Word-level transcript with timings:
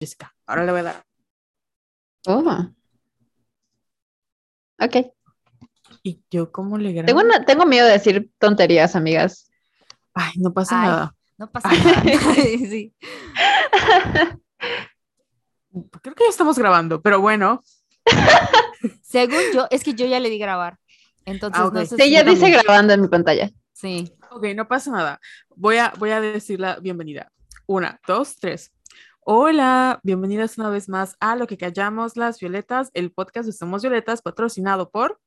Jessica. 0.00 0.34
Ahora 0.46 0.64
le 0.64 0.72
voy 0.72 0.80
a 0.80 0.84
dar. 0.84 1.04
Oh. 2.26 2.42
Ok. 4.80 4.96
¿Y 6.02 6.22
yo 6.30 6.52
cómo 6.52 6.76
le 6.78 6.92
grabo? 6.92 7.06
Tengo, 7.06 7.20
una- 7.20 7.44
tengo 7.44 7.66
miedo 7.66 7.86
de 7.86 7.92
decir 7.92 8.30
tonterías, 8.38 8.94
amigas. 8.96 9.50
Ay, 10.14 10.32
no 10.36 10.52
pasa 10.52 10.80
Ay. 10.82 10.88
nada. 10.88 11.14
No 11.38 11.50
pasa 11.50 11.70
nada. 11.72 12.02
sí. 12.34 12.94
Creo 16.02 16.14
que 16.14 16.24
ya 16.24 16.30
estamos 16.30 16.58
grabando, 16.58 17.02
pero 17.02 17.20
bueno. 17.20 17.62
Según 19.02 19.40
yo, 19.52 19.66
es 19.70 19.82
que 19.84 19.94
yo 19.94 20.06
ya 20.06 20.20
le 20.20 20.30
di 20.30 20.38
grabar. 20.38 20.78
Entonces, 21.24 21.60
Ah, 21.62 21.70
no 21.72 21.80
sé 21.84 21.96
Sí, 21.96 22.02
si 22.04 22.10
ya 22.12 22.22
dice 22.22 22.50
grabando 22.50 22.92
en 22.94 23.00
mi 23.02 23.08
pantalla. 23.08 23.50
Sí. 23.72 24.10
Ok, 24.30 24.44
no 24.54 24.66
pasa 24.68 24.90
nada. 24.90 25.20
Voy 25.54 25.76
a, 25.78 25.92
voy 25.98 26.10
a 26.10 26.20
decir 26.20 26.60
la 26.60 26.78
bienvenida. 26.78 27.30
Una, 27.66 28.00
dos, 28.06 28.36
tres. 28.36 28.72
Hola, 29.28 29.98
bienvenidas 30.04 30.56
una 30.56 30.70
vez 30.70 30.88
más 30.88 31.16
a 31.18 31.34
Lo 31.34 31.48
que 31.48 31.58
callamos 31.58 32.16
las 32.16 32.38
violetas, 32.38 32.90
el 32.94 33.10
podcast 33.10 33.46
de 33.46 33.52
Somos 33.52 33.82
Violetas, 33.82 34.22
patrocinado 34.22 34.88
por. 34.88 35.18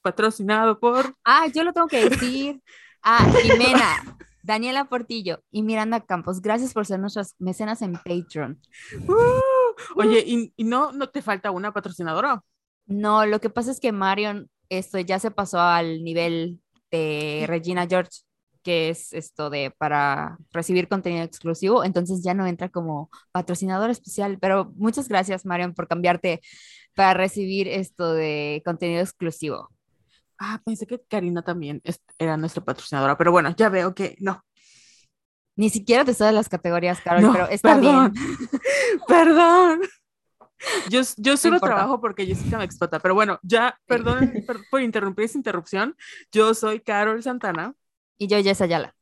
Patrocinado 0.00 0.80
por. 0.80 1.14
Ah, 1.22 1.48
yo 1.54 1.64
lo 1.64 1.74
tengo 1.74 1.86
que 1.86 2.08
decir. 2.08 2.62
Ah, 3.02 3.30
Jimena, 3.42 4.16
Daniela 4.42 4.86
Portillo 4.86 5.42
y 5.50 5.62
Miranda 5.62 6.00
Campos. 6.00 6.40
Gracias 6.40 6.72
por 6.72 6.86
ser 6.86 6.98
nuestras 6.98 7.34
mecenas 7.38 7.82
en 7.82 7.92
Patreon. 7.92 8.58
¡Uh! 9.06 10.00
Oye, 10.00 10.24
¿y, 10.26 10.54
y 10.56 10.64
no, 10.64 10.92
no 10.92 11.10
te 11.10 11.20
falta 11.20 11.50
una 11.50 11.74
patrocinadora? 11.74 12.42
No, 12.86 13.26
lo 13.26 13.38
que 13.38 13.50
pasa 13.50 13.70
es 13.70 13.80
que 13.80 13.92
Marion 13.92 14.48
esto 14.70 14.98
ya 14.98 15.18
se 15.18 15.30
pasó 15.30 15.60
al 15.60 16.02
nivel 16.02 16.58
de 16.90 17.44
Regina 17.46 17.86
George, 17.86 18.22
que 18.66 18.90
es 18.90 19.12
esto 19.12 19.48
de 19.48 19.70
para 19.78 20.38
recibir 20.52 20.88
contenido 20.88 21.22
exclusivo, 21.24 21.84
entonces 21.84 22.24
ya 22.24 22.34
no 22.34 22.48
entra 22.48 22.68
como 22.68 23.10
patrocinador 23.30 23.90
especial, 23.90 24.38
pero 24.40 24.72
muchas 24.76 25.08
gracias 25.08 25.46
Marion 25.46 25.72
por 25.72 25.86
cambiarte 25.86 26.40
para 26.96 27.14
recibir 27.14 27.68
esto 27.68 28.12
de 28.12 28.60
contenido 28.64 29.02
exclusivo. 29.02 29.70
Ah, 30.40 30.60
pensé 30.66 30.84
que 30.88 31.00
Karina 31.08 31.42
también 31.42 31.80
era 32.18 32.36
nuestra 32.36 32.64
patrocinadora, 32.64 33.16
pero 33.16 33.30
bueno, 33.30 33.54
ya 33.56 33.68
veo 33.68 33.94
que 33.94 34.16
no. 34.18 34.42
Ni 35.54 35.70
siquiera 35.70 36.04
te 36.04 36.12
sabes 36.12 36.34
las 36.34 36.48
categorías, 36.48 37.00
Carol, 37.02 37.22
No, 37.22 37.32
pero 37.32 37.48
está 37.48 37.76
perdón. 37.76 38.12
bien. 38.12 38.36
Perdón. 39.06 39.80
Yo, 40.90 41.02
yo 41.18 41.36
solo 41.36 41.60
trabajo 41.60 42.00
porque 42.00 42.26
Jessica 42.26 42.58
me 42.58 42.64
explota, 42.64 42.98
pero 42.98 43.14
bueno, 43.14 43.38
ya, 43.42 43.78
perdón 43.86 44.32
per- 44.46 44.58
por 44.70 44.80
interrumpir 44.80 45.26
esa 45.26 45.38
interrupción. 45.38 45.94
Yo 46.32 46.52
soy 46.54 46.80
Carol 46.80 47.22
Santana 47.22 47.74
Y 48.18 48.26
yo, 48.28 48.42
Jess 48.42 48.60
Ayala. 48.60 48.94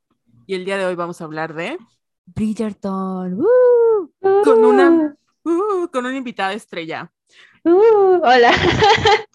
y 0.46 0.54
el 0.54 0.64
día 0.64 0.76
de 0.76 0.86
hoy 0.86 0.94
vamos 0.94 1.20
a 1.20 1.24
hablar 1.24 1.54
de 1.54 1.78
Bridgerton. 2.26 3.34
¡woo! 3.38 4.12
con 4.44 4.64
una 4.64 5.16
uh, 5.44 5.88
con 5.92 6.06
una 6.06 6.16
invitada 6.16 6.52
estrella. 6.52 7.12
Uh, 7.64 8.20
hola. 8.22 8.52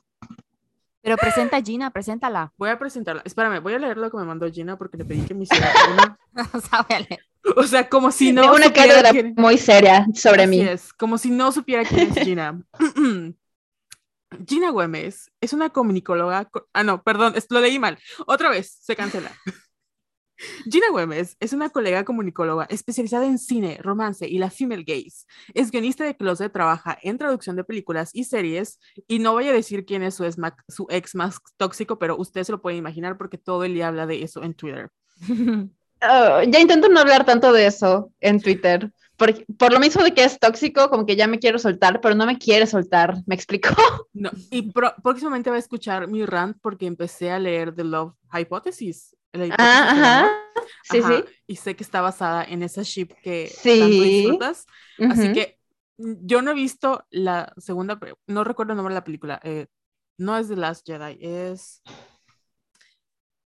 Pero 1.02 1.16
presenta 1.18 1.58
a 1.58 1.62
Gina, 1.62 1.90
preséntala. 1.92 2.52
Voy 2.58 2.70
a 2.70 2.78
presentarla. 2.78 3.22
Espérame, 3.26 3.62
voy 3.64 3.74
a 3.74 3.80
leer 3.80 3.98
lo 3.98 4.12
que 4.12 4.18
me 4.18 4.26
mandó 4.26 4.52
Gina 4.52 4.78
porque 4.78 4.98
le 4.98 5.06
pedí 5.06 5.22
que 5.26 5.34
me 5.34 5.44
hiciera 5.44 5.72
una. 5.94 6.20
O 6.54 6.60
sea, 6.60 6.86
voy 6.88 6.98
a 6.98 7.00
leer. 7.00 7.20
O 7.56 7.64
sea, 7.64 7.88
como 7.90 8.12
si 8.12 8.32
no 8.34 8.42
Tengo 8.42 8.56
una 8.56 8.66
supiera 8.66 8.88
cátedra 8.94 9.12
quién- 9.12 9.34
muy 9.38 9.58
seria 9.58 10.06
sobre 10.14 10.44
Así 10.44 10.50
mí. 10.52 10.62
es, 10.62 10.94
como 10.94 11.18
si 11.18 11.32
no 11.32 11.52
supiera 11.52 11.84
quién 11.86 12.12
es 12.12 12.24
Gina. 12.24 12.62
Gina 14.48 14.70
Güemes 14.70 15.32
es 15.42 15.54
una 15.54 15.70
comunicóloga. 15.70 16.46
co- 16.46 16.68
Ah, 16.74 16.84
no, 16.84 17.02
perdón, 17.02 17.34
lo 17.50 17.60
leí 17.62 17.80
mal. 17.80 17.98
Otra 18.28 18.50
vez, 18.50 18.78
se 18.82 18.96
cancela. 18.96 19.32
Gina 20.70 20.88
Güemes 20.92 21.36
es 21.40 21.54
una 21.54 21.70
colega 21.70 22.06
comunicóloga 22.06 22.66
especializada 22.70 23.26
en 23.26 23.38
cine, 23.38 23.78
romance 23.82 24.28
y 24.28 24.38
la 24.38 24.50
female 24.50 24.84
gaze. 24.84 25.26
Es 25.54 25.72
guionista 25.72 26.04
de 26.06 26.16
closet, 26.16 26.52
trabaja 26.54 26.98
en 27.02 27.18
traducción 27.18 27.56
de 27.56 27.64
películas 27.64 28.12
y 28.14 28.24
series. 28.24 28.80
Y 29.08 29.20
no 29.20 29.34
voy 29.34 29.48
a 29.48 29.54
decir 29.54 29.86
quién 29.86 30.04
es 30.04 30.16
su, 30.16 30.24
ex 30.26 30.38
ma- 30.38 30.56
su 30.68 30.88
ex 30.90 31.16
más 31.16 31.40
tóxico, 31.58 32.00
pero 32.00 32.16
usted 32.18 32.44
se 32.44 32.52
lo 32.52 32.62
puede 32.62 32.78
imaginar 32.78 33.18
porque 33.18 33.38
todo 33.38 33.64
el 33.64 33.74
día 33.74 33.88
habla 33.90 34.06
de 34.06 34.24
eso 34.24 34.44
en 34.44 34.54
Twitter. 34.54 34.90
Oh, 36.02 36.42
ya 36.48 36.62
intento 36.62 36.88
no 36.88 37.02
hablar 37.02 37.26
tanto 37.26 37.52
de 37.52 37.66
eso 37.66 38.14
en 38.22 38.40
Twitter. 38.42 38.90
Por, 39.20 39.46
por 39.58 39.74
lo 39.74 39.80
mismo 39.80 40.04
de 40.04 40.14
que 40.14 40.24
es 40.24 40.40
tóxico, 40.40 40.90
como 40.90 41.06
que 41.06 41.16
ya 41.16 41.28
me 41.28 41.38
quiero 41.40 41.60
soltar, 41.60 42.02
pero 42.02 42.16
no 42.16 42.26
me 42.26 42.38
quiere 42.40 42.66
soltar. 42.66 43.18
¿Me 43.28 43.36
explico? 43.36 43.70
No, 44.14 44.32
y 44.50 44.72
pro- 44.72 44.96
próximamente 45.04 45.50
va 45.52 45.58
a 45.58 45.60
escuchar 45.60 46.08
mi 46.08 46.26
rant 46.26 46.58
porque 46.62 46.88
empecé 46.88 47.32
a 47.32 47.40
leer 47.40 47.76
The 47.76 47.84
Love 47.84 48.14
Hypothesis. 48.34 49.16
la 49.34 49.46
hipótesis 49.46 49.70
Ah, 49.70 49.92
ajá. 49.92 50.28
Sí, 50.84 50.98
Ajá, 51.00 51.18
sí. 51.18 51.26
Y 51.48 51.56
sé 51.58 51.76
que 51.76 51.84
está 51.84 52.02
basada 52.02 52.44
en 52.44 52.64
esa 52.64 52.82
ship 52.84 53.14
que 53.24 53.48
Sí. 53.48 53.80
tanto 53.80 54.04
disfrutas. 54.04 54.66
Así 54.98 55.26
Ujú. 55.26 55.34
que 55.34 55.60
mm, 56.00 56.14
yo 56.22 56.42
no 56.42 56.52
he 56.52 56.56
visto 56.56 57.06
la 57.12 57.54
segunda, 57.58 58.00
no 58.28 58.44
recuerdo 58.44 58.74
el 58.74 58.78
nombre 58.78 58.94
de 58.94 59.00
la 59.00 59.04
película. 59.06 59.40
eh, 59.44 59.68
no 60.18 60.38
es 60.38 60.50
The 60.50 60.56
Last 60.58 60.86
Jedi, 60.86 61.18
es. 61.22 61.82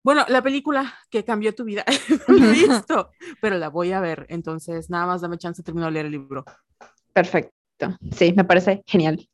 Bueno, 0.06 0.24
la 0.28 0.40
película 0.40 0.94
que 1.10 1.24
cambió 1.24 1.52
tu 1.52 1.64
vida. 1.64 1.84
visto, 2.28 3.10
pero 3.40 3.58
la 3.58 3.70
voy 3.70 3.90
a 3.90 3.98
ver. 3.98 4.24
Entonces, 4.28 4.88
nada 4.88 5.04
más 5.04 5.20
dame 5.20 5.36
chance 5.36 5.62
de 5.62 5.64
terminar 5.64 5.88
de 5.88 5.94
leer 5.94 6.06
el 6.06 6.12
libro. 6.12 6.44
Perfecto. 7.12 7.98
Sí, 8.16 8.32
me 8.32 8.44
parece 8.44 8.84
genial. 8.86 9.28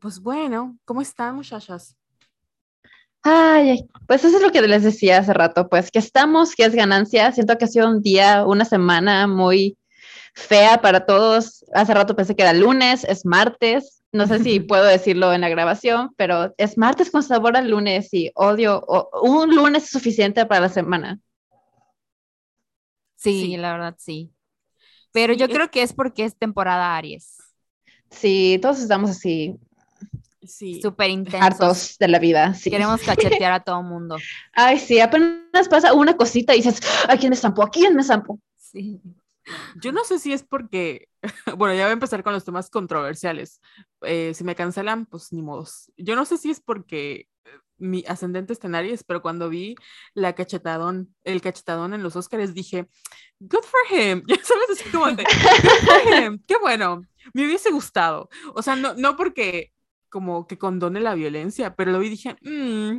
Pues 0.00 0.20
bueno, 0.20 0.78
¿cómo 0.84 1.02
están, 1.02 1.34
muchachas? 1.34 1.96
Ay, 3.24 3.70
ay, 3.70 3.88
pues 4.06 4.24
eso 4.24 4.36
es 4.36 4.42
lo 4.44 4.52
que 4.52 4.62
les 4.62 4.84
decía 4.84 5.18
hace 5.18 5.32
rato, 5.32 5.68
pues 5.68 5.90
que 5.90 5.98
estamos, 5.98 6.54
que 6.54 6.66
es 6.66 6.76
ganancia. 6.76 7.32
Siento 7.32 7.58
que 7.58 7.64
ha 7.64 7.68
sido 7.68 7.88
un 7.88 8.02
día, 8.02 8.46
una 8.46 8.64
semana 8.64 9.26
muy 9.26 9.76
fea 10.32 10.80
para 10.80 11.06
todos. 11.06 11.64
Hace 11.74 11.92
rato 11.92 12.14
pensé 12.14 12.36
que 12.36 12.44
era 12.44 12.52
lunes, 12.52 13.02
es 13.02 13.26
martes. 13.26 14.03
No 14.14 14.26
sé 14.28 14.38
si 14.44 14.60
puedo 14.60 14.84
decirlo 14.84 15.32
en 15.32 15.40
la 15.40 15.48
grabación, 15.48 16.14
pero 16.16 16.54
es 16.56 16.78
martes 16.78 17.10
con 17.10 17.22
sabor 17.24 17.56
al 17.56 17.68
lunes 17.68 18.08
y 18.14 18.30
odio. 18.36 18.80
o- 18.86 19.10
un 19.22 19.54
lunes 19.54 19.84
es 19.84 19.90
suficiente 19.90 20.46
para 20.46 20.60
la 20.62 20.68
semana. 20.68 21.18
Sí, 23.16 23.40
Sí. 23.42 23.56
la 23.56 23.72
verdad, 23.72 23.96
sí. 23.98 24.30
Pero 25.12 25.32
yo 25.34 25.48
creo 25.48 25.70
que 25.70 25.82
es 25.82 25.92
porque 25.92 26.24
es 26.24 26.36
temporada 26.36 26.96
Aries. 26.96 27.38
Sí, 28.10 28.58
todos 28.62 28.80
estamos 28.80 29.10
así, 29.10 29.56
Sí. 30.46 30.80
Súper 30.82 31.08
intensos. 31.10 31.40
hartos 31.42 31.98
de 31.98 32.06
la 32.08 32.18
vida. 32.18 32.52
Sí. 32.54 32.70
Queremos 32.70 33.00
cachetear 33.42 33.52
a 33.52 33.60
todo 33.64 33.82
mundo. 33.82 34.16
Ay, 34.52 34.78
sí, 34.78 35.00
apenas 35.00 35.68
pasa 35.70 35.94
una 35.94 36.16
cosita 36.16 36.54
y 36.54 36.58
dices, 36.58 36.80
¿a 37.08 37.16
quién 37.16 37.30
me 37.30 37.36
zampó? 37.36 37.62
¿A 37.64 37.70
quién 37.70 37.96
me 37.96 38.04
zampó? 38.04 38.38
Sí. 38.58 39.00
Yo 39.76 39.92
no 39.92 40.04
sé 40.04 40.18
si 40.18 40.32
es 40.32 40.42
porque, 40.42 41.08
bueno, 41.56 41.74
ya 41.74 41.84
voy 41.84 41.90
a 41.90 41.92
empezar 41.92 42.22
con 42.22 42.32
los 42.32 42.44
temas 42.44 42.70
controversiales. 42.70 43.60
Eh, 44.02 44.32
si 44.34 44.44
me 44.44 44.54
cancelan, 44.54 45.06
pues 45.06 45.32
ni 45.32 45.42
modos. 45.42 45.92
Yo 45.96 46.16
no 46.16 46.24
sé 46.24 46.38
si 46.38 46.50
es 46.50 46.60
porque 46.60 47.28
eh, 47.44 47.50
mi 47.78 48.04
ascendente 48.06 48.52
está 48.52 48.66
en 48.68 48.74
Aries, 48.74 49.04
pero 49.04 49.22
cuando 49.22 49.48
vi 49.48 49.74
la 50.14 50.34
cachetadón, 50.34 51.14
el 51.24 51.40
cachetadón 51.40 51.94
en 51.94 52.02
los 52.02 52.16
Oscars, 52.16 52.54
dije, 52.54 52.88
good 53.40 53.64
for 53.64 53.98
him. 53.98 54.22
Ya 54.28 54.36
sabes, 54.42 54.70
así 54.80 54.90
como 54.90 55.06
de, 55.06 55.24
good 55.24 55.88
for 55.88 56.14
him. 56.14 56.42
Qué 56.46 56.56
bueno. 56.60 57.02
Me 57.32 57.44
hubiese 57.46 57.70
gustado. 57.70 58.28
O 58.54 58.62
sea, 58.62 58.76
no, 58.76 58.94
no 58.94 59.16
porque 59.16 59.72
como 60.10 60.46
que 60.46 60.58
condone 60.58 61.00
la 61.00 61.14
violencia, 61.14 61.74
pero 61.74 61.90
lo 61.90 61.98
vi 61.98 62.06
y 62.06 62.10
dije, 62.10 62.36
"Mm, 62.42 62.98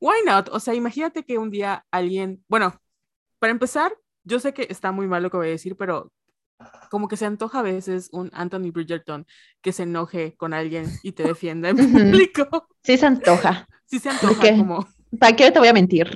why 0.00 0.16
not? 0.26 0.48
O 0.50 0.60
sea, 0.60 0.74
imagínate 0.74 1.24
que 1.24 1.38
un 1.38 1.50
día 1.50 1.86
alguien, 1.90 2.44
bueno, 2.48 2.80
para 3.38 3.52
empezar, 3.52 3.96
yo 4.30 4.40
sé 4.40 4.54
que 4.54 4.66
está 4.70 4.92
muy 4.92 5.06
mal 5.06 5.22
lo 5.22 5.30
que 5.30 5.36
voy 5.36 5.48
a 5.48 5.50
decir, 5.50 5.76
pero 5.76 6.12
como 6.90 7.08
que 7.08 7.16
se 7.16 7.26
antoja 7.26 7.60
a 7.60 7.62
veces 7.62 8.08
un 8.12 8.30
Anthony 8.32 8.70
Bridgerton 8.72 9.26
que 9.60 9.72
se 9.72 9.82
enoje 9.82 10.36
con 10.36 10.54
alguien 10.54 10.86
y 11.02 11.12
te 11.12 11.24
defienda 11.24 11.70
en 11.70 11.76
público. 11.76 12.68
Sí 12.82 12.96
se 12.96 13.06
antoja. 13.06 13.68
Sí 13.86 13.98
se 13.98 14.08
antoja 14.08 14.56
como, 14.56 14.86
¿Para 15.18 15.34
qué 15.34 15.50
te 15.50 15.58
voy 15.58 15.68
a 15.68 15.72
mentir? 15.72 16.08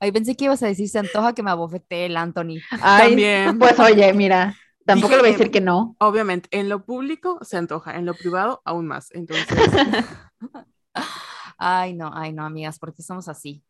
Ay, 0.00 0.12
pensé 0.12 0.36
que 0.36 0.46
ibas 0.46 0.62
a 0.62 0.66
decir, 0.66 0.88
se 0.88 0.98
antoja 0.98 1.34
que 1.34 1.42
me 1.42 1.50
abofetee 1.50 2.06
el 2.06 2.16
Anthony. 2.16 2.58
Ay, 2.82 3.10
También. 3.10 3.58
Pues 3.58 3.78
oye, 3.78 4.12
mira, 4.12 4.56
tampoco 4.84 5.14
Dije 5.14 5.16
le 5.16 5.22
voy 5.22 5.28
a 5.30 5.38
decir 5.38 5.50
que 5.52 5.60
no. 5.60 5.96
obviamente, 6.00 6.48
en 6.50 6.68
lo 6.68 6.84
público 6.84 7.38
se 7.42 7.56
antoja, 7.56 7.96
en 7.96 8.04
lo 8.04 8.14
privado 8.14 8.60
aún 8.64 8.86
más. 8.86 9.08
Entonces, 9.12 9.46
Ay, 11.58 11.94
no, 11.94 12.10
ay, 12.12 12.32
no, 12.32 12.44
amigas, 12.44 12.78
porque 12.78 13.02
somos 13.02 13.28
así. 13.28 13.62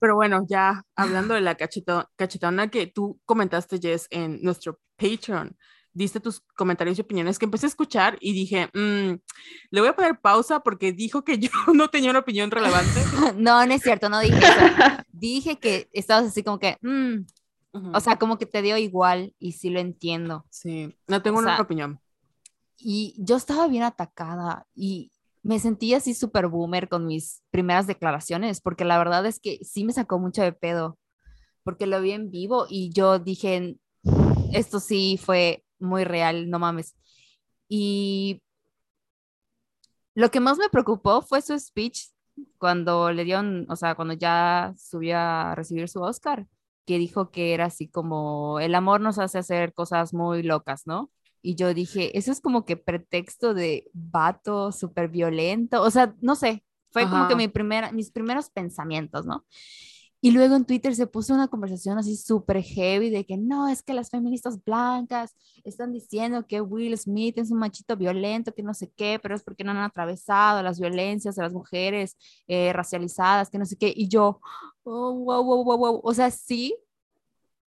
Pero 0.00 0.14
bueno, 0.14 0.44
ya 0.48 0.84
hablando 0.96 1.34
de 1.34 1.40
la 1.40 1.56
cacheto- 1.56 2.08
cachetona 2.16 2.68
que 2.68 2.86
tú 2.86 3.20
comentaste, 3.24 3.78
Jess, 3.80 4.06
en 4.10 4.40
nuestro 4.42 4.78
Patreon, 4.96 5.56
diste 5.92 6.20
tus 6.20 6.40
comentarios 6.56 6.96
y 6.98 7.00
opiniones 7.00 7.38
que 7.38 7.44
empecé 7.46 7.66
a 7.66 7.68
escuchar 7.68 8.18
y 8.20 8.32
dije, 8.32 8.68
"Mm, 8.72 9.18
le 9.70 9.80
voy 9.80 9.88
a 9.88 9.96
poner 9.96 10.20
pausa 10.20 10.60
porque 10.60 10.92
dijo 10.92 11.24
que 11.24 11.38
yo 11.38 11.50
no 11.74 11.88
tenía 11.88 12.10
una 12.10 12.20
opinión 12.20 12.50
relevante. 12.50 13.00
No, 13.36 13.64
no 13.66 13.74
es 13.74 13.82
cierto, 13.82 14.08
no 14.08 14.20
dije 14.20 14.38
eso. 14.38 14.60
Dije 15.10 15.58
que 15.58 15.88
estabas 15.92 16.26
así 16.26 16.42
como 16.42 16.58
que, 16.58 16.76
mm, 16.82 17.26
Ujú. 17.72 17.90
o 17.94 18.00
sea, 18.00 18.16
como 18.16 18.38
que 18.38 18.46
te 18.46 18.62
dio 18.62 18.76
igual 18.76 19.34
y 19.38 19.52
sí 19.52 19.70
lo 19.70 19.80
entiendo. 19.80 20.44
sí, 20.50 20.96
no 21.08 21.20
tengo 21.22 21.38
o 21.38 21.40
una 21.42 21.56
sea, 21.56 21.62
opinión. 21.64 22.00
Y 22.76 23.14
yo 23.18 23.36
estaba 23.36 23.66
bien 23.66 23.82
atacada 23.82 24.66
y 24.74 25.10
me 25.42 25.58
sentí 25.58 25.94
así 25.94 26.14
súper 26.14 26.48
boomer 26.48 26.88
con 26.88 27.06
mis 27.06 27.42
primeras 27.50 27.86
declaraciones, 27.86 28.60
porque 28.60 28.84
la 28.84 28.98
verdad 28.98 29.26
es 29.26 29.40
que 29.40 29.58
sí 29.62 29.84
me 29.84 29.92
sacó 29.92 30.18
mucho 30.18 30.42
de 30.42 30.52
pedo, 30.52 30.98
porque 31.62 31.86
lo 31.86 32.00
vi 32.00 32.12
en 32.12 32.30
vivo 32.30 32.66
y 32.68 32.90
yo 32.92 33.18
dije, 33.18 33.76
esto 34.52 34.80
sí 34.80 35.18
fue 35.22 35.64
muy 35.78 36.04
real, 36.04 36.50
no 36.50 36.58
mames. 36.58 36.96
Y 37.68 38.42
lo 40.14 40.30
que 40.30 40.40
más 40.40 40.58
me 40.58 40.68
preocupó 40.68 41.22
fue 41.22 41.42
su 41.42 41.58
speech 41.58 42.10
cuando 42.58 43.12
le 43.12 43.24
dieron, 43.24 43.66
o 43.68 43.76
sea, 43.76 43.94
cuando 43.94 44.14
ya 44.14 44.74
subió 44.76 45.18
a 45.18 45.54
recibir 45.54 45.88
su 45.88 46.00
Oscar, 46.00 46.46
que 46.86 46.98
dijo 46.98 47.30
que 47.30 47.54
era 47.54 47.66
así 47.66 47.88
como, 47.88 48.60
el 48.60 48.74
amor 48.74 49.00
nos 49.00 49.18
hace 49.18 49.38
hacer 49.38 49.74
cosas 49.74 50.14
muy 50.14 50.42
locas, 50.42 50.86
¿no? 50.86 51.10
Y 51.42 51.54
yo 51.54 51.74
dije, 51.74 52.16
eso 52.18 52.32
es 52.32 52.40
como 52.40 52.64
que 52.64 52.76
pretexto 52.76 53.54
de 53.54 53.90
vato 53.92 54.72
súper 54.72 55.08
violento, 55.08 55.82
o 55.82 55.90
sea, 55.90 56.14
no 56.20 56.34
sé, 56.34 56.64
fue 56.90 57.04
como 57.04 57.28
que 57.28 57.34
Ajá. 57.34 57.36
mi 57.36 57.48
primera, 57.48 57.92
mis 57.92 58.10
primeros 58.10 58.50
pensamientos, 58.50 59.26
¿no? 59.26 59.44
Y 60.20 60.32
luego 60.32 60.56
en 60.56 60.64
Twitter 60.64 60.96
se 60.96 61.06
puso 61.06 61.32
una 61.32 61.46
conversación 61.46 61.96
así 61.96 62.16
súper 62.16 62.60
heavy 62.60 63.08
de 63.08 63.24
que 63.24 63.36
no, 63.36 63.68
es 63.68 63.82
que 63.82 63.94
las 63.94 64.10
feministas 64.10 64.62
blancas 64.64 65.36
están 65.62 65.92
diciendo 65.92 66.44
que 66.44 66.60
Will 66.60 66.98
Smith 66.98 67.38
es 67.38 67.52
un 67.52 67.58
machito 67.58 67.96
violento, 67.96 68.52
que 68.52 68.64
no 68.64 68.74
sé 68.74 68.90
qué, 68.96 69.20
pero 69.22 69.36
es 69.36 69.44
porque 69.44 69.62
no 69.62 69.70
han 69.70 69.76
atravesado 69.78 70.60
las 70.62 70.80
violencias 70.80 71.36
de 71.36 71.42
las 71.42 71.52
mujeres 71.52 72.16
eh, 72.48 72.72
racializadas, 72.72 73.48
que 73.48 73.58
no 73.58 73.64
sé 73.64 73.76
qué. 73.76 73.92
Y 73.94 74.08
yo, 74.08 74.40
oh, 74.82 75.12
wow, 75.12 75.44
wow, 75.44 75.64
wow, 75.64 75.78
wow. 75.78 76.00
O 76.02 76.12
sea, 76.12 76.32
sí, 76.32 76.76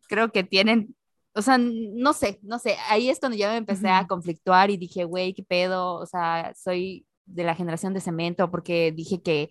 creo 0.09 0.29
que 0.33 0.43
tienen, 0.43 0.93
o 1.33 1.41
sea, 1.41 1.57
no 1.59 2.13
sé, 2.13 2.39
no 2.43 2.59
sé. 2.59 2.75
Ahí 2.89 3.09
es 3.09 3.19
cuando 3.19 3.37
ya 3.37 3.49
me 3.51 3.57
empecé 3.57 3.89
a 3.89 4.01
Ujú. 4.01 4.07
conflictuar 4.07 4.69
y 4.71 4.77
dije, 4.77 5.05
güey, 5.05 5.33
qué 5.33 5.43
pedo, 5.43 5.95
o 5.95 6.05
sea, 6.05 6.53
soy 6.55 7.05
de 7.25 7.43
la 7.43 7.55
generación 7.55 7.93
de 7.93 8.01
cemento 8.01 8.51
porque 8.51 8.91
dije 8.91 9.21
que 9.21 9.49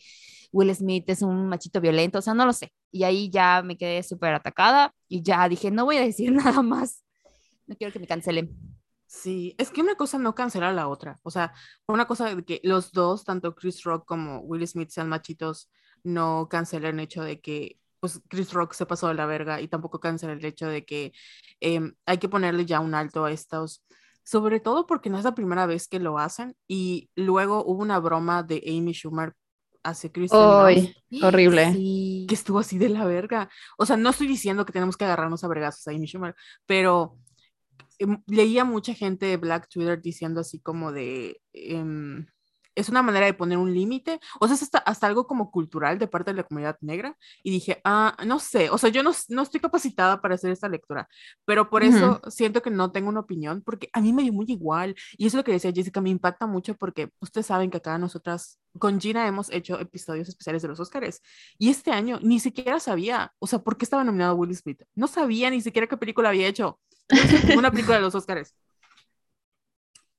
Will 0.53 0.75
Smith 0.75 1.09
es 1.09 1.23
un 1.23 1.49
machito 1.49 1.81
violento, 1.81 2.19
o 2.19 2.23
sea, 2.23 2.35
no 2.35 2.47
lo 2.47 2.53
sé. 2.53 2.73
Y 2.93 3.05
ahí 3.05 3.31
ya 3.31 3.62
me 3.62 3.77
quedé 3.79 4.03
súper 4.03 4.35
atacada 4.35 4.94
y 5.09 5.23
ya 5.23 5.49
dije, 5.49 5.71
no 5.71 5.85
voy 5.85 5.97
a 5.99 6.03
decir 6.03 6.32
nada 6.32 6.62
más. 6.62 7.05
No 7.67 7.77
quiero 7.77 7.93
que 7.93 8.00
me 8.00 8.06
cancelen. 8.09 8.50
Sí, 9.06 9.55
es 9.59 9.71
que 9.71 9.81
una 9.81 9.97
cosa 9.97 10.19
no 10.19 10.35
cancela 10.35 10.73
la 10.73 10.88
otra. 10.88 11.19
O 11.25 11.31
sea, 11.31 11.53
una 11.88 12.06
cosa 12.06 12.33
de 12.35 12.44
que 12.44 12.61
los 12.62 12.93
dos, 12.93 13.25
tanto 13.25 13.55
Chris 13.56 13.83
Rock 13.83 14.05
como 14.06 14.41
Will 14.41 14.67
Smith 14.69 14.91
sean 14.91 15.09
machitos, 15.09 15.69
no 16.05 16.49
cancela 16.49 16.88
el 16.91 17.00
hecho 17.00 17.23
de 17.25 17.41
que 17.41 17.79
pues 18.00 18.20
Chris 18.29 18.52
Rock 18.52 18.73
se 18.73 18.87
pasó 18.87 19.08
de 19.08 19.14
la 19.14 19.26
verga 19.26 19.61
y 19.61 19.69
tampoco 19.69 20.00
cancela 20.00 20.32
el 20.32 20.44
hecho 20.44 20.67
de 20.67 20.85
que 20.85 21.12
em, 21.61 21.94
hay 22.06 22.19
que 22.19 22.29
ponerle 22.29 22.67
ya 22.67 22.81
un 22.81 22.94
alto 22.94 23.25
a 23.25 23.32
estos, 23.32 23.85
sobre 24.25 24.61
todo 24.61 24.87
porque 24.87 25.11
no 25.11 25.19
es 25.19 25.25
la 25.25 25.35
primera 25.35 25.67
vez 25.67 25.87
que 25.87 26.00
lo 26.00 26.19
hacen 26.19 26.56
y 26.67 27.11
luego 27.14 27.64
hubo 27.64 27.82
una 27.82 27.99
broma 27.99 28.43
de 28.43 28.62
Amy 28.67 28.93
Schumer 28.93 29.35
hacia 29.82 30.12
Kristen 30.12 30.41
Dunst 30.41 30.67
Ay, 30.67 30.94
horrible. 31.23 31.73
Sí. 31.73 32.26
que 32.29 32.35
estuvo 32.35 32.58
así 32.58 32.79
de 32.79 32.88
la 32.88 33.05
verga. 33.05 33.49
O 33.79 33.87
sea, 33.87 33.97
no 33.97 34.11
estoy 34.11 34.26
diciendo 34.26 34.64
que 34.67 34.73
tenemos 34.73 34.97
que 34.97 35.05
agarrarnos 35.05 35.44
a 35.44 35.49
vergazos 35.49 35.87
a 35.87 35.91
Amy 35.91 36.06
Schumer, 36.06 36.35
pero 36.67 37.17
em, 37.99 38.23
leía 38.26 38.64
mucha 38.64 38.94
gente 38.94 39.26
de 39.26 39.37
Black 39.37 39.69
Twitter 39.69 40.00
diciendo 40.00 40.41
así 40.41 40.61
como 40.61 40.93
de, 40.93 41.41
em, 41.52 42.26
es 42.81 42.88
una 42.88 43.03
manera 43.03 43.27
de 43.27 43.35
poner 43.35 43.59
un 43.59 43.73
límite, 43.73 44.21
o 44.41 44.47
sea, 44.47 44.55
es 44.55 44.62
hasta, 44.62 44.79
hasta 44.79 45.06
algo 45.06 45.27
como 45.27 45.50
cultural 45.50 45.99
de 45.99 46.09
parte 46.09 46.31
de 46.31 46.38
la 46.38 46.43
comunidad 46.44 46.77
negra, 46.81 47.17
y 47.43 47.50
dije, 47.50 47.81
ah, 47.85 48.17
no 48.27 48.38
sé, 48.38 48.71
o 48.71 48.79
sea, 48.79 48.91
yo 48.91 49.03
no, 49.03 49.12
no 49.29 49.43
estoy 49.43 49.61
capacitada 49.61 50.21
para 50.21 50.35
hacer 50.35 50.50
esta 50.50 50.69
lectura, 50.69 51.09
pero 51.44 51.71
por 51.71 51.82
Ujú. 51.82 51.97
eso 51.97 52.21
siento 52.29 52.62
que 52.62 52.71
no 52.71 52.93
tengo 52.93 53.09
una 53.09 53.21
opinión, 53.21 53.62
porque 53.62 53.88
a 53.93 54.00
mí 54.00 54.12
me 54.12 54.23
dio 54.23 54.32
muy 54.32 54.47
igual, 54.49 54.94
y 55.17 55.27
eso 55.27 55.37
es 55.37 55.41
lo 55.41 55.44
que 55.44 55.53
decía 55.53 55.73
Jessica, 55.73 56.00
me 56.00 56.11
impacta 56.11 56.47
mucho 56.47 56.75
porque 56.77 57.11
ustedes 57.21 57.47
saben 57.47 57.71
que 57.71 57.79
acá 57.79 57.99
nosotras 57.99 58.59
con 58.79 59.00
Gina 59.00 59.26
hemos 59.26 59.50
hecho 59.50 59.79
episodios 59.81 60.29
especiales 60.29 60.62
de 60.62 60.69
los 60.69 60.81
Oscars, 60.81 61.21
y 61.59 61.69
este 61.71 61.91
año 61.91 62.19
ni 62.23 62.41
siquiera 62.41 62.81
sabía, 62.81 63.33
o 63.38 63.47
sea, 63.47 63.61
por 63.61 63.76
qué 63.76 63.85
estaba 63.85 64.05
nominado 64.05 64.35
Will 64.37 64.56
Smith, 64.56 64.83
no 64.94 65.06
sabía 65.06 65.50
ni 65.50 65.61
siquiera 65.61 65.87
qué 65.87 65.97
película 65.97 66.31
había 66.31 66.47
hecho, 66.47 66.81
una 67.56 67.71
película 67.71 67.97
de 67.97 68.03
los 68.03 68.15
Oscars. 68.15 68.55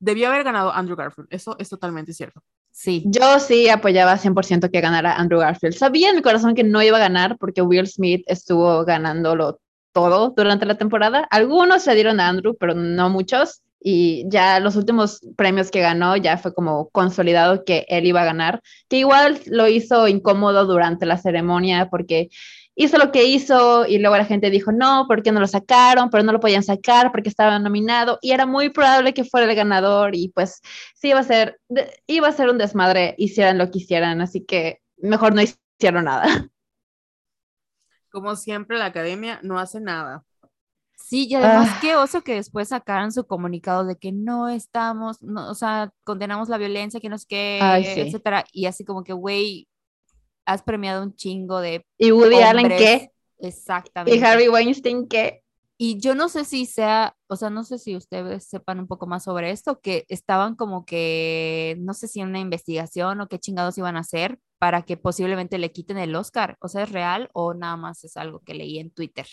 Debió 0.02 0.30
haber 0.30 0.44
ganado 0.44 0.74
Andrew 0.74 0.98
Garfield, 0.98 1.28
eso 1.30 1.56
es 1.60 1.70
totalmente 1.70 2.12
cierto. 2.12 2.42
Sí. 2.72 3.04
Yo 3.06 3.40
sí 3.40 3.70
apoyaba 3.70 4.18
100% 4.18 4.72
que 4.72 4.82
ganara 4.82 5.16
Andrew 5.16 5.40
Garfield. 5.40 5.76
Sabía 5.76 6.10
en 6.10 6.16
mi 6.16 6.24
corazón 6.24 6.56
que 6.56 6.64
no 6.64 6.82
iba 6.82 6.98
a 6.98 7.02
ganar 7.02 7.38
porque 7.38 7.62
Will 7.62 7.88
Smith 7.88 8.24
estuvo 8.26 8.84
ganándolo 8.84 9.60
todo 9.94 10.34
durante 10.36 10.66
la 10.66 10.76
temporada. 10.76 11.28
Algunos 11.30 11.84
se 11.84 11.94
dieron 11.94 12.20
a 12.20 12.30
Andrew, 12.30 12.58
pero 12.60 12.74
no 12.74 13.12
muchos. 13.12 13.62
Y 13.80 14.26
ya 14.28 14.60
los 14.60 14.76
últimos 14.76 15.22
premios 15.36 15.70
que 15.70 15.82
ganó 15.82 16.16
ya 16.16 16.38
fue 16.38 16.54
como 16.54 16.90
consolidado 16.90 17.64
que 17.64 17.86
él 17.88 18.08
iba 18.08 18.22
a 18.22 18.26
ganar, 18.26 18.62
que 18.90 18.98
igual 18.98 19.40
lo 19.46 19.68
hizo 19.68 20.08
incómodo 20.08 20.66
durante 20.66 21.06
la 21.06 21.18
ceremonia 21.18 21.90
porque 21.92 22.30
hizo 22.76 22.98
lo 22.98 23.12
que 23.12 23.26
hizo 23.26 23.86
y 23.86 24.00
luego 24.00 24.18
la 24.18 24.26
gente 24.26 24.50
dijo, 24.50 24.72
no, 24.72 25.06
¿por 25.08 25.24
qué 25.24 25.32
no 25.32 25.40
lo 25.40 25.48
sacaron? 25.48 26.10
Pero 26.10 26.24
no 26.24 26.32
lo 26.34 26.40
podían 26.40 26.64
sacar 26.64 27.12
porque 27.12 27.30
estaba 27.30 27.60
nominado 27.60 28.18
y 28.22 28.32
era 28.32 28.46
muy 28.46 28.70
probable 28.70 29.14
que 29.14 29.24
fuera 29.26 29.48
el 29.50 29.56
ganador 29.56 30.16
y 30.16 30.30
pues 30.30 30.62
sí 30.96 31.10
iba 31.10 31.20
a 31.20 31.24
ser, 31.24 31.60
iba 32.08 32.28
a 32.28 32.32
ser 32.32 32.50
un 32.50 32.58
desmadre, 32.58 33.16
hicieran 33.18 33.58
lo 33.58 33.70
que 33.72 33.80
hicieran, 33.80 34.22
así 34.22 34.44
que 34.46 34.80
mejor 34.98 35.36
no 35.36 35.42
hicieron 35.42 36.06
nada. 36.06 36.24
Como 38.10 38.36
siempre, 38.36 38.78
la 38.78 38.86
academia 38.88 39.40
no 39.44 39.60
hace 39.60 39.80
nada. 39.80 40.26
Sí, 40.96 41.28
y 41.30 41.36
además 41.36 41.70
Ah. 41.70 41.80
qué 41.82 41.96
oso 41.96 42.24
que 42.24 42.36
después 42.36 42.70
sacaran 42.70 43.12
su 43.12 43.26
comunicado 43.28 43.86
de 43.86 43.98
que 43.98 44.12
no 44.14 44.50
estamos, 44.50 45.22
no, 45.24 45.50
o 45.52 45.56
sea, 45.56 45.92
condenamos 46.06 46.50
la 46.50 46.58
violencia, 46.58 47.02
que 47.02 47.10
no 47.10 47.18
sé 47.18 47.28
qué, 47.30 47.60
Ay, 47.62 47.86
sí. 47.86 48.02
etcétera, 48.02 48.46
y 48.54 48.68
así 48.68 48.86
como 48.86 49.04
que, 49.04 49.14
güey, 49.14 49.68
has 50.52 50.64
premiado 50.64 51.04
un 51.04 51.16
chingo 51.16 51.60
de 51.60 51.86
¿Y 51.98 52.12
Woody 52.12 52.42
Allen 52.42 52.66
hombres. 52.66 52.82
qué? 52.82 53.12
Exactamente. 53.40 54.18
¿Y 54.18 54.24
Harvey 54.24 54.48
Weinstein 54.48 55.08
qué? 55.08 55.44
Y 55.84 55.98
yo 55.98 56.14
no 56.14 56.30
sé 56.30 56.46
si 56.46 56.68
sea, 56.68 57.16
o 57.26 57.36
sea, 57.36 57.50
no 57.50 57.64
sé 57.64 57.80
si 57.80 57.96
ustedes 57.96 58.44
sepan 58.44 58.80
un 58.80 58.88
poco 58.88 59.08
más 59.08 59.24
sobre 59.24 59.50
esto, 59.50 59.80
que 59.80 60.06
estaban 60.10 60.56
como 60.56 60.86
que, 60.86 61.76
no 61.80 61.96
sé 61.96 62.08
si 62.08 62.22
en 62.22 62.28
una 62.28 62.40
investigación 62.40 63.20
o 63.20 63.28
qué 63.28 63.40
chingados 63.40 63.80
iban 63.80 63.98
a 63.98 64.02
hacer 64.02 64.38
para 64.60 64.84
que 64.84 64.96
posiblemente 64.96 65.58
le 65.58 65.72
quiten 65.72 65.98
el 65.98 66.16
Oscar. 66.16 66.56
O 66.62 66.68
sea, 66.68 66.84
¿es 66.84 66.92
real 66.92 67.32
o 67.34 67.56
nada 67.56 67.78
más 67.78 68.04
es 68.04 68.16
algo 68.16 68.42
que 68.42 68.54
leí 68.54 68.78
en 68.78 68.92
Twitter? 68.92 69.26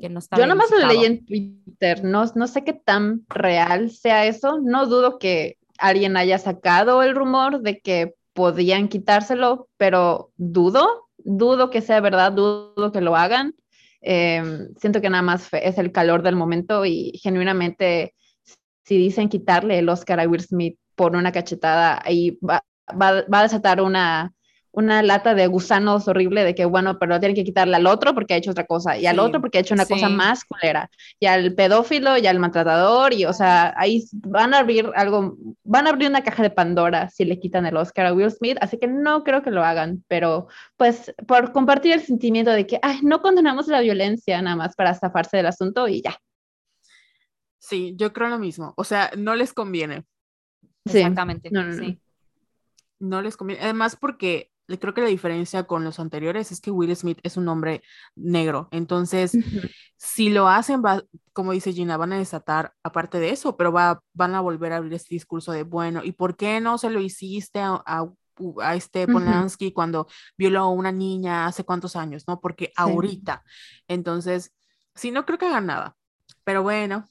Que 0.00 0.08
no 0.08 0.18
está 0.18 0.36
Yo 0.36 0.48
nomás 0.48 0.72
lo 0.72 0.84
leí 0.88 1.04
en 1.04 1.24
Twitter, 1.24 2.02
no, 2.02 2.24
no 2.34 2.48
sé 2.48 2.64
qué 2.64 2.72
tan 2.72 3.24
real 3.28 3.92
sea 3.92 4.26
eso, 4.26 4.58
no 4.60 4.86
dudo 4.86 5.20
que 5.20 5.58
alguien 5.78 6.16
haya 6.16 6.38
sacado 6.38 7.00
el 7.04 7.14
rumor 7.14 7.60
de 7.60 7.78
que 7.78 8.14
podían 8.34 8.88
quitárselo, 8.88 9.68
pero 9.78 10.32
dudo, 10.36 11.08
dudo 11.18 11.70
que 11.70 11.80
sea 11.80 12.00
verdad, 12.00 12.32
dudo 12.32 12.92
que 12.92 13.00
lo 13.00 13.16
hagan. 13.16 13.54
Eh, 14.02 14.42
siento 14.76 15.00
que 15.00 15.08
nada 15.08 15.22
más 15.22 15.48
es 15.52 15.78
el 15.78 15.90
calor 15.90 16.22
del 16.22 16.36
momento 16.36 16.84
y 16.84 17.18
genuinamente 17.22 18.14
si 18.84 18.98
dicen 18.98 19.30
quitarle 19.30 19.78
el 19.78 19.88
Oscar 19.88 20.20
a 20.20 20.28
Will 20.28 20.42
Smith 20.42 20.78
por 20.94 21.16
una 21.16 21.32
cachetada, 21.32 22.02
ahí 22.04 22.38
va, 22.46 22.62
va, 22.90 23.24
va 23.32 23.40
a 23.40 23.42
desatar 23.44 23.80
una, 23.80 24.33
una 24.74 25.02
lata 25.02 25.34
de 25.34 25.46
gusanos 25.46 26.08
horrible 26.08 26.44
de 26.44 26.54
que, 26.54 26.64
bueno, 26.64 26.98
pero 26.98 27.18
tienen 27.20 27.36
que 27.36 27.44
quitarle 27.44 27.76
al 27.76 27.86
otro 27.86 28.12
porque 28.14 28.34
ha 28.34 28.36
hecho 28.36 28.50
otra 28.50 28.66
cosa, 28.66 28.98
y 28.98 29.06
al 29.06 29.18
otro 29.18 29.40
porque 29.40 29.58
ha 29.58 29.60
hecho 29.60 29.74
una 29.74 29.86
cosa 29.86 30.08
más 30.08 30.44
culera, 30.44 30.90
y 31.20 31.26
al 31.26 31.54
pedófilo, 31.54 32.18
y 32.18 32.26
al 32.26 32.38
maltratador, 32.38 33.12
y 33.12 33.24
o 33.24 33.32
sea, 33.32 33.72
ahí 33.76 34.04
van 34.12 34.52
a 34.52 34.58
abrir 34.58 34.90
algo, 34.96 35.36
van 35.62 35.86
a 35.86 35.90
abrir 35.90 36.08
una 36.08 36.24
caja 36.24 36.42
de 36.42 36.50
Pandora 36.50 37.08
si 37.08 37.24
le 37.24 37.38
quitan 37.38 37.66
el 37.66 37.76
Oscar 37.76 38.06
a 38.06 38.12
Will 38.12 38.30
Smith, 38.30 38.58
así 38.60 38.78
que 38.78 38.88
no 38.88 39.22
creo 39.22 39.42
que 39.42 39.50
lo 39.50 39.64
hagan, 39.64 40.04
pero 40.08 40.48
pues 40.76 41.14
por 41.26 41.52
compartir 41.52 41.92
el 41.92 42.00
sentimiento 42.00 42.50
de 42.50 42.66
que, 42.66 42.78
ay, 42.82 42.98
no 43.02 43.22
condenamos 43.22 43.68
la 43.68 43.80
violencia 43.80 44.42
nada 44.42 44.56
más 44.56 44.74
para 44.74 44.94
zafarse 44.94 45.36
del 45.36 45.46
asunto 45.46 45.86
y 45.88 46.02
ya. 46.02 46.18
Sí, 47.58 47.94
yo 47.96 48.12
creo 48.12 48.28
lo 48.28 48.38
mismo. 48.38 48.74
O 48.76 48.84
sea, 48.84 49.10
no 49.16 49.34
les 49.34 49.54
conviene. 49.54 50.04
Sí. 50.84 50.98
Exactamente. 50.98 51.48
No, 51.50 51.62
no, 51.62 51.72
no. 51.72 51.82
sí. 51.82 51.98
No 52.98 53.22
les 53.22 53.38
conviene. 53.38 53.62
Además, 53.62 53.96
porque 53.96 54.50
creo 54.66 54.94
que 54.94 55.02
la 55.02 55.08
diferencia 55.08 55.64
con 55.64 55.84
los 55.84 55.98
anteriores 56.00 56.52
es 56.52 56.60
que 56.60 56.70
Will 56.70 56.94
Smith 56.96 57.18
es 57.22 57.36
un 57.36 57.48
hombre 57.48 57.82
negro. 58.16 58.68
Entonces, 58.72 59.38
si 59.96 60.30
lo 60.30 60.48
hacen, 60.48 60.82
va, 60.84 61.02
como 61.32 61.52
dice 61.52 61.72
Gina, 61.72 61.96
van 61.96 62.12
a 62.12 62.18
desatar, 62.18 62.74
aparte 62.82 63.18
de 63.18 63.30
eso, 63.30 63.56
pero 63.56 63.72
va, 63.72 64.02
van 64.12 64.34
a 64.34 64.40
volver 64.40 64.72
a 64.72 64.76
abrir 64.78 64.94
este 64.94 65.14
discurso 65.14 65.52
de, 65.52 65.62
bueno, 65.64 66.02
¿y 66.04 66.12
por 66.12 66.36
qué 66.36 66.60
no 66.60 66.78
se 66.78 66.90
lo 66.90 67.00
hiciste 67.00 67.60
a, 67.60 67.82
a- 67.86 68.08
a 68.62 68.74
este. 68.74 69.06
Polanski 69.08 69.72
cuando 69.72 70.08
violó 70.36 70.60
a 70.60 70.68
una 70.70 70.90
niña 70.92 71.46
hace 71.46 71.64
cuántos 71.64 71.94
años, 71.96 72.24
¿no? 72.26 72.40
Porque 72.40 72.72
ahorita. 72.76 73.44
Entonces, 73.88 74.52
sí, 74.94 75.10
no 75.12 75.24
creo 75.24 75.38
que 75.38 75.46
hagan 75.46 75.66
nada. 75.66 75.96
Pero 76.44 76.62
bueno, 76.64 77.04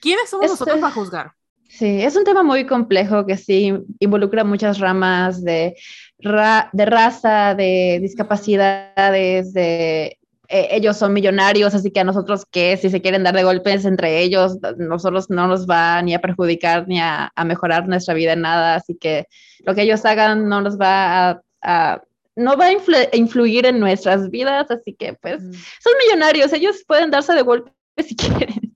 ¿quiénes 0.00 0.30
somos 0.30 0.48
nosotros 0.48 0.80
para 0.80 0.92
juzgar? 0.92 1.32
Sí, 1.68 2.02
es 2.02 2.16
un 2.16 2.24
tema 2.24 2.42
muy 2.42 2.66
complejo 2.66 3.24
que 3.26 3.36
sí 3.36 3.72
involucra 3.98 4.44
muchas 4.44 4.78
ramas 4.78 5.42
de, 5.42 5.74
ra- 6.18 6.68
de 6.72 6.84
raza, 6.84 7.54
de 7.54 7.98
discapacidades, 8.02 9.52
de 9.54 10.18
eh, 10.48 10.68
ellos 10.70 10.98
son 10.98 11.12
millonarios, 11.14 11.74
así 11.74 11.90
que 11.90 12.00
a 12.00 12.04
nosotros 12.04 12.44
que 12.50 12.76
si 12.76 12.90
se 12.90 13.00
quieren 13.00 13.22
dar 13.22 13.34
de 13.34 13.42
golpes 13.44 13.84
entre 13.86 14.20
ellos, 14.20 14.58
nosotros 14.76 15.30
no 15.30 15.46
nos 15.46 15.66
va 15.66 16.02
ni 16.02 16.12
a 16.14 16.20
perjudicar 16.20 16.86
ni 16.88 17.00
a, 17.00 17.32
a 17.34 17.44
mejorar 17.44 17.88
nuestra 17.88 18.12
vida 18.14 18.34
en 18.34 18.42
nada, 18.42 18.74
así 18.74 18.94
que 18.94 19.26
lo 19.64 19.74
que 19.74 19.82
ellos 19.82 20.04
hagan 20.04 20.48
no 20.48 20.60
nos 20.60 20.78
va 20.78 21.30
a, 21.30 21.42
a 21.62 22.02
no 22.36 22.56
va 22.56 22.66
a 22.66 22.72
influ- 22.72 23.08
influir 23.14 23.64
en 23.66 23.80
nuestras 23.80 24.28
vidas, 24.30 24.70
así 24.70 24.94
que 24.94 25.14
pues 25.14 25.40
Mm. 25.42 25.52
son 25.52 25.92
millonarios, 26.06 26.52
ellos 26.52 26.84
pueden 26.86 27.10
darse 27.10 27.32
de 27.32 27.42
golpe 27.42 27.72
si 28.06 28.14
quieren. 28.16 28.71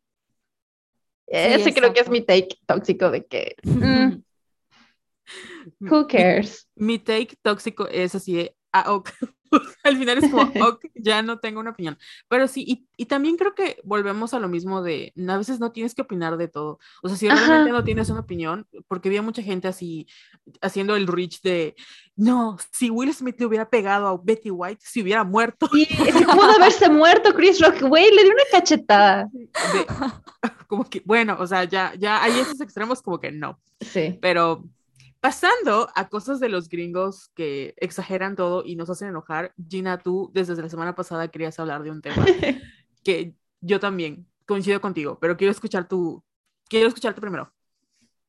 Ese 1.27 1.75
creo 1.75 1.93
que 1.93 2.01
es 2.01 2.09
mi 2.09 2.21
take 2.25 2.57
tóxico 2.67 3.11
de 3.11 3.27
que, 3.27 3.57
mm, 3.65 4.23
who 5.81 6.07
cares? 6.07 6.69
Mi 6.77 6.99
take 6.99 7.37
tóxico 7.43 7.89
es 7.89 8.15
así 8.15 8.35
de, 8.35 8.57
ah, 8.73 8.93
ok. 8.93 9.11
Al 9.85 9.97
final 9.97 10.19
es 10.19 10.31
como, 10.31 10.43
ok, 10.69 10.87
ya 10.95 11.23
no 11.23 11.39
tengo 11.39 11.61
una 11.61 11.71
opinión. 11.71 11.99
Pero 12.29 12.49
sí, 12.49 12.65
y, 12.67 12.87
y 12.97 13.07
también 13.07 13.37
creo 13.37 13.55
que 13.55 13.79
volvemos 13.85 14.35
a 14.35 14.39
lo 14.39 14.49
mismo 14.49 14.83
de, 14.83 15.13
a 15.29 15.39
veces 15.39 15.61
no 15.61 15.73
tienes 15.73 15.95
que 15.95 16.03
opinar 16.03 16.37
de 16.37 16.49
todo. 16.49 16.79
O 17.03 17.09
sea, 17.09 17.17
si 17.17 17.29
Ajá. 17.29 17.47
realmente 17.47 17.73
no 17.73 17.85
tienes 17.85 18.11
una 18.11 18.21
opinión, 18.21 18.67
porque 18.89 19.09
había 19.09 19.23
mucha 19.23 19.43
gente 19.43 19.69
así 19.69 20.07
haciendo 20.61 20.97
el 20.97 21.07
reach 21.07 21.41
de, 21.43 21.75
no, 22.15 22.57
si 22.73 22.91
Will 22.91 23.13
Smith 23.13 23.37
le 23.39 23.47
hubiera 23.47 23.69
pegado 23.69 24.07
a 24.09 24.21
Betty 24.23 24.51
White, 24.51 24.83
si 24.85 25.03
hubiera 25.03 25.25
muerto. 25.25 25.69
Y 25.75 25.83
es 25.83 26.15
que 26.15 26.25
pudo 26.25 26.51
haberse 26.57 26.89
muerto 26.89 27.35
Chris 27.35 27.61
Rock, 27.61 27.83
güey, 27.83 28.11
le 28.15 28.23
dio 28.23 28.33
una 28.33 28.43
cachetada. 28.53 29.29
De- 29.33 29.87
como 30.67 30.89
que, 30.89 31.03
bueno, 31.05 31.37
o 31.39 31.47
sea, 31.47 31.65
ya, 31.65 31.95
ya 31.97 32.23
hay 32.23 32.33
esos 32.41 32.61
extremos 32.61 33.03
como 33.03 33.21
que 33.21 33.31
no. 33.31 33.61
Sí. 33.81 34.19
Pero 34.21 34.65
pasando 35.27 35.89
a 35.97 36.09
cosas 36.09 36.39
de 36.39 36.49
los 36.49 36.69
gringos 36.69 37.33
que 37.35 37.75
exageran 37.79 38.37
todo 38.37 38.63
y 38.65 38.77
nos 38.77 38.89
hacen 38.91 39.09
enojar, 39.09 39.53
Gina, 39.69 39.99
tú 39.99 40.31
desde 40.33 40.55
la 40.55 40.69
semana 40.69 40.95
pasada 40.95 41.27
querías 41.27 41.59
hablar 41.59 41.83
de 41.83 41.91
un 41.91 42.01
tema 42.01 42.25
que 43.03 43.35
yo 43.61 43.81
también 43.81 44.29
coincido 44.47 44.81
contigo, 44.81 45.19
pero 45.21 45.37
quiero 45.37 45.51
escuchar 45.51 45.89
tu, 45.89 46.23
quiero 46.69 46.87
escucharte 46.87 47.21
primero. 47.21 47.53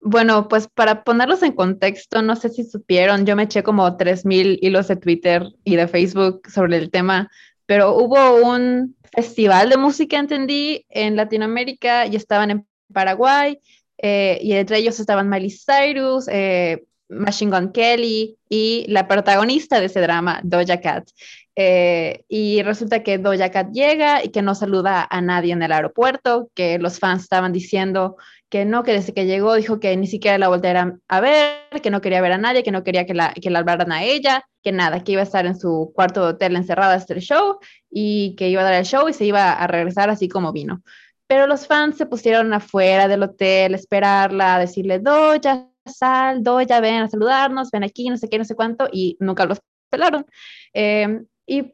Bueno, 0.02 0.48
pues 0.48 0.68
para 0.68 1.04
ponerlos 1.04 1.44
en 1.44 1.52
contexto, 1.52 2.24
no 2.24 2.36
sé 2.36 2.50
si 2.50 2.64
supieron, 2.64 3.28
yo 3.28 3.36
me 3.36 3.44
eché 3.44 3.62
como 3.62 3.96
3.000 3.96 4.58
hilos 4.60 4.88
de 4.88 4.96
Twitter 4.96 5.46
y 5.64 5.76
de 5.76 5.88
Facebook 5.88 6.50
sobre 6.50 6.78
el 6.78 6.90
tema, 6.90 7.30
pero 7.68 7.96
hubo 7.96 8.38
un 8.44 8.98
festival 9.14 9.70
de 9.70 9.78
música, 9.78 10.18
entendí, 10.18 10.84
en 10.90 11.16
Latinoamérica 11.16 12.08
y 12.08 12.16
estaban 12.16 12.50
en 12.50 12.68
Paraguay, 12.92 13.60
eh, 13.98 14.40
y 14.42 14.54
entre 14.54 14.78
ellos 14.78 15.00
estaban 15.00 15.30
Miley 15.30 15.52
Cyrus, 15.52 16.28
eh, 16.28 16.84
Machine 17.10 17.52
Gun 17.52 17.72
Kelly 17.72 18.38
y 18.50 18.86
la 18.90 19.08
protagonista 19.08 19.80
de 19.80 19.86
ese 19.86 20.02
drama, 20.02 20.42
Doja 20.44 20.82
Cat. 20.82 21.10
Eh, 21.56 22.24
y 22.28 22.62
resulta 22.62 23.02
que 23.02 23.18
Doja 23.18 23.50
Cat 23.50 23.72
llega 23.72 24.24
y 24.24 24.30
que 24.30 24.42
no 24.42 24.54
saluda 24.54 25.08
a 25.10 25.22
nadie 25.22 25.54
en 25.54 25.64
el 25.64 25.72
aeropuerto, 25.72 26.50
que 26.54 26.78
los 26.78 27.00
fans 27.00 27.24
estaban 27.24 27.52
diciendo 27.52 28.18
que 28.50 28.64
no, 28.64 28.84
que 28.84 28.94
desde 28.94 29.14
que 29.14 29.26
llegó 29.26 29.56
dijo 29.56 29.80
que 29.80 29.96
ni 29.98 30.08
siquiera 30.08 30.38
la 30.38 30.48
voltearan 30.48 31.02
a 31.10 31.20
ver, 31.20 31.82
que 31.82 31.90
no 31.90 32.00
quería 32.00 32.22
ver 32.22 32.32
a 32.32 32.38
nadie, 32.38 32.64
que 32.64 32.72
no 32.72 32.84
quería 32.84 33.06
que 33.06 33.14
la, 33.14 33.34
que 33.34 33.50
a 33.50 34.04
ella, 34.04 34.46
que 34.64 34.72
nada, 34.72 35.04
que 35.04 35.14
iba 35.14 35.22
a 35.22 35.26
estar 35.26 35.46
en 35.46 35.60
su 35.60 35.92
cuarto 35.94 36.24
de 36.24 36.30
hotel 36.34 36.56
encerrada 36.56 36.94
hasta 36.94 37.14
el 37.14 37.22
show 37.22 37.58
y 37.90 38.36
que 38.36 38.50
iba 38.50 38.62
a 38.62 38.66
dar 38.66 38.76
el 38.76 38.86
show 38.86 39.10
y 39.10 39.14
se 39.14 39.26
iba 39.26 39.52
a 39.52 39.68
regresar 39.68 40.10
así 40.10 40.30
como 40.30 40.54
vino. 40.54 40.82
Pero 41.28 41.46
los 41.48 41.68
fans 41.68 41.98
se 41.98 42.06
pusieron 42.06 42.54
afuera 42.54 43.08
del 43.08 43.24
hotel, 43.24 43.74
a 43.74 43.78
esperarla, 43.78 44.56
a 44.56 44.60
decirle, 44.60 45.00
Doya, 45.00 45.70
sal, 45.86 46.44
Doya, 46.44 46.80
ven 46.80 47.04
a 47.04 47.10
saludarnos, 47.10 47.72
ven 47.72 47.84
aquí, 47.84 48.10
no 48.10 48.18
sé 48.18 48.30
qué, 48.30 48.38
no 48.38 48.46
sé 48.46 48.56
cuánto, 48.56 48.88
y 48.92 49.18
nunca 49.20 49.46
los 49.46 49.60
pelaron. 49.90 50.26
Eh, 50.74 51.22
y 51.46 51.72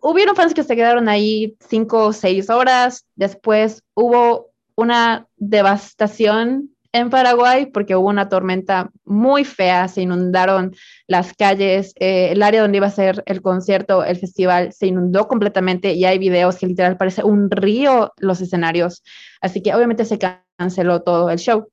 hubieron 0.00 0.36
fans 0.36 0.54
que 0.54 0.64
se 0.64 0.76
quedaron 0.76 1.08
ahí 1.08 1.56
cinco 1.68 2.06
o 2.06 2.12
seis 2.12 2.50
horas, 2.50 3.06
después 3.14 3.82
hubo 3.94 4.50
una 4.74 5.26
devastación 5.36 6.74
en 6.92 7.10
Paraguay 7.10 7.66
porque 7.66 7.96
hubo 7.96 8.08
una 8.08 8.28
tormenta 8.28 8.90
muy 9.04 9.44
fea, 9.44 9.88
se 9.88 10.02
inundaron 10.02 10.74
las 11.06 11.32
calles, 11.34 11.92
eh, 12.00 12.30
el 12.32 12.42
área 12.42 12.62
donde 12.62 12.78
iba 12.78 12.86
a 12.86 12.90
ser 12.90 13.22
el 13.26 13.42
concierto, 13.42 14.04
el 14.04 14.16
festival, 14.16 14.72
se 14.72 14.88
inundó 14.88 15.28
completamente 15.28 15.92
y 15.92 16.04
hay 16.04 16.18
videos 16.18 16.56
que 16.56 16.66
literal 16.66 16.96
parece 16.96 17.22
un 17.22 17.50
río 17.50 18.12
los 18.18 18.40
escenarios, 18.40 19.02
así 19.40 19.62
que 19.62 19.74
obviamente 19.74 20.04
se 20.04 20.18
canceló 20.58 21.02
todo 21.02 21.30
el 21.30 21.38
show. 21.38 21.70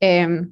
Eh, 0.00 0.46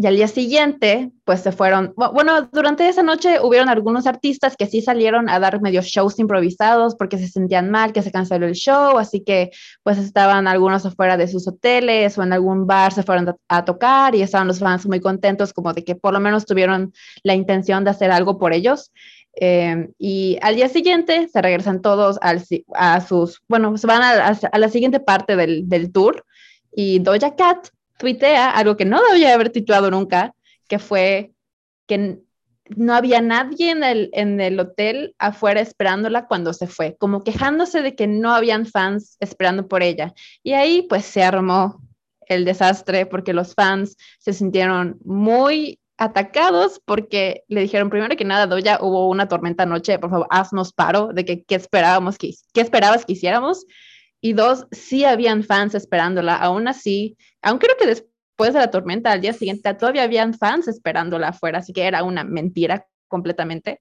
y 0.00 0.06
al 0.06 0.16
día 0.16 0.28
siguiente, 0.28 1.12
pues 1.24 1.42
se 1.42 1.52
fueron, 1.52 1.92
bueno, 1.94 2.48
durante 2.52 2.88
esa 2.88 3.02
noche 3.02 3.38
hubieron 3.38 3.68
algunos 3.68 4.06
artistas 4.06 4.56
que 4.56 4.64
sí 4.64 4.80
salieron 4.80 5.28
a 5.28 5.38
dar 5.38 5.60
medio 5.60 5.82
shows 5.82 6.18
improvisados 6.18 6.94
porque 6.94 7.18
se 7.18 7.28
sentían 7.28 7.70
mal, 7.70 7.92
que 7.92 8.00
se 8.00 8.10
canceló 8.10 8.46
el 8.46 8.54
show, 8.54 8.96
así 8.96 9.22
que 9.22 9.50
pues 9.82 9.98
estaban 9.98 10.48
algunos 10.48 10.86
afuera 10.86 11.18
de 11.18 11.28
sus 11.28 11.46
hoteles 11.46 12.16
o 12.16 12.22
en 12.22 12.32
algún 12.32 12.66
bar 12.66 12.94
se 12.94 13.02
fueron 13.02 13.36
a, 13.48 13.64
tocar 13.66 14.14
y 14.14 14.22
estaban 14.22 14.48
los 14.48 14.60
fans 14.60 14.86
muy 14.86 15.00
contentos 15.00 15.52
como 15.52 15.74
de 15.74 15.84
que 15.84 15.96
por 15.96 16.14
lo 16.14 16.20
menos 16.20 16.46
tuvieron 16.46 16.94
la 17.22 17.34
intención 17.34 17.84
de 17.84 17.90
hacer 17.90 18.10
algo 18.10 18.38
por 18.38 18.54
ellos. 18.54 18.92
Eh, 19.38 19.90
y 19.98 20.38
al 20.40 20.56
día 20.56 20.70
siguiente 20.70 21.28
se 21.28 21.42
regresan 21.42 21.82
todos 21.82 22.18
a 22.22 23.00
sus, 23.02 23.42
bueno, 23.48 23.76
se 23.76 23.86
van 23.86 24.02
a, 24.02 24.28
a, 24.28 24.58
la 24.58 24.68
siguiente 24.70 24.98
parte 24.98 25.36
del, 25.36 25.68
del 25.68 25.92
tour 25.92 26.24
y 26.72 27.00
Doja 27.00 27.36
Cat 27.36 27.68
tuitea 28.00 28.50
algo 28.50 28.76
que 28.76 28.86
no 28.86 29.00
debería 29.02 29.34
haber 29.34 29.50
tituado 29.50 29.90
nunca, 29.90 30.34
que 30.66 30.78
fue 30.78 31.32
que 31.86 32.18
no 32.76 32.94
había 32.94 33.20
nadie 33.20 33.70
en 33.70 33.84
el, 33.84 34.10
en 34.12 34.40
el 34.40 34.58
hotel 34.58 35.14
afuera 35.18 35.60
esperándola 35.60 36.26
cuando 36.26 36.52
se 36.54 36.66
fue, 36.66 36.96
como 36.98 37.22
quejándose 37.22 37.82
de 37.82 37.94
que 37.94 38.06
no 38.06 38.32
habían 38.32 38.64
fans 38.64 39.16
esperando 39.20 39.68
por 39.68 39.82
ella. 39.82 40.14
Y 40.42 40.52
ahí 40.54 40.86
pues 40.88 41.04
se 41.04 41.22
armó 41.22 41.82
el 42.26 42.44
desastre 42.44 43.06
porque 43.06 43.34
los 43.34 43.54
fans 43.54 43.96
se 44.18 44.32
sintieron 44.32 44.98
muy 45.04 45.78
atacados 45.98 46.80
porque 46.84 47.42
le 47.48 47.60
dijeron 47.60 47.90
primero 47.90 48.16
que 48.16 48.24
nada, 48.24 48.46
Doya, 48.46 48.78
hubo 48.80 49.10
una 49.10 49.28
tormenta 49.28 49.64
anoche, 49.64 49.98
por 49.98 50.08
favor, 50.08 50.26
haznos 50.30 50.72
paro 50.72 51.08
de 51.12 51.26
que 51.26 51.42
qué 51.42 51.56
esperábamos 51.56 52.16
que, 52.16 52.30
qué 52.54 52.62
esperabas 52.62 53.04
que 53.04 53.12
hiciéramos. 53.12 53.66
Y 54.20 54.34
dos, 54.34 54.66
sí 54.70 55.04
habían 55.04 55.44
fans 55.44 55.74
esperándola, 55.74 56.36
aún 56.36 56.68
así, 56.68 57.16
aún 57.42 57.58
creo 57.58 57.76
que 57.78 57.86
después 57.86 58.52
de 58.52 58.60
la 58.60 58.70
tormenta, 58.70 59.12
al 59.12 59.20
día 59.20 59.32
siguiente, 59.32 59.72
todavía 59.74 60.02
habían 60.02 60.34
fans 60.34 60.68
esperándola 60.68 61.28
afuera, 61.28 61.58
así 61.58 61.72
que 61.72 61.86
era 61.86 62.02
una 62.02 62.24
mentira 62.24 62.86
completamente. 63.08 63.80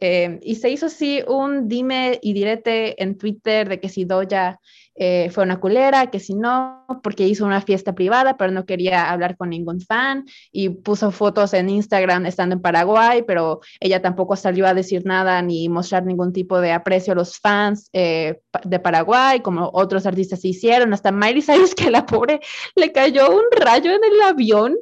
Eh, 0.00 0.40
y 0.42 0.56
se 0.56 0.70
hizo 0.70 0.86
así 0.86 1.22
un 1.28 1.68
dime 1.68 2.18
y 2.22 2.32
direte 2.32 3.02
en 3.02 3.18
Twitter 3.18 3.68
de 3.68 3.80
que 3.80 3.88
si 3.88 4.04
Doya 4.04 4.58
eh, 5.02 5.30
fue 5.30 5.44
una 5.44 5.60
culera, 5.60 6.10
que 6.10 6.20
si 6.20 6.34
no, 6.34 6.84
porque 7.02 7.26
hizo 7.26 7.46
una 7.46 7.62
fiesta 7.62 7.94
privada, 7.94 8.36
pero 8.36 8.52
no 8.52 8.66
quería 8.66 9.10
hablar 9.10 9.36
con 9.36 9.48
ningún 9.48 9.80
fan 9.80 10.26
y 10.52 10.68
puso 10.68 11.10
fotos 11.10 11.54
en 11.54 11.70
Instagram 11.70 12.26
estando 12.26 12.56
en 12.56 12.60
Paraguay, 12.60 13.24
pero 13.26 13.60
ella 13.80 14.02
tampoco 14.02 14.36
salió 14.36 14.66
a 14.66 14.74
decir 14.74 15.06
nada 15.06 15.40
ni 15.40 15.70
mostrar 15.70 16.04
ningún 16.04 16.34
tipo 16.34 16.60
de 16.60 16.72
aprecio 16.72 17.14
a 17.14 17.16
los 17.16 17.38
fans 17.38 17.88
eh, 17.94 18.40
de 18.64 18.78
Paraguay, 18.78 19.40
como 19.40 19.70
otros 19.72 20.04
artistas 20.04 20.44
hicieron. 20.44 20.92
Hasta 20.92 21.12
Miley 21.12 21.40
Cyrus, 21.40 21.74
que 21.74 21.90
la 21.90 22.04
pobre 22.04 22.40
le 22.74 22.92
cayó 22.92 23.30
un 23.30 23.44
rayo 23.52 23.90
en 23.92 24.04
el 24.04 24.20
avión 24.22 24.76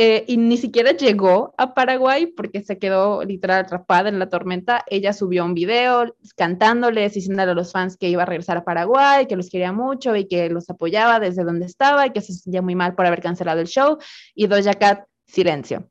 eh, 0.00 0.24
y 0.28 0.36
ni 0.36 0.56
siquiera 0.56 0.92
llegó 0.92 1.54
a 1.58 1.74
Paraguay 1.74 2.26
porque 2.26 2.62
se 2.62 2.78
quedó 2.78 3.24
literal 3.24 3.62
atrapada 3.62 4.08
en 4.08 4.20
la 4.20 4.28
tormenta. 4.28 4.84
Ella 4.86 5.12
subió 5.12 5.44
un 5.44 5.54
video 5.54 6.14
cantándoles, 6.36 7.14
diciéndole 7.14 7.50
a 7.50 7.54
los 7.54 7.72
fans 7.72 7.96
que 7.96 8.08
iba 8.08 8.22
a 8.22 8.26
regresar 8.26 8.56
a 8.56 8.64
Paraguay, 8.64 9.26
que 9.26 9.34
los 9.34 9.50
quería 9.50 9.72
mucho 9.72 10.14
y 10.14 10.28
que 10.28 10.50
los 10.50 10.70
apoyaba 10.70 11.18
desde 11.18 11.42
donde 11.42 11.66
estaba 11.66 12.06
y 12.06 12.10
que 12.10 12.20
se 12.20 12.32
sentía 12.32 12.62
muy 12.62 12.76
mal 12.76 12.94
por 12.94 13.06
haber 13.06 13.20
cancelado 13.20 13.60
el 13.60 13.66
show. 13.66 13.98
Y 14.36 14.46
Doja 14.46 14.74
Cat, 14.74 15.04
silencio. 15.26 15.90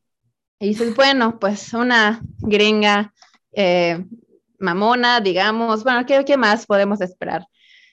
Y 0.59 0.69
dices, 0.69 0.95
bueno, 0.95 1.37
pues 1.37 1.73
una 1.73 2.21
gringa 2.39 3.13
eh, 3.51 4.05
mamona, 4.57 5.19
digamos, 5.19 5.83
bueno, 5.83 6.05
¿qué, 6.05 6.23
¿qué 6.23 6.37
más 6.37 6.65
podemos 6.65 7.01
esperar? 7.01 7.45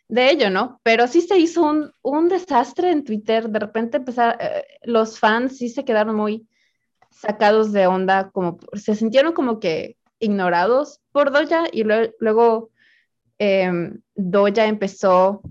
De 0.08 0.30
ello, 0.30 0.50
¿no? 0.50 0.80
Pero 0.82 1.06
sí 1.06 1.20
se 1.22 1.38
hizo 1.38 1.62
un, 1.62 1.92
un 2.02 2.28
desastre 2.28 2.90
en 2.90 3.04
Twitter. 3.04 3.48
De 3.48 3.58
repente 3.58 3.96
empezar, 3.96 4.36
eh, 4.40 4.64
los 4.82 5.18
fans 5.18 5.58
sí 5.58 5.68
se 5.68 5.84
quedaron 5.84 6.16
muy 6.16 6.46
sacados 7.10 7.72
de 7.72 7.86
onda, 7.86 8.30
como 8.30 8.58
se 8.74 8.94
sintieron 8.94 9.32
como 9.32 9.60
que 9.60 9.96
ignorados 10.18 11.00
por 11.12 11.30
Doja 11.30 11.64
y 11.72 11.84
luego, 11.84 12.70
eh, 13.38 13.92
Doja 14.14 14.66
empezó, 14.66 15.42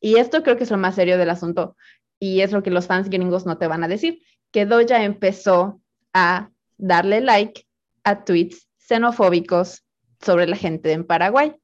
y 0.00 0.16
esto 0.16 0.42
creo 0.42 0.56
que 0.56 0.64
es 0.64 0.70
lo 0.70 0.78
más 0.78 0.94
serio 0.94 1.16
del 1.18 1.30
asunto, 1.30 1.76
y 2.18 2.40
es 2.40 2.52
lo 2.52 2.62
que 2.62 2.70
los 2.70 2.86
fans 2.86 3.08
gringos 3.08 3.46
no 3.46 3.58
te 3.58 3.66
van 3.66 3.84
a 3.84 3.88
decir, 3.88 4.20
que 4.50 4.66
Doja 4.66 5.04
empezó 5.04 5.80
a 6.12 6.50
darle 6.76 7.20
like 7.20 7.66
a 8.04 8.24
tweets 8.24 8.68
xenofóbicos 8.78 9.84
sobre 10.20 10.46
la 10.46 10.56
gente 10.56 10.92
en 10.92 11.06
Paraguay 11.06 11.54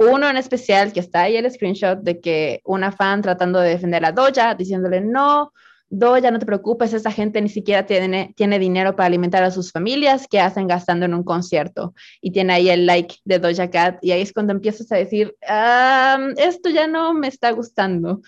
uno 0.00 0.30
en 0.30 0.38
especial 0.38 0.92
que 0.92 1.00
está 1.00 1.22
ahí 1.22 1.36
el 1.36 1.50
screenshot 1.50 2.00
de 2.00 2.20
que 2.20 2.62
una 2.64 2.90
fan 2.90 3.20
tratando 3.20 3.60
de 3.60 3.68
defender 3.68 4.02
a 4.04 4.12
Doja, 4.12 4.54
diciéndole, 4.54 5.02
no, 5.02 5.52
Doja, 5.90 6.30
no 6.30 6.38
te 6.38 6.46
preocupes, 6.46 6.94
esa 6.94 7.10
gente 7.10 7.42
ni 7.42 7.50
siquiera 7.50 7.84
tiene, 7.84 8.32
tiene 8.34 8.58
dinero 8.58 8.96
para 8.96 9.08
alimentar 9.08 9.42
a 9.42 9.50
sus 9.50 9.72
familias, 9.72 10.26
que 10.26 10.40
hacen 10.40 10.66
gastando 10.66 11.04
en 11.04 11.12
un 11.12 11.22
concierto? 11.22 11.92
Y 12.22 12.30
tiene 12.30 12.54
ahí 12.54 12.70
el 12.70 12.86
like 12.86 13.16
de 13.24 13.38
Doja 13.38 13.68
Cat, 13.68 13.98
y 14.00 14.12
ahí 14.12 14.22
es 14.22 14.32
cuando 14.32 14.54
empiezas 14.54 14.90
a 14.90 14.96
decir, 14.96 15.36
um, 15.42 16.32
esto 16.38 16.70
ya 16.70 16.86
no 16.86 17.12
me 17.12 17.28
está 17.28 17.50
gustando. 17.50 18.22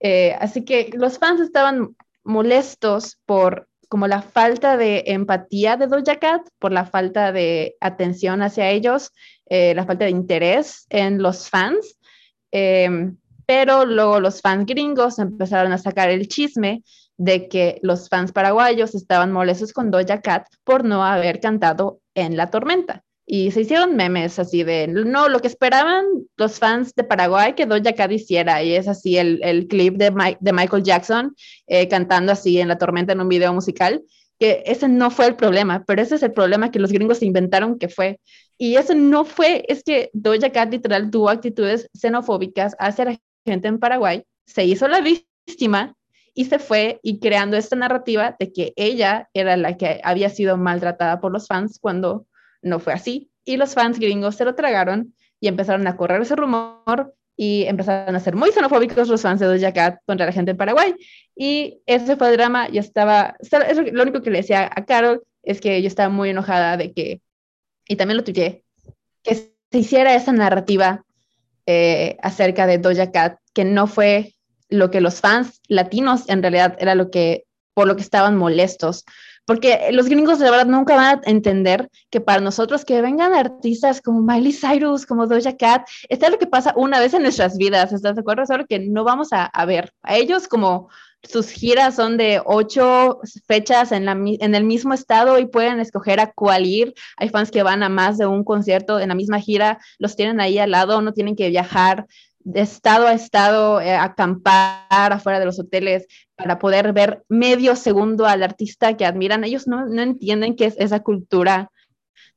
Eh, 0.00 0.36
así 0.38 0.62
que 0.64 0.90
los 0.92 1.18
fans 1.18 1.40
estaban 1.40 1.96
molestos 2.22 3.18
por 3.24 3.66
como 3.88 4.06
la 4.06 4.22
falta 4.22 4.76
de 4.76 5.04
empatía 5.06 5.76
de 5.76 5.86
Doja 5.86 6.16
Cat, 6.16 6.42
por 6.58 6.72
la 6.72 6.86
falta 6.86 7.32
de 7.32 7.76
atención 7.80 8.42
hacia 8.42 8.70
ellos, 8.70 9.12
eh, 9.46 9.74
la 9.74 9.84
falta 9.84 10.06
de 10.06 10.10
interés 10.10 10.86
en 10.90 11.22
los 11.22 11.48
fans. 11.48 11.96
Em, 12.50 13.16
pero 13.46 13.84
luego 13.84 14.20
los 14.20 14.40
fans 14.40 14.66
gringos 14.66 15.18
empezaron 15.18 15.72
a 15.72 15.78
sacar 15.78 16.08
el 16.10 16.28
chisme 16.28 16.82
de 17.16 17.48
que 17.48 17.78
los 17.82 18.08
fans 18.08 18.32
paraguayos 18.32 18.94
estaban 18.94 19.32
molestos 19.32 19.72
con 19.72 19.90
Doja 19.90 20.20
Cat 20.20 20.46
por 20.64 20.84
no 20.84 21.04
haber 21.04 21.40
cantado 21.40 22.00
en 22.14 22.36
La 22.36 22.50
Tormenta. 22.50 23.03
Y 23.26 23.50
se 23.52 23.62
hicieron 23.62 23.96
memes 23.96 24.38
así 24.38 24.64
de, 24.64 24.86
no, 24.86 25.28
lo 25.28 25.40
que 25.40 25.48
esperaban 25.48 26.04
los 26.36 26.58
fans 26.58 26.94
de 26.94 27.04
Paraguay 27.04 27.54
que 27.54 27.64
Doja 27.64 27.94
Cat 27.94 28.12
hiciera. 28.12 28.62
Y 28.62 28.74
es 28.74 28.86
así 28.86 29.16
el, 29.16 29.40
el 29.42 29.66
clip 29.66 29.96
de, 29.96 30.36
de, 30.40 30.52
Michael 30.52 30.82
Jackson 30.82 31.34
eh, 31.66 31.88
cantando 31.88 32.32
así 32.32 32.60
en 32.60 32.68
La 32.68 32.78
Tormenta 32.78 33.12
en 33.12 33.20
un 33.20 33.28
video 33.28 33.52
musical. 33.54 34.02
Que 34.38 34.62
ese 34.66 34.88
no 34.88 35.10
fue 35.10 35.26
el 35.26 35.36
problema, 35.36 35.84
pero 35.86 36.02
ese 36.02 36.16
es 36.16 36.22
el 36.22 36.32
problema 36.32 36.70
que 36.70 36.80
los 36.80 36.92
gringos 36.92 37.22
inventaron 37.22 37.78
que 37.78 37.88
fue. 37.88 38.20
Y 38.58 38.76
eso 38.76 38.94
no 38.94 39.24
fue, 39.24 39.64
es 39.68 39.82
que 39.82 40.10
Doja 40.12 40.50
Cat 40.50 40.70
literal 40.70 41.10
tuvo 41.10 41.30
actitudes 41.30 41.88
xenofóbicas 41.94 42.76
hacia 42.78 43.04
la 43.06 43.18
gente 43.46 43.68
en 43.68 43.78
Paraguay, 43.78 44.24
se 44.46 44.64
hizo 44.64 44.88
la 44.88 45.00
víctima 45.00 45.94
y 46.34 46.46
se 46.46 46.58
fue 46.58 47.00
y 47.02 47.20
creando 47.20 47.56
esta 47.56 47.76
narrativa 47.76 48.36
de 48.38 48.52
que 48.52 48.72
ella 48.76 49.28
era 49.34 49.56
la 49.56 49.76
que 49.76 50.00
había 50.02 50.30
sido 50.30 50.56
maltratada 50.56 51.20
por 51.20 51.32
los 51.32 51.46
fans 51.46 51.78
cuando 51.80 52.26
no 52.64 52.80
fue 52.80 52.92
así. 52.92 53.30
Y 53.44 53.56
los 53.56 53.74
fans 53.74 53.98
gringos 53.98 54.36
se 54.36 54.44
lo 54.44 54.54
tragaron 54.54 55.14
y 55.40 55.48
empezaron 55.48 55.86
a 55.86 55.96
correr 55.96 56.22
ese 56.22 56.34
rumor 56.34 57.14
y 57.36 57.64
empezaron 57.64 58.14
a 58.14 58.20
ser 58.20 58.36
muy 58.36 58.52
xenofóbicos 58.52 59.08
los 59.08 59.22
fans 59.22 59.40
de 59.40 59.46
Doja 59.46 59.72
Cat 59.72 59.98
contra 60.06 60.26
la 60.26 60.32
gente 60.32 60.52
en 60.52 60.56
Paraguay. 60.56 60.94
Y 61.36 61.82
ese 61.86 62.16
fue 62.16 62.30
el 62.30 62.36
drama. 62.36 62.68
Yo 62.68 62.80
estaba, 62.80 63.36
lo 63.92 64.02
único 64.02 64.22
que 64.22 64.30
le 64.30 64.38
decía 64.38 64.70
a 64.74 64.84
Carol 64.84 65.22
es 65.42 65.60
que 65.60 65.82
yo 65.82 65.88
estaba 65.88 66.08
muy 66.08 66.30
enojada 66.30 66.76
de 66.76 66.92
que, 66.92 67.20
y 67.86 67.96
también 67.96 68.16
lo 68.16 68.24
tuve 68.24 68.64
que 69.22 69.34
se 69.34 69.78
hiciera 69.78 70.14
esa 70.14 70.32
narrativa 70.32 71.04
eh, 71.66 72.16
acerca 72.22 72.66
de 72.66 72.78
Doja 72.78 73.10
Cat, 73.10 73.38
que 73.52 73.64
no 73.64 73.86
fue 73.86 74.34
lo 74.68 74.90
que 74.90 75.00
los 75.00 75.20
fans 75.20 75.60
latinos 75.68 76.28
en 76.28 76.42
realidad 76.42 76.76
era 76.78 76.94
lo 76.94 77.10
que, 77.10 77.44
por 77.74 77.86
lo 77.86 77.96
que 77.96 78.02
estaban 78.02 78.36
molestos. 78.36 79.04
Porque 79.46 79.90
los 79.92 80.08
gringos 80.08 80.38
de 80.38 80.50
verdad 80.50 80.66
nunca 80.66 80.96
van 80.96 81.18
a 81.18 81.30
entender 81.30 81.90
que 82.10 82.20
para 82.20 82.40
nosotros 82.40 82.84
que 82.84 83.02
vengan 83.02 83.34
artistas 83.34 84.00
como 84.00 84.22
Miley 84.22 84.52
Cyrus, 84.52 85.04
como 85.06 85.26
Doja 85.26 85.56
Cat, 85.56 85.86
esto 86.08 86.26
es 86.26 86.32
lo 86.32 86.38
que 86.38 86.46
pasa 86.46 86.72
una 86.76 86.98
vez 87.00 87.14
en 87.14 87.22
nuestras 87.22 87.56
vidas, 87.58 87.92
¿estás 87.92 88.14
de 88.14 88.20
acuerdo? 88.20 88.42
Es 88.42 88.66
que 88.68 88.78
no 88.78 89.04
vamos 89.04 89.32
a, 89.32 89.44
a 89.44 89.64
ver. 89.66 89.92
A 90.02 90.16
ellos 90.16 90.48
como 90.48 90.88
sus 91.22 91.50
giras 91.50 91.96
son 91.96 92.16
de 92.16 92.40
ocho 92.44 93.20
fechas 93.46 93.92
en, 93.92 94.08
en, 94.08 94.54
el 94.54 94.64
mismo 94.64 94.94
estado 94.94 95.38
y 95.38 95.46
pueden 95.46 95.80
escoger 95.80 96.20
a 96.20 96.32
cuál 96.32 96.66
ir. 96.66 96.94
Hay 97.16 97.28
fans 97.28 97.50
que 97.50 97.62
van 97.62 97.82
a 97.82 97.88
más 97.88 98.18
de 98.18 98.26
un 98.26 98.44
concierto 98.44 99.00
en 99.00 99.08
la 99.08 99.14
misma 99.14 99.40
gira, 99.40 99.78
los 99.98 100.16
tienen 100.16 100.40
ahí 100.40 100.58
al 100.58 100.70
lado, 100.70 101.00
no 101.00 101.12
tienen 101.12 101.36
que 101.36 101.48
viajar 101.48 102.06
de 102.44 102.60
estado 102.60 103.06
a 103.06 103.14
estado, 103.14 103.80
eh, 103.80 103.94
acampar 103.94 105.12
afuera 105.12 105.40
de 105.40 105.46
los 105.46 105.58
hoteles 105.58 106.06
para 106.36 106.58
poder 106.58 106.92
ver 106.92 107.24
medio 107.28 107.74
segundo 107.74 108.26
al 108.26 108.42
artista 108.42 108.96
que 108.96 109.06
admiran. 109.06 109.44
Ellos 109.44 109.66
no, 109.66 109.86
no 109.86 110.02
entienden 110.02 110.54
qué 110.54 110.66
es 110.66 110.76
esa 110.78 111.00
cultura 111.00 111.70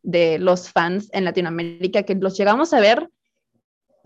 de 0.02 0.40
los 0.40 0.72
fans 0.72 1.10
en 1.12 1.26
Latinoamérica, 1.26 2.04
que 2.04 2.16
los 2.16 2.38
llegamos 2.38 2.74
a 2.74 2.80
ver 2.80 3.10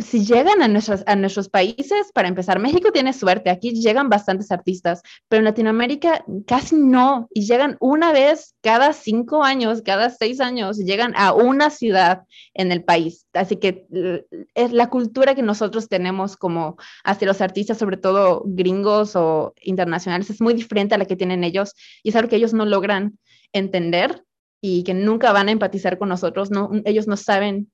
si 0.02 0.26
llegan 0.26 0.62
a 0.62 0.68
nuestros, 0.68 1.04
a 1.06 1.16
nuestros 1.16 1.50
países, 1.50 2.12
para 2.14 2.28
empezar, 2.28 2.60
México 2.60 2.92
tiene 2.92 3.14
suerte, 3.14 3.50
aquí 3.50 3.72
llegan 3.72 4.10
bastantes 4.10 4.52
artistas, 4.52 5.02
pero 5.28 5.40
en 5.40 5.46
Latinoamérica 5.46 6.24
casi 6.46 6.76
no, 6.76 7.28
y 7.34 7.46
llegan 7.46 7.78
una 7.80 8.12
vez 8.12 8.56
cada 8.62 8.94
cinco 8.94 9.44
años, 9.44 9.82
cada 9.82 10.10
seis 10.10 10.40
años, 10.40 10.78
llegan 10.78 11.14
a 11.16 11.34
una 11.34 11.70
ciudad 11.70 12.24
en 12.54 12.72
el 12.72 12.84
país. 12.84 13.26
Así 13.34 13.58
que 13.58 13.88
es 14.54 14.72
la 14.72 14.90
cultura 14.90 15.36
que 15.36 15.44
nosotros 15.44 15.88
tenemos 15.88 16.38
como 16.38 16.78
hacia 17.04 17.28
los 17.28 17.42
artistas, 17.42 17.78
sobre 17.78 17.98
todo 17.98 18.44
gringos 18.46 19.16
o 19.16 19.54
internacionales, 19.62 20.30
es 20.30 20.42
muy 20.42 20.54
diferente 20.54 20.96
a 20.96 20.98
la 20.98 21.06
que 21.06 21.16
tienen 21.16 21.44
ellos, 21.44 21.74
y 22.04 22.10
es 22.10 22.16
algo 22.16 22.30
que 22.30 22.36
ellos 22.36 22.54
no 22.54 22.66
logran 22.66 23.18
entender 23.54 24.24
y 24.62 24.84
que 24.84 24.94
nunca 24.94 25.32
van 25.32 25.50
a 25.50 25.52
empatizar 25.52 25.98
con 25.98 26.10
nosotros, 26.10 26.52
no, 26.52 26.70
ellos 26.86 27.08
no 27.08 27.18
saben 27.18 27.72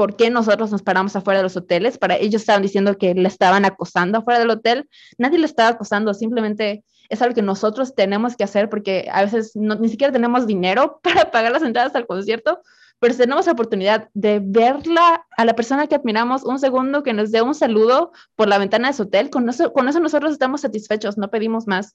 por 0.00 0.16
qué 0.16 0.30
nosotros 0.30 0.72
nos 0.72 0.80
paramos 0.80 1.14
afuera 1.14 1.40
de 1.40 1.42
los 1.42 1.58
hoteles. 1.58 1.98
Para 1.98 2.16
ellos 2.16 2.40
estaban 2.40 2.62
diciendo 2.62 2.96
que 2.96 3.12
le 3.14 3.28
estaban 3.28 3.66
acosando 3.66 4.16
afuera 4.16 4.40
del 4.40 4.48
hotel. 4.48 4.88
Nadie 5.18 5.38
le 5.38 5.44
estaba 5.44 5.68
acosando, 5.68 6.14
simplemente 6.14 6.84
es 7.10 7.20
algo 7.20 7.34
que 7.34 7.42
nosotros 7.42 7.94
tenemos 7.94 8.34
que 8.34 8.42
hacer 8.42 8.70
porque 8.70 9.10
a 9.12 9.22
veces 9.22 9.52
ni 9.54 9.90
siquiera 9.90 10.10
tenemos 10.10 10.46
dinero 10.46 11.00
para 11.04 11.30
pagar 11.30 11.52
las 11.52 11.62
entradas 11.62 11.94
al 11.94 12.06
concierto, 12.06 12.62
pero 12.98 13.14
tenemos 13.14 13.44
la 13.44 13.52
oportunidad 13.52 14.08
de 14.14 14.40
verla 14.42 15.26
a 15.36 15.44
la 15.44 15.54
persona 15.54 15.86
que 15.86 15.96
admiramos 15.96 16.44
un 16.44 16.58
segundo, 16.58 17.02
que 17.02 17.12
nos 17.12 17.30
dé 17.30 17.42
un 17.42 17.54
saludo 17.54 18.12
por 18.36 18.48
la 18.48 18.56
ventana 18.56 18.88
de 18.88 18.94
su 18.94 19.02
hotel. 19.02 19.28
Con 19.28 19.50
eso, 19.50 19.74
con 19.74 19.86
eso 19.86 20.00
nosotros 20.00 20.32
estamos 20.32 20.62
satisfechos, 20.62 21.18
no 21.18 21.28
pedimos 21.28 21.66
más 21.66 21.94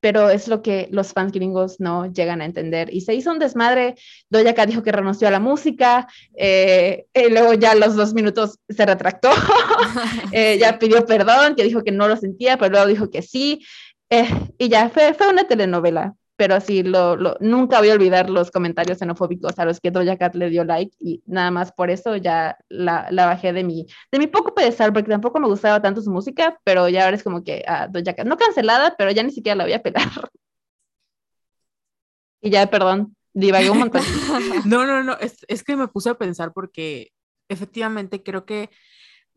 pero 0.00 0.30
es 0.30 0.48
lo 0.48 0.62
que 0.62 0.88
los 0.90 1.12
fans 1.12 1.32
gringos 1.32 1.78
no 1.78 2.06
llegan 2.06 2.40
a 2.40 2.46
entender. 2.46 2.92
Y 2.92 3.02
se 3.02 3.14
hizo 3.14 3.30
un 3.30 3.38
desmadre, 3.38 3.94
Doja 4.28 4.54
Cat 4.54 4.68
dijo 4.68 4.82
que 4.82 4.92
renunció 4.92 5.28
a 5.28 5.30
la 5.30 5.40
música, 5.40 6.08
eh, 6.36 7.06
y 7.14 7.30
luego 7.30 7.54
ya 7.54 7.72
a 7.72 7.74
los 7.74 7.94
dos 7.94 8.14
minutos 8.14 8.58
se 8.68 8.86
retractó, 8.86 9.30
eh, 10.32 10.58
ya 10.58 10.78
pidió 10.78 11.04
perdón, 11.06 11.54
que 11.54 11.64
dijo 11.64 11.84
que 11.84 11.92
no 11.92 12.08
lo 12.08 12.16
sentía, 12.16 12.56
pero 12.56 12.70
luego 12.70 12.86
dijo 12.86 13.10
que 13.10 13.22
sí, 13.22 13.64
eh, 14.08 14.28
y 14.58 14.68
ya 14.68 14.88
fue, 14.88 15.14
fue 15.14 15.28
una 15.28 15.44
telenovela 15.44 16.14
pero 16.40 16.58
sí, 16.58 16.82
lo, 16.82 17.16
lo, 17.16 17.36
nunca 17.40 17.80
voy 17.80 17.90
a 17.90 17.92
olvidar 17.92 18.30
los 18.30 18.50
comentarios 18.50 18.96
xenofóbicos 18.96 19.58
a 19.58 19.66
los 19.66 19.78
que 19.78 19.90
Doja 19.90 20.16
Cat 20.16 20.34
le 20.34 20.48
dio 20.48 20.64
like 20.64 20.96
y 20.98 21.22
nada 21.26 21.50
más 21.50 21.70
por 21.70 21.90
eso 21.90 22.16
ya 22.16 22.56
la, 22.70 23.08
la, 23.10 23.26
bajé 23.26 23.52
de 23.52 23.62
mi, 23.62 23.86
de 24.10 24.18
mi 24.18 24.26
poco 24.26 24.54
pedestal, 24.54 24.90
porque 24.90 25.10
tampoco 25.10 25.38
me 25.38 25.48
gustaba 25.48 25.82
tanto 25.82 26.00
su 26.00 26.10
música, 26.10 26.58
pero 26.64 26.88
ya 26.88 27.04
ahora 27.04 27.16
es 27.16 27.22
como 27.22 27.44
que 27.44 27.62
a 27.68 27.88
Doja 27.88 28.14
Cat, 28.14 28.26
no 28.26 28.38
cancelada, 28.38 28.94
pero 28.96 29.10
ya 29.10 29.22
ni 29.22 29.32
siquiera 29.32 29.54
la 29.54 29.64
voy 29.64 29.74
a 29.74 29.82
pelar. 29.82 30.02
Y 32.42 32.48
ya, 32.48 32.70
perdón, 32.70 33.14
divagué 33.34 33.68
un 33.68 33.80
montón. 33.80 34.00
no, 34.64 34.86
no, 34.86 35.04
no, 35.04 35.18
es, 35.18 35.44
es, 35.46 35.62
que 35.62 35.76
me 35.76 35.88
puse 35.88 36.08
a 36.08 36.14
pensar 36.14 36.54
porque 36.54 37.12
efectivamente 37.50 38.22
creo 38.22 38.46
que 38.46 38.70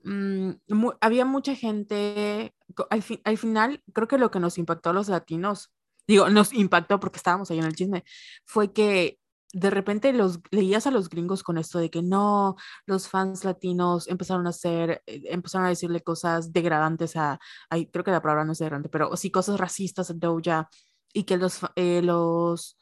mmm, 0.06 0.52
mu 0.70 0.94
había 1.02 1.26
mucha 1.26 1.54
gente, 1.54 2.54
al, 2.90 3.04
fi 3.04 3.20
al 3.26 3.38
final 3.38 3.84
creo 3.92 4.08
que 4.08 4.18
lo 4.18 4.32
que 4.32 4.40
nos 4.40 4.58
impactó 4.58 4.92
a 4.92 4.94
los 4.94 5.10
latinos 5.10 5.74
digo, 6.08 6.30
nos 6.30 6.54
impactó 6.54 7.00
porque 7.00 7.18
estábamos 7.18 7.50
ahí 7.52 7.60
en 7.60 7.66
el 7.66 7.76
chisme, 7.76 8.04
fue 8.46 8.74
que 8.74 9.20
de 9.54 9.70
repente 9.70 10.12
los 10.14 10.40
leías 10.50 10.88
a 10.88 10.92
los 10.92 11.10
gringos 11.10 11.44
con 11.44 11.60
esto 11.60 11.78
de 11.78 11.92
que 11.92 12.02
no, 12.02 12.56
los 12.88 13.08
fans 13.08 13.46
latinos 13.46 14.08
empezaron 14.08 14.48
a 14.48 14.50
hacer, 14.50 15.04
eh, 15.06 15.22
empezaron 15.26 15.68
a 15.68 15.70
decirle 15.70 16.02
cosas 16.02 16.52
degradantes 16.52 17.16
a, 17.16 17.40
ay, 17.70 17.86
creo 17.92 18.04
que 18.04 18.12
la 18.12 18.22
palabra 18.22 18.46
no 18.46 18.54
es 18.54 18.58
degradante, 18.58 18.90
pero 18.90 19.16
sí 19.16 19.30
cosas 19.30 19.60
racistas 19.60 20.10
a 20.10 20.14
Doja 20.16 20.70
y 21.14 21.24
que 21.24 21.38
los, 21.38 21.60
eh, 21.76 22.02
los, 22.02 22.80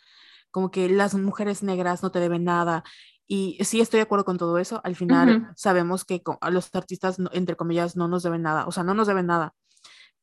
como 0.50 0.72
que 0.72 0.88
las 0.90 1.14
mujeres 1.14 1.62
negras 1.62 2.04
no 2.04 2.12
te 2.12 2.20
deben 2.20 2.46
nada. 2.46 2.84
Y 3.28 3.58
sí 3.64 3.80
estoy 3.82 4.00
de 4.00 4.04
acuerdo 4.04 4.26
con 4.26 4.38
todo 4.38 4.58
eso. 4.58 4.82
Al 4.84 4.96
final 4.96 5.30
uh 5.30 5.40
-huh. 5.40 5.54
sabemos 5.56 6.04
que 6.04 6.22
a 6.42 6.50
los 6.50 6.74
artistas, 6.76 7.18
entre 7.32 7.56
comillas, 7.56 7.96
no 7.96 8.10
nos 8.10 8.24
deben 8.24 8.42
nada. 8.42 8.66
O 8.68 8.72
sea, 8.74 8.84
no 8.84 8.94
nos 8.94 9.08
deben 9.08 9.26
nada. 9.26 9.54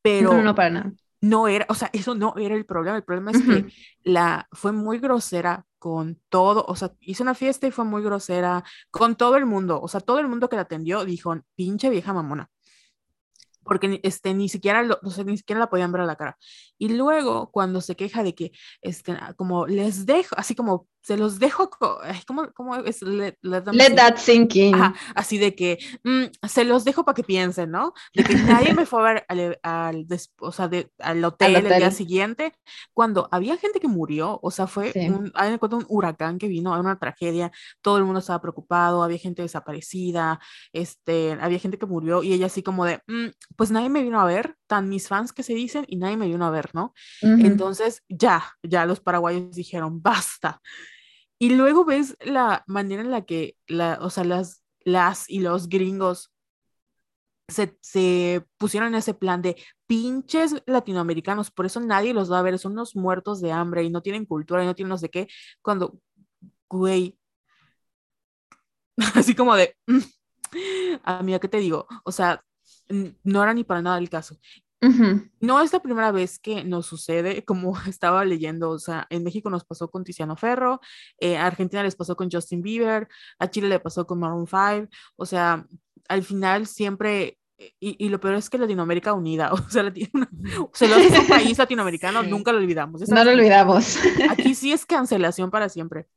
Pero... 0.03 0.33
No, 0.33 0.43
no, 0.43 0.55
para 0.55 0.69
nada 0.69 0.93
no 1.21 1.47
era, 1.47 1.65
o 1.69 1.73
sea, 1.73 1.89
eso 1.93 2.15
no 2.15 2.33
era 2.37 2.55
el 2.55 2.65
problema. 2.65 2.97
El 2.97 3.03
problema 3.03 3.31
es 3.31 3.37
uh 3.37 3.41
-huh. 3.41 3.65
que 3.65 3.73
la 4.03 4.47
fue 4.51 4.71
muy 4.71 4.99
grosera 4.99 5.65
con 5.79 6.19
todo, 6.29 6.65
o 6.67 6.75
sea, 6.75 6.93
hizo 6.99 7.23
una 7.23 7.35
fiesta 7.35 7.67
y 7.67 7.71
fue 7.71 7.85
muy 7.85 8.03
grosera 8.03 8.63
con 8.91 9.15
todo 9.15 9.37
el 9.37 9.45
mundo. 9.45 9.81
O 9.81 9.87
sea, 9.87 10.01
todo 10.01 10.19
el 10.19 10.27
mundo 10.27 10.49
que 10.49 10.57
la 10.57 10.63
atendió 10.63 11.05
dijo, 11.05 11.35
pinche 11.55 11.89
vieja 11.89 12.13
mamona. 12.13 12.49
Porque 13.63 13.99
este, 14.03 14.33
ni, 14.33 14.49
siquiera 14.49 14.83
lo, 14.83 14.99
o 15.03 15.11
sea, 15.11 15.23
ni 15.23 15.37
siquiera 15.37 15.59
la 15.59 15.69
podían 15.69 15.91
ver 15.91 16.01
a 16.01 16.05
la 16.05 16.15
cara. 16.15 16.37
Y 16.77 16.89
luego, 16.89 17.51
cuando 17.51 17.81
se 17.81 17.95
queja 17.95 18.23
de 18.23 18.33
que, 18.33 18.51
este, 18.81 19.17
como 19.35 19.67
les 19.67 20.05
dejo, 20.05 20.35
así 20.37 20.55
como 20.55 20.87
se 21.01 21.17
los 21.17 21.39
dejo, 21.39 21.69
¿cómo, 22.27 22.51
cómo 22.53 22.75
es? 22.75 23.01
Let, 23.01 23.37
let, 23.41 23.63
let 23.71 23.95
that 23.95 24.17
sink 24.17 24.55
in. 24.55 24.75
Ajá, 24.75 24.93
así 25.15 25.37
de 25.37 25.55
que 25.55 25.79
mm, 26.03 26.47
se 26.47 26.65
los 26.65 26.83
dejo 26.83 27.05
para 27.05 27.15
que 27.15 27.23
piensen, 27.23 27.71
¿no? 27.71 27.93
De 28.13 28.23
que 28.23 28.35
nadie 28.35 28.73
me 28.73 28.85
fue 28.85 28.99
a 28.99 29.13
ver 29.13 29.25
al, 29.27 29.59
al, 29.63 30.07
o 30.39 30.51
sea, 30.51 30.67
de, 30.67 30.91
al, 30.99 31.23
hotel 31.23 31.55
al, 31.55 31.65
hotel 31.65 31.71
el 31.73 31.79
día 31.79 31.91
siguiente, 31.91 32.53
cuando 32.93 33.27
había 33.31 33.57
gente 33.57 33.79
que 33.79 33.87
murió, 33.87 34.39
o 34.41 34.51
sea, 34.51 34.67
fue 34.67 34.91
sí. 34.91 35.09
un, 35.09 35.31
un 35.33 35.85
huracán 35.87 36.37
que 36.37 36.47
vino, 36.47 36.77
una 36.79 36.99
tragedia, 36.99 37.51
todo 37.81 37.97
el 37.97 38.03
mundo 38.03 38.19
estaba 38.19 38.41
preocupado, 38.41 39.03
había 39.03 39.17
gente 39.17 39.41
desaparecida, 39.41 40.39
este, 40.73 41.37
había 41.41 41.59
gente 41.59 41.77
que 41.77 41.85
murió 41.85 42.23
y 42.23 42.33
ella 42.33 42.47
así 42.47 42.63
como 42.63 42.85
de, 42.85 43.01
mm, 43.07 43.27
pues 43.55 43.71
nadie 43.71 43.89
me 43.89 44.03
vino 44.03 44.19
a 44.19 44.25
ver, 44.25 44.55
tan 44.69 44.87
mis 44.87 45.07
fans 45.07 45.33
que 45.33 45.43
se 45.43 45.55
dicen 45.55 45.83
y 45.87 45.97
nadie 45.97 46.15
me 46.15 46.27
vino 46.27 46.45
a 46.45 46.51
ver, 46.51 46.69
¿no? 46.73 46.93
Uh 47.23 47.27
-huh. 47.27 47.45
Entonces 47.45 48.03
ya, 48.07 48.53
ya 48.63 48.85
los 48.85 48.99
paraguayos 48.99 49.55
dijeron, 49.55 50.01
basta. 50.01 50.61
Y 51.39 51.55
luego 51.55 51.85
ves 51.85 52.15
la 52.21 52.63
manera 52.67 53.01
en 53.01 53.11
la 53.11 53.25
que, 53.25 53.55
la, 53.67 53.97
o 54.01 54.09
sea, 54.09 54.23
las, 54.23 54.63
las 54.81 55.27
y 55.27 55.39
los 55.39 55.69
gringos 55.69 56.31
se, 57.47 57.77
se 57.81 58.45
pusieron 58.57 58.89
en 58.89 58.95
ese 58.99 59.15
plan 59.15 59.41
de 59.41 59.55
pinches 59.87 60.61
latinoamericanos, 60.67 61.49
por 61.49 61.65
eso 61.65 61.79
nadie 61.79 62.13
los 62.13 62.31
va 62.31 62.37
a 62.37 62.43
ver, 62.43 62.59
son 62.59 62.73
unos 62.73 62.95
muertos 62.95 63.41
de 63.41 63.51
hambre 63.51 63.83
y 63.83 63.89
no 63.89 64.03
tienen 64.03 64.25
cultura 64.25 64.63
y 64.63 64.67
no 64.67 64.75
tienen 64.75 64.89
no 64.89 64.99
sé 64.99 65.09
qué, 65.09 65.27
cuando, 65.63 65.99
güey, 66.69 67.17
así 69.15 69.33
como 69.33 69.55
de, 69.55 69.75
mm, 69.87 69.99
amiga, 71.03 71.39
¿qué 71.39 71.47
te 71.47 71.57
digo? 71.57 71.87
O 72.03 72.11
sea, 72.11 72.43
no 72.89 73.43
era 73.43 73.53
ni 73.53 73.63
para 73.63 73.81
nada 73.81 73.97
el 73.97 74.09
caso. 74.09 74.37
No 75.41 75.61
es 75.61 75.73
la 75.73 75.81
primera 75.81 76.11
vez 76.11 76.39
que 76.39 76.63
nos 76.63 76.85
sucede, 76.85 77.43
como 77.45 77.77
estaba 77.87 78.23
leyendo, 78.25 78.69
o 78.69 78.79
sea, 78.79 79.07
en 79.09 79.23
México 79.23 79.49
nos 79.49 79.65
pasó 79.65 79.89
con 79.89 80.03
Tiziano 80.03 80.35
Ferro, 80.35 80.79
eh, 81.19 81.37
a 81.37 81.45
Argentina 81.45 81.83
les 81.83 81.95
pasó 81.95 82.15
con 82.15 82.29
Justin 82.31 82.61
Bieber, 82.61 83.07
a 83.39 83.49
Chile 83.49 83.67
le 83.67 83.79
pasó 83.79 84.05
con 84.07 84.19
Maroon 84.19 84.47
5, 84.47 84.87
o 85.17 85.25
sea, 85.25 85.65
al 86.07 86.23
final 86.23 86.65
siempre, 86.65 87.37
y, 87.57 88.05
y 88.05 88.09
lo 88.09 88.21
peor 88.21 88.35
es 88.35 88.49
que 88.49 88.57
Latinoamérica 88.57 89.13
unida, 89.13 89.51
o 89.53 89.69
sea, 89.69 89.91
solo 90.73 90.95
es 90.95 91.19
un 91.19 91.27
país 91.27 91.57
latinoamericano, 91.57 92.23
nunca 92.23 92.51
lo 92.53 92.59
olvidamos. 92.59 93.07
No 93.09 93.23
lo 93.23 93.31
olvidamos. 93.31 93.97
Aquí 94.29 94.55
sí 94.55 94.71
es 94.71 94.85
cancelación 94.85 95.51
para 95.51 95.67
siempre. 95.67 96.07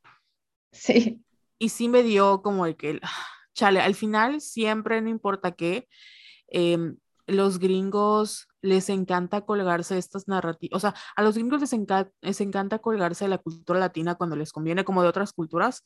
Sí. 0.71 1.21
Y 1.59 1.69
sí 1.69 1.89
me 1.89 2.03
dio 2.03 2.43
como 2.43 2.65
el 2.67 2.77
que, 2.77 3.01
chale, 3.55 3.81
al 3.81 3.95
final 3.95 4.41
siempre, 4.41 5.01
no 5.03 5.09
importa 5.09 5.53
qué, 5.53 5.89
em, 6.53 6.97
los 7.27 7.59
gringos 7.59 8.49
les 8.61 8.89
encanta 8.89 9.43
colgarse 9.43 9.99
estas 9.99 10.29
narrativas, 10.29 10.77
o 10.77 10.81
sea, 10.81 10.95
a 11.17 11.23
los 11.23 11.35
gringos 11.35 11.61
les, 11.61 11.73
les 12.21 12.41
encanta 12.41 12.79
colgarse 12.79 13.25
de 13.25 13.31
la 13.31 13.39
cultura 13.39 13.81
latina 13.81 14.15
cuando 14.15 14.37
les 14.37 14.53
conviene, 14.53 14.85
como 14.85 15.03
de 15.03 15.09
otras 15.09 15.33
culturas, 15.33 15.85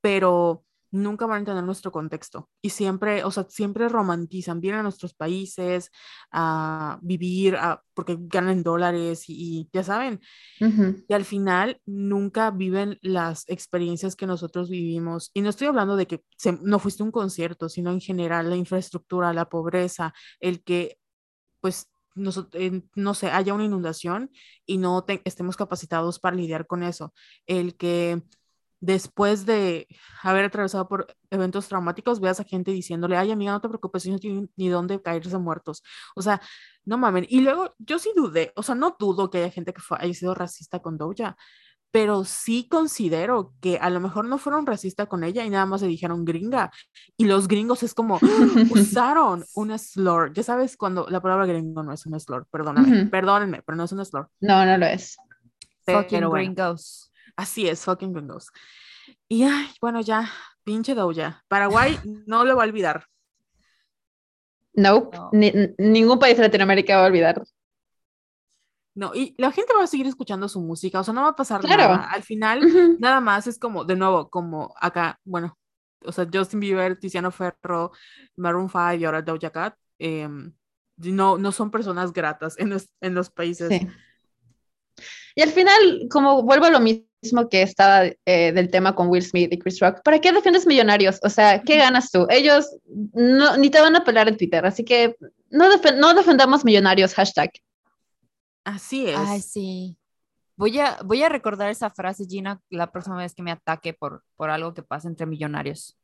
pero 0.00 0.64
nunca 0.90 1.26
van 1.26 1.36
a 1.36 1.38
entender 1.40 1.64
nuestro 1.64 1.92
contexto. 1.92 2.48
Y 2.62 2.70
siempre, 2.70 3.24
o 3.24 3.30
sea, 3.30 3.46
siempre 3.48 3.88
romantizan, 3.88 4.60
vienen 4.60 4.80
a 4.80 4.82
nuestros 4.82 5.14
países 5.14 5.90
a 6.30 6.98
vivir, 7.02 7.56
a, 7.56 7.82
porque 7.94 8.16
ganan 8.18 8.62
dólares 8.62 9.24
y, 9.28 9.68
ya 9.72 9.82
saben, 9.84 10.20
y 10.60 11.12
al 11.12 11.24
final 11.24 11.80
nunca 11.86 12.50
viven 12.50 12.98
las 13.02 13.48
experiencias 13.48 14.16
que 14.16 14.26
nosotros 14.26 14.70
vivimos. 14.70 15.30
Y 15.34 15.42
no 15.42 15.50
estoy 15.50 15.68
hablando 15.68 15.96
de 15.96 16.06
que 16.06 16.22
no 16.62 16.78
fuiste 16.78 17.02
a 17.02 17.06
un 17.06 17.12
concierto, 17.12 17.68
sino 17.68 17.90
en 17.90 18.00
general 18.00 18.50
la 18.50 18.56
infraestructura, 18.56 19.32
la 19.32 19.48
pobreza, 19.48 20.12
el 20.40 20.62
que 20.62 20.98
pues 21.60 21.88
no, 22.14 22.30
no 22.94 23.14
sé, 23.14 23.30
haya 23.30 23.54
una 23.54 23.64
inundación 23.64 24.30
y 24.66 24.78
no 24.78 25.04
estemos 25.24 25.56
capacitados 25.56 26.18
para 26.18 26.36
lidiar 26.36 26.66
con 26.66 26.82
eso, 26.82 27.14
el 27.46 27.76
que 27.76 28.22
después 28.80 29.46
de 29.46 29.86
haber 30.22 30.44
atravesado 30.44 30.88
por 30.88 31.06
eventos 31.30 31.68
traumáticos, 31.68 32.20
veas 32.20 32.40
a 32.40 32.44
gente 32.44 32.70
diciéndole, 32.70 33.16
ay 33.16 33.30
amiga, 33.30 33.52
no 33.52 33.60
te 33.60 33.68
preocupes, 33.68 34.06
no 34.06 34.18
tienen 34.18 34.50
ni 34.56 34.68
dónde 34.68 35.00
caerse 35.02 35.36
muertos. 35.38 35.82
O 36.14 36.22
sea, 36.22 36.40
no 36.84 36.98
mamen. 36.98 37.26
Y 37.28 37.40
luego 37.40 37.74
yo 37.78 37.98
sí 37.98 38.12
dudé, 38.14 38.52
o 38.56 38.62
sea, 38.62 38.74
no 38.74 38.96
dudo 38.98 39.30
que 39.30 39.38
haya 39.38 39.50
gente 39.50 39.72
que 39.72 39.82
haya 39.90 40.14
sido 40.14 40.34
racista 40.34 40.80
con 40.80 40.96
Doja, 40.96 41.36
pero 41.90 42.24
sí 42.24 42.68
considero 42.68 43.54
que 43.60 43.78
a 43.78 43.90
lo 43.90 44.00
mejor 44.00 44.26
no 44.26 44.38
fueron 44.38 44.66
racistas 44.66 45.08
con 45.08 45.24
ella 45.24 45.44
y 45.44 45.50
nada 45.50 45.66
más 45.66 45.82
le 45.82 45.88
dijeron 45.88 46.24
gringa. 46.24 46.70
Y 47.16 47.24
los 47.24 47.48
gringos 47.48 47.82
es 47.82 47.94
como, 47.94 48.18
usaron 48.70 49.44
un 49.54 49.78
slur. 49.78 50.32
Ya 50.34 50.42
sabes 50.42 50.76
cuando 50.76 51.06
la 51.08 51.20
palabra 51.20 51.46
gringo 51.46 51.82
no 51.82 51.92
es 51.92 52.04
un 52.06 52.18
slur, 52.20 52.46
perdóname, 52.50 53.06
perdónenme, 53.06 53.62
pero 53.62 53.76
no 53.76 53.84
es 53.84 53.92
un 53.92 54.04
slur. 54.04 54.28
No, 54.40 54.64
no 54.64 54.76
lo 54.76 54.86
es. 54.86 55.16
Fucking 55.86 56.28
gringos. 56.28 57.10
Así 57.38 57.68
es, 57.68 57.84
fucking 57.84 58.12
gringos. 58.12 58.50
Y 59.28 59.44
ay, 59.44 59.68
bueno, 59.80 60.00
ya, 60.00 60.28
pinche 60.64 60.92
Doja. 60.96 61.44
Paraguay 61.46 61.96
no 62.26 62.44
lo 62.44 62.56
va 62.56 62.64
a 62.64 62.66
olvidar. 62.66 63.06
Nope. 64.74 65.16
no, 65.16 65.30
ningún 65.78 66.18
país 66.18 66.36
de 66.36 66.42
Latinoamérica 66.42 66.96
va 66.96 67.04
a 67.04 67.06
olvidar. 67.06 67.40
No, 68.96 69.14
y 69.14 69.36
la 69.38 69.52
gente 69.52 69.72
va 69.72 69.84
a 69.84 69.86
seguir 69.86 70.08
escuchando 70.08 70.48
su 70.48 70.60
música, 70.60 70.98
o 70.98 71.04
sea, 71.04 71.14
no 71.14 71.22
va 71.22 71.28
a 71.28 71.36
pasar 71.36 71.62
nada. 71.62 72.10
Al 72.10 72.24
final, 72.24 72.60
nada 72.98 73.20
más 73.20 73.46
es 73.46 73.56
como, 73.56 73.84
de 73.84 73.94
nuevo, 73.94 74.28
como 74.28 74.74
acá, 74.80 75.20
bueno, 75.22 75.56
o 76.04 76.10
sea, 76.10 76.26
Justin 76.32 76.58
Bieber, 76.58 76.98
Tiziano 76.98 77.30
Ferro, 77.30 77.92
Maroon 78.34 78.68
5 78.68 78.94
y 78.94 79.04
ahora 79.04 79.22
Doja 79.22 79.50
Cat, 79.50 79.76
em, 80.00 80.52
no, 80.96 81.38
no 81.38 81.52
son 81.52 81.70
personas 81.70 82.12
gratas 82.12 82.58
en 82.58 82.70
los, 82.70 82.92
en 83.00 83.14
los 83.14 83.30
países. 83.30 83.68
Sí. 83.68 83.86
Y 85.36 85.42
al 85.42 85.50
final, 85.50 86.08
como 86.10 86.42
vuelvo 86.42 86.66
a 86.66 86.70
lo 86.70 86.80
mismo 86.80 87.07
que 87.50 87.62
estaba 87.62 88.04
eh, 88.24 88.52
del 88.52 88.70
tema 88.70 88.94
con 88.94 89.08
Will 89.08 89.22
Smith 89.22 89.52
y 89.52 89.58
Chris 89.58 89.80
Rock, 89.80 90.02
¿para 90.04 90.20
qué 90.20 90.32
defiendes 90.32 90.66
millonarios? 90.66 91.18
O 91.22 91.28
sea, 91.28 91.62
¿qué 91.62 91.76
ganas 91.76 92.10
tú? 92.10 92.26
Ellos 92.30 92.76
no, 93.12 93.56
ni 93.56 93.70
te 93.70 93.80
van 93.80 93.96
a 93.96 94.04
pelar 94.04 94.28
en 94.28 94.36
Twitter, 94.36 94.64
así 94.64 94.84
que 94.84 95.16
no, 95.50 95.68
no 95.96 96.14
defendamos 96.14 96.64
millonarios, 96.64 97.14
hashtag. 97.14 97.50
Así 98.64 99.08
es. 99.08 99.16
Ay, 99.16 99.40
sí. 99.40 99.96
Voy 100.56 100.78
a, 100.78 100.98
voy 101.04 101.22
a 101.22 101.28
recordar 101.28 101.70
esa 101.70 101.90
frase, 101.90 102.26
Gina, 102.26 102.60
la 102.68 102.90
próxima 102.90 103.16
vez 103.16 103.34
que 103.34 103.42
me 103.42 103.52
ataque 103.52 103.94
por, 103.94 104.24
por 104.36 104.50
algo 104.50 104.74
que 104.74 104.82
pasa 104.82 105.08
entre 105.08 105.26
millonarios. 105.26 105.96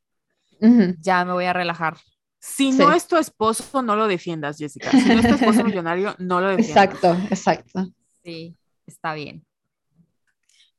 Ya 1.00 1.24
me 1.24 1.33
voy 1.33 1.44
a 1.44 1.53
relajar. 1.53 1.98
Si 2.38 2.72
no 2.72 2.92
es 2.92 3.07
tu 3.07 3.16
esposo, 3.16 3.83
no 3.83 3.96
lo 3.96 4.07
defiendas, 4.07 4.57
Jessica. 4.57 4.90
Si 4.90 5.09
no 5.09 5.20
es 5.20 5.29
tu 5.29 5.35
esposo 5.35 5.64
millonario, 5.64 6.14
no 6.18 6.40
lo 6.40 6.48
defiendas. 6.48 6.85
Exacto, 6.85 7.16
exacto. 7.31 7.92
Sí 8.22 8.57
está 8.87 9.14
bien. 9.14 9.44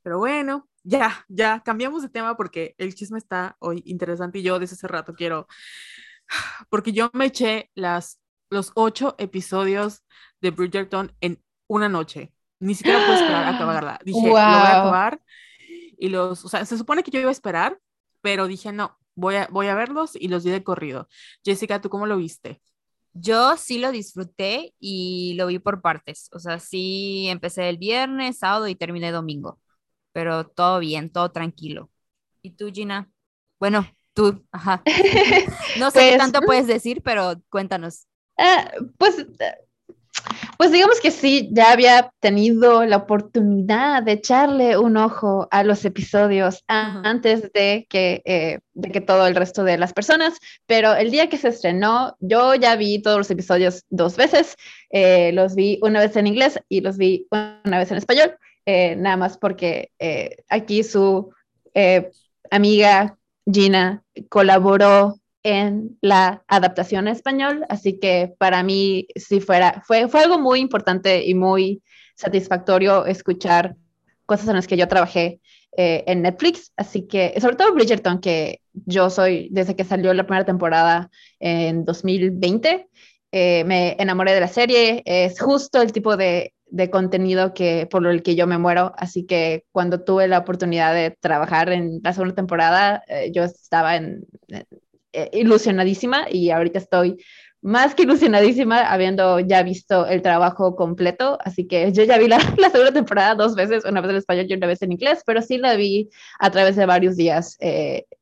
Pero 0.06 0.18
bueno, 0.20 0.68
ya, 0.84 1.26
ya 1.26 1.64
cambiamos 1.64 2.00
de 2.00 2.08
tema 2.08 2.36
porque 2.36 2.76
el 2.78 2.94
chisme 2.94 3.18
está 3.18 3.56
hoy 3.58 3.82
interesante 3.86 4.38
y 4.38 4.42
yo 4.44 4.60
desde 4.60 4.74
hace 4.74 4.86
rato 4.86 5.14
quiero, 5.14 5.48
porque 6.70 6.92
yo 6.92 7.10
me 7.12 7.24
eché 7.24 7.72
las, 7.74 8.20
los 8.48 8.70
ocho 8.76 9.16
episodios 9.18 10.04
de 10.40 10.52
Bridgerton 10.52 11.12
en 11.20 11.42
una 11.66 11.88
noche. 11.88 12.32
Ni 12.60 12.76
siquiera 12.76 13.00
puedo 13.00 13.14
esperar 13.14 13.46
a 13.46 13.56
acabarla. 13.56 13.98
Dije, 14.04 14.28
lo 14.28 14.30
voy 14.34 14.40
a 14.40 14.78
acabar. 14.78 15.20
Y 15.98 16.08
los, 16.08 16.44
o 16.44 16.48
sea, 16.48 16.64
se 16.64 16.78
supone 16.78 17.02
que 17.02 17.10
yo 17.10 17.18
iba 17.18 17.30
a 17.30 17.32
esperar, 17.32 17.80
pero 18.20 18.46
dije, 18.46 18.70
no, 18.70 18.96
voy 19.16 19.34
a, 19.34 19.48
voy 19.50 19.66
a 19.66 19.74
verlos 19.74 20.14
y 20.14 20.28
los 20.28 20.44
vi 20.44 20.52
de 20.52 20.62
corrido. 20.62 21.08
Jessica, 21.44 21.80
¿tú 21.80 21.88
cómo 21.90 22.06
lo 22.06 22.16
viste? 22.16 22.62
Yo 23.12 23.56
sí 23.56 23.78
lo 23.78 23.90
disfruté 23.90 24.72
y 24.78 25.34
lo 25.34 25.48
vi 25.48 25.58
por 25.58 25.82
partes. 25.82 26.28
O 26.32 26.38
sea, 26.38 26.60
sí 26.60 27.26
empecé 27.28 27.68
el 27.68 27.78
viernes, 27.78 28.38
sábado 28.38 28.68
y 28.68 28.76
terminé 28.76 29.10
domingo. 29.10 29.58
Pero 30.16 30.46
todo 30.46 30.78
bien, 30.78 31.10
todo 31.10 31.30
tranquilo. 31.30 31.90
¿Y 32.40 32.52
tú, 32.52 32.72
Gina? 32.72 33.06
Bueno, 33.60 33.86
tú, 34.14 34.42
ajá. 34.50 34.82
No 35.78 35.90
sé 35.90 35.98
qué 35.98 36.08
pues, 36.12 36.16
tanto 36.16 36.40
puedes 36.40 36.66
decir, 36.66 37.02
pero 37.02 37.34
cuéntanos. 37.50 38.06
Eh, 38.38 38.64
pues 38.96 39.26
pues 40.56 40.72
digamos 40.72 41.00
que 41.02 41.10
sí, 41.10 41.50
ya 41.52 41.70
había 41.70 42.10
tenido 42.20 42.86
la 42.86 42.96
oportunidad 42.96 44.02
de 44.02 44.12
echarle 44.12 44.78
un 44.78 44.96
ojo 44.96 45.48
a 45.50 45.62
los 45.64 45.84
episodios 45.84 46.64
antes 46.66 47.52
de 47.52 47.86
que, 47.90 48.22
eh, 48.24 48.60
de 48.72 48.90
que 48.90 49.02
todo 49.02 49.26
el 49.26 49.34
resto 49.34 49.64
de 49.64 49.76
las 49.76 49.92
personas, 49.92 50.38
pero 50.64 50.94
el 50.94 51.10
día 51.10 51.28
que 51.28 51.36
se 51.36 51.48
estrenó, 51.48 52.16
yo 52.20 52.54
ya 52.54 52.74
vi 52.76 53.02
todos 53.02 53.18
los 53.18 53.30
episodios 53.30 53.84
dos 53.90 54.16
veces, 54.16 54.56
eh, 54.88 55.30
los 55.32 55.54
vi 55.54 55.78
una 55.82 56.00
vez 56.00 56.16
en 56.16 56.26
inglés 56.26 56.58
y 56.70 56.80
los 56.80 56.96
vi 56.96 57.26
una 57.30 57.78
vez 57.78 57.90
en 57.90 57.98
español, 57.98 58.34
eh, 58.66 58.96
nada 58.96 59.16
más 59.16 59.38
porque 59.38 59.92
aquí 60.48 60.82
su 60.82 61.30
amiga 62.50 63.18
Gina 63.50 64.02
colaboró 64.28 65.20
en 65.42 65.96
la 66.00 66.42
adaptación 66.48 67.06
en 67.06 67.14
español, 67.14 67.64
así 67.68 68.00
que 68.00 68.34
para 68.38 68.64
mí 68.64 69.06
sí 69.14 69.40
fuera, 69.40 69.80
fue, 69.86 70.08
fue 70.08 70.22
algo 70.22 70.40
muy 70.40 70.58
importante 70.58 71.24
y 71.24 71.34
muy 71.34 71.82
satisfactorio 72.16 73.06
escuchar 73.06 73.76
cosas 74.24 74.48
en 74.48 74.56
las 74.56 74.66
que 74.66 74.76
yo 74.76 74.88
trabajé 74.88 75.40
eh, 75.76 76.02
en 76.08 76.22
Netflix, 76.22 76.72
así 76.76 77.06
que 77.06 77.38
sobre 77.40 77.54
todo 77.54 77.72
Bridgerton, 77.74 78.20
que 78.20 78.60
yo 78.72 79.08
soy 79.08 79.48
desde 79.52 79.76
que 79.76 79.84
salió 79.84 80.12
la 80.14 80.26
primera 80.26 80.44
temporada 80.44 81.10
en 81.38 81.84
2020, 81.84 82.88
eh, 83.38 83.64
me 83.64 83.96
enamoré 83.98 84.32
de 84.32 84.40
la 84.40 84.48
serie, 84.48 85.02
es 85.04 85.38
justo 85.38 85.82
el 85.82 85.92
tipo 85.92 86.16
de, 86.16 86.54
contenido 86.90 87.52
que 87.52 87.86
por 87.86 88.06
el 88.06 88.22
que 88.22 88.34
yo 88.34 88.46
me 88.46 88.56
muero, 88.56 88.94
así 88.96 89.26
que 89.26 89.66
cuando 89.72 90.02
tuve 90.02 90.26
la 90.26 90.38
oportunidad 90.38 90.94
de 90.94 91.10
trabajar 91.10 91.70
en 91.70 92.00
la 92.02 92.14
segunda 92.14 92.34
temporada, 92.34 93.02
eh, 93.08 93.30
yo 93.34 93.44
estaba 93.44 93.96
en, 93.96 94.24
eh, 94.48 95.28
ilusionadísima 95.34 96.28
y 96.30 96.48
ahorita 96.48 96.78
estoy 96.78 97.22
más 97.60 97.94
que 97.94 98.04
ilusionadísima 98.04 98.90
habiendo 98.90 99.38
ya 99.40 99.62
visto 99.62 100.06
el 100.06 100.22
trabajo 100.22 100.74
completo, 100.74 101.36
así 101.44 101.66
que 101.66 101.92
yo 101.92 102.04
ya 102.04 102.16
vi 102.16 102.28
la, 102.28 102.40
segunda 102.40 102.92
temporada 102.94 103.34
dos 103.34 103.54
veces, 103.54 103.84
una 103.84 104.00
vez 104.00 104.12
en 104.12 104.16
español 104.16 104.46
y 104.48 104.54
una 104.54 104.66
vez 104.66 104.80
en 104.80 104.92
inglés, 104.92 105.22
pero 105.26 105.42
sí 105.42 105.58
la 105.58 105.74
vi 105.76 106.08
a 106.38 106.50
través 106.50 106.74
de 106.74 106.86
varios 106.86 107.16
días. 107.16 107.58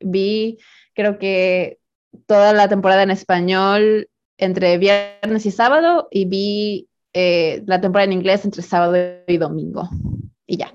Vi, 0.01 0.59
creo 0.93 1.19
que 1.21 1.79
toda 2.27 2.53
la 2.53 2.69
temporada 2.69 3.05
en 3.05 3.13
español 3.13 4.09
entre 4.39 4.79
viernes 4.79 5.47
y 5.47 5.51
sábado 5.51 6.09
y 6.11 6.25
vi 6.27 6.89
eh, 7.13 7.63
la 7.67 7.81
temporada 7.81 8.07
en 8.07 8.13
inglés 8.13 8.45
entre 8.45 8.63
sábado 8.63 8.97
y 9.27 9.37
domingo 9.37 9.89
y 10.47 10.57
ya. 10.57 10.73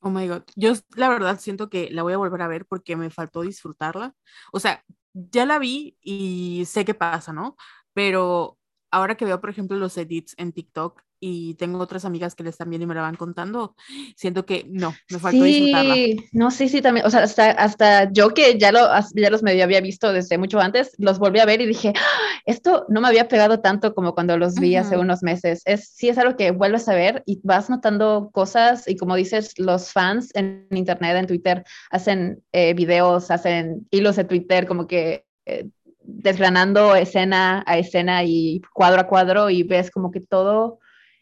Oh 0.00 0.10
my 0.10 0.28
God, 0.28 0.42
yo 0.54 0.74
la 0.94 1.08
verdad 1.08 1.40
siento 1.40 1.68
que 1.68 1.90
la 1.90 2.02
voy 2.02 2.12
a 2.12 2.18
volver 2.18 2.42
a 2.42 2.48
ver 2.48 2.66
porque 2.66 2.96
me 2.96 3.10
faltó 3.10 3.42
disfrutarla. 3.42 4.14
O 4.52 4.60
sea, 4.60 4.84
ya 5.12 5.44
la 5.44 5.58
vi 5.58 5.96
y 6.00 6.64
sé 6.66 6.84
qué 6.84 6.94
pasa, 6.94 7.32
¿no? 7.32 7.56
Pero 7.94 8.58
ahora 8.90 9.16
que 9.16 9.24
veo, 9.24 9.40
por 9.40 9.50
ejemplo, 9.50 9.76
los 9.76 9.96
edits 9.96 10.34
en 10.38 10.52
TikTok 10.52 11.02
y 11.20 11.54
tengo 11.54 11.78
otras 11.78 12.04
amigas 12.04 12.34
que 12.34 12.44
les 12.44 12.56
también 12.56 12.82
y 12.82 12.86
me 12.86 12.94
la 12.94 13.02
van 13.02 13.16
contando, 13.16 13.74
siento 14.16 14.46
que 14.46 14.64
no, 14.68 14.94
me 15.08 15.18
faltó 15.18 15.44
disfrutarla. 15.44 15.94
Sí, 15.94 16.16
no, 16.32 16.50
sí, 16.50 16.68
sí, 16.68 16.80
también, 16.82 17.06
o 17.06 17.10
sea, 17.10 17.22
hasta, 17.22 17.50
hasta 17.50 18.12
yo 18.12 18.30
que 18.30 18.58
ya, 18.58 18.72
lo, 18.72 18.80
ya 19.14 19.30
los 19.30 19.42
medio 19.42 19.64
había 19.64 19.80
visto 19.80 20.12
desde 20.12 20.38
mucho 20.38 20.60
antes, 20.60 20.92
los 20.98 21.18
volví 21.18 21.40
a 21.40 21.44
ver 21.46 21.60
y 21.60 21.66
dije, 21.66 21.92
"Ah, 21.96 22.00
esto 22.46 22.86
no 22.88 23.00
me 23.00 23.08
había 23.08 23.28
pegado 23.28 23.60
tanto 23.60 23.94
como 23.94 24.14
cuando 24.14 24.36
los 24.38 24.54
vi 24.54 24.76
hace 24.76 24.94
Ujú. 24.94 25.02
unos 25.04 25.22
meses. 25.22 25.62
Es, 25.64 25.88
sí, 25.90 26.08
es 26.08 26.18
algo 26.18 26.36
que 26.36 26.50
vuelves 26.52 26.88
a 26.88 26.94
ver 26.94 27.22
y 27.26 27.40
vas 27.42 27.68
notando 27.70 28.30
cosas 28.32 28.88
y 28.88 28.96
como 28.96 29.16
dices, 29.16 29.54
los 29.58 29.92
fans 29.92 30.30
en 30.34 30.66
internet, 30.70 31.16
en 31.16 31.26
Twitter, 31.26 31.64
hacen 31.90 32.42
eh, 32.52 32.74
videos, 32.74 33.30
hacen 33.30 33.86
hilos 33.90 34.16
de 34.16 34.24
Twitter 34.24 34.66
como 34.66 34.86
que... 34.86 35.24
eh, 35.46 35.68
desgranando 36.10 36.94
escena 36.96 37.62
a 37.66 37.76
escena 37.76 38.24
y 38.24 38.62
cuadro 38.72 39.00
a 39.02 39.06
cuadro 39.06 39.50
y 39.50 39.62
ves 39.62 39.90
como 39.90 40.10
que 40.10 40.20
todo 40.20 40.78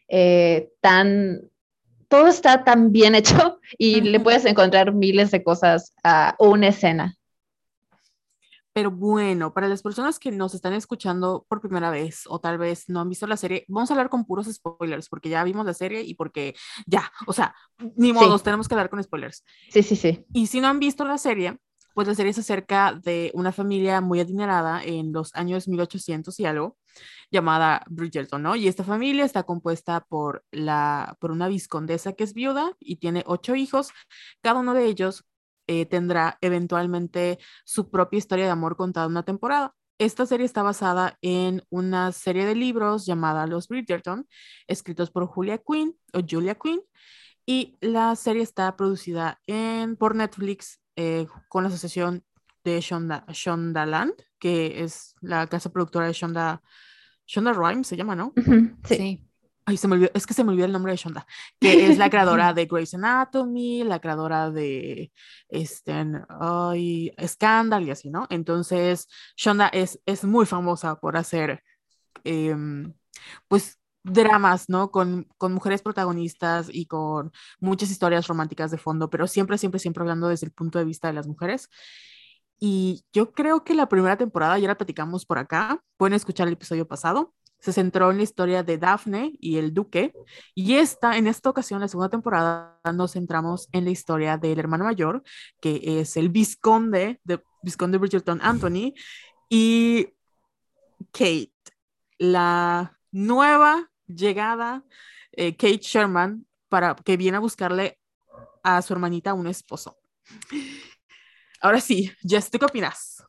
eh, 0.07 0.69
tan, 0.81 1.41
todo 2.07 2.27
está 2.27 2.63
tan 2.63 2.91
bien 2.91 3.15
hecho 3.15 3.59
y 3.77 4.01
le 4.01 4.19
puedes 4.19 4.45
encontrar 4.45 4.93
miles 4.93 5.31
de 5.31 5.43
cosas 5.43 5.93
a 6.03 6.35
una 6.39 6.69
escena. 6.69 7.15
Pero 8.77 8.91
bueno, 8.91 9.55
para 9.55 9.67
las 9.67 9.81
personas 9.81 10.19
que 10.19 10.29
nos 10.29 10.53
están 10.53 10.73
escuchando 10.73 11.47
por 11.49 11.61
primera 11.61 11.89
vez 11.89 12.25
o 12.27 12.39
tal 12.39 12.59
vez 12.59 12.87
no 12.87 12.99
han 12.99 13.09
visto 13.09 13.25
la 13.25 13.35
serie, 13.35 13.65
vamos 13.67 13.89
a 13.89 13.95
hablar 13.95 14.07
con 14.07 14.23
puros 14.23 14.45
spoilers 14.53 15.09
porque 15.09 15.29
ya 15.29 15.43
vimos 15.43 15.65
la 15.65 15.73
serie 15.73 16.03
y 16.03 16.13
porque 16.13 16.53
ya, 16.85 17.11
o 17.25 17.33
sea, 17.33 17.55
ni 17.95 18.13
modos, 18.13 18.43
tenemos 18.43 18.67
que 18.67 18.75
hablar 18.75 18.91
con 18.91 19.01
spoilers. 19.01 19.43
Sí, 19.71 19.81
sí, 19.81 19.95
sí. 19.95 20.23
Y 20.31 20.45
si 20.45 20.61
no 20.61 20.67
han 20.67 20.77
visto 20.77 21.05
la 21.05 21.17
serie, 21.17 21.57
pues 21.95 22.07
la 22.07 22.13
serie 22.13 22.33
se 22.33 22.41
acerca 22.41 22.93
de 22.93 23.31
una 23.33 23.51
familia 23.51 23.99
muy 23.99 24.19
adinerada 24.19 24.83
en 24.83 25.11
los 25.11 25.33
años 25.33 25.67
1800 25.67 26.39
y 26.39 26.45
algo, 26.45 26.77
llamada 27.31 27.83
Bridgerton, 27.87 28.41
¿no? 28.43 28.55
Y 28.55 28.67
esta 28.67 28.83
familia 28.83 29.25
está 29.25 29.43
compuesta 29.43 30.01
por, 30.01 30.43
la, 30.51 31.17
por 31.19 31.31
una 31.31 31.47
viscondesa 31.47 32.13
que 32.13 32.23
es 32.23 32.33
viuda 32.33 32.71
y 32.79 32.97
tiene 32.97 33.23
ocho 33.25 33.55
hijos. 33.55 33.91
Cada 34.41 34.59
uno 34.59 34.73
de 34.73 34.85
ellos 34.85 35.25
eh, 35.67 35.85
tendrá 35.85 36.37
eventualmente 36.41 37.39
su 37.65 37.89
propia 37.89 38.17
historia 38.17 38.45
de 38.45 38.51
amor 38.51 38.77
contada 38.77 39.05
en 39.05 39.11
una 39.11 39.23
temporada. 39.23 39.73
Esta 39.99 40.25
serie 40.25 40.45
está 40.45 40.61
basada 40.61 41.17
en 41.21 41.63
una 41.69 42.11
serie 42.11 42.45
de 42.45 42.55
libros 42.55 43.05
llamada 43.05 43.47
Los 43.47 43.67
Bridgerton, 43.67 44.27
escritos 44.67 45.09
por 45.09 45.25
Julia 45.25 45.57
Quinn 45.57 45.97
o 46.13 46.19
Julia 46.27 46.55
Quinn, 46.55 46.81
y 47.45 47.77
la 47.81 48.15
serie 48.15 48.43
está 48.43 48.75
producida 48.75 49.39
en, 49.47 49.95
por 49.95 50.15
Netflix 50.15 50.79
eh, 50.95 51.27
con 51.49 51.63
la 51.63 51.69
asociación 51.69 52.23
de 52.63 52.79
Shonda, 52.81 53.25
Shondaland, 53.29 54.13
que 54.39 54.83
es 54.83 55.15
la 55.21 55.47
casa 55.47 55.71
productora 55.71 56.07
de 56.07 56.13
Shonda, 56.13 56.61
Shonda 57.27 57.53
Rhimes 57.53 57.87
se 57.87 57.97
llama, 57.97 58.15
¿no? 58.15 58.33
Sí. 58.85 59.23
Ay, 59.65 59.75
se 59.75 59.89
me 59.89 59.95
olvidó, 59.95 60.11
es 60.13 60.25
que 60.25 60.33
se 60.33 60.45
me 60.45 60.51
olvidó 60.51 60.65
el 60.65 60.71
nombre 60.71 60.93
de 60.93 60.97
Shonda, 60.97 61.27
que 61.59 61.67
es 61.91 61.97
la 61.97 62.09
creadora 62.09 62.53
de 62.53 62.67
Grey's 62.67 62.93
Anatomy, 62.93 63.83
la 63.83 63.99
creadora 63.99 64.49
de 64.49 65.11
este, 65.49 66.05
ay, 66.29 67.11
Scandal 67.27 67.83
y 67.83 67.91
así, 67.91 68.09
¿no? 68.09 68.27
Entonces, 68.29 69.09
Shonda 69.35 69.67
es, 69.67 69.99
es 70.05 70.23
muy 70.23 70.45
famosa 70.45 70.95
por 70.95 71.17
hacer, 71.17 71.63
em, 72.23 72.93
pues, 73.49 73.77
dramas, 74.03 74.69
¿no? 74.69 74.89
Con, 74.89 75.27
con 75.37 75.53
mujeres 75.53 75.81
protagonistas 75.81 76.69
y 76.71 76.85
con 76.85 77.33
muchas 77.59 77.91
historias 77.91 78.25
románticas 78.27 78.71
de 78.71 78.77
fondo, 78.77 79.09
pero 79.09 79.27
siempre, 79.27 79.57
siempre, 79.57 79.81
siempre 79.81 80.01
hablando 80.01 80.29
desde 80.29 80.45
el 80.45 80.53
punto 80.53 80.79
de 80.79 80.85
vista 80.85 81.09
de 81.09 81.13
las 81.13 81.27
mujeres. 81.27 81.69
Y 82.59 83.03
yo 83.13 83.31
creo 83.31 83.63
que 83.63 83.75
la 83.75 83.87
primera 83.87 84.17
temporada, 84.17 84.57
ya 84.57 84.67
la 84.67 84.77
platicamos 84.77 85.25
por 85.25 85.37
acá, 85.37 85.83
pueden 85.97 86.13
escuchar 86.13 86.47
el 86.47 86.53
episodio 86.53 86.87
pasado, 86.87 87.33
se 87.59 87.73
centró 87.73 88.11
en 88.11 88.17
la 88.17 88.23
historia 88.23 88.63
de 88.63 88.77
Daphne 88.77 89.33
y 89.39 89.57
el 89.57 89.73
duque, 89.73 90.13
y 90.53 90.75
esta, 90.75 91.17
en 91.17 91.27
esta 91.27 91.49
ocasión, 91.49 91.79
la 91.81 91.87
segunda 91.87 92.09
temporada, 92.09 92.79
nos 92.93 93.13
centramos 93.13 93.67
en 93.71 93.85
la 93.85 93.91
historia 93.91 94.37
del 94.37 94.59
hermano 94.59 94.85
mayor, 94.85 95.23
que 95.59 95.81
es 95.99 96.17
el 96.17 96.29
vizconde 96.29 97.19
de 97.23 97.41
vizconde 97.63 97.97
Bridgerton 97.97 98.39
Anthony, 98.41 98.93
y 99.49 100.09
Kate, 101.11 101.51
la 102.17 102.97
nueva 103.11 103.89
llegada, 104.07 104.83
eh, 105.31 105.55
Kate 105.55 105.79
Sherman, 105.81 106.45
para, 106.69 106.95
que 106.95 107.17
viene 107.17 107.37
a 107.37 107.41
buscarle 107.41 107.99
a 108.63 108.81
su 108.81 108.93
hermanita 108.93 109.33
un 109.33 109.47
esposo. 109.47 109.97
Ahora 111.61 111.81
sí, 111.81 112.11
Jess, 112.21 112.49
¿tú 112.49 112.59
qué 112.59 112.65
opinas? 112.65 113.23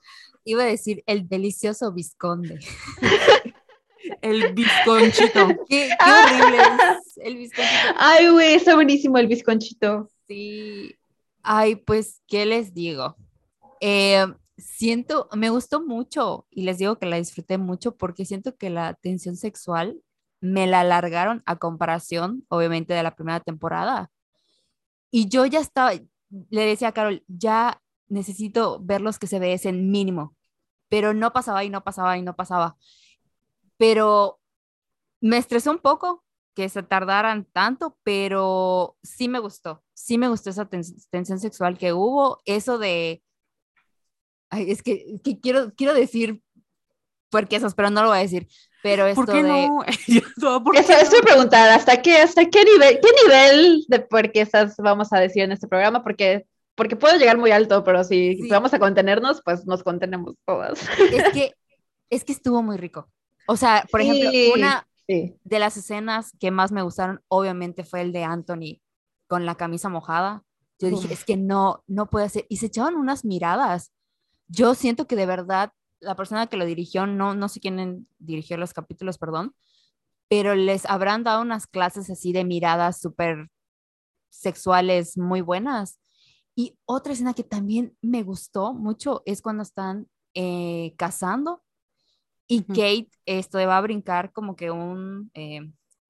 Iba 0.45 0.63
a 0.63 0.67
decir 0.67 1.03
el 1.07 1.29
delicioso 1.29 1.93
visconde. 1.93 2.59
El 4.23 4.55
bizconchito. 4.55 5.49
Qué, 5.69 5.91
qué 5.91 6.11
horrible 6.11 6.59
es 6.63 7.19
el 7.19 7.37
visconcito. 7.37 7.95
Ay, 7.99 8.29
güey, 8.29 8.55
está 8.55 8.75
buenísimo 8.75 9.19
el 9.19 9.27
bizconchito. 9.27 10.09
Sí. 10.27 10.95
Ay, 11.43 11.77
pues, 11.77 12.23
¿qué 12.27 12.47
les 12.47 12.73
digo? 12.73 13.17
Eh, 13.81 14.27
siento, 14.57 15.29
me 15.35 15.51
gustó 15.51 15.85
mucho 15.85 16.47
y 16.51 16.63
les 16.63 16.79
digo 16.79 16.99
que 16.99 17.07
la 17.07 17.17
disfruté 17.17 17.59
mucho 17.59 17.97
porque 17.97 18.25
siento 18.25 18.57
que 18.57 18.71
la 18.71 18.95
tensión 18.95 19.37
sexual 19.37 20.01
me 20.41 20.67
la 20.67 20.81
alargaron 20.81 21.43
a 21.47 21.57
comparación, 21.57 22.45
obviamente, 22.49 22.95
de 22.95 23.03
la 23.03 23.15
primera 23.15 23.41
temporada. 23.41 24.11
Y 25.11 25.29
yo 25.29 25.47
ya 25.47 25.61
estaba, 25.61 25.93
le 26.51 26.67
decía 26.67 26.89
a 26.89 26.93
Carol, 26.93 27.25
ya 27.27 27.81
necesito 28.09 28.81
ver 28.83 29.01
los 29.01 29.19
que 29.19 29.27
se 29.27 29.39
besen 29.39 29.91
mínimo, 29.91 30.37
pero 30.89 31.15
no 31.15 31.33
pasaba 31.33 31.65
y 31.65 31.71
no 31.71 31.85
pasaba 31.85 32.19
y 32.19 32.23
no 32.23 32.37
pasaba. 32.37 32.77
Pero 33.77 34.41
me 35.21 35.39
estresó 35.39 35.73
un 35.73 35.79
poco 35.81 36.25
que 36.55 36.69
se 36.69 36.83
tardaran 36.85 37.47
tanto, 37.47 37.99
pero 38.05 38.99
sí 39.03 39.29
me 39.29 39.39
gustó, 39.41 39.85
sí 39.95 40.19
me 40.19 40.29
gustó 40.29 40.51
esa 40.51 40.69
tens- 40.71 41.07
tensión 41.11 41.41
sexual 41.41 41.79
que 41.79 41.93
hubo, 41.95 42.41
eso 42.47 42.79
de, 42.79 43.23
ay, 44.51 44.71
es 44.71 44.83
que, 44.83 45.21
que 45.25 45.41
quiero, 45.41 45.75
quiero 45.75 45.95
decir 45.95 46.43
puerquesas, 47.31 47.75
pero 47.75 47.91
no 47.91 48.03
lo 48.03 48.09
voy 48.11 48.19
a 48.19 48.23
decir, 48.23 48.49
pero 48.83 49.07
esto 49.07 49.17
¿Por 49.17 49.29
qué 49.29 49.43
de, 49.43 49.43
no? 49.43 49.85
¿por 50.65 50.81
Eso, 50.81 50.93
qué 50.93 50.95
eso 50.95 51.17
no? 51.17 51.17
es 51.17 51.23
preguntar, 51.23 51.71
¿hasta 51.71 52.03
qué, 52.03 52.19
hasta 52.19 52.47
qué 52.51 52.65
nivel, 52.65 53.01
qué 53.03 53.09
nivel 53.25 53.85
de 53.89 54.01
puerquesas 54.01 54.77
vamos 54.79 55.13
a 55.13 55.21
decir 55.21 55.43
en 55.45 55.53
este 55.53 55.69
programa? 55.69 56.03
Porque, 56.03 56.47
porque 56.79 56.97
puedo 56.97 57.19
llegar 57.19 57.37
muy 57.37 57.51
alto, 57.51 57.85
pero 57.85 58.03
si 58.05 58.37
Sí. 58.37 58.49
vamos 58.49 58.73
a 58.73 58.79
contenernos, 58.79 59.43
pues 59.45 59.67
nos 59.67 59.83
contenemos 59.83 60.35
todas. 60.47 60.81
es 60.99 61.33
que, 61.35 61.55
es 62.09 62.25
que 62.25 62.33
estuvo 62.33 62.63
muy 62.63 62.79
rico. 62.79 63.11
O 63.47 63.57
sea, 63.57 63.85
por 63.91 64.01
ejemplo, 64.01 64.31
Sí. 64.31 64.53
una 64.55 64.87
Sí. 65.07 65.35
de 65.45 65.59
las 65.59 65.77
escenas 65.77 66.33
que 66.41 66.51
más 66.51 66.71
me 66.73 66.83
gustaron, 66.83 67.21
obviamente, 67.29 67.83
fue 67.85 68.01
el 68.01 68.13
de 68.13 68.25
Anthony 68.25 68.81
con 69.27 69.45
la 69.45 69.57
camisa 69.57 69.89
mojada. 69.91 70.43
Yo 70.79 70.89
dije, 70.89 71.07
Uf. 71.07 71.13
es 71.13 71.25
que 71.25 71.37
no, 71.37 71.83
no 71.87 72.09
puede 72.09 72.29
ser. 72.29 72.47
Y 72.49 72.59
se 72.59 72.67
echaban 72.67 72.95
unas 72.95 73.25
miradas. 73.25 73.91
Yo 74.47 74.75
siento 74.75 75.07
que 75.07 75.17
de 75.17 75.27
verdad 75.27 75.73
la 76.01 76.15
persona 76.15 76.47
que 76.47 76.57
lo 76.57 76.65
dirigió, 76.65 77.07
no, 77.07 77.35
no 77.35 77.49
sé 77.49 77.59
quién 77.61 78.07
dirigió 78.19 78.57
los 78.57 78.73
capítulos, 78.73 79.19
perdón, 79.19 79.55
pero 80.29 80.55
les 80.55 80.87
habrán 80.87 81.25
dado 81.25 81.43
unas 81.43 81.67
clases 81.67 82.09
así 82.11 82.33
de 82.33 82.45
miradas 82.45 83.01
súper 83.01 83.49
sexuales 84.31 85.17
muy 85.19 85.41
buenas. 85.41 85.99
Y 86.59 86.77
otra 86.87 87.13
escena 87.13 87.35
que 87.35 87.45
también 87.45 87.97
me 88.03 88.25
gustó 88.25 88.75
mucho 88.75 89.23
es 89.27 89.43
cuando 89.43 89.63
están 89.63 90.09
eh, 90.35 90.95
cazando 90.99 91.63
y 92.49 92.65
Ujú. 92.69 92.75
Kate 92.75 93.11
esto 93.27 93.59
va 93.59 93.79
a 93.79 93.83
brincar 93.83 94.33
como 94.33 94.57
que 94.57 94.71
un, 94.71 95.31
eh, 95.35 95.61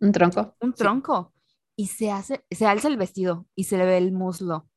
Un 0.01 0.11
tronco. 0.13 0.57
un 0.61 0.75
tronco 0.75 1.33
y 1.77 1.87
se 1.89 2.11
hace, 2.11 2.45
se 2.51 2.67
alza 2.67 2.89
el 2.89 2.97
vestido 2.97 3.47
y 3.55 3.65
se 3.65 3.77
le 3.79 3.85
ve 3.87 3.99
el 3.99 4.13
muslo. 4.13 4.69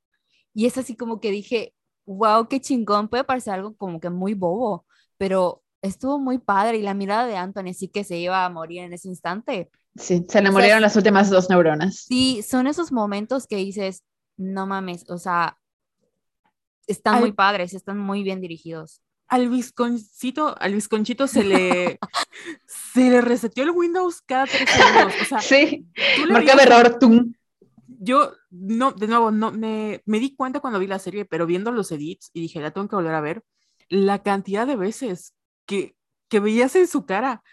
Y 0.54 0.66
es 0.68 0.78
así 0.78 0.96
como 0.98 1.20
que 1.22 1.32
dije, 1.32 1.76
wow, 2.06 2.48
qué 2.50 2.62
chingón, 2.62 3.10
puede 3.10 3.24
parecer 3.24 3.54
algo 3.56 3.76
como 3.78 4.00
que 4.00 4.10
muy 4.12 4.34
bobo, 4.36 4.86
pero 5.18 5.64
estuvo 5.82 6.20
muy 6.20 6.40
padre 6.40 6.78
y 6.80 6.84
la 6.84 6.94
mirada 6.96 7.26
de 7.28 7.38
Anthony 7.38 7.74
sí 7.76 7.90
que 7.90 8.04
se 8.06 8.18
iba 8.20 8.46
a 8.46 8.50
morir 8.50 8.82
en 8.84 8.94
ese 8.94 9.10
instante. 9.10 9.72
Sí, 9.96 10.26
se 10.28 10.42
le 10.42 10.52
sea, 10.52 10.52
murieron 10.52 10.82
sí. 10.82 10.82
las 10.82 10.96
últimas 10.98 11.30
dos 11.30 11.50
neuronas. 11.50 12.12
Sí, 12.12 12.42
son 12.44 12.68
esos 12.68 12.92
momentos 12.92 13.48
que 13.48 13.58
dices, 13.58 14.04
no 14.38 14.68
mames, 14.68 15.10
o 15.10 15.18
sea, 15.18 15.58
están 16.92 17.16
Al- 17.16 17.22
muy 17.22 17.32
padres, 17.32 17.74
están 17.74 17.98
muy 17.98 18.24
bien 18.24 18.42
dirigidos. 18.42 19.02
Al 19.28 19.48
bizconcito, 19.50 20.56
al 20.60 20.74
bizconchito 20.74 21.26
se 21.28 21.44
le, 21.44 22.00
se 22.66 23.10
le 23.10 23.22
reseteó 23.22 23.64
el 23.64 23.72
Windows 23.72 24.22
cada 24.22 24.46
tres 24.46 24.70
segundos. 24.70 25.14
O 25.22 25.26
sea, 25.26 25.40
Sí, 25.40 25.86
marcaba 26.30 26.64
error, 26.64 27.00
tum. 27.00 27.34
Yo, 28.04 28.34
no, 28.50 28.92
de 28.92 29.08
nuevo, 29.08 29.32
no, 29.32 29.52
me, 29.52 30.02
me 30.06 30.20
di 30.20 30.36
cuenta 30.36 30.60
cuando 30.60 30.80
vi 30.80 30.88
la 30.88 31.00
serie, 31.00 31.24
pero 31.26 31.46
viendo 31.46 31.72
los 31.72 31.92
edits 31.92 32.30
y 32.34 32.42
dije, 32.42 32.60
la 32.60 32.72
tengo 32.72 32.88
que 32.88 32.96
volver 32.96 33.14
a 33.14 33.22
ver, 33.22 33.44
la 33.90 34.24
cantidad 34.24 34.66
de 34.66 34.76
veces 34.76 35.34
que, 35.66 35.96
que 36.28 36.40
veías 36.40 36.76
en 36.76 36.88
su 36.88 37.06
cara, 37.06 37.44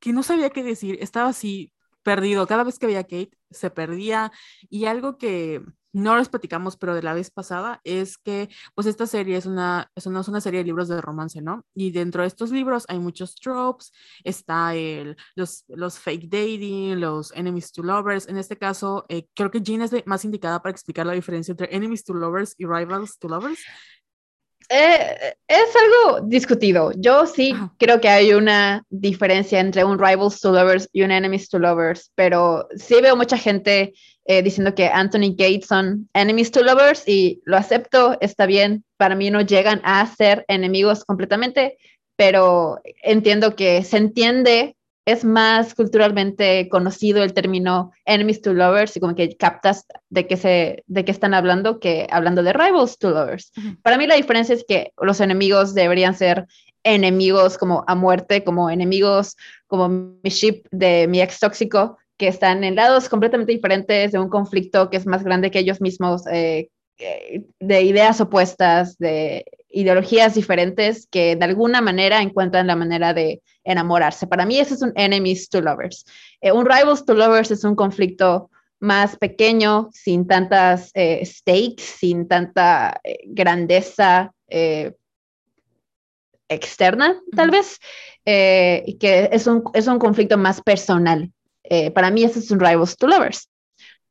que 0.00 0.12
no 0.12 0.22
sabía 0.22 0.50
qué 0.50 0.62
decir, 0.62 0.98
estaba 1.00 1.30
así 1.30 1.72
perdido. 2.02 2.46
Cada 2.46 2.64
vez 2.64 2.78
que 2.78 2.86
veía 2.86 2.98
a 3.00 3.04
Kate, 3.04 3.30
se 3.50 3.70
perdía. 3.70 4.30
Y 4.68 4.84
algo 4.84 5.16
que 5.16 5.62
no 5.94 6.16
les 6.16 6.28
platicamos, 6.28 6.76
pero 6.76 6.94
de 6.94 7.02
la 7.02 7.14
vez 7.14 7.30
pasada, 7.30 7.80
es 7.84 8.18
que 8.18 8.50
pues 8.74 8.86
esta 8.86 9.06
serie 9.06 9.36
es 9.36 9.46
una, 9.46 9.90
es 9.94 10.06
una, 10.06 10.20
es 10.20 10.28
una 10.28 10.40
serie 10.40 10.58
de 10.58 10.64
libros 10.64 10.88
de 10.88 11.00
romance, 11.00 11.40
¿no? 11.40 11.64
Y 11.74 11.92
dentro 11.92 12.22
de 12.22 12.28
estos 12.28 12.50
libros 12.50 12.84
hay 12.88 12.98
muchos 12.98 13.36
tropes, 13.36 13.92
está 14.24 14.74
el, 14.74 15.16
los, 15.36 15.64
los 15.68 15.98
fake 15.98 16.28
dating, 16.28 17.00
los 17.00 17.32
enemies 17.32 17.72
to 17.72 17.82
lovers. 17.82 18.28
En 18.28 18.36
este 18.36 18.58
caso, 18.58 19.06
eh, 19.08 19.28
creo 19.34 19.50
que 19.50 19.60
Jean 19.62 19.82
es 19.82 19.92
más 20.06 20.24
indicada 20.24 20.60
para 20.60 20.72
explicar 20.72 21.06
la 21.06 21.12
diferencia 21.12 21.52
entre 21.52 21.74
enemies 21.74 22.04
to 22.04 22.12
lovers 22.12 22.54
y 22.58 22.66
rivals 22.66 23.18
to 23.18 23.28
lovers. 23.28 23.60
Eh, 24.68 25.34
es 25.46 25.76
algo 25.76 26.26
discutido. 26.26 26.92
Yo 26.96 27.26
sí 27.26 27.52
Ajá. 27.54 27.72
creo 27.78 28.00
que 28.00 28.08
hay 28.08 28.32
una 28.32 28.84
diferencia 28.88 29.60
entre 29.60 29.84
un 29.84 29.98
Rivals 29.98 30.40
to 30.40 30.52
Lovers 30.52 30.88
y 30.92 31.02
un 31.02 31.10
Enemies 31.10 31.48
to 31.48 31.58
Lovers, 31.58 32.10
pero 32.14 32.66
sí 32.76 32.94
veo 33.00 33.16
mucha 33.16 33.36
gente 33.36 33.94
eh, 34.26 34.42
diciendo 34.42 34.74
que 34.74 34.86
Anthony 34.86 35.34
Gates 35.36 35.66
son 35.66 36.08
Enemies 36.14 36.50
to 36.50 36.62
Lovers 36.62 37.06
y 37.06 37.42
lo 37.44 37.56
acepto, 37.56 38.16
está 38.20 38.46
bien. 38.46 38.84
Para 38.96 39.14
mí 39.14 39.30
no 39.30 39.42
llegan 39.42 39.80
a 39.84 40.06
ser 40.06 40.44
enemigos 40.48 41.04
completamente, 41.04 41.76
pero 42.16 42.80
entiendo 43.02 43.54
que 43.54 43.82
se 43.84 43.98
entiende. 43.98 44.76
Es 45.06 45.24
más 45.24 45.74
culturalmente 45.74 46.68
conocido 46.70 47.22
el 47.22 47.34
término 47.34 47.92
enemies 48.06 48.40
to 48.40 48.54
lovers 48.54 48.96
y 48.96 49.00
como 49.00 49.14
que 49.14 49.36
captas 49.36 49.86
de 50.08 50.26
qué, 50.26 50.36
se, 50.36 50.84
de 50.86 51.04
qué 51.04 51.10
están 51.10 51.34
hablando 51.34 51.78
que 51.78 52.06
hablando 52.10 52.42
de 52.42 52.52
rivals 52.52 52.98
to 52.98 53.10
lovers. 53.10 53.52
Para 53.82 53.98
mí 53.98 54.06
la 54.06 54.16
diferencia 54.16 54.54
es 54.54 54.64
que 54.66 54.92
los 55.00 55.20
enemigos 55.20 55.74
deberían 55.74 56.14
ser 56.14 56.46
enemigos 56.84 57.58
como 57.58 57.84
a 57.86 57.94
muerte, 57.94 58.44
como 58.44 58.70
enemigos 58.70 59.36
como 59.66 59.88
mi 59.88 60.30
ship 60.30 60.64
de 60.70 61.06
mi 61.08 61.20
ex 61.20 61.40
tóxico, 61.40 61.98
que 62.16 62.28
están 62.28 62.62
en 62.62 62.76
lados 62.76 63.08
completamente 63.08 63.52
diferentes 63.52 64.12
de 64.12 64.18
un 64.18 64.28
conflicto 64.28 64.88
que 64.90 64.98
es 64.98 65.06
más 65.06 65.24
grande 65.24 65.50
que 65.50 65.58
ellos 65.58 65.80
mismos, 65.80 66.26
eh, 66.28 66.68
eh, 66.98 67.42
de 67.58 67.82
ideas 67.82 68.20
opuestas, 68.20 68.96
de 68.98 69.44
ideologías 69.74 70.34
diferentes 70.34 71.06
que 71.10 71.36
de 71.36 71.44
alguna 71.44 71.80
manera 71.80 72.22
encuentran 72.22 72.66
la 72.66 72.76
manera 72.76 73.12
de 73.12 73.42
enamorarse. 73.64 74.26
Para 74.26 74.46
mí 74.46 74.58
ese 74.58 74.74
es 74.74 74.82
un 74.82 74.92
enemies 74.94 75.48
to 75.48 75.60
lovers. 75.60 76.06
Eh, 76.40 76.52
un 76.52 76.64
rivals 76.64 77.04
to 77.04 77.14
lovers 77.14 77.50
es 77.50 77.64
un 77.64 77.74
conflicto 77.74 78.50
más 78.80 79.16
pequeño, 79.16 79.88
sin 79.92 80.26
tantas 80.26 80.90
eh, 80.94 81.24
stakes, 81.24 81.82
sin 81.82 82.28
tanta 82.28 83.00
eh, 83.02 83.18
grandeza 83.26 84.32
externa, 86.48 87.20
tal 87.34 87.50
vez, 87.50 87.80
y 88.24 88.98
que 88.98 89.28
es 89.32 89.48
un, 89.48 89.64
es 89.72 89.88
un 89.88 89.98
conflicto 89.98 90.38
más 90.38 90.60
personal. 90.60 91.32
Para 91.92 92.12
mí 92.12 92.22
ese 92.22 92.38
es 92.38 92.52
un 92.52 92.60
rivals 92.60 92.96
to 92.96 93.08
lovers. 93.08 93.48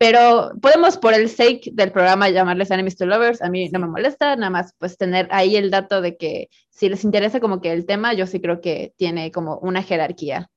Pero 0.03 0.51
podemos, 0.61 0.97
por 0.97 1.13
el 1.13 1.29
sake 1.29 1.71
del 1.71 1.93
programa, 1.93 2.29
llamarles 2.29 2.71
enemies 2.71 2.97
to 2.97 3.05
lovers. 3.05 3.41
A 3.41 3.49
mí 3.49 3.69
no 3.69 3.79
me 3.79 3.87
molesta, 3.87 4.35
nada 4.35 4.49
más 4.49 4.73
pues 4.77 4.97
tener 4.97 5.29
ahí 5.31 5.55
el 5.55 5.71
dato 5.71 6.01
de 6.01 6.17
que 6.17 6.49
si 6.69 6.89
les 6.89 7.05
interesa 7.05 7.39
como 7.39 7.61
que 7.61 7.71
el 7.71 7.85
tema, 7.85 8.13
yo 8.13 8.27
sí 8.27 8.41
creo 8.41 8.59
que 8.59 8.93
tiene 8.97 9.31
como 9.31 9.59
una 9.59 9.81
jerarquía. 9.81 10.49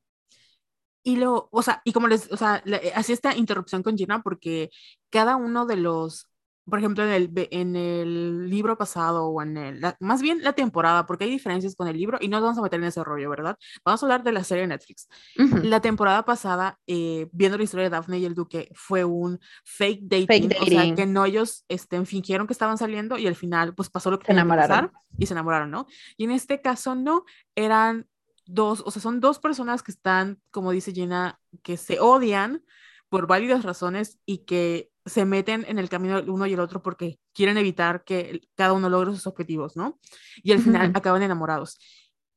Y 1.05 1.15
lo, 1.15 1.49
o 1.53 1.63
sea, 1.63 1.81
y 1.85 1.93
como 1.93 2.09
les, 2.09 2.29
o 2.33 2.37
sea, 2.37 2.61
hacía 2.97 3.15
esta 3.15 3.37
interrupción 3.37 3.85
con 3.85 3.97
Gina 3.97 4.21
porque 4.21 4.71
cada 5.11 5.37
uno 5.37 5.65
de 5.65 5.77
los, 5.77 6.27
por 6.69 6.79
ejemplo, 6.81 7.05
en 7.05 7.11
el, 7.11 7.31
en 7.53 7.77
el 7.77 8.51
libro 8.51 8.77
pasado 8.77 9.27
o 9.27 9.41
en 9.43 9.57
el, 9.57 9.81
la- 9.81 9.97
más 10.01 10.21
bien 10.21 10.43
la 10.43 10.53
temporada, 10.53 11.07
porque 11.07 11.25
hay 11.25 11.31
diferencias 11.31 11.77
con 11.77 11.87
el 11.89 11.97
libro 11.97 12.19
y 12.21 12.29
no 12.29 12.39
nos 12.39 12.45
vamos 12.45 12.59
a 12.59 12.63
meter 12.63 12.81
en 12.81 12.87
ese 12.87 13.05
rollo, 13.05 13.31
¿verdad? 13.31 13.57
Vamos 13.85 14.03
a 14.03 14.07
hablar 14.07 14.23
de 14.25 14.33
la 14.33 14.43
serie 14.45 14.63
de 14.63 14.69
Netflix. 14.69 15.09
Ujú. 15.39 15.59
La 15.65 15.81
temporada 15.81 16.25
pasada, 16.25 16.79
eh, 16.87 17.29
viendo 17.33 17.57
la 17.57 17.65
historia 17.65 17.85
de 17.85 17.91
Daphne 17.91 18.19
y 18.19 18.25
el 18.25 18.35
Duque, 18.35 18.69
fue 18.75 19.05
un 19.05 19.39
fake 19.65 20.01
dating, 20.03 20.51
o 20.61 20.67
sea, 20.67 20.77
dating. 20.79 20.95
que 20.97 21.07
no 21.07 21.25
ellos 21.25 21.65
este, 21.69 22.05
fingieron 22.05 22.47
que 22.47 22.53
estaban 22.53 22.79
saliendo 22.79 23.17
y 23.17 23.27
al 23.27 23.37
final, 23.37 23.75
pues 23.75 23.89
pasó 23.89 24.11
lo 24.11 24.19
que 24.19 24.27
Se 24.27 24.33
enamoraron. 24.33 24.69
pasar 24.89 24.93
y 25.19 25.27
se 25.27 25.35
enamoraron, 25.35 25.71
¿no? 25.71 25.87
Y 26.17 26.25
en 26.25 26.33
este 26.33 26.61
caso 26.61 26.95
no, 26.95 27.25
eran 27.55 28.07
dos, 28.45 28.83
o 28.85 28.91
sea, 28.91 29.01
son 29.03 29.21
dos 29.21 29.39
personas 29.39 29.83
que 29.83 29.93
están, 29.93 30.41
como 30.51 30.71
dice 30.73 30.93
Gina, 30.93 31.39
que 31.63 31.77
se 31.77 32.01
odian 32.01 32.65
por 33.09 33.27
válidas 33.27 33.63
razones 33.65 34.19
y 34.27 34.39
que 34.39 34.91
se 35.07 35.25
meten 35.25 35.65
en 35.69 35.79
el 35.79 35.89
camino 35.89 36.19
el 36.19 36.29
uno 36.31 36.47
y 36.47 36.53
el 36.53 36.61
otro 36.61 36.83
porque 36.83 37.19
quieren 37.33 37.57
evitar 37.59 38.05
que 38.05 38.41
cada 38.57 38.73
uno 38.75 38.89
logre 38.91 39.13
sus 39.13 39.27
objetivos, 39.27 39.77
¿no? 39.77 39.99
Y 40.43 40.53
al 40.53 40.61
final 40.61 40.93
acaban 40.95 41.23
enamorados. 41.23 41.79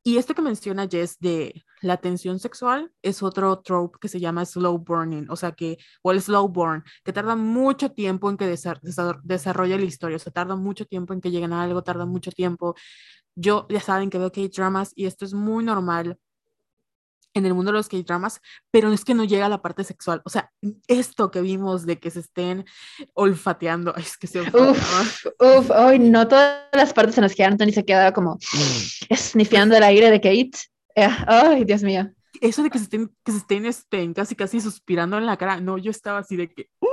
Y 0.01 0.17
esto 0.17 0.33
que 0.33 0.41
menciona 0.41 0.87
Jess 0.87 1.17
de 1.19 1.63
la 1.81 1.97
tensión 1.97 2.39
sexual 2.39 2.91
es 3.01 3.21
otro 3.21 3.59
trope 3.59 3.99
que 3.99 4.07
se 4.07 4.19
llama 4.19 4.45
slow 4.45 4.77
burning, 4.79 5.25
o 5.29 5.35
sea 5.35 5.51
que, 5.51 5.77
o 6.01 6.11
el 6.11 6.21
slow 6.21 6.47
burn, 6.47 6.83
que 7.03 7.11
tarda 7.13 7.35
mucho 7.35 7.91
tiempo 7.91 8.29
en 8.29 8.37
que 8.37 8.45
desa- 8.51 8.79
desa- 8.81 9.19
desarrolle 9.23 9.77
la 9.77 9.83
historia, 9.85 10.15
o 10.15 10.19
sea, 10.19 10.31
tarda 10.31 10.55
mucho 10.55 10.85
tiempo 10.85 11.13
en 11.13 11.21
que 11.21 11.31
lleguen 11.31 11.51
a 11.53 11.63
algo, 11.63 11.83
tarda 11.83 12.05
mucho 12.05 12.31
tiempo. 12.31 12.75
Yo 13.35 13.67
ya 13.69 13.81
saben 13.81 14.09
que 14.09 14.17
veo 14.19 14.31
K-dramas 14.31 14.93
y 14.95 15.05
esto 15.05 15.25
es 15.25 15.33
muy 15.33 15.63
normal 15.63 16.17
en 17.33 17.45
el 17.45 17.53
mundo 17.53 17.71
de 17.71 17.77
los 17.77 17.87
K-dramas, 17.87 18.41
pero 18.71 18.91
es 18.91 19.05
que 19.05 19.13
no 19.13 19.23
llega 19.23 19.45
a 19.45 19.49
la 19.49 19.61
parte 19.61 19.83
sexual. 19.83 20.21
O 20.25 20.29
sea, 20.29 20.51
esto 20.87 21.31
que 21.31 21.41
vimos 21.41 21.85
de 21.85 21.99
que 21.99 22.11
se 22.11 22.21
estén 22.21 22.65
olfateando, 23.13 23.93
ay, 23.95 24.03
es 24.03 24.17
que 24.17 24.27
se. 24.27 24.41
Uf, 24.41 25.25
uf, 25.39 25.71
ay, 25.71 25.99
no 25.99 26.27
todas 26.27 26.63
las 26.73 26.93
partes 26.93 27.17
en 27.17 27.23
las 27.23 27.35
que 27.35 27.43
Anthony 27.43 27.71
se 27.71 27.85
quedaba 27.85 28.11
como 28.11 28.37
el 29.09 29.83
aire 29.83 30.11
de 30.11 30.21
Kate. 30.21 30.57
Eh, 30.95 31.09
ay, 31.27 31.63
Dios 31.65 31.83
mío. 31.83 32.11
Eso 32.41 32.63
de 32.63 32.69
que 32.69 32.77
se 32.77 32.85
estén, 32.85 33.11
que 33.23 33.31
se 33.31 33.37
estén 33.39 33.65
este, 33.65 34.13
casi 34.13 34.35
casi 34.35 34.61
suspirando 34.61 35.17
en 35.17 35.25
la 35.25 35.37
cara, 35.37 35.59
no, 35.59 35.77
yo 35.77 35.91
estaba 35.91 36.19
así 36.19 36.35
de 36.35 36.51
que, 36.53 36.69
¡uh! 36.79 36.87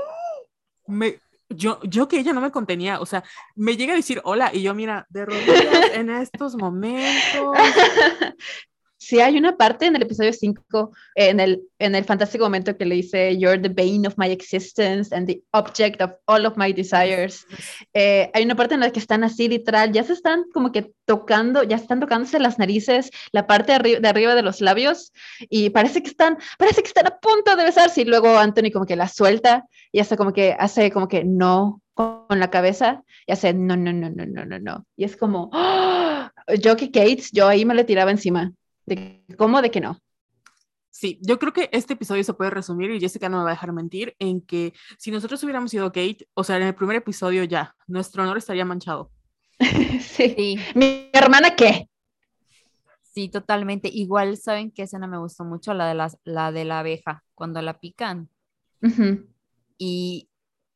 me, 0.89 1.21
yo, 1.49 1.81
yo 1.83 2.09
que 2.09 2.19
ella 2.19 2.33
no 2.33 2.41
me 2.41 2.51
contenía, 2.51 3.01
o 3.01 3.07
sea, 3.07 3.23
me 3.55 3.77
llega 3.77 3.93
a 3.93 3.97
decir 3.97 4.21
hola 4.25 4.51
y 4.53 4.63
yo, 4.63 4.75
mira, 4.75 5.07
de 5.11 5.27
rodillas 5.27 5.91
en 5.95 6.11
estos 6.11 6.57
momentos. 6.57 7.57
Sí, 9.07 9.21
hay 9.21 9.39
una 9.39 9.57
parte 9.57 9.87
en 9.87 9.95
el 9.95 10.03
episodio 10.03 10.33
5, 10.33 10.91
en 11.15 11.39
el, 11.39 11.63
en 11.79 11.95
el 11.95 12.05
fantástico 12.05 12.43
momento 12.43 12.77
que 12.77 12.85
le 12.85 12.97
dice, 12.97 13.39
You're 13.39 13.57
the 13.57 13.69
bane 13.69 14.05
of 14.05 14.15
my 14.17 14.27
existence 14.27 15.15
and 15.15 15.29
the 15.29 15.41
object 15.53 16.03
of 16.03 16.11
all 16.25 16.45
of 16.45 16.57
my 16.57 16.73
desires. 16.73 17.47
Eh, 17.95 18.29
hay 18.35 18.43
una 18.43 18.57
parte 18.57 18.75
en 18.75 18.81
la 18.81 18.91
que 18.91 18.99
están 18.99 19.23
así, 19.23 19.47
literal, 19.47 19.93
ya 19.93 20.03
se 20.03 20.13
están 20.13 20.43
como 20.53 20.73
que 20.73 20.91
tocando, 21.05 21.63
ya 21.63 21.77
están 21.77 22.01
tocándose 22.01 22.41
las 22.41 22.59
narices, 22.59 23.13
la 23.31 23.47
parte 23.47 23.71
de, 23.71 23.77
arri 23.77 23.95
de 24.01 24.09
arriba 24.09 24.35
de 24.35 24.43
los 24.43 24.61
labios, 24.61 25.13
y 25.39 25.71
parece 25.71 26.03
que 26.03 26.11
están, 26.11 26.39
parece 26.59 26.83
que 26.83 26.89
están 26.89 27.07
a 27.07 27.17
punto 27.17 27.55
de 27.55 27.63
besarse, 27.63 28.01
y 28.01 28.07
luego 28.07 28.37
Anthony 28.37 28.73
como 28.73 28.87
que 28.87 28.97
la 28.97 29.07
suelta, 29.07 29.67
y 29.93 30.01
hasta 30.01 30.17
como 30.17 30.33
que 30.33 30.57
hace 30.59 30.91
como 30.91 31.07
que 31.07 31.23
no 31.23 31.81
con 31.95 32.41
la 32.41 32.51
cabeza, 32.51 33.05
y 33.25 33.31
hace 33.31 33.55
no, 33.55 33.77
no, 33.77 33.93
no, 33.93 34.11
no, 34.11 34.27
no, 34.27 34.45
no, 34.45 34.59
no. 34.59 34.85
Y 34.97 35.05
es 35.05 35.17
como, 35.17 35.49
¡ah! 35.53 36.33
yo 36.59 36.77
que 36.77 36.91
Kate, 36.91 37.23
yo 37.33 37.47
ahí 37.47 37.65
me 37.65 37.77
le 37.77 37.85
tiraba 37.85 38.11
encima. 38.11 38.53
¿De 38.87 39.25
cómo? 39.37 39.61
¿De 39.61 39.71
que 39.71 39.81
no? 39.81 40.01
Sí, 40.91 41.19
yo 41.21 41.39
creo 41.39 41.53
que 41.53 41.69
este 41.73 41.93
episodio 41.93 42.25
se 42.25 42.33
puede 42.33 42.51
resumir, 42.51 42.91
y 42.91 43.01
Jessica 43.01 43.29
no 43.29 43.39
me 43.39 43.45
va 43.45 43.51
a 43.51 43.53
dejar 43.53 43.73
mentir, 43.73 44.17
en 44.19 44.41
que 44.41 44.73
si 44.99 45.11
nosotros 45.11 45.43
hubiéramos 45.43 45.71
sido 45.71 45.89
Kate, 45.93 46.27
o 46.33 46.43
sea, 46.43 46.57
en 46.57 46.63
el 46.63 46.75
primer 46.75 46.97
episodio 46.97 47.45
ya, 47.45 47.77
nuestro 47.87 48.23
honor 48.23 48.39
estaría 48.39 48.65
manchado. 48.65 49.11
sí. 50.01 50.35
Sí, 50.37 50.59
¿Mi 50.75 51.11
hermana 51.13 51.55
qué? 51.55 51.91
sí, 53.17 53.29
totalmente. 53.31 53.89
Igual, 53.89 54.37
¿saben 54.37 54.71
qué 54.71 54.83
escena 54.83 55.07
me 55.07 55.19
gustó 55.19 55.43
mucho? 55.45 55.73
La 55.73 55.89
de, 55.89 55.95
las, 55.95 56.19
la 56.25 56.53
de 56.53 56.67
la 56.67 56.81
abeja, 56.81 57.25
cuando 57.35 57.63
la 57.63 57.81
pican 57.81 58.29
Ujú. 58.83 59.27
y 59.79 60.29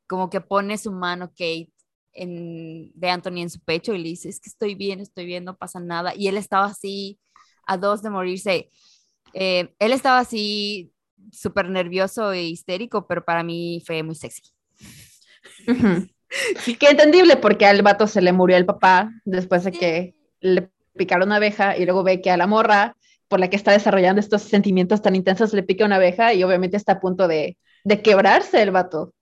como 0.06 0.30
que 0.30 0.40
pone 0.40 0.78
su 0.78 0.90
mano 0.90 1.28
Kate 1.28 1.70
en, 2.14 2.92
de 2.94 3.10
Anthony 3.10 3.42
en 3.42 3.50
su 3.50 3.60
pecho 3.60 3.94
y 3.94 3.98
le 3.98 4.08
dice, 4.08 4.30
es 4.30 4.40
que 4.40 4.48
estoy 4.48 4.74
bien, 4.74 5.00
estoy 5.00 5.26
bien, 5.26 5.44
no 5.44 5.56
pasa 5.56 5.80
nada. 5.80 6.14
Y 6.16 6.28
él 6.28 6.38
estaba 6.38 6.64
así 6.64 7.18
a 7.70 7.76
dos 7.76 8.02
de 8.02 8.10
morirse. 8.10 8.68
Eh, 9.32 9.72
él 9.78 9.92
estaba 9.92 10.18
así 10.18 10.92
súper 11.30 11.70
nervioso 11.70 12.32
e 12.32 12.42
histérico, 12.42 13.06
pero 13.06 13.24
para 13.24 13.44
mí 13.44 13.80
fue 13.86 14.02
muy 14.02 14.16
sexy. 14.16 14.42
Ujú. 15.66 16.06
Que 16.78 16.90
entendible 16.90 17.36
porque 17.36 17.66
al 17.66 17.82
vato 17.82 18.06
se 18.06 18.22
le 18.22 18.32
murió 18.32 18.56
el 18.56 18.64
papá 18.64 19.10
después 19.24 19.64
de 19.64 19.72
que 19.72 20.14
le 20.40 20.70
picaron 20.96 21.26
una 21.26 21.36
abeja 21.36 21.76
y 21.76 21.84
luego 21.84 22.04
ve 22.04 22.20
que 22.20 22.30
a 22.30 22.36
la 22.36 22.46
morra 22.46 22.96
por 23.26 23.40
la 23.40 23.50
que 23.50 23.56
está 23.56 23.72
desarrollando 23.72 24.20
estos 24.20 24.42
sentimientos 24.42 25.02
tan 25.02 25.16
intensos 25.16 25.52
le 25.52 25.64
pica 25.64 25.84
una 25.84 25.96
abeja 25.96 26.32
y 26.32 26.44
obviamente 26.44 26.76
está 26.76 26.92
a 26.92 27.00
punto 27.00 27.26
de, 27.26 27.58
de 27.82 28.00
quebrarse 28.00 28.62
el 28.62 28.70
vato. 28.70 29.12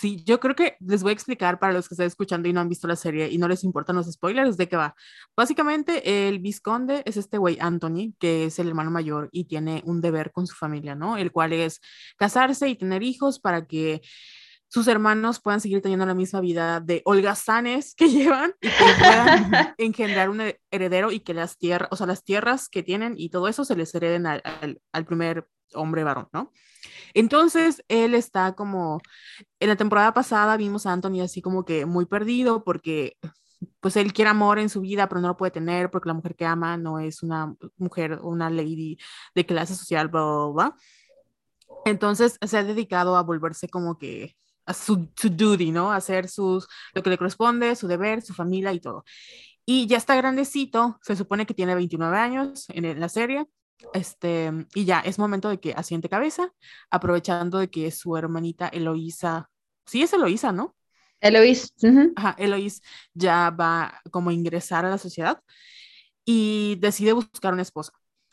Sí, 0.00 0.24
yo 0.24 0.40
creo 0.40 0.56
que 0.56 0.76
les 0.80 1.04
voy 1.04 1.10
a 1.10 1.12
explicar 1.12 1.60
para 1.60 1.72
los 1.72 1.88
que 1.88 1.94
están 1.94 2.08
escuchando 2.08 2.48
y 2.48 2.52
no 2.52 2.60
han 2.60 2.68
visto 2.68 2.88
la 2.88 2.96
serie 2.96 3.28
y 3.30 3.38
no 3.38 3.46
les 3.46 3.62
importan 3.62 3.94
los 3.94 4.10
spoilers 4.10 4.56
de 4.56 4.68
qué 4.68 4.76
va. 4.76 4.96
Básicamente, 5.36 6.28
el 6.28 6.40
visconde 6.40 7.04
es 7.06 7.16
este 7.16 7.38
güey 7.38 7.58
Anthony, 7.60 8.12
que 8.18 8.46
es 8.46 8.58
el 8.58 8.66
hermano 8.66 8.90
mayor 8.90 9.28
y 9.30 9.44
tiene 9.44 9.82
un 9.86 10.00
deber 10.00 10.32
con 10.32 10.48
su 10.48 10.56
familia, 10.56 10.96
¿no? 10.96 11.16
El 11.16 11.30
cual 11.30 11.52
es 11.52 11.80
casarse 12.16 12.68
y 12.68 12.74
tener 12.74 13.04
hijos 13.04 13.38
para 13.38 13.66
que 13.66 14.02
sus 14.66 14.88
hermanos 14.88 15.40
puedan 15.40 15.60
seguir 15.60 15.80
teniendo 15.80 16.06
la 16.06 16.14
misma 16.14 16.40
vida 16.40 16.80
de 16.80 17.00
holgazanes 17.04 17.94
que 17.94 18.08
llevan 18.10 18.52
y 18.60 18.68
que 18.68 18.94
puedan 18.98 19.74
engendrar 19.78 20.28
un 20.28 20.42
heredero 20.72 21.12
y 21.12 21.20
que 21.20 21.34
las 21.34 21.56
tierras, 21.56 21.88
o 21.92 21.96
sea, 21.96 22.08
las 22.08 22.24
tierras 22.24 22.68
que 22.68 22.82
tienen 22.82 23.14
y 23.16 23.28
todo 23.28 23.46
eso 23.46 23.64
se 23.64 23.76
les 23.76 23.94
hereden 23.94 24.26
al, 24.26 24.42
al, 24.44 24.80
al 24.92 25.04
primer 25.04 25.46
hombre 25.72 26.04
varón, 26.04 26.28
¿no? 26.32 26.52
Entonces, 27.14 27.82
él 27.88 28.14
está 28.14 28.54
como, 28.54 29.00
en 29.60 29.68
la 29.68 29.76
temporada 29.76 30.12
pasada 30.12 30.56
vimos 30.56 30.86
a 30.86 30.92
Anthony 30.92 31.20
así 31.22 31.40
como 31.42 31.64
que 31.64 31.86
muy 31.86 32.06
perdido 32.06 32.64
porque 32.64 33.16
pues 33.80 33.96
él 33.96 34.12
quiere 34.12 34.30
amor 34.30 34.58
en 34.58 34.68
su 34.68 34.80
vida, 34.80 35.08
pero 35.08 35.20
no 35.20 35.28
lo 35.28 35.36
puede 35.36 35.52
tener 35.52 35.90
porque 35.90 36.08
la 36.08 36.14
mujer 36.14 36.34
que 36.36 36.44
ama 36.46 36.76
no 36.76 36.98
es 36.98 37.22
una 37.22 37.54
mujer, 37.76 38.18
una 38.22 38.50
lady 38.50 38.98
de 39.34 39.46
clase 39.46 39.74
social, 39.74 40.08
bla. 40.08 40.76
Entonces 41.84 42.38
se 42.40 42.58
ha 42.58 42.64
dedicado 42.64 43.16
a 43.16 43.22
volverse 43.22 43.68
como 43.68 43.98
que 43.98 44.36
a 44.66 44.74
su, 44.74 45.08
duty, 45.22 45.70
¿no? 45.70 45.92
Hacer 45.92 46.28
sus, 46.28 46.66
lo 46.94 47.02
que 47.02 47.10
le 47.10 47.18
corresponde, 47.18 47.76
su 47.76 47.86
deber, 47.88 48.22
su 48.22 48.34
familia 48.34 48.72
y 48.72 48.80
todo. 48.80 49.04
Y 49.66 49.86
ya 49.86 49.96
está 49.98 50.16
grandecito, 50.16 50.98
se 51.02 51.16
supone 51.16 51.46
que 51.46 51.54
tiene 51.54 51.74
29 51.74 52.18
años 52.18 52.66
en 52.70 53.00
la 53.00 53.08
serie, 53.08 53.46
este, 53.92 54.52
y 54.74 54.84
ya 54.84 55.00
es 55.00 55.18
momento 55.18 55.48
de 55.48 55.60
que 55.60 55.72
asiente 55.72 56.08
cabeza, 56.08 56.52
aprovechando 56.90 57.58
de 57.58 57.70
que 57.70 57.90
su 57.90 58.16
hermanita 58.16 58.68
Eloísa, 58.68 59.50
sí 59.86 60.02
es 60.02 60.12
Eloísa, 60.12 60.52
¿no? 60.52 60.74
Eloís. 61.20 61.72
Ajá, 62.16 62.34
Eloís 62.38 62.82
ya 63.14 63.50
va 63.50 64.00
como 64.10 64.30
a 64.30 64.34
ingresar 64.34 64.84
a 64.84 64.90
la 64.90 64.98
sociedad 64.98 65.40
y 66.24 66.76
decide 66.80 67.12
buscar 67.12 67.52
una 67.52 67.62
esposa. 67.62 67.92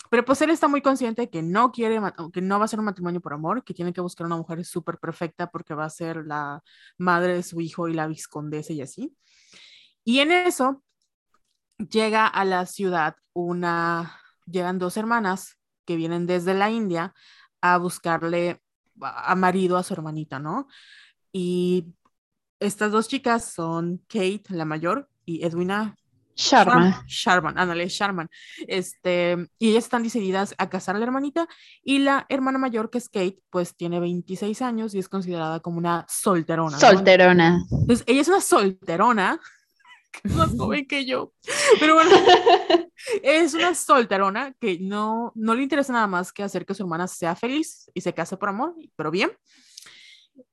Pero 0.10 0.26
pues 0.26 0.42
él 0.42 0.50
está 0.50 0.68
muy 0.68 0.82
consciente 0.82 1.22
de 1.24 1.30
que 1.30 1.42
no 1.42 1.72
quiere, 1.72 2.00
que 2.34 2.42
no 2.42 2.60
va 2.60 2.66
a 2.66 2.68
ser 2.68 2.80
un 2.80 2.86
matrimonio 2.86 3.22
por 3.22 3.34
amor, 3.34 3.64
que 3.64 3.74
tiene 3.74 3.94
que 3.94 4.02
buscar 4.02 4.28
una 4.28 4.36
mujer 4.36 4.66
súper 4.66 4.98
perfecta 4.98 5.50
porque 5.50 5.74
va 5.74 5.86
a 5.86 5.89
ser 5.89 6.26
la 6.26 6.62
madre 6.98 7.36
de 7.36 7.44
su 7.44 7.62
hijo 7.62 7.88
y 7.88 7.94
la 7.94 8.08
viscondesa 8.08 8.74
y 8.74 8.82
así. 8.82 9.16
Y 10.04 10.20
en 10.20 10.34
eso 10.34 10.84
llega 11.78 12.28
a 12.28 12.44
la 12.46 12.66
ciudad 12.66 13.16
una, 13.34 14.21
llegan 14.52 14.80
dos 14.80 14.97
hermanas 14.97 15.58
que 15.86 15.95
vienen 15.95 16.28
desde 16.28 16.54
la 16.54 16.70
India 16.70 17.14
a 17.62 17.78
buscarle 17.78 18.62
a 19.02 19.36
marido 19.36 19.78
a 19.78 19.84
su 19.84 19.93
hermanita, 19.93 20.39
¿no? 20.39 20.68
Y 21.32 21.88
estas 22.60 22.91
dos 22.91 23.08
chicas 23.08 23.54
son 23.54 24.02
Kate, 24.08 24.43
la 24.49 24.66
mayor, 24.66 25.10
y 25.26 25.45
Edwina 25.45 25.95
Sharman. 26.36 26.95
Sharman, 27.08 27.58
ándale, 27.58 27.88
Sharman. 27.88 28.30
Este, 28.68 29.38
y 29.60 29.70
ellas 29.70 29.84
están 29.84 30.04
decididas 30.04 30.56
a 30.58 30.70
casar 30.70 30.95
a 30.95 30.99
la 30.99 31.06
hermanita 31.06 31.47
y 31.84 31.99
la 31.99 32.26
hermana 32.30 32.58
mayor, 32.58 32.89
que 32.89 32.97
es 32.97 33.10
Kate, 33.10 33.39
pues 33.49 33.76
tiene 33.76 33.99
26 33.99 34.62
años 34.62 34.93
y 34.93 34.99
es 34.99 35.10
considerada 35.10 35.60
como 35.60 35.78
una 35.78 36.06
solterona. 36.10 36.80
Solterona. 36.80 37.64
Entonces, 37.70 38.04
ella 38.08 38.22
es 38.22 38.28
una 38.28 38.41
solterona, 38.41 39.39
más 40.36 40.55
joven 40.57 40.86
que 40.86 41.05
yo, 41.05 41.34
pero 41.80 41.95
bueno, 41.95 42.12
es 43.24 43.53
una 43.53 43.74
solterona 43.76 44.53
que 44.59 44.80
no, 44.80 45.32
no 45.36 45.55
le 45.55 45.64
interesa 45.64 45.93
nada 45.93 46.07
más 46.07 46.32
que 46.32 46.43
hacer 46.43 46.66
que 46.66 46.74
su 46.74 46.84
hermana 46.84 47.07
sea 47.07 47.36
feliz 47.36 47.89
y 47.93 48.01
se 48.01 48.14
case 48.14 48.38
por 48.38 48.49
amor, 48.49 48.76
pero 48.95 49.12
bien. 49.12 49.32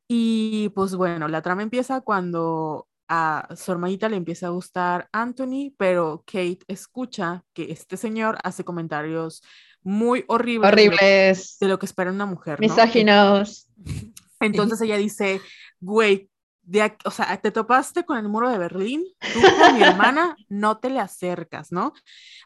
Y 0.07 0.71
pues 0.71 0.95
bueno, 0.95 1.29
la 1.29 1.43
trama 1.43 1.63
empieza 1.63 2.01
cuando 2.01 2.89
a 3.09 3.49
su 3.57 3.73
hermanita 3.73 4.09
le 4.09 4.17
empieza 4.17 4.47
a 4.47 4.51
gustar 4.51 5.09
Anthony, 5.13 5.75
pero 5.77 6.25
Kate 6.27 6.61
escucha 6.67 7.43
que 7.55 7.73
este 7.73 7.97
señor 7.97 8.39
hace 8.45 8.65
comentarios 8.65 9.43
muy 9.83 10.25
horribles, 10.29 10.73
horribles. 10.73 11.57
De, 11.59 11.69
lo, 11.69 11.79
que 11.79 11.87
espera 11.87 12.11
una 12.11 12.27
mujer. 12.27 12.61
Misóginos. 12.61 13.69
Entonces 14.41 14.81
ella 14.83 14.97
dice, 14.97 15.41
güey, 15.81 16.31
o 17.05 17.11
sea, 17.11 17.37
te 17.41 17.51
topaste 17.51 18.05
con 18.05 18.19
el 18.19 18.29
muro 18.29 18.51
de 18.51 18.59
Berlín, 18.59 19.05
tú 19.21 19.41
con 19.61 19.75
mi 19.75 19.83
hermana 19.83 20.37
no 20.49 20.79
te 20.79 20.91
le 20.91 21.01
acercas, 21.01 21.73
¿no? 21.73 21.93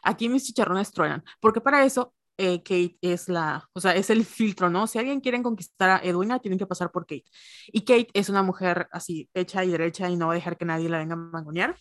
Aquí 0.03 0.29
mis 0.29 0.45
chicharrones 0.45 0.91
truenan, 0.91 1.23
porque 1.39 1.61
para 1.61 1.83
eso 1.83 2.13
eh, 2.37 2.59
Kate 2.63 2.97
es 3.01 3.29
la, 3.29 3.69
o 3.73 3.81
sea, 3.81 3.95
es 3.95 4.09
el 4.09 4.25
filtro, 4.25 4.69
¿no? 4.69 4.87
Si 4.87 4.97
alguien 4.97 5.21
quiere 5.21 5.41
conquistar 5.43 5.89
a 5.89 5.97
Edwina, 6.03 6.39
tienen 6.39 6.57
que 6.57 6.65
pasar 6.65 6.91
por 6.91 7.05
Kate. 7.05 7.25
Y 7.67 7.81
Kate 7.81 8.09
es 8.13 8.29
una 8.29 8.43
mujer 8.43 8.87
así, 8.91 9.29
hecha 9.33 9.63
y 9.63 9.69
derecha 9.69 10.09
y 10.09 10.15
no 10.15 10.27
va 10.27 10.33
a 10.33 10.35
dejar 10.35 10.57
que 10.57 10.65
nadie 10.65 10.89
la 10.89 10.97
venga 10.97 11.13
a 11.13 11.17
mangonear. 11.17 11.75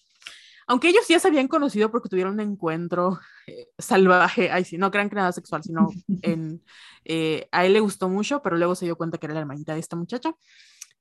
Aunque 0.67 0.89
ellos 0.89 1.07
ya 1.09 1.19
se 1.19 1.29
habían 1.29 1.49
conocido 1.49 1.91
porque 1.91 2.09
tuvieron 2.09 2.35
un 2.35 2.41
encuentro 2.41 3.19
eh, 3.47 3.69
salvaje, 3.79 4.51
ay 4.51 4.65
sí, 4.65 4.79
no 4.79 4.91
crean 4.91 5.09
que 5.09 5.17
nada 5.17 5.33
sexual, 5.33 5.63
sino 5.63 5.89
en, 6.23 6.63
eh, 7.05 7.49
a 7.53 7.67
él 7.67 7.73
le 7.73 7.81
gustó 7.81 8.09
mucho, 8.09 8.43
pero 8.43 8.57
luego 8.57 8.75
se 8.75 8.85
dio 8.85 8.97
cuenta 8.97 9.19
que 9.19 9.27
era 9.27 9.35
la 9.35 9.41
hermanita 9.41 9.75
de 9.75 9.81
esta 9.81 9.97
muchacha. 9.97 10.35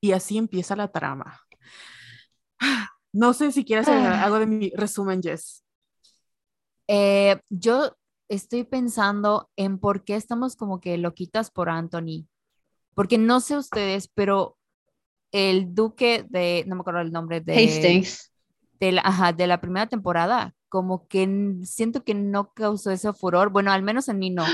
Y 0.02 0.12
así 0.12 0.38
empieza 0.38 0.76
la 0.76 0.92
trama. 0.92 1.40
No 3.14 3.34
sé 3.34 3.52
si 3.52 3.66
quieres 3.66 3.90
hacer 3.90 4.08
algo 4.08 4.40
de 4.40 4.46
mi 4.46 4.70
resumen, 4.70 5.22
Jess. 5.22 5.66
yo 7.50 7.98
estoy 8.30 8.64
pensando 8.64 9.50
en 9.58 9.80
por 9.80 10.06
qué 10.06 10.16
estamos 10.16 10.56
como 10.56 10.80
que 10.80 10.98
loquitas 10.98 11.52
por 11.52 11.70
Anthony. 11.70 12.26
Porque 12.94 13.18
no 13.18 13.42
sé 13.42 13.58
ustedes, 13.58 14.08
pero 14.08 14.58
el 15.34 15.76
duque 15.76 16.26
de, 16.30 16.64
no 16.68 16.76
me 16.76 16.82
acuerdo 16.82 17.02
el 17.02 17.12
nombre 17.12 17.42
de... 17.42 17.54
Hastings. 17.54 18.32
De 18.80 18.94
la, 18.94 19.02
ajá, 19.02 19.34
de 19.34 19.46
la 19.46 19.62
primera 19.62 19.88
temporada, 19.88 20.56
como 20.70 21.08
que 21.08 21.28
siento 21.64 22.04
que 22.04 22.16
no 22.16 22.54
causó 22.54 22.92
ese 22.92 23.12
furor. 23.14 23.50
Bueno, 23.50 23.72
al 23.72 23.84
menos 23.84 24.08
en 24.08 24.20
mí 24.20 24.30
no. 24.30 24.46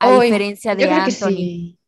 A 0.00 0.20
diferencia 0.20 0.74
de 0.74 0.90
Anthony. 0.90 1.78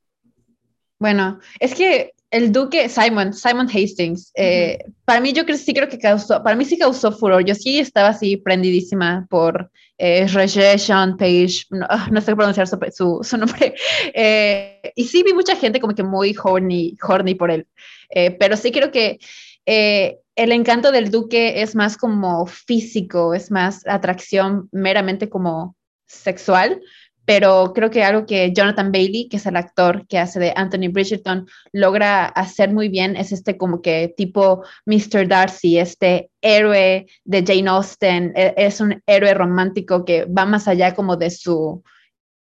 Bueno, 0.99 1.38
es 1.61 1.74
que 1.74 2.12
el 2.30 2.52
duque 2.52 2.88
Simon, 2.88 3.32
Simon 3.32 3.68
Hastings, 3.68 4.32
eh, 4.34 4.78
para 5.04 5.20
mí 5.20 5.32
yo 5.32 5.44
creo, 5.44 5.56
sí 5.56 5.72
creo 5.72 5.88
que 5.88 5.98
causó, 5.98 6.42
para 6.42 6.56
mí 6.56 6.64
sí 6.64 6.76
causó 6.76 7.12
furor. 7.12 7.44
Yo 7.44 7.54
sí 7.54 7.78
estaba 7.78 8.08
así 8.08 8.36
prendidísima 8.36 9.26
por 9.30 9.70
eh, 9.98 10.26
Roger 10.28 10.78
Sean 10.78 11.16
Page, 11.16 11.64
no, 11.70 11.86
ah, 11.88 12.08
no, 12.10 12.20
sé 12.20 12.34
pronunciar 12.34 12.66
su, 12.66 13.20
su, 13.22 13.36
nombre. 13.36 13.74
Eh, 14.14 14.92
y 14.94 15.04
sí 15.04 15.22
vi 15.22 15.32
mucha 15.32 15.56
gente 15.56 15.80
como 15.80 15.94
que 15.94 16.02
muy 16.02 16.34
horny, 16.42 16.96
horny 17.00 17.34
por 17.34 17.50
él. 17.50 17.66
Eh, 18.10 18.32
pero 18.32 18.56
sí 18.56 18.72
creo 18.72 18.90
que 18.90 19.18
el 19.64 20.52
encanto 20.52 20.92
del 20.92 21.10
duque 21.10 21.62
es 21.62 21.74
más 21.74 21.96
como 21.96 22.46
físico, 22.46 23.34
es 23.34 23.50
más 23.50 23.86
atracción 23.86 24.68
meramente 24.70 25.28
como 25.28 25.76
sexual, 26.06 26.80
pero 27.26 27.72
creo 27.74 27.90
que 27.90 28.04
algo 28.04 28.24
que 28.24 28.52
Jonathan 28.52 28.92
Bailey, 28.92 29.28
que 29.28 29.36
es 29.36 29.46
el 29.46 29.56
actor 29.56 30.06
que 30.06 30.18
hace 30.18 30.38
de 30.38 30.52
Anthony 30.56 30.88
Bridgerton, 30.90 31.46
logra 31.72 32.26
hacer 32.26 32.72
muy 32.72 32.88
bien 32.88 33.16
es 33.16 33.32
este 33.32 33.58
como 33.58 33.82
que 33.82 34.14
tipo 34.16 34.62
Mr. 34.86 35.26
Darcy, 35.26 35.78
este 35.78 36.30
héroe 36.40 37.06
de 37.24 37.44
Jane 37.44 37.68
Austen, 37.68 38.32
e, 38.36 38.54
es 38.56 38.80
un 38.80 39.02
héroe 39.06 39.34
romántico 39.34 40.04
que 40.04 40.24
va 40.26 40.46
más 40.46 40.68
allá 40.68 40.94
como 40.94 41.16
de 41.16 41.30
su 41.30 41.82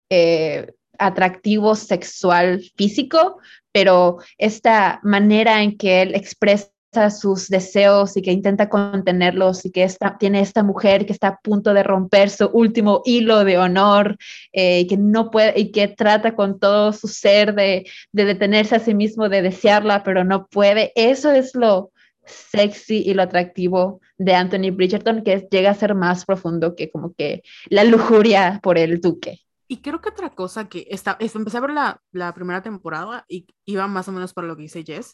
eh, 0.09 0.67
atractivo 0.99 1.75
sexual 1.75 2.61
físico, 2.75 3.39
pero 3.71 4.17
esta 4.37 4.99
manera 5.03 5.63
en 5.63 5.77
que 5.77 6.01
él 6.01 6.13
expresa 6.13 6.72
sus 7.11 7.49
deseos 7.49 8.15
y 8.17 8.21
que 8.21 8.31
intenta 8.31 8.69
contenerlos 8.69 9.65
y 9.65 9.71
que 9.71 9.83
esta, 9.83 10.17
tiene 10.17 10.39
esta 10.41 10.63
mujer 10.63 11.05
que 11.05 11.13
está 11.13 11.27
a 11.29 11.39
punto 11.39 11.73
de 11.73 11.83
romper 11.83 12.29
su 12.29 12.47
último 12.53 13.01
hilo 13.05 13.43
de 13.43 13.57
honor 13.57 14.17
eh, 14.51 14.81
y 14.81 14.87
que 14.87 14.97
no 14.97 15.31
puede 15.31 15.59
y 15.59 15.71
que 15.71 15.87
trata 15.87 16.35
con 16.35 16.59
todo 16.59 16.93
su 16.93 17.07
ser 17.07 17.55
de, 17.55 17.85
de 18.11 18.25
detenerse 18.25 18.75
a 18.75 18.79
sí 18.79 18.93
mismo, 18.93 19.29
de 19.29 19.41
desearla, 19.41 20.03
pero 20.03 20.23
no 20.23 20.47
puede. 20.47 20.91
Eso 20.95 21.31
es 21.31 21.55
lo 21.55 21.91
sexy 22.25 23.03
y 23.05 23.13
lo 23.13 23.23
atractivo 23.23 23.99
de 24.17 24.35
Anthony 24.35 24.71
Bridgerton, 24.71 25.23
que 25.23 25.47
llega 25.51 25.71
a 25.71 25.75
ser 25.75 25.95
más 25.95 26.25
profundo 26.25 26.75
que 26.75 26.89
como 26.89 27.13
que 27.13 27.43
la 27.69 27.83
lujuria 27.83 28.59
por 28.63 28.77
el 28.77 29.01
duque. 29.01 29.42
Y 29.67 29.81
creo 29.81 30.01
que 30.01 30.09
otra 30.09 30.29
cosa 30.35 30.67
que 30.67 30.87
está, 30.89 31.17
empecé 31.19 31.57
a 31.57 31.61
ver 31.61 31.71
la, 31.71 32.01
la, 32.11 32.33
primera 32.33 32.61
temporada 32.61 33.25
y 33.27 33.47
iba 33.65 33.87
más 33.87 34.07
o 34.07 34.11
menos 34.11 34.33
para 34.33 34.47
lo 34.47 34.55
que 34.55 34.63
dice 34.63 34.83
Jess. 34.83 35.13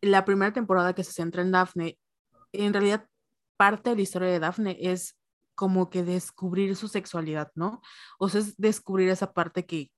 La 0.00 0.24
primera 0.24 0.52
temporada 0.52 0.94
que 0.94 1.04
se 1.04 1.12
centra 1.12 1.42
en 1.42 1.52
Daphne, 1.52 1.98
en 2.52 2.72
realidad 2.72 3.06
parte 3.56 3.90
de 3.90 3.96
la 3.96 4.02
historia 4.02 4.28
de 4.28 4.40
Daphne 4.40 4.76
es 4.80 5.16
como 5.54 5.90
que 5.90 6.02
descubrir 6.02 6.74
su 6.76 6.88
sexualidad, 6.88 7.52
¿no? 7.54 7.80
O 8.18 8.28
sea, 8.28 8.40
es 8.40 8.56
descubrir 8.56 9.08
esa 9.10 9.32
parte 9.32 9.66
que, 9.66 9.90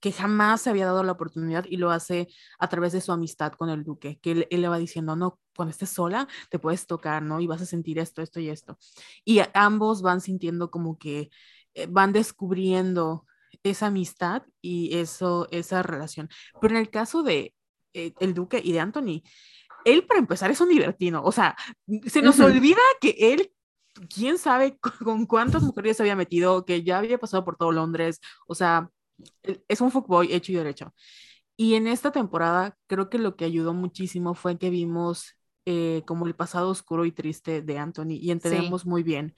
que 0.00 0.12
jamás 0.12 0.62
se 0.62 0.70
había 0.70 0.86
dado 0.86 1.02
la 1.02 1.12
oportunidad 1.12 1.64
y 1.68 1.76
lo 1.78 1.90
hace 1.90 2.28
a 2.58 2.68
través 2.68 2.92
de 2.92 3.00
su 3.00 3.12
amistad 3.12 3.52
con 3.52 3.70
el 3.70 3.84
duque, 3.84 4.18
que 4.20 4.32
él, 4.32 4.46
él, 4.50 4.60
le 4.60 4.68
va 4.68 4.78
diciendo, 4.78 5.16
no, 5.16 5.38
cuando 5.56 5.70
estés 5.70 5.90
sola 5.90 6.28
te 6.50 6.58
puedes 6.58 6.86
tocar, 6.86 7.22
¿no? 7.22 7.40
Y 7.40 7.46
vas 7.46 7.62
a 7.62 7.66
sentir 7.66 7.98
esto, 7.98 8.22
esto 8.22 8.40
y 8.40 8.48
esto. 8.48 8.78
Y 9.24 9.40
ambos 9.54 10.02
van 10.02 10.20
sintiendo 10.20 10.70
como 10.70 10.98
que 10.98 11.30
van 11.88 12.12
descubriendo 12.12 13.26
esa 13.64 13.86
amistad 13.86 14.42
y 14.60 14.96
eso, 14.96 15.48
esa 15.50 15.82
relación. 15.82 16.28
Pero 16.60 16.74
en 16.74 16.80
el 16.80 16.90
caso 16.90 17.22
de 17.22 17.54
eh, 17.94 18.12
el 18.20 18.34
Duque 18.34 18.60
y 18.62 18.72
de 18.72 18.80
Anthony, 18.80 19.22
él 19.84 20.06
para 20.06 20.20
empezar 20.20 20.50
es 20.50 20.60
un 20.60 20.68
libertino, 20.68 21.22
o 21.22 21.32
sea, 21.32 21.56
se 22.06 22.22
nos 22.22 22.40
olvida 22.40 22.80
que 23.00 23.16
él, 23.18 23.52
quién 24.08 24.38
sabe 24.38 24.78
con 25.04 25.26
cuántas 25.26 25.62
mujeres 25.62 25.96
se 25.96 26.02
había 26.02 26.16
metido, 26.16 26.64
que 26.64 26.82
ya 26.82 26.98
había 26.98 27.18
pasado 27.18 27.44
por 27.44 27.56
todo 27.56 27.72
Londres, 27.72 28.20
o 28.46 28.54
sea, 28.54 28.90
es 29.68 29.80
un 29.80 29.90
fuckboy 29.90 30.32
hecho 30.32 30.52
y 30.52 30.56
derecho. 30.56 30.94
Y 31.56 31.74
en 31.74 31.86
esta 31.86 32.10
temporada 32.10 32.76
creo 32.88 33.08
que 33.08 33.18
lo 33.18 33.36
que 33.36 33.44
ayudó 33.44 33.74
muchísimo 33.74 34.34
fue 34.34 34.58
que 34.58 34.70
vimos 34.70 35.36
eh, 35.66 36.02
como 36.06 36.26
el 36.26 36.34
pasado 36.34 36.70
oscuro 36.70 37.04
y 37.04 37.12
triste 37.12 37.62
de 37.62 37.78
Anthony 37.78 38.18
y 38.20 38.32
entendemos 38.32 38.84
muy 38.84 39.02
bien 39.02 39.34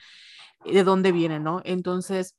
de 0.65 0.85
dónde 0.85 1.13
viene, 1.13 1.41
¿no? 1.41 1.61
Entonces, 1.65 2.37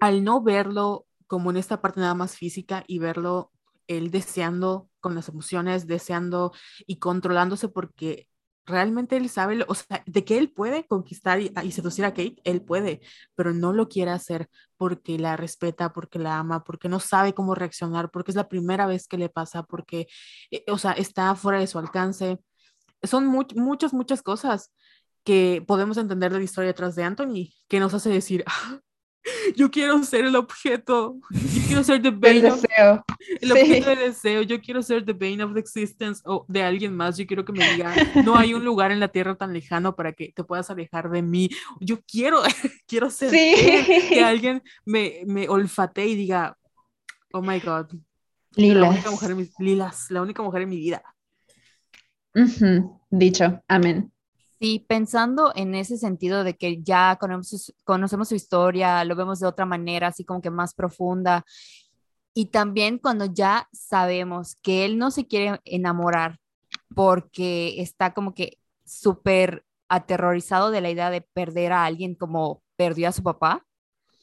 al 0.00 0.24
no 0.24 0.42
verlo 0.42 1.06
como 1.26 1.50
en 1.50 1.56
esta 1.56 1.80
parte 1.80 2.00
nada 2.00 2.14
más 2.14 2.36
física 2.36 2.84
y 2.86 2.98
verlo 2.98 3.50
él 3.86 4.10
deseando 4.10 4.88
con 5.00 5.14
las 5.14 5.28
emociones, 5.28 5.86
deseando 5.86 6.52
y 6.86 6.98
controlándose 6.98 7.68
porque 7.68 8.28
realmente 8.66 9.16
él 9.16 9.28
sabe, 9.28 9.64
o 9.68 9.74
sea, 9.74 10.02
de 10.06 10.24
que 10.24 10.38
él 10.38 10.50
puede 10.50 10.86
conquistar 10.86 11.40
y, 11.40 11.72
seducir 11.72 12.04
a 12.04 12.14
Kate, 12.14 12.36
él 12.44 12.62
puede, 12.62 13.00
pero 13.34 13.52
no 13.52 13.72
lo 13.72 13.88
quiere 13.88 14.10
hacer 14.10 14.48
porque 14.76 15.18
la 15.18 15.36
respeta, 15.36 15.92
porque 15.92 16.18
la 16.18 16.38
ama, 16.38 16.64
porque 16.64 16.88
no 16.88 17.00
sabe 17.00 17.34
cómo 17.34 17.54
reaccionar, 17.54 18.10
porque 18.10 18.30
es 18.30 18.36
la 18.36 18.48
primera 18.48 18.86
vez 18.86 19.06
que 19.06 19.18
le 19.18 19.28
pasa, 19.28 19.64
porque, 19.64 20.06
eh, 20.50 20.64
o 20.68 20.78
sea, 20.78 20.92
está 20.92 21.34
fuera 21.34 21.58
de 21.58 21.66
su 21.66 21.78
alcance. 21.78 22.38
Son 23.02 23.26
muchas, 23.26 23.92
muchas 23.92 24.22
cosas 24.22 24.72
que 25.24 25.64
podemos 25.66 25.96
entender 25.96 26.32
de 26.32 26.38
la 26.38 26.44
historia 26.44 26.68
detrás 26.68 26.94
de 26.94 27.04
Anthony, 27.04 27.50
que 27.68 27.80
nos 27.80 27.94
hace 27.94 28.10
decir, 28.10 28.44
ah, 28.46 28.80
yo 29.56 29.70
quiero 29.70 30.02
ser 30.04 30.26
el 30.26 30.36
objeto, 30.36 31.16
yo 31.30 31.62
quiero 31.66 31.82
ser 31.82 32.02
the 32.02 32.10
bane 32.12 32.50
of, 32.50 32.62
el 33.40 33.52
objeto 33.52 33.90
de 33.90 33.96
deseo, 33.96 34.42
yo 34.42 34.60
quiero 34.60 34.82
ser 34.82 35.04
the 35.04 35.12
bane 35.12 35.42
of 35.42 35.54
the 35.54 35.60
existence 35.60 36.20
o 36.26 36.44
de 36.48 36.62
alguien 36.62 36.94
más, 36.94 37.16
yo 37.16 37.26
quiero 37.26 37.44
que 37.44 37.52
me 37.52 37.68
diga, 37.72 37.94
no 38.24 38.36
hay 38.36 38.54
un 38.54 38.64
lugar 38.64 38.92
en 38.92 39.00
la 39.00 39.08
tierra 39.08 39.34
tan 39.34 39.52
lejano 39.52 39.96
para 39.96 40.12
que 40.12 40.32
te 40.34 40.44
puedas 40.44 40.70
alejar 40.70 41.10
de 41.10 41.22
mí, 41.22 41.48
yo 41.80 42.00
quiero, 42.06 42.42
quiero 42.86 43.10
ser 43.10 43.30
que 43.30 44.22
alguien 44.22 44.62
me, 44.84 45.22
me 45.26 45.48
olfatee 45.48 46.08
y 46.08 46.16
diga, 46.16 46.56
oh 47.32 47.42
my 47.42 47.60
god, 47.60 47.86
Lilas. 48.56 48.82
La 48.82 48.90
única 48.90 49.10
mujer 49.10 49.30
en 49.32 49.36
mi, 49.38 49.50
Lilas, 49.58 50.06
la 50.10 50.22
única 50.22 50.42
mujer 50.42 50.62
en 50.62 50.68
mi 50.68 50.76
vida. 50.76 51.02
Dicho, 53.10 53.62
amén. 53.66 54.13
Sí, 54.64 54.82
pensando 54.88 55.52
en 55.54 55.74
ese 55.74 55.98
sentido 55.98 56.42
de 56.42 56.56
que 56.56 56.82
ya 56.82 57.18
conocemos, 57.20 57.74
conocemos 57.84 58.30
su 58.30 58.34
historia, 58.34 59.04
lo 59.04 59.14
vemos 59.14 59.38
de 59.38 59.46
otra 59.46 59.66
manera, 59.66 60.06
así 60.06 60.24
como 60.24 60.40
que 60.40 60.48
más 60.48 60.72
profunda. 60.72 61.44
Y 62.32 62.46
también 62.46 62.98
cuando 62.98 63.26
ya 63.26 63.68
sabemos 63.74 64.56
que 64.62 64.86
él 64.86 64.96
no 64.96 65.10
se 65.10 65.26
quiere 65.26 65.60
enamorar 65.66 66.38
porque 66.94 67.82
está 67.82 68.14
como 68.14 68.32
que 68.32 68.56
súper 68.86 69.66
aterrorizado 69.90 70.70
de 70.70 70.80
la 70.80 70.90
idea 70.90 71.10
de 71.10 71.20
perder 71.20 71.72
a 71.72 71.84
alguien 71.84 72.14
como 72.14 72.62
perdió 72.76 73.10
a 73.10 73.12
su 73.12 73.22
papá, 73.22 73.66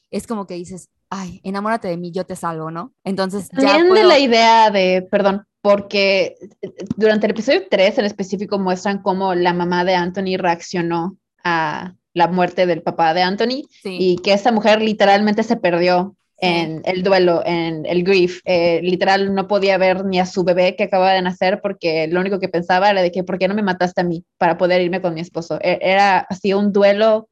es 0.09 0.25
como 0.25 0.47
que 0.47 0.55
dices, 0.55 0.89
ay, 1.11 1.41
enamórate 1.43 1.89
de 1.89 1.97
mí, 1.97 2.11
yo 2.11 2.25
te 2.25 2.35
salvo, 2.35 2.71
¿no? 2.71 2.93
Entonces 3.03 3.49
ya 3.51 3.67
También 3.67 3.93
de 3.93 4.03
la 4.05 4.17
idea 4.17 4.71
de, 4.71 5.07
perdón, 5.11 5.45
porque 5.61 6.37
eh, 6.61 6.69
durante 6.95 7.27
el 7.27 7.33
episodio 7.33 7.63
3 7.69 7.99
en 7.99 8.05
específico 8.05 8.57
muestran 8.57 9.03
cómo 9.03 9.35
la 9.35 9.53
mamá 9.53 9.83
de 9.83 9.93
Anthony 9.93 10.37
reaccionó 10.37 11.17
a 11.43 11.93
la 12.13 12.27
muerte 12.27 12.65
del 12.65 12.81
papá 12.81 13.13
de 13.13 13.21
Anthony 13.21 13.67
y 13.83 14.17
que 14.17 14.33
esta 14.33 14.51
mujer 14.51 14.81
literalmente 14.81 15.43
se 15.43 15.57
perdió 15.57 16.15
en 16.37 16.81
el 16.85 17.03
duelo, 17.03 17.43
en 17.45 17.85
el 17.85 18.03
grief. 18.03 18.41
Eh, 18.45 18.81
literal 18.81 19.33
no 19.33 19.47
podía 19.47 19.77
ver 19.77 20.03
ni 20.05 20.19
a 20.19 20.25
su 20.25 20.43
bebé 20.43 20.75
que 20.75 20.85
acababa 20.85 21.13
de 21.13 21.21
nacer 21.21 21.59
porque 21.61 22.07
lo 22.07 22.19
único 22.19 22.39
que 22.39 22.49
pensaba 22.49 22.89
era 22.89 23.01
de 23.01 23.11
que, 23.11 23.23
¿por 23.23 23.37
qué 23.37 23.47
no 23.47 23.53
me 23.53 23.61
mataste 23.61 24.01
a 24.01 24.03
mí 24.03 24.25
para 24.37 24.57
poder 24.57 24.81
irme 24.81 25.01
con 25.01 25.13
mi 25.13 25.21
esposo? 25.21 25.59
E-, 25.61 25.79
era 25.81 26.19
así 26.19 26.53
un 26.53 26.73
duelo 26.73 27.29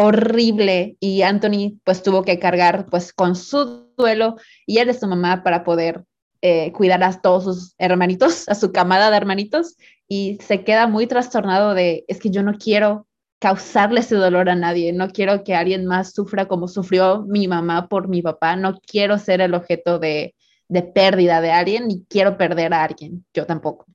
horrible 0.00 0.96
y 1.00 1.22
Anthony 1.22 1.80
pues 1.82 2.04
tuvo 2.04 2.22
que 2.22 2.38
cargar 2.38 2.86
pues 2.86 3.12
con 3.12 3.34
su 3.34 3.90
duelo 3.96 4.36
y 4.64 4.78
él 4.78 4.90
es 4.90 5.00
su 5.00 5.08
mamá 5.08 5.42
para 5.42 5.64
poder 5.64 6.04
eh, 6.40 6.70
cuidar 6.70 7.02
a 7.02 7.20
todos 7.20 7.42
sus 7.42 7.74
hermanitos, 7.78 8.48
a 8.48 8.54
su 8.54 8.70
camada 8.70 9.10
de 9.10 9.16
hermanitos, 9.16 9.76
y 10.06 10.38
se 10.40 10.62
queda 10.62 10.86
muy 10.86 11.08
trastornado 11.08 11.74
de, 11.74 12.04
es 12.06 12.20
que 12.20 12.30
yo 12.30 12.44
no 12.44 12.54
quiero 12.54 13.08
causarle 13.40 14.00
ese 14.00 14.14
dolor 14.14 14.48
a 14.48 14.54
nadie, 14.54 14.92
no 14.92 15.08
quiero 15.08 15.42
que 15.42 15.56
alguien 15.56 15.84
más 15.84 16.12
sufra 16.12 16.46
como 16.46 16.68
sufrió 16.68 17.24
mi 17.26 17.48
mamá 17.48 17.88
por 17.88 18.06
mi 18.06 18.22
papá, 18.22 18.54
no 18.54 18.78
quiero 18.78 19.18
ser 19.18 19.40
el 19.40 19.52
objeto 19.52 19.98
de, 19.98 20.36
de 20.68 20.82
pérdida 20.82 21.40
de 21.40 21.50
alguien, 21.50 21.88
ni 21.88 22.04
quiero 22.04 22.38
perder 22.38 22.72
a 22.72 22.84
alguien, 22.84 23.26
yo 23.34 23.46
tampoco. 23.46 23.86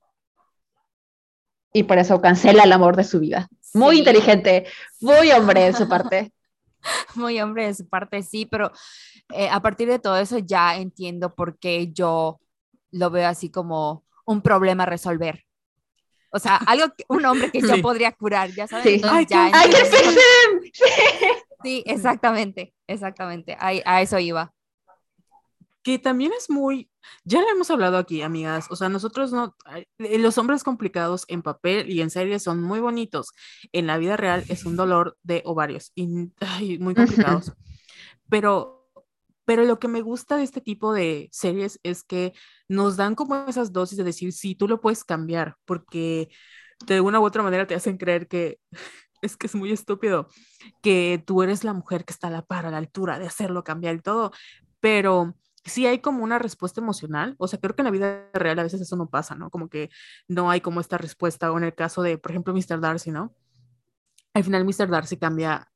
Y 1.72 1.84
por 1.84 1.96
eso 1.96 2.20
cancela 2.20 2.64
el 2.64 2.72
amor 2.72 2.94
de 2.94 3.04
su 3.04 3.20
vida. 3.20 3.48
Muy 3.74 3.98
inteligente, 3.98 4.66
muy 5.00 5.32
hombre 5.32 5.64
de 5.64 5.72
su 5.72 5.88
parte. 5.88 6.32
muy 7.16 7.40
hombre 7.40 7.66
de 7.66 7.74
su 7.74 7.88
parte, 7.88 8.22
sí, 8.22 8.46
pero 8.46 8.70
eh, 9.30 9.48
a 9.50 9.60
partir 9.60 9.88
de 9.88 9.98
todo 9.98 10.16
eso 10.16 10.38
ya 10.38 10.76
entiendo 10.76 11.34
por 11.34 11.58
qué 11.58 11.92
yo 11.92 12.40
lo 12.92 13.10
veo 13.10 13.28
así 13.28 13.50
como 13.50 14.04
un 14.24 14.42
problema 14.42 14.84
a 14.84 14.86
resolver. 14.86 15.44
O 16.30 16.38
sea, 16.38 16.56
algo, 16.56 16.86
un 17.08 17.24
hombre 17.26 17.50
que 17.50 17.60
yo 17.60 17.80
podría 17.82 18.12
curar, 18.12 18.50
ya 18.50 18.66
sabes. 18.66 18.84
Sí, 18.84 19.02
sí, 21.62 21.82
exactamente, 21.86 22.74
exactamente, 22.86 23.56
a 23.58 24.02
eso 24.02 24.18
iba 24.18 24.53
que 25.84 25.98
también 25.98 26.32
es 26.36 26.48
muy, 26.48 26.90
ya 27.24 27.42
lo 27.42 27.48
hemos 27.50 27.70
hablado 27.70 27.98
aquí, 27.98 28.22
amigas, 28.22 28.66
o 28.70 28.76
sea, 28.76 28.88
nosotros 28.88 29.32
no, 29.32 29.54
eh, 29.98 30.18
los 30.18 30.38
hombres 30.38 30.64
complicados 30.64 31.26
en 31.28 31.42
papel 31.42 31.90
y 31.90 32.00
en 32.00 32.08
series 32.08 32.42
son 32.42 32.62
muy 32.62 32.80
bonitos, 32.80 33.32
en 33.70 33.86
la 33.86 33.98
vida 33.98 34.16
real 34.16 34.44
es 34.48 34.64
un 34.64 34.76
dolor 34.76 35.18
de 35.22 35.42
ovarios 35.44 35.92
y 35.94 36.06
muy 36.78 36.94
complicados, 36.94 37.52
pero, 38.30 38.88
pero 39.44 39.64
lo 39.64 39.78
que 39.78 39.88
me 39.88 40.00
gusta 40.00 40.38
de 40.38 40.44
este 40.44 40.62
tipo 40.62 40.94
de 40.94 41.28
series 41.32 41.78
es 41.82 42.02
que 42.02 42.32
nos 42.66 42.96
dan 42.96 43.14
como 43.14 43.36
esas 43.46 43.70
dosis 43.74 43.98
de 43.98 44.04
decir, 44.04 44.32
sí, 44.32 44.54
tú 44.54 44.66
lo 44.66 44.80
puedes 44.80 45.04
cambiar, 45.04 45.56
porque 45.66 46.30
de 46.86 47.02
una 47.02 47.20
u 47.20 47.24
otra 47.24 47.42
manera 47.42 47.66
te 47.66 47.74
hacen 47.74 47.98
creer 47.98 48.26
que 48.26 48.58
es 49.20 49.36
que 49.36 49.48
es 49.48 49.54
muy 49.54 49.70
estúpido, 49.70 50.28
que 50.82 51.22
tú 51.26 51.42
eres 51.42 51.62
la 51.62 51.74
mujer 51.74 52.06
que 52.06 52.14
está 52.14 52.28
a 52.28 52.30
la 52.30 52.42
par, 52.42 52.64
a 52.64 52.70
la 52.70 52.78
altura 52.78 53.18
de 53.18 53.26
hacerlo 53.26 53.64
cambiar 53.64 53.96
y 53.96 54.00
todo, 54.00 54.32
pero 54.80 55.34
sí 55.64 55.86
hay 55.86 56.00
como 56.00 56.24
una 56.24 56.38
respuesta 56.38 56.80
emocional, 56.80 57.34
o 57.38 57.48
sea, 57.48 57.58
creo 57.60 57.74
que 57.74 57.82
en 57.82 57.86
la 57.86 57.90
vida 57.90 58.30
real 58.34 58.58
a 58.58 58.62
veces 58.64 58.80
eso 58.80 58.96
no 58.96 59.08
pasa, 59.08 59.34
¿no? 59.34 59.50
Como 59.50 59.68
que 59.68 59.90
no 60.28 60.50
hay 60.50 60.60
como 60.60 60.80
esta 60.80 60.98
respuesta, 60.98 61.52
o 61.52 61.58
en 61.58 61.64
el 61.64 61.74
caso 61.74 62.02
de, 62.02 62.18
por 62.18 62.32
ejemplo, 62.32 62.54
Mr. 62.54 62.80
Darcy, 62.80 63.10
¿no? 63.10 63.34
Al 64.34 64.44
final 64.44 64.64
Mr. 64.64 64.88
Darcy 64.90 65.16
cambia 65.16 65.68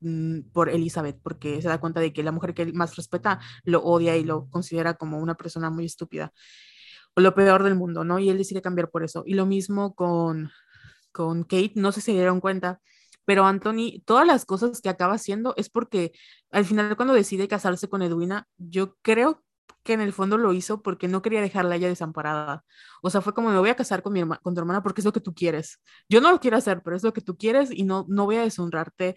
mm, 0.00 0.52
por 0.52 0.70
Elizabeth 0.70 1.20
porque 1.22 1.60
se 1.62 1.68
da 1.68 1.80
cuenta 1.80 2.00
de 2.00 2.12
que 2.12 2.22
la 2.22 2.32
mujer 2.32 2.54
que 2.54 2.62
él 2.62 2.74
más 2.74 2.96
respeta 2.96 3.40
lo 3.64 3.82
odia 3.82 4.16
y 4.16 4.24
lo 4.24 4.48
considera 4.50 4.94
como 4.94 5.18
una 5.18 5.34
persona 5.34 5.70
muy 5.70 5.86
estúpida 5.86 6.32
o 7.16 7.20
lo 7.20 7.34
peor 7.34 7.62
del 7.62 7.76
mundo, 7.76 8.04
¿no? 8.04 8.18
Y 8.18 8.28
él 8.28 8.38
decide 8.38 8.62
cambiar 8.62 8.90
por 8.90 9.04
eso. 9.04 9.22
Y 9.26 9.34
lo 9.34 9.46
mismo 9.46 9.94
con, 9.94 10.50
con 11.12 11.44
Kate, 11.44 11.72
no 11.76 11.92
sé 11.92 12.00
si 12.00 12.06
se 12.06 12.12
dieron 12.12 12.40
cuenta, 12.40 12.80
pero 13.24 13.44
Anthony, 13.44 14.02
todas 14.04 14.26
las 14.26 14.44
cosas 14.44 14.80
que 14.80 14.88
acaba 14.88 15.14
haciendo 15.14 15.54
es 15.56 15.70
porque 15.70 16.12
al 16.50 16.64
final 16.64 16.96
cuando 16.96 17.14
decide 17.14 17.48
casarse 17.48 17.88
con 17.88 18.02
Edwina, 18.02 18.48
yo 18.56 18.96
creo 19.02 19.42
que 19.82 19.92
en 19.92 20.00
el 20.00 20.12
fondo 20.12 20.38
lo 20.38 20.52
hizo 20.52 20.82
porque 20.82 21.08
no 21.08 21.22
quería 21.22 21.40
dejarla 21.42 21.76
ella 21.76 21.88
desamparada. 21.88 22.64
O 23.02 23.10
sea, 23.10 23.20
fue 23.20 23.34
como 23.34 23.50
me 23.50 23.58
voy 23.58 23.70
a 23.70 23.76
casar 23.76 24.02
con, 24.02 24.12
mi 24.14 24.22
con 24.42 24.54
tu 24.54 24.60
hermana 24.60 24.82
porque 24.82 25.00
es 25.00 25.04
lo 25.04 25.12
que 25.12 25.20
tú 25.20 25.34
quieres. 25.34 25.80
Yo 26.08 26.20
no 26.20 26.30
lo 26.30 26.40
quiero 26.40 26.56
hacer, 26.56 26.82
pero 26.82 26.96
es 26.96 27.02
lo 27.02 27.12
que 27.12 27.20
tú 27.20 27.36
quieres 27.36 27.70
y 27.70 27.84
no, 27.84 28.06
no 28.08 28.24
voy 28.24 28.36
a 28.36 28.42
deshonrarte 28.42 29.14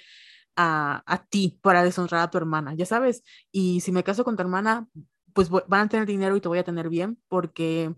a, 0.56 1.04
a 1.06 1.26
ti 1.26 1.60
para 1.62 1.84
deshonrar 1.84 2.22
a 2.22 2.30
tu 2.30 2.38
hermana, 2.38 2.74
ya 2.76 2.86
sabes. 2.86 3.24
Y 3.52 3.82
si 3.82 3.92
me 3.92 4.04
caso 4.04 4.24
con 4.24 4.36
tu 4.36 4.42
hermana, 4.42 4.88
pues 5.34 5.50
van 5.50 5.82
a 5.86 5.90
tener 5.90 6.08
dinero 6.08 6.36
y 6.36 6.42
te 6.42 6.48
voy 6.48 6.60
a 6.60 6.64
tener 6.64 6.90
bien 6.90 7.22
porque 7.28 7.94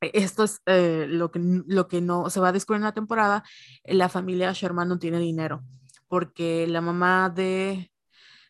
esto 0.00 0.44
es 0.44 0.60
eh, 0.66 1.06
lo, 1.08 1.30
que, 1.30 1.40
lo 1.66 1.88
que 1.88 2.00
no 2.00 2.30
se 2.30 2.40
va 2.40 2.48
a 2.48 2.52
descubrir 2.52 2.78
en 2.78 2.84
la 2.84 2.92
temporada, 2.92 3.44
la 3.84 4.08
familia 4.08 4.52
Sherman 4.52 4.88
no 4.88 4.98
tiene 4.98 5.18
dinero, 5.18 5.62
porque 6.08 6.66
la 6.66 6.80
mamá 6.80 7.30
de, 7.30 7.90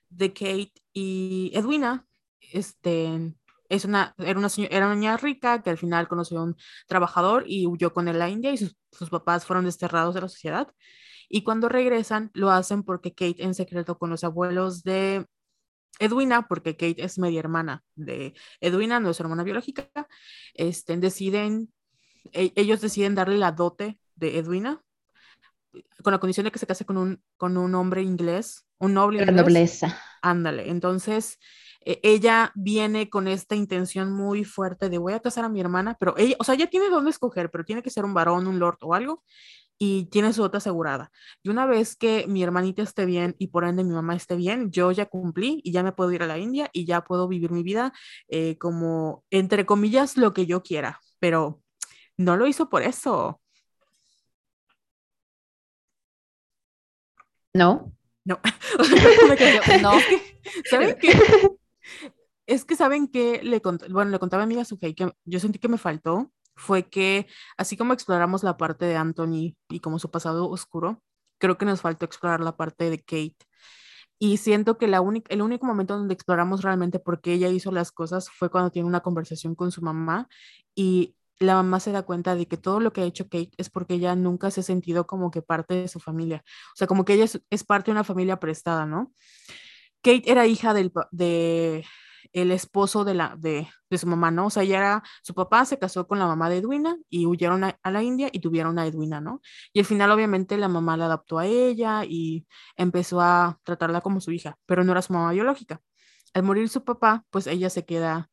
de 0.08 0.32
Kate 0.32 0.72
y 0.92 1.50
Edwina 1.54 2.06
este, 2.52 3.34
es 3.68 3.84
una, 3.84 4.14
era, 4.18 4.38
una, 4.38 4.48
era 4.70 4.86
una 4.86 4.94
niña 4.94 5.16
rica 5.16 5.62
que 5.62 5.70
al 5.70 5.78
final 5.78 6.08
conoció 6.08 6.40
a 6.40 6.44
un 6.44 6.56
trabajador 6.86 7.44
y 7.46 7.66
huyó 7.66 7.92
con 7.92 8.08
él 8.08 8.20
a 8.22 8.28
India 8.28 8.52
y 8.52 8.58
sus 8.58 9.10
papás 9.10 9.46
fueron 9.46 9.64
desterrados 9.64 10.14
de 10.14 10.22
la 10.22 10.28
sociedad. 10.28 10.68
Y 11.28 11.42
cuando 11.42 11.68
regresan, 11.68 12.30
lo 12.32 12.50
hacen 12.50 12.82
porque 12.82 13.14
Kate 13.14 13.42
en 13.44 13.54
secreto 13.54 13.98
con 13.98 14.10
los 14.10 14.24
abuelos 14.24 14.82
de 14.82 15.26
Edwina, 15.98 16.46
porque 16.48 16.76
Kate 16.76 17.04
es 17.04 17.18
media 17.18 17.40
hermana 17.40 17.82
de 17.94 18.34
Edwina, 18.60 19.00
no 19.00 19.10
es 19.10 19.20
hermana 19.20 19.42
biológica, 19.42 19.88
este, 20.54 20.96
deciden, 20.96 21.72
e, 22.32 22.52
ellos 22.56 22.80
deciden 22.80 23.14
darle 23.14 23.38
la 23.38 23.52
dote 23.52 23.98
de 24.14 24.38
Edwina 24.38 24.82
con 26.02 26.12
la 26.12 26.18
condición 26.18 26.44
de 26.44 26.52
que 26.52 26.58
se 26.58 26.66
case 26.66 26.84
con 26.84 26.96
un, 26.96 27.22
con 27.36 27.56
un 27.56 27.74
hombre 27.74 28.02
inglés, 28.02 28.66
un 28.78 28.94
noble 28.94 29.24
La 29.26 29.32
nobleza. 29.32 30.00
Ándale, 30.22 30.70
entonces 30.70 31.38
e, 31.84 32.00
ella 32.02 32.52
viene 32.54 33.10
con 33.10 33.28
esta 33.28 33.54
intención 33.54 34.12
muy 34.12 34.44
fuerte 34.44 34.88
de 34.88 34.98
voy 34.98 35.12
a 35.12 35.20
casar 35.20 35.44
a 35.44 35.48
mi 35.48 35.60
hermana, 35.60 35.96
pero 35.98 36.14
ella, 36.16 36.36
o 36.38 36.44
sea, 36.44 36.54
ella 36.54 36.68
tiene 36.68 36.90
dónde 36.90 37.10
escoger, 37.10 37.50
pero 37.50 37.64
tiene 37.64 37.82
que 37.82 37.90
ser 37.90 38.04
un 38.04 38.14
varón, 38.14 38.46
un 38.46 38.58
lord 38.58 38.78
o 38.82 38.94
algo, 38.94 39.22
y 39.78 40.06
tiene 40.06 40.32
su 40.32 40.42
otra 40.42 40.58
asegurada. 40.58 41.10
Y 41.42 41.50
una 41.50 41.66
vez 41.66 41.96
que 41.96 42.26
mi 42.26 42.42
hermanita 42.42 42.82
esté 42.82 43.06
bien 43.06 43.36
y 43.38 43.48
por 43.48 43.64
ende 43.64 43.84
mi 43.84 43.94
mamá 43.94 44.16
esté 44.16 44.36
bien, 44.36 44.70
yo 44.70 44.92
ya 44.92 45.06
cumplí 45.06 45.60
y 45.64 45.72
ya 45.72 45.82
me 45.82 45.92
puedo 45.92 46.12
ir 46.12 46.22
a 46.22 46.26
la 46.26 46.38
India 46.38 46.68
y 46.72 46.84
ya 46.84 47.02
puedo 47.04 47.28
vivir 47.28 47.50
mi 47.52 47.62
vida 47.62 47.92
eh, 48.28 48.58
como, 48.58 49.24
entre 49.30 49.66
comillas, 49.66 50.16
lo 50.16 50.34
que 50.34 50.46
yo 50.46 50.62
quiera. 50.62 51.00
Pero 51.20 51.62
no 52.16 52.36
lo 52.36 52.46
hizo 52.46 52.68
por 52.68 52.82
eso. 52.82 53.40
No. 57.54 57.92
No. 58.24 58.40
no. 59.82 59.92
¿Saben 60.70 60.96
qué? 61.00 61.12
Es 62.48 62.64
que 62.64 62.76
saben 62.76 63.08
que 63.12 63.42
le 63.42 63.60
bueno, 63.90 64.10
le 64.10 64.18
contaba 64.18 64.42
a 64.42 64.46
mi 64.46 64.54
amiga 64.54 64.64
Sujei 64.64 64.94
que 64.94 65.12
yo 65.24 65.38
sentí 65.38 65.58
que 65.58 65.68
me 65.68 65.78
faltó 65.78 66.32
fue 66.58 66.88
que 66.88 67.26
así 67.56 67.76
como 67.76 67.92
exploramos 67.92 68.42
la 68.42 68.56
parte 68.56 68.84
de 68.86 68.96
Anthony 68.96 69.56
y 69.68 69.80
como 69.80 69.98
su 69.98 70.10
pasado 70.10 70.48
oscuro, 70.50 71.02
creo 71.38 71.58
que 71.58 71.64
nos 71.64 71.80
faltó 71.80 72.04
explorar 72.04 72.40
la 72.40 72.56
parte 72.56 72.90
de 72.90 72.98
Kate. 72.98 73.36
Y 74.18 74.38
siento 74.38 74.78
que 74.78 74.88
la 74.88 75.00
única, 75.00 75.32
el 75.32 75.42
único 75.42 75.64
momento 75.66 75.96
donde 75.96 76.14
exploramos 76.14 76.62
realmente 76.62 76.98
por 76.98 77.20
qué 77.20 77.34
ella 77.34 77.48
hizo 77.48 77.70
las 77.72 77.92
cosas 77.92 78.30
fue 78.30 78.50
cuando 78.50 78.70
tiene 78.70 78.88
una 78.88 79.00
conversación 79.00 79.54
con 79.54 79.70
su 79.70 79.80
mamá 79.82 80.28
y 80.74 81.14
la 81.38 81.54
mamá 81.54 81.80
se 81.80 81.92
da 81.92 82.02
cuenta 82.02 82.34
de 82.34 82.46
que 82.48 82.56
todo 82.56 82.80
lo 82.80 82.92
que 82.92 83.02
ha 83.02 83.04
hecho 83.04 83.24
Kate 83.28 83.52
es 83.58 83.70
porque 83.70 83.94
ella 83.94 84.16
nunca 84.16 84.50
se 84.50 84.60
ha 84.60 84.62
sentido 84.64 85.06
como 85.06 85.30
que 85.30 85.42
parte 85.42 85.74
de 85.74 85.88
su 85.88 86.00
familia. 86.00 86.42
O 86.74 86.76
sea, 86.76 86.88
como 86.88 87.04
que 87.04 87.14
ella 87.14 87.26
es, 87.50 87.64
parte 87.64 87.86
de 87.86 87.92
una 87.92 88.04
familia 88.04 88.40
prestada, 88.40 88.86
¿no? 88.86 89.12
Kate 90.02 90.30
era 90.30 90.46
hija 90.46 90.74
del, 90.74 90.92
de, 91.12 91.84
el 92.32 92.50
esposo 92.50 93.04
de, 93.04 93.14
la, 93.14 93.36
de, 93.38 93.68
su 93.96 94.06
mamá, 94.06 94.30
¿no? 94.30 94.46
O 94.46 94.50
sea, 94.50 94.64
ya 94.64 94.78
era, 94.78 95.02
su 95.22 95.34
papá 95.34 95.64
se 95.64 95.78
casó 95.78 96.06
con 96.06 96.18
la 96.18 96.26
mamá 96.26 96.50
de 96.50 96.58
Edwina 96.58 96.96
y 97.08 97.26
huyeron 97.26 97.64
a, 97.64 97.78
la 97.84 98.02
India 98.02 98.28
y 98.32 98.40
tuvieron 98.40 98.78
a 98.78 98.86
Edwina, 98.86 99.20
¿no? 99.20 99.40
Y 99.72 99.80
al 99.80 99.84
final, 99.84 100.10
obviamente, 100.10 100.56
la 100.56 100.68
mamá 100.68 100.96
la 100.96 101.06
adaptó 101.06 101.38
a 101.38 101.46
ella 101.46 102.04
y 102.04 102.46
empezó 102.76 103.20
a 103.20 103.58
tratarla 103.64 104.00
como 104.00 104.20
su 104.20 104.32
hija, 104.32 104.58
pero 104.66 104.84
no 104.84 104.92
era 104.92 105.02
su 105.02 105.12
mamá 105.12 105.32
biológica. 105.32 105.80
Al 106.34 106.42
morir 106.42 106.68
su 106.68 106.84
papá, 106.84 107.24
pues 107.30 107.46
ella 107.46 107.70
se 107.70 107.84
queda, 107.84 108.30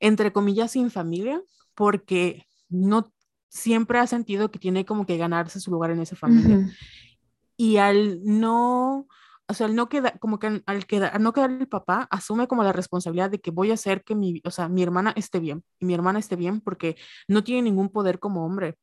entre 0.00 0.32
comillas, 0.32 0.72
sin 0.72 0.90
familia, 0.90 1.40
porque 1.74 2.46
no 2.68 3.12
siempre 3.48 3.98
ha 3.98 4.06
sentido 4.06 4.50
que 4.50 4.58
tiene 4.58 4.84
como 4.84 5.06
que 5.06 5.16
ganarse 5.16 5.60
su 5.60 5.70
lugar 5.70 5.90
en 5.90 6.00
esa 6.00 6.16
familia. 6.16 6.68
Y 7.56 7.78
al 7.78 8.20
no 8.22 9.08
o 9.48 9.54
sea, 9.54 9.66
al 9.66 9.74
no 9.74 9.88
quedar, 9.88 10.18
como 10.18 10.38
que 10.38 10.62
al, 10.64 10.86
quedar, 10.86 11.18
no 11.20 11.32
quedar 11.32 11.50
el 11.50 11.68
papá, 11.68 12.06
asume 12.10 12.46
como 12.46 12.62
la 12.62 12.72
responsabilidad 12.72 13.30
de 13.30 13.40
que 13.40 13.50
voy 13.50 13.70
a 13.70 13.74
hacer 13.74 14.04
que 14.04 14.14
mi, 14.14 14.42
o 14.44 14.50
sea, 14.50 14.68
mi 14.68 14.82
hermana 14.82 15.12
esté 15.16 15.40
bien, 15.40 15.64
y 15.78 15.86
mi 15.86 15.94
hermana 15.94 16.18
esté 16.18 16.36
bien 16.36 16.60
porque 16.60 16.96
no 17.28 17.42
tiene 17.42 17.62
ningún 17.62 17.88
poder 17.88 18.18
como 18.18 18.44
hombre, 18.44 18.76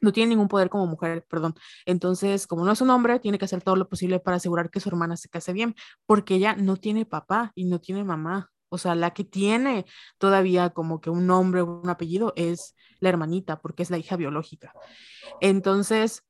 no 0.00 0.12
tiene 0.12 0.30
ningún 0.30 0.48
poder 0.48 0.68
como 0.70 0.86
mujer, 0.86 1.26
perdón. 1.28 1.54
Entonces, 1.86 2.46
como 2.46 2.64
no 2.64 2.72
es 2.72 2.80
un 2.80 2.90
hombre, 2.90 3.20
tiene 3.20 3.38
que 3.38 3.44
hacer 3.46 3.62
todo 3.62 3.76
lo 3.76 3.88
posible 3.88 4.20
para 4.20 4.36
asegurar 4.38 4.70
que 4.70 4.80
su 4.80 4.88
hermana 4.88 5.16
se 5.16 5.28
case 5.28 5.52
bien, 5.52 5.74
porque 6.06 6.36
ella 6.36 6.54
no 6.56 6.76
tiene 6.76 7.06
papá 7.06 7.52
y 7.54 7.64
no 7.64 7.80
tiene 7.80 8.04
mamá. 8.04 8.50
O 8.68 8.78
sea, 8.78 8.94
la 8.94 9.12
que 9.12 9.24
tiene 9.24 9.86
todavía 10.18 10.70
como 10.70 11.00
que 11.00 11.10
un 11.10 11.26
nombre 11.26 11.60
o 11.60 11.80
un 11.80 11.88
apellido 11.88 12.32
es 12.36 12.74
la 13.00 13.08
hermanita, 13.10 13.60
porque 13.60 13.82
es 13.82 13.90
la 13.90 13.98
hija 13.98 14.16
biológica. 14.16 14.72
Entonces, 15.40 16.22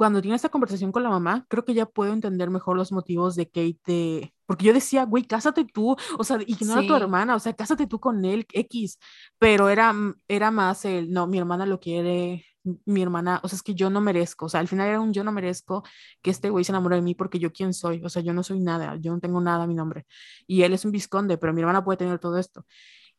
cuando 0.00 0.22
tiene 0.22 0.34
esta 0.34 0.48
conversación 0.48 0.92
con 0.92 1.02
la 1.02 1.10
mamá, 1.10 1.44
creo 1.46 1.62
que 1.62 1.74
ya 1.74 1.84
puedo 1.84 2.14
entender 2.14 2.48
mejor 2.48 2.74
los 2.74 2.90
motivos 2.90 3.36
de 3.36 3.50
Kate, 3.50 4.32
porque 4.46 4.64
yo 4.64 4.72
decía, 4.72 5.04
güey, 5.04 5.24
cásate 5.24 5.66
tú, 5.66 5.94
o 6.16 6.24
sea, 6.24 6.38
ignora 6.46 6.80
a 6.80 6.86
tu 6.86 6.94
hermana, 6.94 7.34
o 7.34 7.38
sea, 7.38 7.52
cásate 7.52 7.86
tú 7.86 8.00
con 8.00 8.24
él, 8.24 8.46
X, 8.50 8.98
pero 9.38 9.68
era, 9.68 9.94
era 10.26 10.50
más 10.50 10.86
el, 10.86 11.12
no, 11.12 11.26
mi 11.26 11.36
hermana 11.36 11.66
lo 11.66 11.80
quiere, 11.80 12.46
mi 12.86 13.02
hermana, 13.02 13.40
o 13.42 13.48
sea, 13.48 13.58
es 13.58 13.62
que 13.62 13.74
yo 13.74 13.90
no 13.90 14.00
merezco, 14.00 14.46
o 14.46 14.48
sea, 14.48 14.60
al 14.60 14.68
final 14.68 14.88
era 14.88 15.00
un 15.02 15.12
yo 15.12 15.22
no 15.22 15.32
merezco 15.32 15.84
que 16.22 16.30
este 16.30 16.48
güey 16.48 16.64
se 16.64 16.72
enamore 16.72 16.96
de 16.96 17.02
mí 17.02 17.14
porque 17.14 17.38
yo 17.38 17.52
quién 17.52 17.74
soy, 17.74 18.00
o 18.02 18.08
sea, 18.08 18.22
yo 18.22 18.32
no 18.32 18.42
soy 18.42 18.58
nada, 18.60 18.96
yo 18.96 19.12
no 19.12 19.20
tengo 19.20 19.38
nada 19.42 19.64
a 19.64 19.66
mi 19.66 19.74
nombre, 19.74 20.06
y 20.46 20.62
él 20.62 20.72
es 20.72 20.86
un 20.86 20.92
visconde, 20.92 21.36
pero 21.36 21.52
mi 21.52 21.60
hermana 21.60 21.84
puede 21.84 21.98
tener 21.98 22.18
todo 22.18 22.38
esto. 22.38 22.64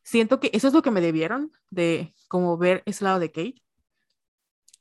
Siento 0.02 0.40
que 0.40 0.50
eso 0.52 0.66
es 0.66 0.74
lo 0.74 0.82
que 0.82 0.90
me 0.90 1.00
debieron 1.00 1.52
de 1.70 2.12
como 2.26 2.58
ver 2.58 2.82
ese 2.86 3.04
lado 3.04 3.20
de 3.20 3.30
Kate. 3.30 3.62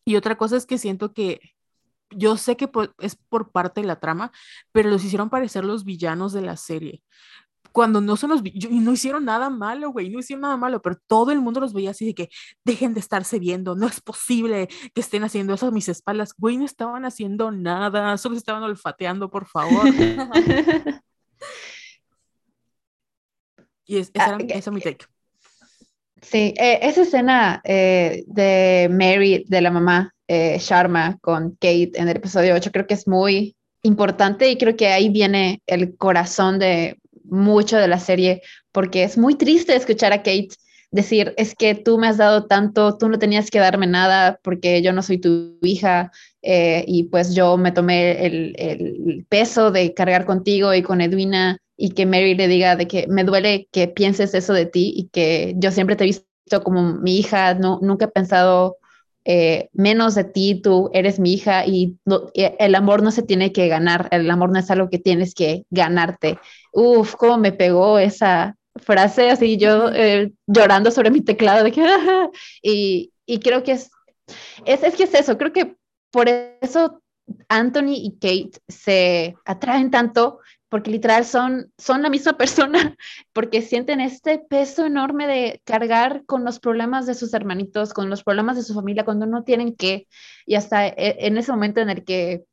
Y 0.03 0.15
otra 0.15 0.35
cosa 0.35 0.57
es 0.57 0.65
que 0.65 0.79
siento 0.79 1.13
que 1.13 1.39
yo 2.11 2.37
sé 2.37 2.57
que 2.57 2.69
es 2.99 3.15
por 3.15 3.51
parte 3.51 3.81
de 3.81 3.87
la 3.87 3.99
trama, 3.99 4.31
pero 4.71 4.89
los 4.89 5.03
hicieron 5.03 5.29
parecer 5.29 5.65
los 5.65 5.83
villanos 5.83 6.33
de 6.33 6.41
la 6.41 6.57
serie. 6.57 7.03
Cuando 7.71 8.01
no 8.01 8.17
son 8.17 8.31
los 8.31 8.41
y 8.43 8.79
no 8.79 8.91
hicieron 8.91 9.23
nada 9.23 9.49
malo, 9.49 9.91
güey, 9.91 10.09
no 10.09 10.19
hicieron 10.19 10.41
nada 10.41 10.57
malo, 10.57 10.81
pero 10.81 10.97
todo 11.07 11.31
el 11.31 11.39
mundo 11.39 11.61
los 11.61 11.73
veía 11.73 11.91
así 11.91 12.05
de 12.05 12.13
que 12.13 12.29
dejen 12.65 12.93
de 12.93 12.99
estarse 12.99 13.39
viendo, 13.39 13.75
no 13.75 13.87
es 13.87 14.01
posible 14.01 14.67
que 14.93 14.99
estén 14.99 15.23
haciendo 15.23 15.53
eso 15.53 15.67
a 15.67 15.71
mis 15.71 15.87
espaldas, 15.87 16.33
güey, 16.37 16.57
no 16.57 16.65
estaban 16.65 17.05
haciendo 17.05 17.49
nada, 17.51 18.17
solo 18.17 18.35
estaban 18.35 18.63
olfateando, 18.63 19.29
por 19.29 19.47
favor. 19.47 19.87
y 23.85 23.97
es, 23.97 24.11
esa, 24.13 24.35
era, 24.35 24.61
ah, 24.65 24.71
mi 24.71 24.81
take. 24.81 25.05
Sí, 26.21 26.53
eh, 26.57 26.79
esa 26.83 27.01
escena 27.01 27.61
eh, 27.63 28.23
de 28.27 28.89
Mary, 28.91 29.43
de 29.47 29.61
la 29.61 29.71
mamá, 29.71 30.13
eh, 30.33 30.57
Sharma 30.59 31.17
con 31.19 31.51
Kate 31.59 31.91
en 31.95 32.07
el 32.07 32.15
episodio 32.15 32.55
8, 32.55 32.71
creo 32.71 32.87
que 32.87 32.93
es 32.93 33.05
muy 33.05 33.57
importante 33.83 34.49
y 34.49 34.57
creo 34.57 34.77
que 34.77 34.87
ahí 34.87 35.09
viene 35.09 35.61
el 35.67 35.97
corazón 35.97 36.57
de 36.57 36.97
mucho 37.25 37.75
de 37.75 37.89
la 37.89 37.99
serie, 37.99 38.41
porque 38.71 39.03
es 39.03 39.17
muy 39.17 39.35
triste 39.35 39.75
escuchar 39.75 40.13
a 40.13 40.19
Kate 40.19 40.47
decir, 40.89 41.33
es 41.35 41.53
que 41.53 41.75
tú 41.75 41.97
me 41.97 42.07
has 42.07 42.15
dado 42.15 42.45
tanto, 42.45 42.97
tú 42.97 43.09
no 43.09 43.19
tenías 43.19 43.51
que 43.51 43.59
darme 43.59 43.87
nada 43.87 44.39
porque 44.41 44.81
yo 44.81 44.93
no 44.93 45.01
soy 45.01 45.17
tu 45.17 45.57
hija 45.63 46.13
eh, 46.41 46.85
y 46.87 47.03
pues 47.09 47.35
yo 47.35 47.57
me 47.57 47.73
tomé 47.73 48.25
el, 48.25 48.55
el, 48.57 49.25
peso 49.27 49.69
de 49.69 49.93
cargar 49.93 50.25
contigo 50.25 50.73
y 50.73 50.81
con 50.81 51.01
Edwina 51.01 51.57
y 51.75 51.89
que 51.89 52.05
Mary 52.05 52.35
le 52.35 52.47
diga 52.47 52.77
de 52.77 52.87
que 52.87 53.05
me 53.07 53.25
duele 53.25 53.67
que 53.73 53.89
pienses 53.89 54.33
eso 54.33 54.53
de 54.53 54.65
ti 54.65 54.93
y 54.95 55.09
que 55.09 55.55
yo 55.57 55.71
siempre 55.71 55.97
te 55.97 56.05
he 56.05 56.07
visto 56.07 56.63
como 56.63 56.93
mi 56.99 57.17
hija, 57.17 57.53
no, 57.53 57.79
nunca 57.81 58.05
he 58.05 58.09
pensado 58.09 58.77
eh, 59.25 59.69
menos 59.73 60.15
de 60.15 60.23
ti, 60.23 60.61
tú 60.61 60.89
eres 60.93 61.19
mi 61.19 61.33
hija 61.33 61.65
y 61.65 61.97
el 62.35 62.75
amor 62.75 63.03
no 63.03 63.11
se 63.11 63.21
tiene 63.21 63.51
que 63.51 63.67
ganar, 63.67 64.07
el 64.11 64.29
amor 64.31 64.51
no 64.51 64.59
es 64.59 64.71
algo 64.71 64.89
que 64.89 64.99
tienes 64.99 65.35
que 65.35 65.65
ganarte. 65.69 66.39
Uf, 66.73 67.15
cómo 67.15 67.37
me 67.37 67.51
pegó 67.51 67.99
esa 67.99 68.55
frase, 68.75 69.29
así 69.29 69.57
yo 69.57 69.89
eh, 69.93 70.31
llorando 70.47 70.91
sobre 70.91 71.11
mi 71.11 71.21
teclado 71.21 71.63
de 71.63 71.71
que, 71.71 71.83
y, 72.63 73.11
y, 73.25 73.39
creo 73.39 73.63
que 73.63 73.73
es, 73.73 73.91
es, 74.65 74.83
es 74.83 74.95
que 74.95 75.03
es 75.03 75.13
eso, 75.13 75.37
creo 75.37 75.53
que 75.53 75.75
por 76.11 76.27
eso 76.29 77.01
Anthony 77.49 77.95
y 77.95 78.11
Kate 78.13 78.59
se 78.67 79.35
atraen 79.45 79.91
tanto 79.91 80.39
porque 80.71 80.89
literal 80.89 81.25
son, 81.25 81.69
son 81.77 82.01
la 82.01 82.09
misma 82.09 82.37
persona, 82.37 82.95
porque 83.33 83.61
sienten 83.61 83.99
este 83.99 84.39
peso 84.39 84.85
enorme 84.85 85.27
de 85.27 85.61
cargar 85.65 86.23
con 86.25 86.45
los 86.45 86.59
problemas 86.59 87.05
de 87.05 87.13
sus 87.13 87.33
hermanitos, 87.33 87.93
con 87.93 88.09
los 88.09 88.23
problemas 88.23 88.55
de 88.55 88.63
su 88.63 88.73
familia, 88.73 89.03
cuando 89.03 89.25
no 89.25 89.43
tienen 89.43 89.75
que, 89.75 90.07
y 90.45 90.55
hasta 90.55 90.87
e, 90.87 91.27
en 91.27 91.37
ese 91.37 91.51
momento 91.51 91.81
en 91.81 91.89
el 91.89 92.05
que 92.05 92.45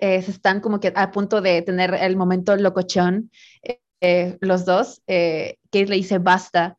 eh, 0.00 0.20
se 0.22 0.32
están 0.32 0.60
como 0.60 0.80
que 0.80 0.92
a 0.96 1.12
punto 1.12 1.40
de 1.40 1.62
tener 1.62 1.94
el 1.94 2.16
momento 2.16 2.56
locochón, 2.56 3.30
eh, 4.00 4.36
los 4.40 4.64
dos, 4.64 5.00
eh, 5.06 5.58
Kate 5.70 5.86
le 5.86 5.96
dice 5.96 6.18
basta, 6.18 6.76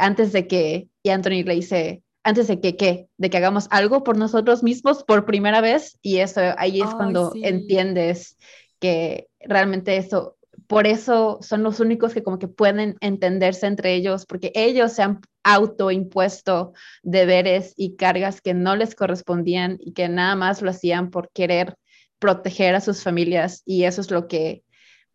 antes 0.00 0.32
de 0.32 0.46
que, 0.46 0.88
y 1.02 1.08
Anthony 1.08 1.44
le 1.46 1.54
dice, 1.54 2.02
antes 2.24 2.46
de 2.48 2.60
que, 2.60 2.76
¿qué? 2.76 3.08
De 3.16 3.30
que 3.30 3.38
hagamos 3.38 3.68
algo 3.70 4.04
por 4.04 4.18
nosotros 4.18 4.62
mismos 4.62 5.02
por 5.02 5.24
primera 5.24 5.62
vez, 5.62 5.96
y 6.02 6.18
eso 6.18 6.40
ahí 6.58 6.82
es 6.82 6.90
cuando 6.94 7.32
entiendes 7.36 8.36
que 8.80 9.28
realmente 9.44 9.96
eso, 9.96 10.36
por 10.66 10.86
eso 10.86 11.38
son 11.42 11.62
los 11.62 11.80
únicos 11.80 12.14
que 12.14 12.22
como 12.22 12.38
que 12.38 12.48
pueden 12.48 12.96
entenderse 13.00 13.66
entre 13.66 13.94
ellos, 13.94 14.26
porque 14.26 14.52
ellos 14.54 14.92
se 14.92 15.02
han 15.02 15.20
autoimpuesto 15.44 16.72
deberes 17.02 17.74
y 17.76 17.96
cargas 17.96 18.40
que 18.40 18.54
no 18.54 18.76
les 18.76 18.94
correspondían 18.94 19.76
y 19.80 19.92
que 19.92 20.08
nada 20.08 20.36
más 20.36 20.62
lo 20.62 20.70
hacían 20.70 21.10
por 21.10 21.30
querer 21.30 21.76
proteger 22.18 22.74
a 22.74 22.80
sus 22.80 23.02
familias 23.02 23.62
y 23.66 23.84
eso 23.84 24.00
es 24.00 24.10
lo 24.10 24.28
que 24.28 24.62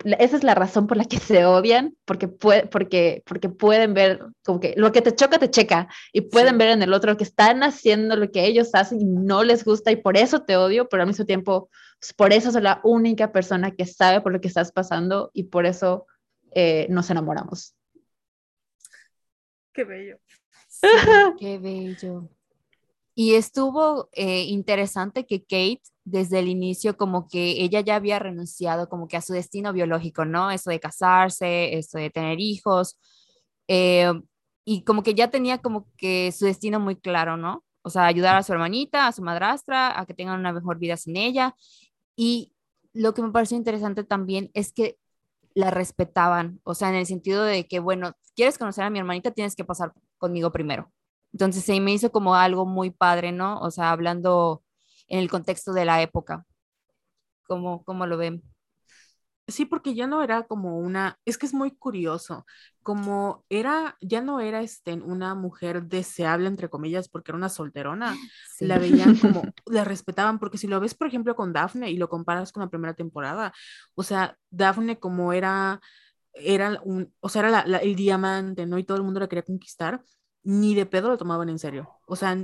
esa 0.04 0.38
es 0.38 0.44
la 0.44 0.56
razón 0.56 0.88
por 0.88 0.98
la 0.98 1.06
que 1.06 1.18
se 1.18 1.46
odian, 1.46 1.96
porque, 2.06 2.28
puede, 2.28 2.68
porque, 2.68 3.24
porque 3.26 3.50
pueden 3.50 3.94
ver 3.94 4.20
como 4.44 4.60
que 4.60 4.74
lo 4.78 4.92
que 4.92 5.02
te 5.02 5.16
choca, 5.16 5.40
te 5.40 5.50
checa, 5.50 5.88
y 6.14 6.22
pueden 6.22 6.58
ver 6.58 6.70
en 6.70 6.84
el 6.84 6.94
otro 6.94 7.18
que 7.18 7.24
están 7.24 7.64
haciendo 7.64 8.16
lo 8.16 8.32
que 8.32 8.46
ellos 8.46 8.70
hacen 8.74 9.02
y 9.02 9.06
no 9.06 9.44
les 9.44 9.64
gusta, 9.64 9.92
y 9.92 9.96
por 9.96 10.18
eso 10.18 10.44
te 10.44 10.56
odio, 10.56 10.88
pero 10.88 11.04
al 11.04 11.08
mismo 11.08 11.26
tiempo, 11.26 11.70
pues, 12.00 12.14
por 12.14 12.32
eso 12.32 12.52
soy 12.52 12.62
la 12.62 12.80
única 12.84 13.32
persona 13.32 13.72
que 13.72 13.86
sabe 13.86 14.22
por 14.22 14.32
lo 14.32 14.42
que 14.42 14.48
estás 14.48 14.72
pasando, 14.72 15.32
y 15.34 15.46
por 15.46 15.66
eso 15.66 16.06
eh, 16.54 16.88
nos 16.90 17.10
enamoramos. 17.10 17.76
Qué 19.74 19.84
bello. 19.84 20.20
qué 21.40 21.58
bello. 21.58 22.30
Y 23.20 23.34
estuvo 23.34 24.10
eh, 24.12 24.44
interesante 24.44 25.26
que 25.26 25.42
Kate 25.42 25.82
desde 26.06 26.38
el 26.38 26.48
inicio 26.48 26.98
como 26.98 27.28
que 27.28 27.64
ella 27.64 27.82
ya 27.82 27.96
había 27.96 28.20
renunciado 28.20 28.90
como 28.90 29.08
que 29.08 29.18
a 29.18 29.22
su 29.22 29.34
destino 29.34 29.74
biológico, 29.74 30.24
¿no? 30.24 30.52
Eso 30.52 30.70
de 30.70 30.80
casarse, 30.80 31.76
eso 31.76 31.98
de 31.98 32.12
tener 32.12 32.40
hijos, 32.40 33.00
eh, 33.68 34.14
y 34.66 34.84
como 34.84 35.02
que 35.02 35.16
ya 35.16 35.32
tenía 35.32 35.58
como 35.58 35.88
que 35.98 36.32
su 36.32 36.46
destino 36.46 36.80
muy 36.80 36.96
claro, 36.96 37.38
¿no? 37.38 37.66
O 37.82 37.90
sea, 37.90 38.06
ayudar 38.06 38.36
a 38.36 38.44
su 38.44 38.54
hermanita, 38.54 39.08
a 39.08 39.12
su 39.12 39.24
madrastra, 39.24 40.00
a 40.00 40.06
que 40.06 40.14
tengan 40.14 40.40
una 40.40 40.54
mejor 40.54 40.78
vida 40.78 40.96
sin 40.96 41.18
ella. 41.18 41.56
Y 42.16 42.54
lo 42.94 43.16
que 43.16 43.24
me 43.24 43.32
pareció 43.32 43.58
interesante 43.58 44.04
también 44.04 44.52
es 44.54 44.72
que 44.74 45.00
la 45.56 45.72
respetaban, 45.72 46.62
o 46.64 46.76
sea, 46.76 46.90
en 46.90 46.96
el 46.96 47.08
sentido 47.08 47.44
de 47.44 47.68
que, 47.68 47.80
bueno, 47.80 48.14
quieres 48.36 48.60
conocer 48.60 48.84
a 48.84 48.92
mi 48.92 49.00
hermanita, 49.00 49.32
tienes 49.32 49.56
que 49.56 49.66
pasar 49.66 49.94
conmigo 50.20 50.52
primero. 50.52 50.92
Entonces 51.34 51.64
se 51.66 51.80
me 51.80 51.94
hizo 51.94 52.12
como 52.12 52.36
algo 52.36 52.66
muy 52.66 52.92
padre, 52.92 53.32
¿no? 53.32 53.60
O 53.62 53.72
sea, 53.72 53.92
hablando 53.92 54.64
en 55.08 55.20
el 55.20 55.30
contexto 55.30 55.74
de 55.74 55.86
la 55.86 56.02
época. 56.02 56.46
¿Cómo, 57.48 57.84
cómo 57.84 58.06
lo 58.06 58.18
ven? 58.18 58.44
Sí, 59.50 59.66
porque 59.66 59.96
ya 59.96 60.08
no 60.08 60.22
era 60.24 60.44
como 60.46 60.78
una, 60.78 61.18
es 61.24 61.38
que 61.38 61.46
es 61.46 61.54
muy 61.54 61.72
curioso, 61.72 62.46
como 62.84 63.46
era, 63.50 63.96
ya 64.02 64.20
no 64.22 64.42
era 64.42 64.62
este, 64.62 64.94
una 64.96 65.36
mujer 65.36 65.84
deseable, 65.84 66.48
entre 66.50 66.70
comillas, 66.70 67.08
porque 67.08 67.32
era 67.32 67.38
una 67.38 67.48
solterona, 67.48 68.22
Sí. 68.58 68.66
la 68.66 68.78
veían 68.78 69.16
como, 69.16 69.54
la 69.66 69.86
respetaban, 69.86 70.40
porque 70.40 70.58
si 70.58 70.68
lo 70.68 70.82
ves, 70.82 70.96
por 70.96 71.08
ejemplo, 71.08 71.34
con 71.36 71.54
Daphne 71.54 71.90
y 71.92 71.96
lo 71.98 72.10
comparas 72.10 72.52
con 72.52 72.62
la 72.62 72.70
primera 72.70 72.94
temporada, 72.94 73.54
o 73.96 74.04
sea, 74.04 74.38
Daphne 74.50 75.00
como 75.00 75.32
era, 75.32 75.80
era 76.34 76.82
un, 76.84 77.14
o 77.22 77.30
sea, 77.30 77.42
era 77.42 77.50
la- 77.52 77.66
la- 77.68 77.78
el 77.80 77.96
diamante, 77.96 78.66
¿no? 78.66 78.78
Y 78.80 78.84
todo 78.84 78.98
el 78.98 79.04
mundo 79.04 79.20
la 79.22 79.28
quería 79.30 79.44
conquistar, 79.44 80.04
ni 80.48 80.76
de 80.76 80.86
pedo 80.86 81.10
lo 81.10 81.18
tomaban 81.18 81.50
en 81.50 81.60
serio, 81.60 81.90
o 82.08 82.16
sea, 82.16 82.38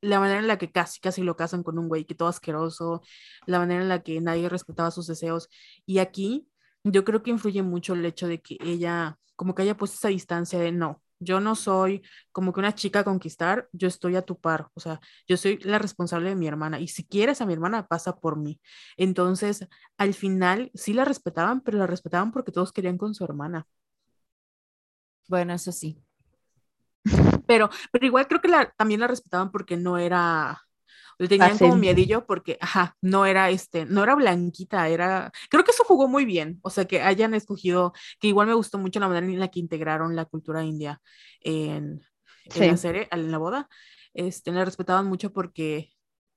la 0.00 0.20
manera 0.20 0.40
en 0.40 0.48
la 0.48 0.58
que 0.58 0.70
casi, 0.72 1.00
casi 1.00 1.22
lo 1.22 1.36
casan 1.36 1.62
con 1.62 1.78
un 1.78 1.88
güey 1.88 2.04
que 2.04 2.14
todo 2.16 2.28
asqueroso, 2.28 3.02
la 3.46 3.58
manera 3.60 3.82
en 3.82 3.88
la 3.88 4.02
que 4.02 4.20
nadie 4.20 4.48
respetaba 4.48 4.90
sus 4.90 5.06
deseos, 5.06 5.48
y 5.86 5.98
aquí 5.98 6.48
yo 6.84 7.04
creo 7.04 7.22
que 7.22 7.30
influye 7.30 7.62
mucho 7.62 7.94
el 7.94 8.04
hecho 8.04 8.26
de 8.28 8.40
que 8.42 8.58
ella, 8.60 9.18
como 9.36 9.54
que 9.54 9.62
haya 9.62 9.76
puesto 9.76 9.96
esa 9.96 10.08
distancia 10.08 10.58
de 10.58 10.72
no, 10.72 11.00
yo 11.20 11.40
no 11.40 11.54
soy 11.54 12.02
como 12.32 12.52
que 12.52 12.60
una 12.60 12.74
chica 12.74 13.00
a 13.00 13.04
conquistar, 13.04 13.68
yo 13.72 13.88
estoy 13.88 14.16
a 14.16 14.22
tu 14.22 14.38
par, 14.40 14.68
o 14.74 14.80
sea, 14.80 15.00
yo 15.28 15.36
soy 15.36 15.58
la 15.58 15.78
responsable 15.78 16.30
de 16.30 16.34
mi 16.36 16.46
hermana 16.48 16.80
y 16.80 16.88
si 16.88 17.04
quieres 17.04 17.40
a 17.40 17.46
mi 17.46 17.52
hermana, 17.54 17.86
pasa 17.86 18.16
por 18.16 18.36
mí. 18.36 18.60
Entonces, 18.96 19.66
al 19.96 20.14
final 20.14 20.70
sí 20.74 20.92
la 20.92 21.04
respetaban, 21.04 21.60
pero 21.62 21.78
la 21.78 21.86
respetaban 21.86 22.32
porque 22.32 22.52
todos 22.52 22.72
querían 22.72 22.98
con 22.98 23.14
su 23.14 23.24
hermana. 23.24 23.66
Bueno, 25.28 25.52
eso 25.54 25.72
sí. 25.72 26.03
Pero, 27.46 27.70
pero 27.92 28.06
igual 28.06 28.26
creo 28.26 28.40
que 28.40 28.48
la, 28.48 28.70
también 28.76 29.00
la 29.00 29.06
respetaban 29.06 29.50
porque 29.50 29.76
no 29.76 29.98
era, 29.98 30.60
le 31.18 31.28
tenían 31.28 31.58
como 31.58 31.76
miedillo 31.76 32.26
porque, 32.26 32.58
ajá, 32.60 32.96
no 33.00 33.26
era 33.26 33.50
este, 33.50 33.86
no 33.86 34.02
era 34.02 34.14
blanquita, 34.14 34.88
era, 34.88 35.30
creo 35.50 35.64
que 35.64 35.70
eso 35.70 35.84
jugó 35.84 36.08
muy 36.08 36.24
bien, 36.24 36.58
o 36.62 36.70
sea, 36.70 36.84
que 36.86 37.02
hayan 37.02 37.34
escogido, 37.34 37.92
que 38.20 38.28
igual 38.28 38.46
me 38.46 38.54
gustó 38.54 38.78
mucho 38.78 39.00
la 39.00 39.08
manera 39.08 39.26
en 39.26 39.40
la 39.40 39.48
que 39.48 39.60
integraron 39.60 40.16
la 40.16 40.24
cultura 40.24 40.64
india 40.64 41.00
en, 41.40 42.00
en 42.46 42.66
la 42.66 42.76
serie, 42.76 43.08
en 43.10 43.30
la 43.30 43.38
boda, 43.38 43.68
este, 44.12 44.52
la 44.52 44.64
respetaban 44.64 45.06
mucho 45.06 45.32
porque 45.32 45.93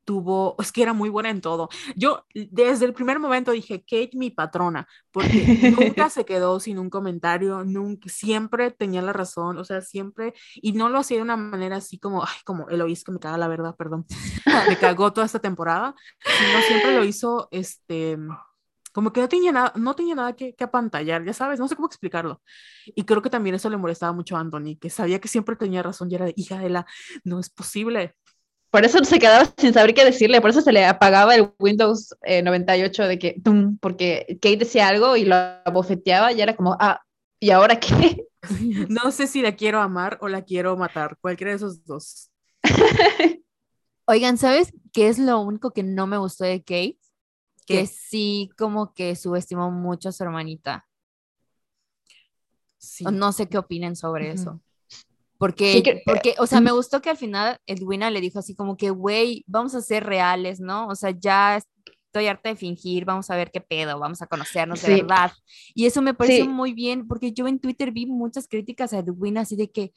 tuvo, 0.07 0.55
es 0.57 0.71
que 0.71 0.81
era 0.81 0.93
muy 0.93 1.09
buena 1.09 1.29
en 1.29 1.41
todo. 1.41 1.67
Yo 1.97 2.25
desde 2.33 2.85
el 2.85 2.93
primer 2.93 3.19
momento 3.19 3.51
dije, 3.51 3.81
Kate, 3.81 4.11
mi 4.13 4.31
patrona, 4.31 4.87
porque 5.11 5.75
nunca 5.77 6.09
se 6.09 6.23
quedó 6.23 6.61
sin 6.61 6.79
un 6.79 6.89
comentario, 6.89 7.65
nunca, 7.65 8.07
siempre 8.07 8.71
tenía 8.71 9.01
la 9.01 9.11
razón, 9.11 9.57
o 9.57 9.65
sea, 9.65 9.81
siempre, 9.81 10.33
y 10.55 10.71
no 10.71 10.87
lo 10.87 10.99
hacía 10.99 11.17
de 11.17 11.23
una 11.23 11.35
manera 11.35 11.75
así 11.75 11.99
como, 11.99 12.23
ay, 12.23 12.37
como 12.45 12.69
Eloís, 12.69 13.03
que 13.03 13.11
me 13.11 13.19
caga 13.19 13.37
la 13.37 13.49
verdad, 13.49 13.75
perdón, 13.75 14.05
me 14.69 14.77
cagó 14.77 15.11
toda 15.11 15.25
esta 15.25 15.39
temporada, 15.39 15.93
sino 16.23 16.61
siempre 16.61 16.95
lo 16.95 17.03
hizo, 17.03 17.49
este, 17.51 18.17
como 18.93 19.11
que 19.11 19.19
no 19.19 19.27
tenía 19.27 19.51
nada, 19.51 19.73
no 19.75 19.93
tenía 19.93 20.15
nada 20.15 20.37
que, 20.37 20.55
que 20.55 20.63
apantallar, 20.63 21.25
ya 21.25 21.33
sabes, 21.33 21.59
no 21.59 21.67
sé 21.67 21.75
cómo 21.75 21.87
explicarlo. 21.87 22.41
Y 22.85 23.03
creo 23.03 23.21
que 23.21 23.29
también 23.29 23.55
eso 23.55 23.69
le 23.69 23.75
molestaba 23.75 24.13
mucho 24.13 24.37
a 24.37 24.39
Anthony, 24.39 24.77
que 24.79 24.89
sabía 24.89 25.19
que 25.19 25.27
siempre 25.27 25.57
tenía 25.57 25.83
razón 25.83 26.09
y 26.09 26.15
era 26.15 26.25
de, 26.25 26.33
hija 26.37 26.59
de 26.59 26.69
la, 26.69 26.85
no 27.25 27.39
es 27.41 27.49
posible. 27.49 28.15
Por 28.69 28.83
eso 28.83 29.03
se 29.03 29.19
quedaba 29.19 29.45
sin 29.57 29.73
saber 29.73 29.93
qué 29.93 30.03
decirle, 30.03 30.41
por 30.41 30.49
eso 30.49 30.61
se 30.61 30.73
le 30.73 30.85
apagaba 30.85 31.35
el 31.35 31.51
Windows 31.59 32.15
eh, 32.23 32.41
98 32.43 33.07
de 33.07 33.19
que, 33.19 33.41
tum, 33.43 33.77
porque 33.77 34.37
Kate 34.41 34.57
decía 34.57 34.87
algo 34.89 35.15
y 35.15 35.25
lo 35.25 35.35
abofeteaba 35.35 36.33
y 36.33 36.41
era 36.41 36.55
como, 36.55 36.75
ah, 36.79 37.01
¿y 37.39 37.51
ahora 37.51 37.79
qué? 37.79 38.23
No 38.89 39.11
sé 39.11 39.27
si 39.27 39.41
la 39.41 39.55
quiero 39.55 39.81
amar 39.81 40.19
o 40.21 40.29
la 40.29 40.41
quiero 40.41 40.77
matar, 40.77 41.17
cualquiera 41.19 41.51
de 41.51 41.57
esos 41.57 41.83
dos. 41.85 42.29
Oigan, 44.05 44.37
¿sabes 44.37 44.71
qué 44.93 45.09
es 45.09 45.19
lo 45.19 45.41
único 45.41 45.71
que 45.71 45.83
no 45.83 46.07
me 46.07 46.17
gustó 46.17 46.45
de 46.45 46.59
Kate? 46.59 46.99
¿Qué? 47.65 47.79
Que 47.79 47.87
sí, 47.87 48.49
como 48.57 48.93
que 48.93 49.15
subestimó 49.17 49.69
mucho 49.69 50.09
a 50.09 50.11
su 50.13 50.23
hermanita. 50.23 50.87
Sí. 52.77 53.03
No 53.03 53.33
sé 53.33 53.49
qué 53.49 53.57
opinen 53.57 53.97
sobre 53.97 54.31
eso. 54.31 54.61
Porque, 55.37 55.83
que- 55.83 56.01
porque, 56.05 56.35
o 56.39 56.47
sea, 56.47 56.61
me 56.61 56.71
gustó 56.71 57.01
que 57.01 57.09
al 57.09 57.17
final 57.17 57.59
Edwina 57.67 58.09
le 58.09 58.21
dijo 58.21 58.39
así 58.39 58.55
como 58.55 58.75
que, 58.77 58.89
güey, 58.89 59.43
vamos 59.47 59.75
a 59.75 59.81
ser 59.81 60.03
reales, 60.05 60.59
¿no? 60.59 60.87
O 60.87 60.95
sea, 60.95 61.11
ya 61.11 61.57
estoy 62.07 62.27
harta 62.27 62.49
de 62.49 62.55
fingir, 62.55 63.05
vamos 63.05 63.29
a 63.29 63.35
ver 63.35 63.51
qué 63.51 63.61
pedo, 63.61 63.99
vamos 63.99 64.21
a 64.21 64.27
conocernos 64.27 64.81
de 64.81 64.95
verdad. 65.01 65.31
Y 65.75 65.85
eso 65.85 66.01
me 66.01 66.13
pareció 66.15 66.45
Sí. 66.45 66.49
muy 66.49 66.73
bien, 66.73 67.07
porque 67.07 67.31
yo 67.33 67.47
en 67.47 67.59
Twitter 67.59 67.91
vi 67.91 68.05
muchas 68.07 68.47
críticas 68.47 68.93
a 68.93 68.99
Edwina 68.99 69.41
así 69.41 69.55
de 69.55 69.69
que, 69.69 69.93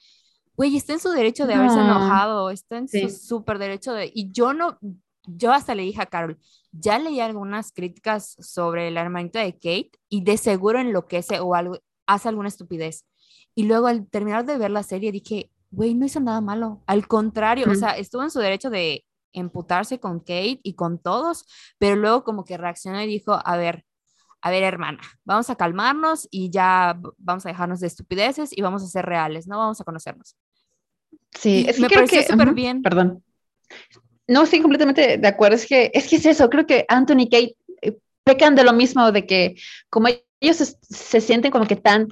güey, 0.56 0.76
está 0.76 0.92
en 0.92 1.00
su 1.00 1.10
derecho 1.10 1.46
de 1.46 1.54
haberse 1.54 1.76
No. 1.76 1.84
enojado, 1.84 2.50
está 2.50 2.76
en 2.76 2.88
Sí. 2.88 3.08
su 3.08 3.16
súper 3.16 3.58
derecho 3.58 3.92
de... 3.94 4.10
Y 4.14 4.30
yo 4.32 4.52
no, 4.52 4.78
yo 5.26 5.52
hasta 5.52 5.74
le 5.74 5.84
dije 5.84 6.02
a 6.02 6.06
Carol, 6.06 6.38
ya 6.72 6.98
leí 6.98 7.20
algunas 7.20 7.72
críticas 7.72 8.36
sobre 8.40 8.90
la 8.90 9.00
hermanita 9.00 9.40
de 9.40 9.54
Kate 9.54 9.92
y 10.10 10.22
de 10.22 10.36
seguro 10.36 10.78
enloquece 10.80 11.40
o 11.40 11.54
algo, 11.54 11.78
hace 12.06 12.28
alguna 12.28 12.48
estupidez. 12.48 13.06
Y 13.54 13.64
luego 13.64 13.86
al 13.86 14.06
terminar 14.08 14.44
de 14.44 14.58
ver 14.58 14.70
la 14.70 14.82
serie 14.82 15.12
dije, 15.12 15.50
güey, 15.70 15.94
no 15.94 16.06
hizo 16.06 16.20
nada 16.20 16.40
malo. 16.40 16.82
Al 16.86 17.06
contrario, 17.06 17.66
o 17.66 17.70
Ujú. 17.70 17.80
sea, 17.80 17.90
estuvo 17.96 18.22
en 18.22 18.30
su 18.30 18.38
derecho 18.40 18.70
de 18.70 19.04
emputarse 19.32 20.00
con 20.00 20.20
Kate 20.20 20.60
y 20.62 20.74
con 20.74 20.98
todos, 20.98 21.46
pero 21.78 21.96
luego 21.96 22.24
como 22.24 22.44
que 22.44 22.56
reaccionó 22.56 23.00
y 23.02 23.06
dijo, 23.06 23.38
a 23.44 23.56
ver, 23.56 23.84
a 24.42 24.50
ver, 24.50 24.62
hermana, 24.62 25.00
vamos 25.24 25.50
a 25.50 25.56
calmarnos 25.56 26.26
y 26.30 26.50
ya 26.50 26.98
vamos 27.18 27.44
a 27.44 27.50
dejarnos 27.50 27.80
de 27.80 27.86
estupideces 27.86 28.56
y 28.56 28.62
vamos 28.62 28.82
a 28.82 28.86
ser 28.86 29.04
reales, 29.04 29.46
¿no? 29.46 29.58
Vamos 29.58 29.80
a 29.80 29.84
conocernos. 29.84 30.36
Sí, 31.38 31.64
es 31.68 31.76
que 31.76 31.82
me 31.82 31.88
creo 31.88 32.06
que, 32.06 32.22
súper 32.24 32.48
ujú, 32.48 32.54
bien. 32.56 32.82
Perdón. 32.82 33.22
No, 34.26 34.42
estoy 34.42 34.60
completamente 34.60 35.18
de 35.18 35.28
acuerdo. 35.28 35.56
Es 35.56 35.66
que, 35.66 35.90
es 35.92 36.08
que 36.08 36.16
es 36.16 36.26
eso. 36.26 36.48
Creo 36.48 36.66
que 36.66 36.84
Anthony 36.88 37.20
y 37.22 37.28
Kate 37.30 37.56
eh, 37.82 37.98
pecan 38.24 38.54
de 38.54 38.64
lo 38.64 38.72
mismo, 38.72 39.12
de 39.12 39.26
que 39.26 39.56
como 39.88 40.08
ellos 40.40 40.56
se, 40.56 40.76
se 40.82 41.20
sienten 41.20 41.50
como 41.50 41.66
que 41.66 41.76
tan 41.76 42.08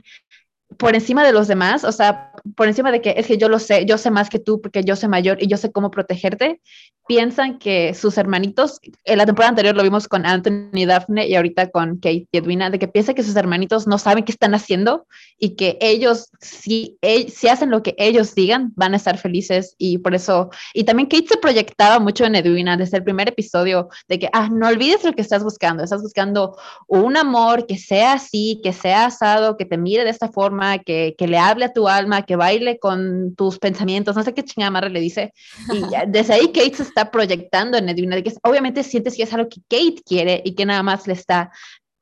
por 0.79 0.95
encima 0.95 1.24
de 1.24 1.33
los 1.33 1.49
demás, 1.49 1.85
o 1.85 1.93
sea, 1.93 2.28
por 2.57 2.68
encima 2.68 2.92
de 2.92 3.01
que 3.01 3.14
es 3.16 3.26
que 3.26 3.38
yo 3.38 3.49
lo 3.49 3.59
sé, 3.59 3.84
yo 3.86 3.99
sé 3.99 4.11
más 4.11 4.28
que 4.30 4.38
tú 4.38 4.61
porque 4.61 4.84
yo 4.84 4.96
soy 4.96 5.09
mayor 5.09 5.42
y 5.42 5.46
yo 5.46 5.57
sé 5.57 5.72
cómo 5.72 5.90
protegerte, 5.90 6.61
piensan 7.07 7.59
que 7.59 7.94
sus 7.94 8.18
hermanitos, 8.18 8.80
en 9.05 9.18
la 9.18 9.26
temporada 9.26 9.51
anterior 9.51 9.74
lo 9.74 9.82
vimos 9.82 10.09
con 10.09 10.26
Anthony 10.26 10.70
y 10.74 10.84
Daphne 10.84 11.26
y 11.26 11.34
ahorita 11.34 11.70
con 11.70 11.96
Kate 11.96 12.28
y 12.30 12.38
Edwina, 12.38 12.70
de 12.70 12.78
que 12.78 12.86
piensan 12.86 13.14
que 13.14 13.22
sus 13.22 13.34
hermanitos 13.34 13.86
no 13.86 13.99
saben 13.99 14.24
qué 14.24 14.32
están 14.32 14.55
haciendo 14.55 15.07
y 15.38 15.57
que 15.57 15.78
ellos, 15.80 16.30
si, 16.40 16.99
si 17.28 17.49
hacen 17.49 17.70
lo 17.70 17.82
que 17.82 17.94
ellos 17.99 18.34
digan, 18.34 18.72
van 18.76 18.92
a 18.92 18.99
estar 18.99 19.16
felices 19.16 19.74
y 19.78 19.99
por 19.99 20.14
eso, 20.14 20.51
y 20.74 20.84
también 20.84 21.09
Kate 21.09 21.28
se 21.28 21.36
proyectaba 21.38 21.99
mucho 21.99 22.24
en 22.24 22.34
Edwina 22.34 22.76
desde 22.76 22.99
el 22.99 23.05
primer 23.05 23.28
episodio, 23.28 23.88
de 24.09 24.18
que, 24.18 24.28
ah, 24.32 24.49
no 24.53 24.68
olvides 24.68 25.03
lo 25.05 25.12
que 25.12 25.22
estás 25.22 25.42
buscando, 25.42 25.82
estás 25.82 26.03
buscando 26.03 26.57
un 26.86 27.16
amor 27.16 27.66
que 27.66 27.78
sea 27.78 28.14
así, 28.14 28.61
que 28.62 28.72
sea 28.72 29.07
asado, 29.07 29.57
que 29.57 29.64
te 29.64 29.78
mire 29.78 30.05
de 30.05 30.11
esta 30.11 30.28
forma, 30.28 30.78
que, 30.78 31.14
que 31.16 31.26
le 31.26 31.38
hable 31.38 31.64
a 31.64 31.72
tu 31.72 31.88
alma, 31.88 32.22
que 32.22 32.36
baile 32.39 32.78
con 32.78 33.34
tus 33.36 33.59
pensamientos, 33.59 34.16
no 34.16 34.22
sé 34.22 34.32
qué 34.34 34.43
chingada 34.45 34.70
madre 34.70 34.91
le 34.91 35.01
dice. 35.01 35.32
Y 35.70 35.82
desde 36.09 36.34
ahí 36.34 36.47
Kate 36.53 36.74
se 36.76 36.82
está 36.84 37.11
proyectando 37.11 37.76
en 37.76 37.89
Edwina, 37.91 38.20
que 38.22 38.32
obviamente 38.43 38.82
sientes 38.82 39.16
que 39.16 39.24
es 39.24 39.32
algo 39.34 39.49
que 39.51 39.61
Kate 39.68 40.03
quiere 40.07 40.41
y 40.45 40.55
que 40.55 40.64
nada 40.64 40.82
más 40.82 41.07
le 41.07 41.12
está 41.14 41.51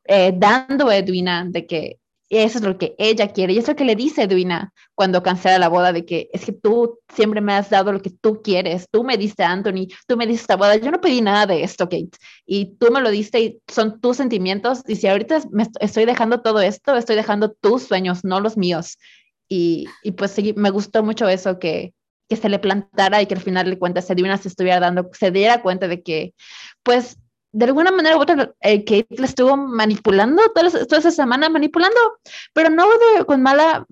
eh, 0.05 0.33
dando 0.37 0.89
a 0.89 0.97
Edwina 0.97 1.45
de 1.49 1.67
que 1.67 1.99
eso 2.29 2.59
es 2.59 2.65
lo 2.65 2.77
que 2.77 2.97
ella 2.99 3.29
quiere 3.29 3.53
y 3.53 3.59
es 3.59 3.69
lo 3.69 3.77
que 3.77 3.85
le 3.85 3.95
dice 3.95 4.25
Edwina 4.25 4.73
cuando 4.97 5.23
cancela 5.23 5.59
la 5.61 5.69
boda 5.69 5.93
de 5.93 6.05
que 6.05 6.29
es 6.33 6.45
que 6.45 6.51
tú 6.53 6.99
siempre 7.15 7.41
me 7.41 7.53
has 7.53 7.71
dado 7.71 7.93
lo 7.93 8.03
que 8.03 8.11
tú 8.11 8.43
quieres, 8.43 8.89
tú 8.91 9.05
me 9.05 9.17
diste 9.17 9.45
a 9.45 9.53
Anthony, 9.53 9.87
tú 10.09 10.17
me 10.17 10.27
diste 10.27 10.43
esta 10.43 10.57
boda, 10.57 10.75
yo 10.75 10.91
no 10.91 11.01
pedí 11.01 11.21
nada 11.21 11.47
de 11.47 11.63
esto, 11.63 11.85
Kate, 11.85 12.11
y 12.45 12.75
tú 12.79 12.91
me 12.91 13.01
lo 13.01 13.11
diste 13.13 13.39
y 13.41 13.61
son 13.69 14.01
tus 14.01 14.17
sentimientos 14.17 14.83
y 14.89 14.97
si 14.97 15.07
ahorita 15.07 15.41
me 15.53 15.63
est- 15.63 15.77
estoy 15.81 16.05
dejando 16.05 16.41
todo 16.43 16.61
esto, 16.61 16.97
estoy 16.97 17.15
dejando 17.15 17.53
tus 17.53 17.85
sueños, 17.85 18.25
no 18.25 18.41
los 18.41 18.57
míos. 18.57 18.99
Y, 19.49 19.87
y 20.03 20.13
pues 20.13 20.33
sí, 20.33 20.55
me 20.57 20.71
gustó 20.71 21.03
mucho 21.03 21.29
eso 21.29 21.59
que, 21.59 21.95
que 22.29 22.37
se 22.37 22.49
le 22.49 22.59
plantara 22.59 23.23
y 23.23 23.27
que 23.27 23.35
al 23.35 23.41
final 23.41 23.71
de 23.71 23.79
cuentas 23.79 24.11
Edwina 24.11 24.37
se 24.39 24.49
estuviera 24.49 24.81
dando, 24.81 25.09
se 25.13 25.31
diera 25.31 25.63
cuenta 25.63 25.89
de 25.89 26.03
que 26.03 26.35
pues 26.83 27.17
de 27.53 27.65
alguna 27.65 27.91
manera 27.91 28.19
u 28.19 28.21
otra, 28.21 28.53
eh, 28.61 28.85
Kate 28.85 29.07
la 29.19 29.25
estuvo 29.25 29.57
manipulando 29.57 30.43
toda, 30.55 30.67
esa- 30.69 30.85
toda 30.85 30.99
esa 30.99 31.11
semana, 31.11 31.49
manipulando, 31.49 31.97
pero 32.53 32.69
no 32.69 32.85
de- 32.87 33.25
con, 33.25 33.41
mala, 33.41 33.87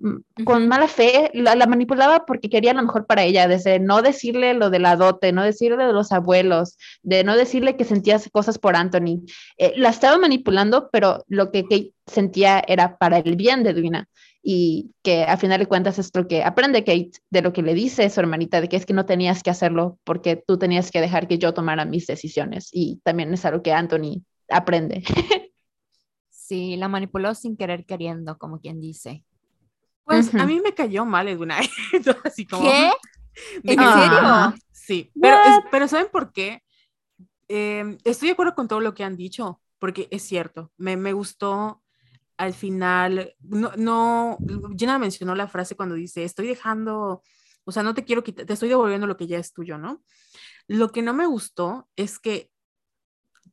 con 0.44 0.68
mala 0.68 0.86
fe, 0.86 1.30
la, 1.32 1.54
la 1.54 1.66
manipulaba 1.66 2.26
porque 2.26 2.50
quería 2.50 2.74
lo 2.74 2.82
mejor 2.82 3.06
para 3.06 3.22
ella, 3.22 3.48
desde 3.48 3.78
no 3.80 4.02
decirle 4.02 4.52
lo 4.52 4.68
de 4.68 4.80
la 4.80 4.96
dote, 4.96 5.32
no 5.32 5.42
decirle 5.42 5.86
de 5.86 5.94
los 5.94 6.12
abuelos, 6.12 6.76
de 7.02 7.24
no 7.24 7.36
decirle 7.36 7.76
que 7.76 7.84
sentía 7.84 8.20
cosas 8.32 8.58
por 8.58 8.76
Anthony. 8.76 9.24
Eh, 9.56 9.72
la 9.76 9.88
estaba 9.88 10.18
manipulando, 10.18 10.90
pero 10.92 11.24
lo 11.28 11.50
que 11.50 11.62
Kate 11.62 11.92
sentía 12.06 12.62
era 12.66 12.98
para 12.98 13.18
el 13.18 13.36
bien 13.36 13.62
de 13.62 13.70
Edwina 13.70 14.08
y 14.46 14.92
que 15.02 15.24
a 15.24 15.38
final 15.38 15.58
de 15.58 15.66
cuentas 15.66 15.98
es 15.98 16.10
lo 16.14 16.28
que 16.28 16.44
aprende 16.44 16.84
Kate 16.84 17.12
de 17.30 17.40
lo 17.42 17.52
que 17.54 17.62
le 17.62 17.72
dice 17.74 18.08
su 18.10 18.20
hermanita, 18.20 18.60
de 18.60 18.68
que 18.68 18.76
es 18.76 18.84
que 18.84 18.92
no 18.92 19.06
tenías 19.06 19.42
que 19.42 19.48
hacerlo 19.50 19.98
porque 20.04 20.36
tú 20.36 20.58
tenías 20.58 20.90
que 20.90 21.00
dejar 21.00 21.26
que 21.26 21.38
yo 21.38 21.54
tomara 21.54 21.86
mis 21.86 22.06
decisiones 22.06 22.68
y 22.70 23.00
también 23.04 23.32
es 23.32 23.44
algo 23.46 23.62
que 23.62 23.72
Anthony 23.72 24.22
aprende. 24.48 25.02
Sí, 26.28 26.76
la 26.76 26.88
manipuló 26.88 27.34
sin 27.34 27.56
querer 27.56 27.86
queriendo, 27.86 28.36
como 28.36 28.60
quien 28.60 28.78
dice. 28.78 29.24
Pues 30.04 30.34
a 30.34 30.38
Ujú. 30.38 30.46
mí 30.46 30.60
me 30.60 30.74
cayó 30.74 31.06
mal 31.06 31.26
Edwina. 31.26 31.58
Así 32.24 32.46
como, 32.46 32.64
¿Qué? 32.70 32.90
¿En 33.62 33.62
que- 33.64 33.76
serio? 33.76 34.18
Ah. 34.22 34.54
Sí, 34.70 35.10
pero, 35.18 35.36
es- 35.36 35.56
What? 35.56 35.64
pero 35.70 35.88
¿saben 35.88 36.08
por 36.12 36.32
qué? 36.34 36.62
Eh, 37.48 37.96
estoy 38.04 38.28
de 38.28 38.32
acuerdo 38.32 38.54
con 38.54 38.68
todo 38.68 38.80
lo 38.80 38.92
que 38.92 39.04
han 39.04 39.16
dicho, 39.16 39.62
porque 39.78 40.06
es 40.10 40.22
cierto, 40.22 40.70
me, 40.76 40.98
me 40.98 41.14
gustó 41.14 41.82
al 42.36 42.54
final, 42.54 43.34
no, 43.40 43.72
no, 43.76 44.38
Jenna 44.76 44.98
mencionó 44.98 45.34
la 45.34 45.48
frase 45.48 45.76
cuando 45.76 45.94
dice, 45.94 46.24
estoy 46.24 46.46
dejando, 46.46 47.22
o 47.64 47.72
sea, 47.72 47.82
no 47.82 47.94
te 47.94 48.04
quiero 48.04 48.24
quitar, 48.24 48.46
te 48.46 48.52
estoy 48.52 48.68
devolviendo 48.68 49.06
lo 49.06 49.16
que 49.16 49.26
ya 49.26 49.38
es 49.38 49.52
tuyo, 49.52 49.78
¿no? 49.78 50.02
Lo 50.66 50.90
que 50.90 51.02
no 51.02 51.14
me 51.14 51.26
gustó 51.26 51.88
es 51.96 52.18
que, 52.18 52.50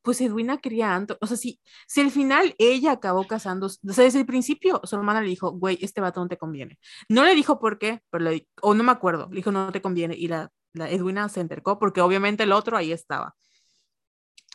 pues 0.01 0.19
Edwina 0.19 0.57
quería 0.57 0.95
a 0.95 1.05
o 1.19 1.27
sea, 1.27 1.37
si, 1.37 1.61
si 1.85 2.01
al 2.01 2.09
final 2.09 2.55
ella 2.57 2.91
acabó 2.93 3.27
casándose, 3.27 3.79
o 3.87 3.93
sea, 3.93 4.03
desde 4.03 4.19
el 4.19 4.25
principio 4.25 4.81
su 4.83 4.95
hermana 4.95 5.21
le 5.21 5.27
dijo, 5.27 5.51
güey, 5.51 5.77
este 5.81 6.01
vato 6.01 6.21
no 6.21 6.27
te 6.27 6.37
conviene. 6.37 6.79
No 7.07 7.23
le 7.23 7.35
dijo 7.35 7.59
por 7.59 7.77
qué, 7.77 8.01
pero 8.09 8.23
le, 8.23 8.47
o 8.61 8.73
no 8.73 8.83
me 8.83 8.91
acuerdo, 8.91 9.27
le 9.29 9.35
dijo, 9.37 9.51
no 9.51 9.71
te 9.71 9.81
conviene, 9.81 10.15
y 10.17 10.27
la, 10.27 10.51
la 10.73 10.89
Edwina 10.89 11.29
se 11.29 11.41
entercó 11.41 11.77
porque 11.77 12.01
obviamente 12.01 12.43
el 12.43 12.51
otro 12.51 12.77
ahí 12.77 12.91
estaba. 12.91 13.35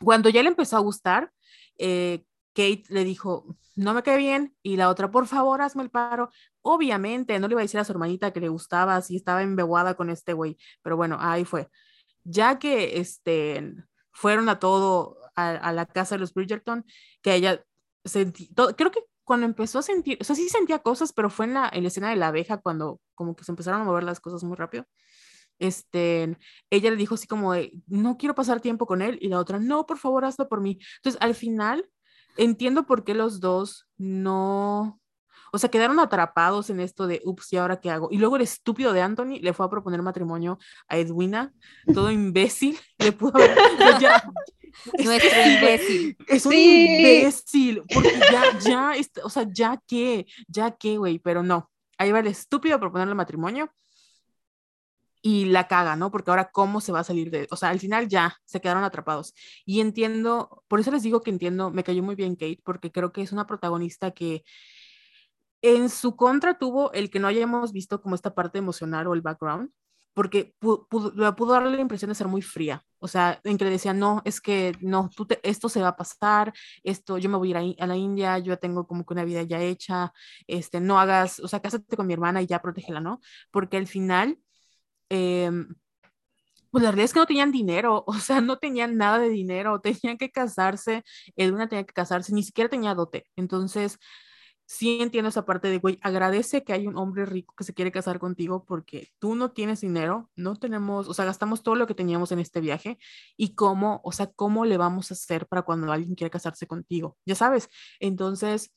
Cuando 0.03 0.29
ya 0.29 0.43
le 0.43 0.49
empezó 0.49 0.77
a 0.77 0.81
gustar, 0.81 1.33
eh, 1.79 2.25
Kate 2.57 2.85
le 2.89 3.05
dijo, 3.05 3.57
no 3.75 3.93
me 3.93 4.03
cae 4.03 4.17
bien, 4.17 4.57
y 4.63 4.77
la 4.77 4.89
otra, 4.89 5.11
por 5.11 5.27
favor, 5.27 5.61
hazme 5.61 5.83
el 5.83 5.91
paro. 5.91 6.31
Obviamente, 6.63 7.39
no 7.39 7.49
le 7.49 7.53
iba 7.53 7.61
a 7.61 7.65
decir 7.65 7.79
a 7.79 7.85
su 7.85 7.93
hermanita 7.93 8.33
que 8.33 8.41
le 8.41 8.49
gustaba, 8.49 9.01
si 9.03 9.17
estaba 9.17 9.43
embeguada 9.43 9.95
con 9.95 10.09
este 10.09 10.33
güey, 10.33 10.57
pero 10.83 10.97
bueno, 10.97 11.19
ahí 11.21 11.45
fue. 11.45 11.69
Ya 12.25 12.59
que 12.59 12.99
este, 12.99 13.75
fueron 14.13 14.49
a 14.49 14.59
todo, 14.59 15.19
a, 15.37 15.73
la 15.73 15.85
casa 15.85 16.15
de 16.15 16.21
los 16.21 16.33
Bridgerton, 16.33 16.87
que 17.21 17.35
ella 17.35 17.63
sentí, 18.05 18.51
creo 18.77 18.91
que 18.91 19.05
cuando 19.25 19.45
empezó 19.45 19.81
a 19.81 19.83
sentir, 19.83 20.17
o 20.21 20.25
sea, 20.25 20.35
sí 20.35 20.49
sentía 20.49 20.79
cosas, 20.79 21.13
pero 21.13 21.29
fue 21.29 21.47
en 21.47 21.55
la, 21.55 21.69
en 21.73 21.85
escena 21.85 22.11
de 22.11 22.17
la 22.17 22.29
abeja 22.29 22.59
cuando 22.59 23.01
como 23.15 23.37
que 23.37 23.45
se 23.45 23.53
empezaron 23.53 23.83
a 23.83 23.85
mover 23.85 24.05
las 24.05 24.21
cosas 24.21 24.43
muy 24.45 24.57
rápido. 24.57 24.87
Este, 25.59 26.37
ella 26.71 26.91
le 26.91 26.97
dijo 26.97 27.15
así 27.17 27.27
como 27.27 27.53
no 27.87 28.17
quiero 28.19 28.35
pasar 28.35 28.61
tiempo 28.61 28.87
con 28.87 29.03
él, 29.03 29.19
y 29.21 29.29
la 29.29 29.39
otra, 29.41 29.59
no, 29.59 29.87
por 29.87 29.99
favor, 29.99 30.25
hazlo 30.25 30.49
por 30.49 30.61
mí. 30.63 30.79
Entonces, 30.99 31.21
al 31.21 31.35
final, 31.35 31.89
entiendo 32.37 32.87
por 32.87 33.05
qué 33.05 33.15
los 33.15 33.41
dos 33.41 33.87
no, 33.97 35.01
o 35.53 35.59
sea, 35.59 35.71
quedaron 35.71 35.99
atrapados 36.01 36.71
en 36.71 36.81
esto 36.81 37.07
de, 37.07 37.23
ups, 37.25 37.53
¿y 37.53 37.57
ahora 37.57 37.81
qué 37.81 37.91
hago? 37.91 38.09
Y 38.11 38.19
luego 38.19 38.37
el 38.37 38.43
estúpido 38.43 38.93
de 38.93 39.03
Anthony 39.03 39.39
le 39.41 39.53
fue 39.53 39.67
a 39.67 39.71
proponer 39.71 40.03
matrimonio 40.03 40.59
a 40.89 40.99
Edwina, 40.99 41.53
todo 41.95 42.11
imbécil, 42.11 42.79
le 42.99 43.13
pudo 43.13 43.37
haber... 43.37 43.57
Ya, 44.01 44.23
Nuestro 45.03 45.31
imbécil. 45.51 46.17
Es 46.29 46.45
un 46.45 46.53
imbécil, 46.53 47.83
porque 47.93 48.13
ya, 48.31 48.59
ya, 48.59 48.93
o 49.25 49.31
sea, 49.31 49.47
ya 49.51 49.81
qué, 49.87 50.27
ya 50.49 50.73
qué, 50.73 50.99
güey, 50.99 51.19
pero 51.19 51.43
no. 51.43 51.71
Ahí 51.97 52.13
va 52.13 52.19
el 52.19 52.27
estúpido 52.27 52.77
a 52.77 52.81
proponerle 52.81 53.15
matrimonio 53.15 53.73
y 55.27 55.45
la 55.47 55.67
caga, 55.67 55.97
¿no? 55.97 56.13
Porque 56.13 56.31
ahora 56.31 56.51
cómo 56.53 56.81
se 56.81 56.93
va 56.93 57.01
a 57.01 57.05
salir 57.05 57.33
de, 57.33 57.49
o 57.51 57.57
sea, 57.57 57.71
al 57.71 57.81
final 57.81 58.07
ya 58.07 58.37
se 58.45 58.61
quedaron 58.61 58.85
atrapados. 58.85 59.35
Y 59.65 59.81
entiendo, 59.81 60.63
por 60.69 60.79
eso 60.79 60.93
les 60.93 61.03
digo 61.03 61.21
que 61.21 61.31
entiendo, 61.31 61.73
me 61.73 61.83
cayó 61.83 62.01
muy 62.05 62.15
bien 62.15 62.37
Kate, 62.37 62.61
porque 62.65 62.93
creo 62.93 63.11
que 63.13 63.23
es 63.23 63.33
una 63.33 63.45
protagonista 63.45 64.13
que 64.13 64.45
en 65.63 65.89
su 65.89 66.15
contra 66.15 66.59
tuvo 66.59 66.93
el 66.93 67.11
que 67.11 67.19
no 67.19 67.27
hayamos 67.27 67.73
visto 67.73 68.01
como 68.01 68.15
esta 68.15 68.37
parte 68.37 68.59
emocional 68.59 69.09
o 69.09 69.15
el 69.15 69.21
background, 69.21 69.71
porque 70.15 70.55
pudo, 70.61 70.87
pudo, 70.87 71.53
darle 71.53 71.75
la 71.75 71.83
impresión 71.83 72.11
de 72.11 72.15
ser 72.15 72.29
muy 72.29 72.43
fría, 72.43 72.85
o 73.01 73.09
sea, 73.09 73.41
en 73.43 73.59
que 73.59 73.65
le 73.65 73.73
decía, 73.73 73.93
no, 73.95 74.23
es 74.25 74.41
que 74.41 74.75
no, 74.81 75.11
tú 75.17 75.27
esto 75.43 75.69
se 75.69 75.83
va 75.83 75.89
a 75.89 75.97
pasar, 75.97 76.53
esto, 76.85 77.19
yo 77.19 77.29
me 77.29 77.37
voy 77.37 77.53
a 77.53 77.63
ir 77.63 77.77
a, 77.81 77.85
a, 77.85 77.87
la 77.89 77.97
India, 77.97 78.39
yo 78.39 78.59
tengo 78.59 78.87
como 78.87 79.05
que 79.05 79.15
una 79.15 79.25
vida 79.25 79.43
ya 79.43 79.61
hecha, 79.61 80.13
este, 80.47 80.81
no 80.81 81.01
hagas, 81.01 81.41
o 81.41 81.49
sea, 81.49 81.61
cásate 81.61 81.97
con 81.97 82.07
mi 82.07 82.13
hermana 82.15 82.43
y 82.43 82.47
ya 82.47 82.63
protégela, 82.63 83.01
¿no? 83.01 83.21
Porque 83.51 83.77
al 83.77 83.89
final 83.89 84.39
Em, 85.09 85.69
pues 86.71 86.83
la 86.85 86.91
realidad 86.91 87.07
es 87.07 87.13
que 87.15 87.21
no 87.21 87.27
tenían 87.27 87.53
dinero, 87.53 88.05
o 88.07 88.15
sea, 88.15 88.41
no 88.41 88.59
tenían 88.59 88.97
nada 88.97 89.19
de 89.19 89.31
dinero, 89.31 89.81
tenían 89.81 90.19
que 90.19 90.31
casarse, 90.31 91.05
Edwina 91.37 91.69
tenía 91.69 91.85
que 91.85 91.95
casarse, 91.95 92.35
ni 92.35 92.43
siquiera 92.43 92.69
tenía 92.69 92.95
dote. 92.95 93.25
Entonces, 93.37 93.99
sí 94.67 95.01
entiendo 95.01 95.29
esa 95.29 95.47
parte 95.47 95.69
de, 95.69 95.79
güey, 95.79 95.99
agradece 96.03 96.65
que 96.65 96.73
hay 96.73 96.87
un 96.87 96.99
hombre 96.99 97.25
rico 97.25 97.55
que 97.57 97.65
se 97.65 97.73
quiere 97.73 97.93
casar 97.93 98.19
contigo 98.19 98.65
porque 98.67 99.09
tú 99.19 99.37
no 99.37 99.53
tienes 99.53 99.81
dinero, 99.81 100.31
no 100.37 100.57
tenemos, 100.57 101.09
o 101.09 101.15
sea, 101.15 101.25
gastamos 101.25 101.63
todo 101.63 101.77
lo 101.77 101.87
que 101.87 101.95
teníamos 101.95 102.33
en 102.33 102.41
este 102.41 102.61
viaje 102.61 102.99
y 103.37 103.55
cómo, 103.55 104.01
o 104.05 104.13
sea, 104.13 104.27
cómo 104.33 104.65
le 104.65 104.77
vamos 104.77 105.11
a 105.11 105.15
hacer 105.15 105.47
para 105.47 105.63
cuando 105.63 105.93
alguien 105.93 106.15
quiera 106.17 106.31
casarse 106.31 106.67
contigo, 106.67 107.17
ya 107.25 107.37
sabes. 107.37 107.69
Entonces, 108.01 108.75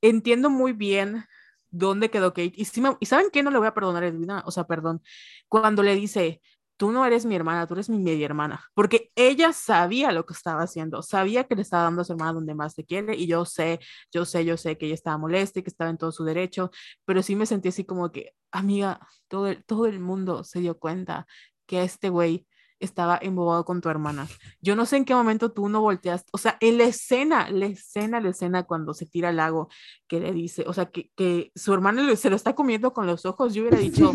entiendo 0.00 0.50
muy 0.50 0.72
bien 0.72 1.24
dónde 1.70 2.10
quedó 2.10 2.30
Kate. 2.32 2.52
Y, 2.54 2.64
si 2.64 2.82
¿Y 3.00 3.06
saben 3.06 3.30
qué? 3.32 3.42
No 3.42 3.50
le 3.50 3.58
voy 3.58 3.68
a 3.68 3.74
perdonar 3.74 4.02
a 4.02 4.08
Edwina, 4.08 4.42
o 4.46 4.50
sea, 4.50 4.64
perdón, 4.64 5.02
cuando 5.48 5.82
le 5.82 5.94
dice, 5.94 6.40
tú 6.76 6.92
no 6.92 7.04
eres 7.04 7.26
mi 7.26 7.36
hermana, 7.36 7.66
tú 7.66 7.74
eres 7.74 7.90
mi 7.90 7.98
media 7.98 8.24
hermana, 8.24 8.64
porque 8.74 9.10
ella 9.14 9.52
sabía 9.52 10.12
lo 10.12 10.24
que 10.24 10.32
estaba 10.32 10.62
haciendo, 10.62 11.02
sabía 11.02 11.44
que 11.44 11.54
le 11.54 11.62
estaba 11.62 11.82
dando 11.84 12.00
a 12.02 12.04
su 12.04 12.12
hermana 12.12 12.32
donde 12.32 12.54
más 12.54 12.74
te 12.74 12.84
quiere, 12.84 13.14
y 13.16 13.26
yo 13.26 13.44
sé, 13.44 13.80
yo 14.10 14.24
sé, 14.24 14.46
yo 14.46 14.56
sé 14.56 14.78
que 14.78 14.86
ella 14.86 14.94
estaba 14.94 15.18
molesta 15.18 15.60
y 15.60 15.62
que 15.62 15.68
estaba 15.68 15.90
en 15.90 15.98
todo 15.98 16.10
su 16.10 16.24
derecho, 16.24 16.70
pero 17.04 17.22
sí 17.22 17.36
me 17.36 17.44
sentí 17.44 17.68
así 17.68 17.84
como 17.84 18.10
que, 18.10 18.32
amiga, 18.50 19.00
todo 19.28 19.48
el, 19.48 19.62
todo 19.64 19.86
el 19.86 20.00
mundo 20.00 20.42
se 20.42 20.60
dio 20.60 20.78
cuenta 20.78 21.26
que 21.66 21.82
este 21.82 22.08
güey 22.08 22.46
estaba 22.80 23.18
embobado 23.22 23.64
con 23.64 23.80
tu 23.80 23.88
hermana. 23.88 24.26
Yo 24.60 24.74
no 24.74 24.86
sé 24.86 24.96
en 24.96 25.04
qué 25.04 25.14
momento 25.14 25.52
tú 25.52 25.68
no 25.68 25.80
volteaste, 25.80 26.28
o 26.32 26.38
sea, 26.38 26.56
en 26.60 26.78
la 26.78 26.84
escena, 26.84 27.50
la 27.50 27.66
escena, 27.66 28.20
la 28.20 28.30
escena 28.30 28.64
cuando 28.64 28.94
se 28.94 29.06
tira 29.06 29.28
al 29.28 29.36
lago, 29.36 29.68
que 30.08 30.18
le 30.18 30.32
dice, 30.32 30.64
o 30.66 30.72
sea, 30.72 30.86
que, 30.86 31.10
que 31.14 31.52
su 31.54 31.72
hermana 31.72 32.16
se 32.16 32.30
lo 32.30 32.36
está 32.36 32.54
comiendo 32.54 32.92
con 32.92 33.06
los 33.06 33.26
ojos, 33.26 33.54
yo 33.54 33.62
hubiera 33.62 33.78
dicho, 33.78 34.12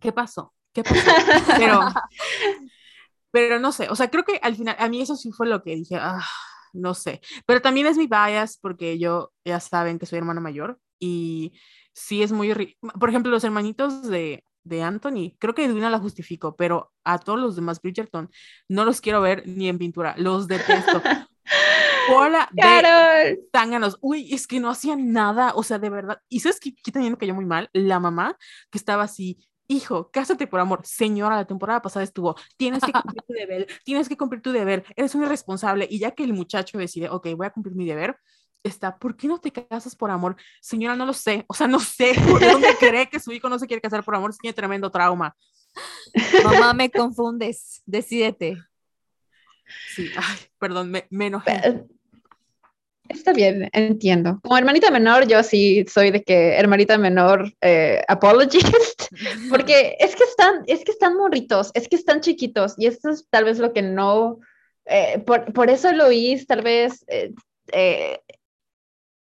¿qué 0.00 0.12
pasó? 0.12 0.54
¿Qué 0.72 0.82
pasó? 0.82 1.10
Pero, 1.58 1.80
pero 3.30 3.58
no 3.58 3.72
sé, 3.72 3.88
o 3.90 3.96
sea, 3.96 4.08
creo 4.08 4.24
que 4.24 4.38
al 4.42 4.56
final, 4.56 4.76
a 4.78 4.88
mí 4.88 5.00
eso 5.00 5.16
sí 5.16 5.32
fue 5.32 5.46
lo 5.48 5.62
que 5.62 5.74
dije, 5.74 5.96
ah, 5.96 6.24
no 6.72 6.94
sé, 6.94 7.20
pero 7.44 7.60
también 7.60 7.86
es 7.86 7.96
mi 7.96 8.06
bias 8.06 8.58
porque 8.60 8.98
yo, 8.98 9.32
ya 9.44 9.60
saben 9.60 9.98
que 9.98 10.06
soy 10.06 10.18
hermana 10.18 10.40
mayor 10.40 10.78
y 10.98 11.52
sí 11.92 12.22
es 12.22 12.30
muy, 12.30 12.76
por 13.00 13.08
ejemplo, 13.08 13.30
los 13.30 13.44
hermanitos 13.44 14.08
de, 14.08 14.44
de 14.66 14.82
Anthony, 14.82 15.36
creo 15.38 15.54
que 15.54 15.64
Edwina 15.64 15.90
la 15.90 15.98
justifico, 15.98 16.56
pero 16.56 16.92
a 17.04 17.18
todos 17.18 17.38
los 17.38 17.56
demás 17.56 17.80
Bridgerton 17.80 18.30
no 18.68 18.84
los 18.84 19.00
quiero 19.00 19.20
ver 19.20 19.46
ni 19.46 19.68
en 19.68 19.78
pintura, 19.78 20.14
los 20.18 20.48
detesto. 20.48 21.02
Hola 22.08 22.48
de 22.52 23.40
tánganos. 23.50 23.98
Uy, 24.00 24.32
es 24.32 24.46
que 24.46 24.60
no 24.60 24.70
hacían 24.70 25.12
nada, 25.12 25.52
o 25.54 25.62
sea, 25.62 25.78
de 25.78 25.90
verdad. 25.90 26.20
Y 26.28 26.40
sabes 26.40 26.60
que, 26.60 26.74
que 26.74 26.92
también 26.92 27.12
me 27.12 27.18
cayó 27.18 27.34
muy 27.34 27.46
mal 27.46 27.68
la 27.72 27.98
mamá 27.98 28.36
que 28.70 28.78
estaba 28.78 29.02
así, 29.04 29.38
hijo, 29.68 30.10
cásate 30.10 30.46
por 30.46 30.60
amor. 30.60 30.80
Señora, 30.84 31.36
la 31.36 31.46
temporada 31.46 31.82
pasada 31.82 32.04
estuvo, 32.04 32.36
tienes 32.56 32.82
que 32.82 32.92
cumplir 32.92 33.22
tu 33.22 33.32
deber, 33.32 33.66
tienes 33.84 34.08
que 34.08 34.16
cumplir 34.16 34.42
tu 34.42 34.52
deber, 34.52 34.84
eres 34.96 35.14
un 35.14 35.22
irresponsable. 35.22 35.86
Y 35.90 35.98
ya 35.98 36.12
que 36.12 36.24
el 36.24 36.32
muchacho 36.32 36.78
decide, 36.78 37.08
ok, 37.08 37.28
voy 37.36 37.46
a 37.46 37.50
cumplir 37.50 37.74
mi 37.74 37.86
deber, 37.86 38.16
está, 38.62 38.98
¿por 38.98 39.16
qué 39.16 39.28
no 39.28 39.38
te 39.38 39.52
casas 39.52 39.94
por 39.94 40.10
amor? 40.10 40.36
Señora, 40.60 40.96
no 40.96 41.06
lo 41.06 41.12
sé, 41.12 41.44
o 41.48 41.54
sea, 41.54 41.66
no 41.66 41.80
sé 41.80 42.14
de 42.14 42.46
dónde 42.50 42.76
cree 42.78 43.08
que 43.08 43.20
su 43.20 43.32
hijo 43.32 43.48
no 43.48 43.58
se 43.58 43.66
quiere 43.66 43.80
casar 43.80 44.04
por 44.04 44.14
amor, 44.14 44.34
tiene 44.36 44.54
tremendo 44.54 44.90
trauma. 44.90 45.36
Mamá, 46.44 46.72
me 46.72 46.90
confundes, 46.90 47.82
decídete. 47.84 48.56
Sí, 49.94 50.10
ay, 50.16 50.38
perdón, 50.58 50.90
me, 50.90 51.06
me 51.10 51.30
Está 53.08 53.32
bien, 53.32 53.68
entiendo. 53.72 54.40
Como 54.42 54.58
hermanita 54.58 54.90
menor, 54.90 55.26
yo 55.28 55.42
sí 55.42 55.84
soy 55.88 56.10
de 56.10 56.22
que 56.22 56.56
hermanita 56.56 56.98
menor 56.98 57.52
eh, 57.60 58.02
apologist, 58.08 59.02
porque 59.50 59.96
es 60.00 60.16
que 60.16 60.24
están, 60.24 60.64
es 60.66 60.84
que 60.84 60.92
están 60.92 61.16
morritos, 61.16 61.70
es 61.74 61.88
que 61.88 61.96
están 61.96 62.20
chiquitos, 62.20 62.74
y 62.78 62.86
esto 62.86 63.10
es 63.10 63.26
tal 63.30 63.44
vez 63.44 63.58
lo 63.58 63.72
que 63.72 63.82
no, 63.82 64.38
eh, 64.86 65.22
por, 65.24 65.52
por, 65.52 65.70
eso 65.70 65.92
Luis 65.92 66.46
tal 66.46 66.62
vez 66.62 67.04
eh, 67.08 67.32
eh 67.72 68.18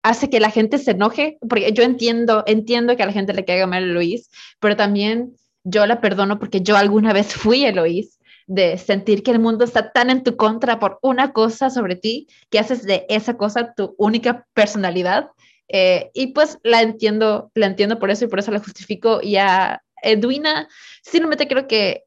hace 0.09 0.31
que 0.31 0.41
la 0.41 0.51
gente 0.51 0.79
se 0.79 0.93
enoje, 0.93 1.39
porque 1.49 1.71
yo 1.73 1.83
entiendo, 1.83 2.43
entiendo 2.47 2.97
que 2.97 3.03
a 3.03 3.07
la 3.07 3.13
gente 3.13 3.35
le 3.35 3.45
caiga 3.45 3.67
mal 3.67 3.93
Luis, 3.93 4.31
pero 4.59 4.75
también 4.75 5.35
yo 5.65 5.87
la 5.87 6.01
perdono 6.01 6.39
porque 6.39 6.63
yo 6.63 6.77
alguna 6.79 7.13
vez 7.13 7.35
fui 7.35 7.65
Eloís, 7.67 8.19
de 8.47 8.79
sentir 8.79 9.23
que 9.23 9.33
el 9.33 9.39
mundo 9.39 9.65
está 9.65 9.93
tan 9.93 10.09
en 10.09 10.23
tu 10.23 10.35
contra 10.35 10.79
por 10.79 10.99
una 11.03 11.35
cosa 11.35 11.69
sobre 11.69 11.97
ti, 11.97 12.27
que 12.49 12.59
haces 12.59 12.85
de 12.85 13.05
esa 13.11 13.37
cosa 13.37 13.75
tu 13.75 13.95
única 13.99 14.47
personalidad. 14.55 15.29
Eh, 15.69 16.11
y 16.15 16.29
pues 16.29 16.59
la 16.63 16.81
entiendo, 16.81 17.51
la 17.55 17.67
entiendo 17.67 17.99
por 17.99 18.11
eso 18.11 18.25
y 18.25 18.29
por 18.29 18.39
eso 18.39 18.51
la 18.51 18.61
justifico. 18.61 19.21
Y 19.23 19.37
a 19.37 19.83
Edwina, 20.03 20.67
simplemente 21.03 21.47
creo 21.47 21.69
que 21.69 22.05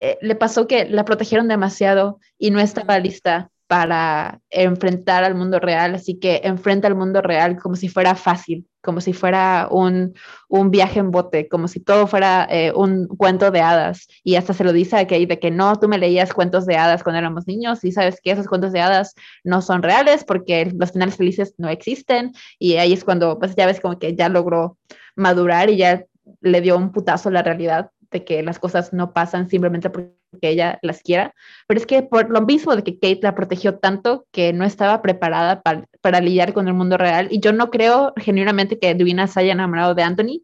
eh, 0.00 0.18
le 0.22 0.34
pasó 0.36 0.66
que 0.66 0.86
la 0.86 1.04
protegieron 1.04 1.48
demasiado 1.48 2.18
y 2.38 2.50
no 2.50 2.60
estaba 2.60 2.98
lista 2.98 3.50
para 3.70 4.40
enfrentar 4.50 5.22
al 5.22 5.36
mundo 5.36 5.60
real, 5.60 5.94
así 5.94 6.18
que 6.18 6.40
enfrenta 6.42 6.88
al 6.88 6.96
mundo 6.96 7.22
real 7.22 7.56
como 7.56 7.76
si 7.76 7.88
fuera 7.88 8.16
fácil, 8.16 8.66
como 8.82 9.00
si 9.00 9.12
fuera 9.12 9.68
un, 9.70 10.12
un 10.48 10.72
viaje 10.72 10.98
en 10.98 11.12
bote, 11.12 11.46
como 11.46 11.68
si 11.68 11.78
todo 11.78 12.08
fuera 12.08 12.48
eh, 12.50 12.72
un 12.74 13.06
cuento 13.06 13.52
de 13.52 13.60
hadas. 13.60 14.08
Y 14.24 14.34
hasta 14.34 14.54
se 14.54 14.64
lo 14.64 14.72
dice 14.72 14.96
a 14.96 15.06
Kate 15.06 15.26
de 15.26 15.38
que 15.38 15.52
no, 15.52 15.78
tú 15.78 15.86
me 15.86 15.98
leías 15.98 16.34
cuentos 16.34 16.66
de 16.66 16.78
hadas 16.78 17.04
cuando 17.04 17.20
éramos 17.20 17.46
niños 17.46 17.84
y 17.84 17.92
sabes 17.92 18.20
que 18.20 18.32
esos 18.32 18.48
cuentos 18.48 18.72
de 18.72 18.80
hadas 18.80 19.14
no 19.44 19.62
son 19.62 19.84
reales 19.84 20.24
porque 20.24 20.72
los 20.76 20.90
finales 20.90 21.14
felices 21.14 21.54
no 21.56 21.68
existen. 21.68 22.32
Y 22.58 22.74
ahí 22.74 22.92
es 22.92 23.04
cuando, 23.04 23.38
pues 23.38 23.54
ya 23.54 23.66
ves 23.66 23.78
como 23.78 24.00
que 24.00 24.16
ya 24.16 24.28
logró 24.28 24.78
madurar 25.14 25.70
y 25.70 25.76
ya 25.76 26.04
le 26.40 26.60
dio 26.60 26.76
un 26.76 26.90
putazo 26.90 27.28
a 27.28 27.32
la 27.32 27.44
realidad 27.44 27.92
de 28.10 28.24
que 28.24 28.42
las 28.42 28.58
cosas 28.58 28.92
no 28.92 29.12
pasan 29.12 29.48
simplemente 29.48 29.90
porque 29.90 30.12
ella 30.42 30.78
las 30.82 31.02
quiera, 31.02 31.34
pero 31.66 31.80
es 31.80 31.86
que 31.86 32.02
por 32.02 32.30
lo 32.30 32.40
mismo 32.42 32.74
de 32.76 32.84
que 32.84 32.94
Kate 32.94 33.20
la 33.22 33.34
protegió 33.34 33.78
tanto 33.78 34.26
que 34.30 34.52
no 34.52 34.64
estaba 34.64 35.02
preparada 35.02 35.62
para, 35.62 35.86
para 36.00 36.20
lidiar 36.20 36.52
con 36.52 36.68
el 36.68 36.74
mundo 36.74 36.96
real 36.96 37.28
y 37.30 37.40
yo 37.40 37.52
no 37.52 37.70
creo 37.70 38.12
genuinamente 38.16 38.78
que 38.78 38.90
Edwina 38.90 39.26
se 39.26 39.40
haya 39.40 39.52
enamorado 39.52 39.94
de 39.94 40.02
Anthony 40.02 40.42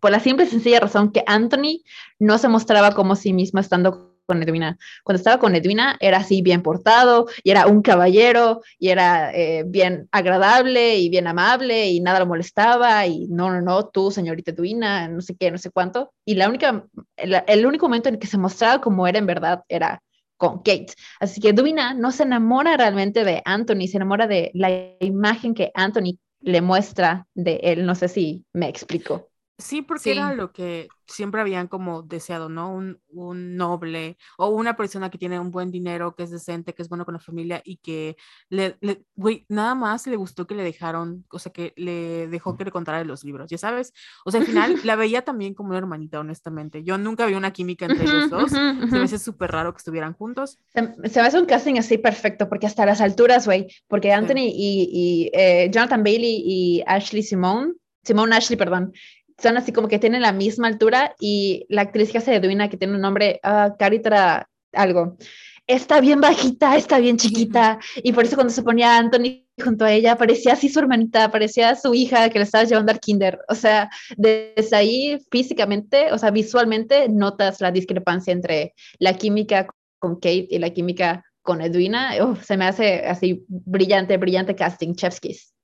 por 0.00 0.10
la 0.10 0.20
simple 0.20 0.46
y 0.46 0.48
sencilla 0.48 0.80
razón 0.80 1.12
que 1.12 1.24
Anthony 1.26 1.82
no 2.18 2.38
se 2.38 2.48
mostraba 2.48 2.92
como 2.92 3.16
sí 3.16 3.32
mismo 3.32 3.60
estando 3.60 4.09
con 4.30 4.42
Edwina. 4.44 4.78
Cuando 5.02 5.18
estaba 5.18 5.40
con 5.40 5.56
Edwina 5.56 5.96
era 5.98 6.18
así 6.18 6.40
bien 6.40 6.62
portado 6.62 7.26
y 7.42 7.50
era 7.50 7.66
un 7.66 7.82
caballero 7.82 8.60
y 8.78 8.90
era 8.90 9.34
eh, 9.34 9.64
bien 9.66 10.08
agradable 10.12 10.98
y 10.98 11.08
bien 11.08 11.26
amable 11.26 11.88
y 11.88 12.00
nada 12.00 12.20
lo 12.20 12.26
molestaba 12.26 13.04
y 13.08 13.26
no, 13.26 13.50
no, 13.50 13.60
no, 13.60 13.88
tú, 13.88 14.12
señorita 14.12 14.52
Edwina, 14.52 15.08
no 15.08 15.20
sé 15.20 15.34
qué, 15.34 15.50
no 15.50 15.58
sé 15.58 15.70
cuánto. 15.70 16.12
Y 16.24 16.36
la 16.36 16.48
única, 16.48 16.84
el, 17.16 17.42
el 17.44 17.66
único 17.66 17.86
momento 17.86 18.08
en 18.08 18.20
que 18.20 18.28
se 18.28 18.38
mostraba 18.38 18.80
como 18.80 19.08
era 19.08 19.18
en 19.18 19.26
verdad 19.26 19.64
era 19.68 20.00
con 20.36 20.58
Kate. 20.58 20.94
Así 21.18 21.40
que 21.40 21.48
Edwina 21.48 21.92
no 21.92 22.12
se 22.12 22.22
enamora 22.22 22.76
realmente 22.76 23.24
de 23.24 23.42
Anthony, 23.44 23.88
se 23.88 23.96
enamora 23.96 24.28
de 24.28 24.52
la 24.54 24.70
imagen 25.00 25.54
que 25.54 25.72
Anthony 25.74 26.18
le 26.40 26.60
muestra 26.60 27.26
de 27.34 27.60
él. 27.64 27.84
No 27.84 27.96
sé 27.96 28.06
si 28.06 28.44
me 28.52 28.68
explico. 28.68 29.29
Sí, 29.60 29.82
porque 29.82 30.12
era 30.12 30.34
lo 30.34 30.52
que 30.52 30.88
siempre 31.06 31.40
habían 31.40 31.68
como 31.68 32.02
deseado, 32.02 32.48
¿no? 32.48 32.72
Un, 32.72 32.98
un, 33.08 33.56
noble 33.56 34.16
o 34.38 34.48
una 34.48 34.76
persona 34.76 35.10
que 35.10 35.18
tiene 35.18 35.38
un 35.38 35.50
buen 35.50 35.70
dinero, 35.70 36.14
que 36.14 36.22
es 36.22 36.30
decente, 36.30 36.74
que 36.74 36.82
es 36.82 36.88
bueno 36.88 37.04
con 37.04 37.14
la 37.14 37.20
familia 37.20 37.60
y 37.64 37.76
que 37.76 38.16
le, 38.48 38.78
güey, 39.16 39.44
nada 39.48 39.74
más 39.74 40.06
le 40.06 40.16
gustó 40.16 40.46
que 40.46 40.54
le 40.54 40.62
dejaron, 40.62 41.24
o 41.30 41.38
sea, 41.38 41.52
que 41.52 41.72
le 41.76 42.28
dejó 42.28 42.56
que 42.56 42.64
le 42.64 42.70
contara 42.70 42.98
de 42.98 43.04
los 43.04 43.24
libros, 43.24 43.50
ya 43.50 43.58
sabes. 43.58 43.92
O 44.24 44.30
sea, 44.30 44.40
al 44.40 44.46
final 44.46 44.74
la 44.84 44.96
veía 44.96 45.22
también 45.22 45.54
como 45.54 45.70
una 45.70 45.78
hermanita, 45.78 46.20
honestamente. 46.20 46.82
Yo 46.82 46.96
nunca 46.96 47.26
vi 47.26 47.34
una 47.34 47.52
química 47.52 47.86
entre 47.86 48.04
ellos 48.04 48.30
dos. 48.30 48.50
Se 48.50 48.58
me 48.58 49.02
hace 49.02 49.18
súper 49.18 49.50
raro 49.50 49.72
que 49.72 49.78
estuvieran 49.78 50.14
juntos. 50.14 50.58
Se, 50.72 50.82
me 50.82 51.26
hace 51.26 51.38
un 51.38 51.46
casting 51.46 51.78
así 51.78 51.98
perfecto, 51.98 52.48
porque 52.48 52.66
hasta 52.66 52.86
las 52.86 53.00
alturas, 53.00 53.46
güey, 53.46 53.68
porque 53.88 54.12
Anthony 54.12 54.46
y, 54.46 54.90
y 54.92 55.30
eh, 55.32 55.70
Jonathan 55.70 56.02
Bailey 56.02 56.42
y 56.44 56.82
Ashley 56.86 57.22
Simone, 57.22 57.74
Simone 58.02 58.34
Ashley, 58.34 58.56
perdón, 58.56 58.92
son 59.40 59.56
así 59.56 59.72
como 59.72 59.88
que 59.88 59.98
tienen 59.98 60.22
la 60.22 60.32
misma 60.32 60.68
altura 60.68 61.14
y 61.20 61.66
la 61.68 61.82
actriz 61.82 62.10
que 62.10 62.18
hace 62.18 62.34
Edwina, 62.34 62.68
que 62.68 62.76
tiene 62.76 62.94
un 62.94 63.00
nombre, 63.00 63.40
uh, 63.44 63.76
Caritra 63.78 64.48
algo, 64.72 65.16
está 65.66 66.00
bien 66.00 66.20
bajita, 66.20 66.76
está 66.76 66.98
bien 66.98 67.16
chiquita 67.16 67.78
y 68.02 68.12
por 68.12 68.24
eso 68.24 68.36
cuando 68.36 68.52
se 68.52 68.62
ponía 68.62 68.98
Anthony 68.98 69.46
junto 69.62 69.84
a 69.84 69.92
ella 69.92 70.16
parecía 70.16 70.54
así 70.54 70.68
su 70.68 70.80
hermanita, 70.80 71.30
parecía 71.30 71.74
su 71.76 71.94
hija 71.94 72.28
que 72.30 72.38
le 72.38 72.44
estaba 72.44 72.64
llevando 72.64 72.92
al 72.92 73.00
kinder. 73.00 73.38
O 73.48 73.54
sea, 73.54 73.90
desde 74.16 74.76
ahí 74.76 75.18
físicamente, 75.30 76.12
o 76.12 76.18
sea, 76.18 76.30
visualmente 76.30 77.08
notas 77.08 77.60
la 77.60 77.70
discrepancia 77.70 78.32
entre 78.32 78.74
la 78.98 79.16
química 79.16 79.68
con 79.98 80.16
Kate 80.16 80.48
y 80.50 80.58
la 80.58 80.70
química 80.70 81.24
con 81.42 81.60
Edwina. 81.60 82.12
se 82.42 82.56
me 82.56 82.66
hace 82.66 83.06
así 83.06 83.44
brillante, 83.48 84.16
brillante 84.16 84.54
casting, 84.54 84.94
Chefskis. 84.94 85.54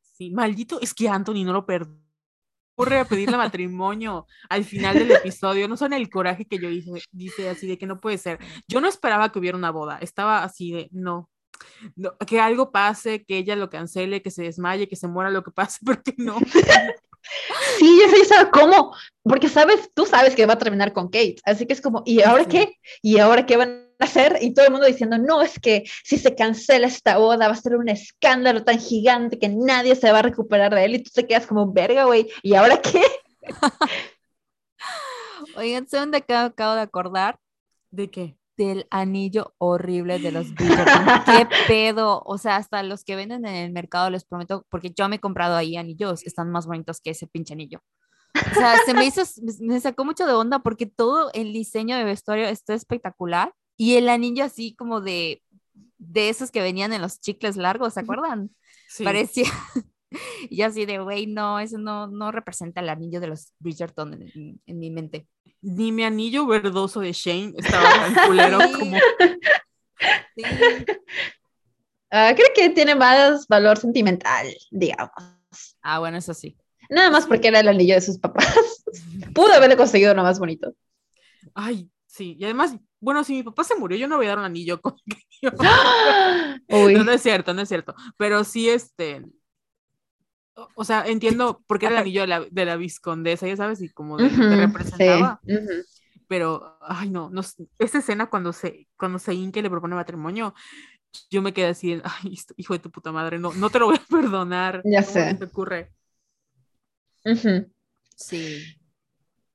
Sí, 0.00 0.30
maldito, 0.30 0.80
es 0.80 0.94
que 0.94 1.08
Anthony 1.08 1.44
no 1.44 1.52
lo 1.52 1.64
perdonó 1.64 2.07
ocurre 2.78 3.04
pedirle 3.04 3.36
matrimonio 3.36 4.26
al 4.48 4.64
final 4.64 4.94
del 4.94 5.10
episodio. 5.10 5.66
No 5.66 5.76
son 5.76 5.92
el 5.92 6.08
coraje 6.08 6.46
que 6.46 6.58
yo 6.58 6.70
hice, 6.70 7.02
dice 7.10 7.48
así 7.50 7.66
de 7.66 7.76
que 7.76 7.86
no 7.86 7.98
puede 7.98 8.18
ser. 8.18 8.38
Yo 8.68 8.80
no 8.80 8.88
esperaba 8.88 9.32
que 9.32 9.38
hubiera 9.40 9.58
una 9.58 9.72
boda, 9.72 9.98
estaba 9.98 10.44
así 10.44 10.70
de 10.70 10.88
no. 10.92 11.28
que 12.26 12.40
algo 12.40 12.70
pase, 12.70 13.24
que 13.24 13.38
ella 13.38 13.56
lo 13.56 13.68
cancele, 13.68 14.22
que 14.22 14.30
se 14.30 14.44
desmaye, 14.44 14.88
que 14.88 14.94
se 14.94 15.08
muera 15.08 15.30
lo 15.30 15.42
que 15.42 15.50
pase, 15.50 15.80
porque 15.84 16.14
no. 16.18 16.38
Sí, 17.78 18.00
yo 18.00 18.24
sé 18.24 18.48
cómo, 18.52 18.94
porque 19.22 19.48
sabes, 19.48 19.90
tú 19.94 20.06
sabes 20.06 20.34
que 20.34 20.46
va 20.46 20.54
a 20.54 20.58
terminar 20.58 20.92
con 20.92 21.08
Kate, 21.08 21.36
así 21.44 21.66
que 21.66 21.74
es 21.74 21.80
como, 21.80 22.02
¿y 22.06 22.22
ahora 22.22 22.46
qué? 22.46 22.78
¿Y 23.02 23.18
ahora 23.18 23.46
qué 23.46 23.56
van 23.56 23.88
a 23.98 24.04
hacer? 24.04 24.38
Y 24.40 24.54
todo 24.54 24.66
el 24.66 24.72
mundo 24.72 24.86
diciendo, 24.86 25.18
no, 25.18 25.42
es 25.42 25.58
que 25.60 25.84
si 26.04 26.16
se 26.18 26.34
cancela 26.34 26.86
esta 26.86 27.18
boda 27.18 27.48
va 27.48 27.52
a 27.52 27.56
ser 27.56 27.76
un 27.76 27.88
escándalo 27.88 28.64
tan 28.64 28.78
gigante 28.78 29.38
que 29.38 29.48
nadie 29.48 29.94
se 29.96 30.10
va 30.10 30.20
a 30.20 30.22
recuperar 30.22 30.74
de 30.74 30.84
él 30.84 30.94
y 30.94 31.02
tú 31.02 31.10
te 31.12 31.26
quedas 31.26 31.46
como, 31.46 31.72
verga, 31.72 32.04
güey, 32.04 32.30
¿y 32.42 32.54
ahora 32.54 32.80
qué? 32.80 33.02
Oigan, 35.56 35.88
¿saben 35.88 36.10
de 36.10 36.22
qué 36.22 36.34
acabo 36.34 36.74
de 36.74 36.82
acordar? 36.82 37.38
¿De 37.90 38.08
qué? 38.08 38.36
Del 38.58 38.86
anillo 38.90 39.54
horrible 39.58 40.18
de 40.18 40.32
los 40.32 40.52
Bridgerton. 40.52 41.06
¿Qué 41.24 41.48
pedo? 41.68 42.22
O 42.26 42.36
sea, 42.36 42.56
hasta 42.56 42.82
los 42.82 43.04
que 43.04 43.16
venden 43.16 43.46
en 43.46 43.54
el 43.54 43.72
mercado, 43.72 44.10
les 44.10 44.24
prometo, 44.24 44.66
porque 44.68 44.90
yo 44.90 45.08
me 45.08 45.16
he 45.16 45.20
comprado 45.20 45.56
ahí 45.56 45.76
anillos, 45.76 46.26
están 46.26 46.50
más 46.50 46.66
bonitos 46.66 47.00
que 47.00 47.10
ese 47.10 47.28
pinche 47.28 47.54
anillo. 47.54 47.80
O 48.34 48.54
sea, 48.54 48.76
se 48.84 48.94
me 48.94 49.06
hizo, 49.06 49.22
me 49.60 49.80
sacó 49.80 50.04
mucho 50.04 50.26
de 50.26 50.32
onda 50.32 50.58
porque 50.58 50.86
todo 50.86 51.30
el 51.32 51.52
diseño 51.52 51.96
de 51.96 52.04
vestuario 52.04 52.46
está 52.46 52.74
espectacular 52.74 53.54
y 53.76 53.94
el 53.94 54.08
anillo 54.08 54.44
así 54.44 54.74
como 54.74 55.00
de, 55.00 55.42
de 55.96 56.28
esos 56.28 56.50
que 56.50 56.60
venían 56.60 56.92
en 56.92 57.00
los 57.00 57.20
chicles 57.20 57.56
largos, 57.56 57.94
¿se 57.94 58.00
acuerdan? 58.00 58.50
Sí. 58.88 59.04
Parecía, 59.04 59.50
y 60.50 60.62
así 60.62 60.86
de, 60.86 60.98
güey, 60.98 61.26
no, 61.26 61.58
eso 61.60 61.78
no, 61.78 62.06
no 62.06 62.32
representa 62.32 62.80
el 62.80 62.88
anillo 62.88 63.20
de 63.20 63.28
los 63.28 63.52
Bridgerton 63.58 64.14
en, 64.14 64.60
en 64.64 64.78
mi 64.78 64.90
mente 64.90 65.26
ni 65.60 65.92
mi 65.92 66.04
anillo 66.04 66.46
verdoso 66.46 67.00
de 67.00 67.12
Shane 67.12 67.54
estaba 67.56 67.82
tan 68.14 68.26
culero 68.26 68.58
como. 68.78 68.96
Sí. 70.36 70.44
Uh, 72.12 72.32
creo 72.36 72.48
que 72.54 72.70
tiene 72.70 72.94
más 72.94 73.48
valor 73.48 73.76
sentimental, 73.76 74.46
digamos. 74.70 75.10
Ah, 75.82 75.98
bueno, 75.98 76.18
eso 76.18 76.32
sí. 76.34 76.56
Nada 76.88 77.10
más 77.10 77.26
porque 77.26 77.48
era 77.48 77.58
el 77.58 77.66
anillo 77.66 77.96
de 77.96 78.00
sus 78.00 78.18
papás. 78.18 78.84
Pudo 79.34 79.52
haberle 79.52 79.76
conseguido 79.76 80.12
uno 80.12 80.22
más 80.22 80.38
bonito. 80.38 80.72
Ay, 81.52 81.90
sí. 82.06 82.36
Y 82.38 82.44
además, 82.44 82.76
bueno, 83.00 83.24
si 83.24 83.34
mi 83.34 83.42
papá 83.42 83.64
se 83.64 83.74
murió, 83.74 83.98
yo 83.98 84.06
no 84.06 84.18
voy 84.18 84.26
a 84.26 84.28
dar 84.28 84.38
un 84.38 84.44
anillo 84.44 84.80
con. 84.80 84.94
Uy. 86.68 86.94
No, 86.94 87.02
no 87.02 87.10
es 87.10 87.20
cierto, 87.20 87.52
no 87.52 87.62
es 87.62 87.68
cierto. 87.68 87.96
Pero 88.16 88.44
sí, 88.44 88.70
este, 88.70 89.24
o 90.74 90.84
sea, 90.84 91.04
entiendo 91.06 91.62
por 91.66 91.78
qué 91.78 91.86
era 91.86 91.96
el 91.96 92.02
anillo 92.02 92.22
de 92.22 92.26
la, 92.26 92.40
de 92.50 92.64
la 92.64 92.76
viscondesa, 92.76 93.46
ya 93.46 93.56
sabes, 93.56 93.80
y 93.80 93.88
como 93.88 94.16
de, 94.16 94.24
uh 94.24 94.28
-huh, 94.28 94.56
representaba. 94.56 95.40
Sí. 95.44 95.52
Uh 95.52 95.58
-huh. 95.58 95.84
Pero, 96.28 96.78
ay, 96.82 97.10
no, 97.10 97.30
no, 97.30 97.40
esa 97.78 97.98
escena 97.98 98.26
cuando 98.28 98.52
se, 98.52 98.86
cuando 98.96 99.18
se 99.18 99.34
Inque 99.34 99.62
le 99.62 99.70
propone 99.70 99.94
matrimonio, 99.94 100.54
yo 101.30 101.40
me 101.42 101.52
quedé 101.52 101.68
así, 101.68 102.00
ay, 102.04 102.38
hijo 102.56 102.74
de 102.74 102.80
tu 102.80 102.90
puta 102.90 103.12
madre, 103.12 103.38
no, 103.38 103.52
no 103.54 103.70
te 103.70 103.78
lo 103.78 103.86
voy 103.86 103.96
a 103.96 104.06
perdonar. 104.10 104.82
Ya 104.84 105.02
sé. 105.02 105.34
te 105.34 105.44
ocurre? 105.44 105.92
Uh 107.24 107.30
-huh. 107.30 107.70
Sí. 108.14 108.62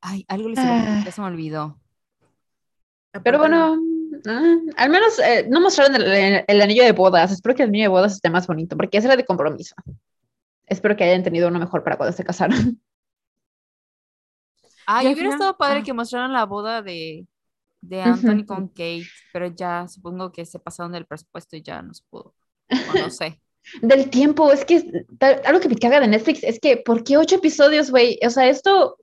Ay, 0.02 0.26
algo 0.28 0.50
les 0.50 0.60
ah. 0.60 1.04
se 1.10 1.22
me 1.22 1.28
olvidó. 1.28 1.80
Pero 3.24 3.38
bueno, 3.38 3.74
uh, 3.74 4.72
al 4.76 4.90
menos 4.90 5.20
eh, 5.20 5.46
no 5.48 5.62
mostraron 5.62 5.96
el, 5.96 6.44
el, 6.48 6.62
anillo 6.62 6.84
de 6.84 6.92
bodas. 6.94 7.32
Espero 7.32 7.54
que 7.56 7.62
el 7.62 7.70
anillo 7.70 7.84
de 7.84 7.90
bodas 7.90 8.14
esté 8.14 8.30
más 8.30 8.48
bonito, 8.48 8.76
porque 8.76 8.98
ese 8.98 9.08
era 9.08 9.16
de 9.16 9.24
compromiso 9.24 9.76
espero 10.68 10.96
que 10.96 11.04
hayan 11.04 11.24
tenido 11.24 11.48
uno 11.48 11.60
mejor 11.60 11.84
para 11.84 11.98
cuando 11.98 12.16
se 12.16 12.24
casaron. 12.24 12.82
Ay, 14.86 15.08
hubiera 15.08 15.22
final... 15.22 15.34
estado 15.34 15.58
padre 15.58 15.80
ah. 15.80 15.84
que 15.84 15.94
mostraran 15.94 16.34
la 16.34 16.46
boda 16.46 16.82
de, 16.82 17.26
de 17.82 18.02
Anthony 18.02 18.28
uh 18.28 18.44
-huh. 18.44 18.46
con 18.46 18.68
Kate, 18.68 19.08
pero 19.32 19.48
ya 19.48 19.88
supongo 19.88 20.32
que 20.32 20.46
se 20.46 20.60
pasaron 20.60 20.92
del 20.92 21.06
presupuesto 21.06 21.56
y 21.56 21.62
ya 21.62 21.82
no 21.82 21.94
se 21.94 22.04
pudo. 22.10 22.36
O 22.70 23.00
no 23.00 23.10
sé. 23.10 23.40
Del 23.82 24.10
tiempo, 24.10 24.52
es 24.52 24.66
que 24.66 25.06
algo 25.46 25.62
que 25.62 25.70
me 25.70 25.78
caga 25.78 26.02
de 26.02 26.08
Netflix 26.08 26.44
es 26.44 26.60
que, 26.60 26.76
¿por 26.76 27.02
qué 27.06 27.16
ocho 27.16 27.38
episodios, 27.38 27.92
güey? 27.92 28.20
O 28.26 28.30
sea, 28.30 28.50
esto 28.50 28.98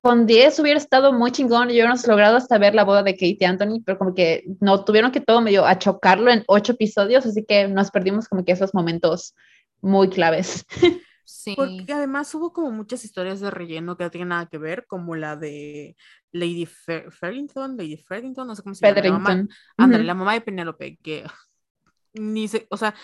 con 0.00 0.26
10 0.26 0.58
hubiera 0.60 0.78
estado 0.78 1.12
muy 1.12 1.32
chingón 1.32 1.68
y 1.68 1.72
hubiéramos 1.72 2.06
logrado 2.06 2.36
hasta 2.36 2.56
ver 2.56 2.74
la 2.74 2.84
boda 2.84 3.02
de 3.02 3.14
Kate 3.14 3.36
y 3.40 3.44
Anthony, 3.44 3.82
pero 3.84 3.98
como 3.98 4.14
que 4.14 4.44
no 4.60 4.84
tuvieron 4.84 5.12
que 5.12 5.20
todo 5.20 5.40
medio 5.40 5.66
a 5.66 5.78
chocarlo 5.78 6.30
en 6.30 6.44
ocho 6.46 6.72
episodios, 6.72 7.26
así 7.26 7.44
que 7.44 7.68
nos 7.68 7.90
perdimos 7.90 8.28
como 8.28 8.44
que 8.44 8.52
esos 8.52 8.72
momentos 8.72 9.34
muy 9.80 10.08
claves. 10.08 10.64
Sí. 11.30 11.52
Porque 11.54 11.92
además 11.92 12.34
hubo 12.34 12.54
como 12.54 12.70
muchas 12.70 13.04
historias 13.04 13.38
de 13.40 13.50
relleno 13.50 13.98
que 13.98 14.04
no 14.04 14.10
tienen 14.10 14.30
nada 14.30 14.46
que 14.46 14.56
ver, 14.56 14.86
como 14.86 15.14
la 15.14 15.36
de 15.36 15.94
Lady 16.32 16.64
Fer 16.64 17.12
Ferrington, 17.12 17.76
Lady 17.76 17.98
Ferrington, 17.98 18.46
no 18.46 18.56
sé 18.56 18.62
cómo 18.62 18.74
se 18.74 18.86
llama. 18.86 19.02
La 19.02 19.12
mamá, 19.12 19.34
uh 19.34 19.82
-huh. 19.82 20.02
la 20.04 20.14
mamá 20.14 20.32
de 20.32 20.40
Penélope, 20.40 20.96
que 21.02 21.24
ni 22.14 22.48
se, 22.48 22.66
o 22.70 22.78
sea, 22.78 22.94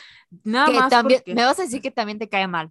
nada 0.42 0.66
que 0.66 0.72
más. 0.72 0.90
También, 0.90 1.20
porque... 1.20 1.34
Me 1.34 1.44
vas 1.44 1.58
a 1.58 1.64
decir 1.64 1.82
que 1.82 1.90
también 1.90 2.18
te 2.18 2.30
cae 2.30 2.48
mal. 2.48 2.70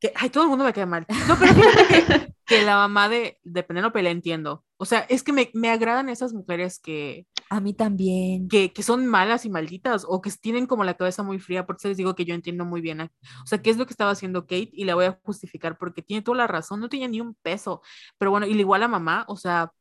Que, 0.00 0.10
ay, 0.16 0.30
todo 0.30 0.44
el 0.44 0.48
mundo 0.48 0.64
me 0.64 0.72
cae 0.72 0.86
mal. 0.86 1.06
No, 1.28 1.36
pero 1.38 1.52
que, 1.54 2.34
que 2.46 2.62
la 2.62 2.76
mamá 2.76 3.10
de, 3.10 3.38
de 3.42 3.62
Penélope 3.62 4.02
la 4.02 4.10
entiendo. 4.10 4.64
O 4.78 4.86
sea, 4.86 5.00
es 5.00 5.22
que 5.22 5.34
me, 5.34 5.50
me 5.52 5.68
agradan 5.70 6.08
esas 6.08 6.32
mujeres 6.32 6.78
que, 6.78 7.26
a 7.54 7.60
mí 7.60 7.74
también. 7.74 8.48
Que, 8.48 8.72
que, 8.72 8.82
son 8.82 9.06
malas 9.06 9.44
y 9.44 9.50
malditas 9.50 10.04
o 10.08 10.20
que 10.20 10.30
tienen 10.30 10.66
como 10.66 10.84
la 10.84 10.94
cabeza 10.94 11.22
muy 11.22 11.38
fría, 11.38 11.66
por 11.66 11.76
eso 11.76 11.88
les 11.88 11.96
digo 11.96 12.14
que 12.14 12.24
yo 12.24 12.34
entiendo 12.34 12.64
muy 12.64 12.80
bien. 12.80 13.00
O 13.00 13.46
sea, 13.46 13.62
¿qué 13.62 13.70
es 13.70 13.76
lo 13.76 13.86
que 13.86 13.92
estaba 13.92 14.10
haciendo 14.10 14.42
Kate? 14.42 14.70
Y 14.72 14.84
la 14.84 14.94
voy 14.94 15.06
a 15.06 15.18
justificar 15.22 15.78
porque 15.78 16.02
tiene 16.02 16.22
toda 16.22 16.38
la 16.38 16.46
razón, 16.46 16.80
no 16.80 16.88
tenía 16.88 17.08
ni 17.08 17.20
un 17.20 17.34
peso. 17.34 17.82
Pero 18.18 18.30
bueno, 18.30 18.46
y 18.46 18.52
igual 18.52 18.82
a 18.82 18.88
mamá, 18.88 19.24
o 19.28 19.36
sea, 19.36 19.72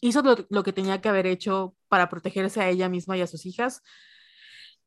hizo 0.00 0.22
lo, 0.22 0.36
lo, 0.50 0.62
que 0.62 0.72
tenía 0.72 1.00
que 1.00 1.08
haber 1.08 1.26
hecho 1.26 1.74
para 1.88 2.08
protegerse 2.08 2.60
a 2.60 2.68
ella 2.68 2.88
misma 2.88 3.16
y 3.16 3.22
a 3.22 3.26
sus 3.26 3.46
hijas, 3.46 3.82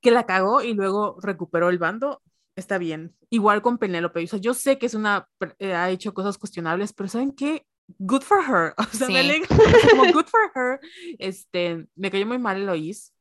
que 0.02 0.12
la 0.12 0.26
cagó 0.26 0.62
y 0.62 0.74
luego 0.74 1.18
recuperó 1.22 1.70
el 1.70 1.78
bando. 1.78 2.22
Está 2.56 2.78
bien. 2.78 3.16
Igual 3.30 3.62
con 3.62 3.78
Penélope. 3.78 4.24
O 4.24 4.28
sea, 4.28 4.39
yo 4.39 4.54
sé 4.54 4.78
que 4.78 4.86
es 4.88 4.94
una, 4.94 5.28
eh, 5.60 5.74
ha 5.74 5.89
hecho 5.89 6.14
cosas 6.14 6.38
cuestionables, 6.38 6.94
pero 6.94 7.10
¿saben 7.10 7.32
qué? 7.32 7.66
Good 8.00 8.24
for 8.24 8.39
her. 8.44 8.74
O 8.80 8.84
sea, 8.94 9.08
Sí. 9.08 9.14
sea, 9.14 9.89
como 9.89 10.08
good 10.12 10.28
for 10.28 10.52
her. 10.56 10.80
Este, 11.20 11.88
me 11.96 12.12
cayó 12.12 12.26
muy 12.28 12.39
mal 12.39 12.58
Eloís, 12.62 13.14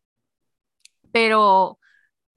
pero 1.12 1.78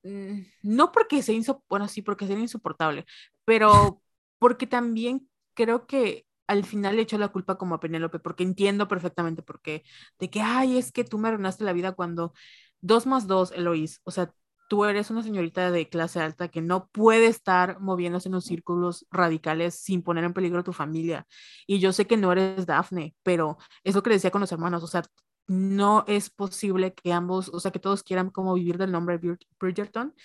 mm, 0.04 0.42
no 0.64 0.92
porque 0.92 1.24
sea 1.24 1.36
insoportable, 1.36 1.68
bueno, 1.70 1.88
sí, 1.88 2.02
porque 2.02 2.28
sea 2.28 2.40
insoportable, 2.40 3.06
pero 3.46 4.02
porque 4.40 4.68
también 4.68 5.30
creo 5.56 5.88
que 5.88 6.28
al 6.48 6.66
final 6.66 6.96
le 6.98 7.04
echó 7.04 7.18
la 7.18 7.30
culpa 7.30 7.58
como 7.58 7.76
a 7.76 7.80
Penélope, 7.80 8.20
porque 8.20 8.44
entiendo 8.44 8.88
perfectamente 8.88 9.44
por 9.44 9.62
qué, 9.62 9.84
de 10.20 10.30
que, 10.30 10.42
ay, 10.42 10.78
es 10.78 10.92
que 10.92 11.04
tú 11.06 11.18
me 11.20 11.30
arruinaste 11.30 11.64
la 11.66 11.74
vida 11.74 11.94
cuando 11.94 12.34
dos 12.82 13.06
más 13.08 13.28
dos, 13.28 13.52
Eloís, 13.54 14.02
o 14.06 14.12
sea, 14.12 14.34
tú 14.74 14.86
eres 14.86 15.12
una 15.12 15.22
señorita 15.22 15.70
de 15.70 15.88
clase 15.88 16.20
alta 16.20 16.48
que 16.48 16.60
no 16.60 16.88
puede 16.88 17.28
estar 17.28 17.80
moviéndose 17.80 18.28
en 18.28 18.34
los 18.34 18.46
círculos 18.46 19.06
radicales 19.12 19.76
sin 19.76 20.02
poner 20.02 20.24
en 20.24 20.34
peligro 20.34 20.62
a 20.62 20.64
tu 20.64 20.74
familia. 20.74 21.28
Y 21.68 21.78
yo 21.78 21.94
sé 21.94 22.08
que 22.08 22.18
no 22.18 22.32
eres 22.32 22.66
Daphne, 22.66 23.14
pero 23.22 23.60
es 23.84 23.94
lo 23.94 24.02
que 24.02 24.10
le 24.10 24.16
decía 24.16 24.32
con 24.32 24.42
los 24.42 24.52
hermanos, 24.52 24.82
o 24.82 24.88
sea, 24.88 25.04
no 25.46 26.06
es 26.08 26.32
posible 26.32 26.96
que 26.96 27.14
ambos, 27.14 27.50
o 27.54 27.60
sea, 27.60 27.70
que 27.70 27.78
todos 27.78 28.02
quieran 28.02 28.32
como 28.32 28.56
vivir 28.56 28.80
del 28.80 28.92
nombre 28.92 29.20
Brid- 29.22 29.46
Bridgerton 29.60 30.16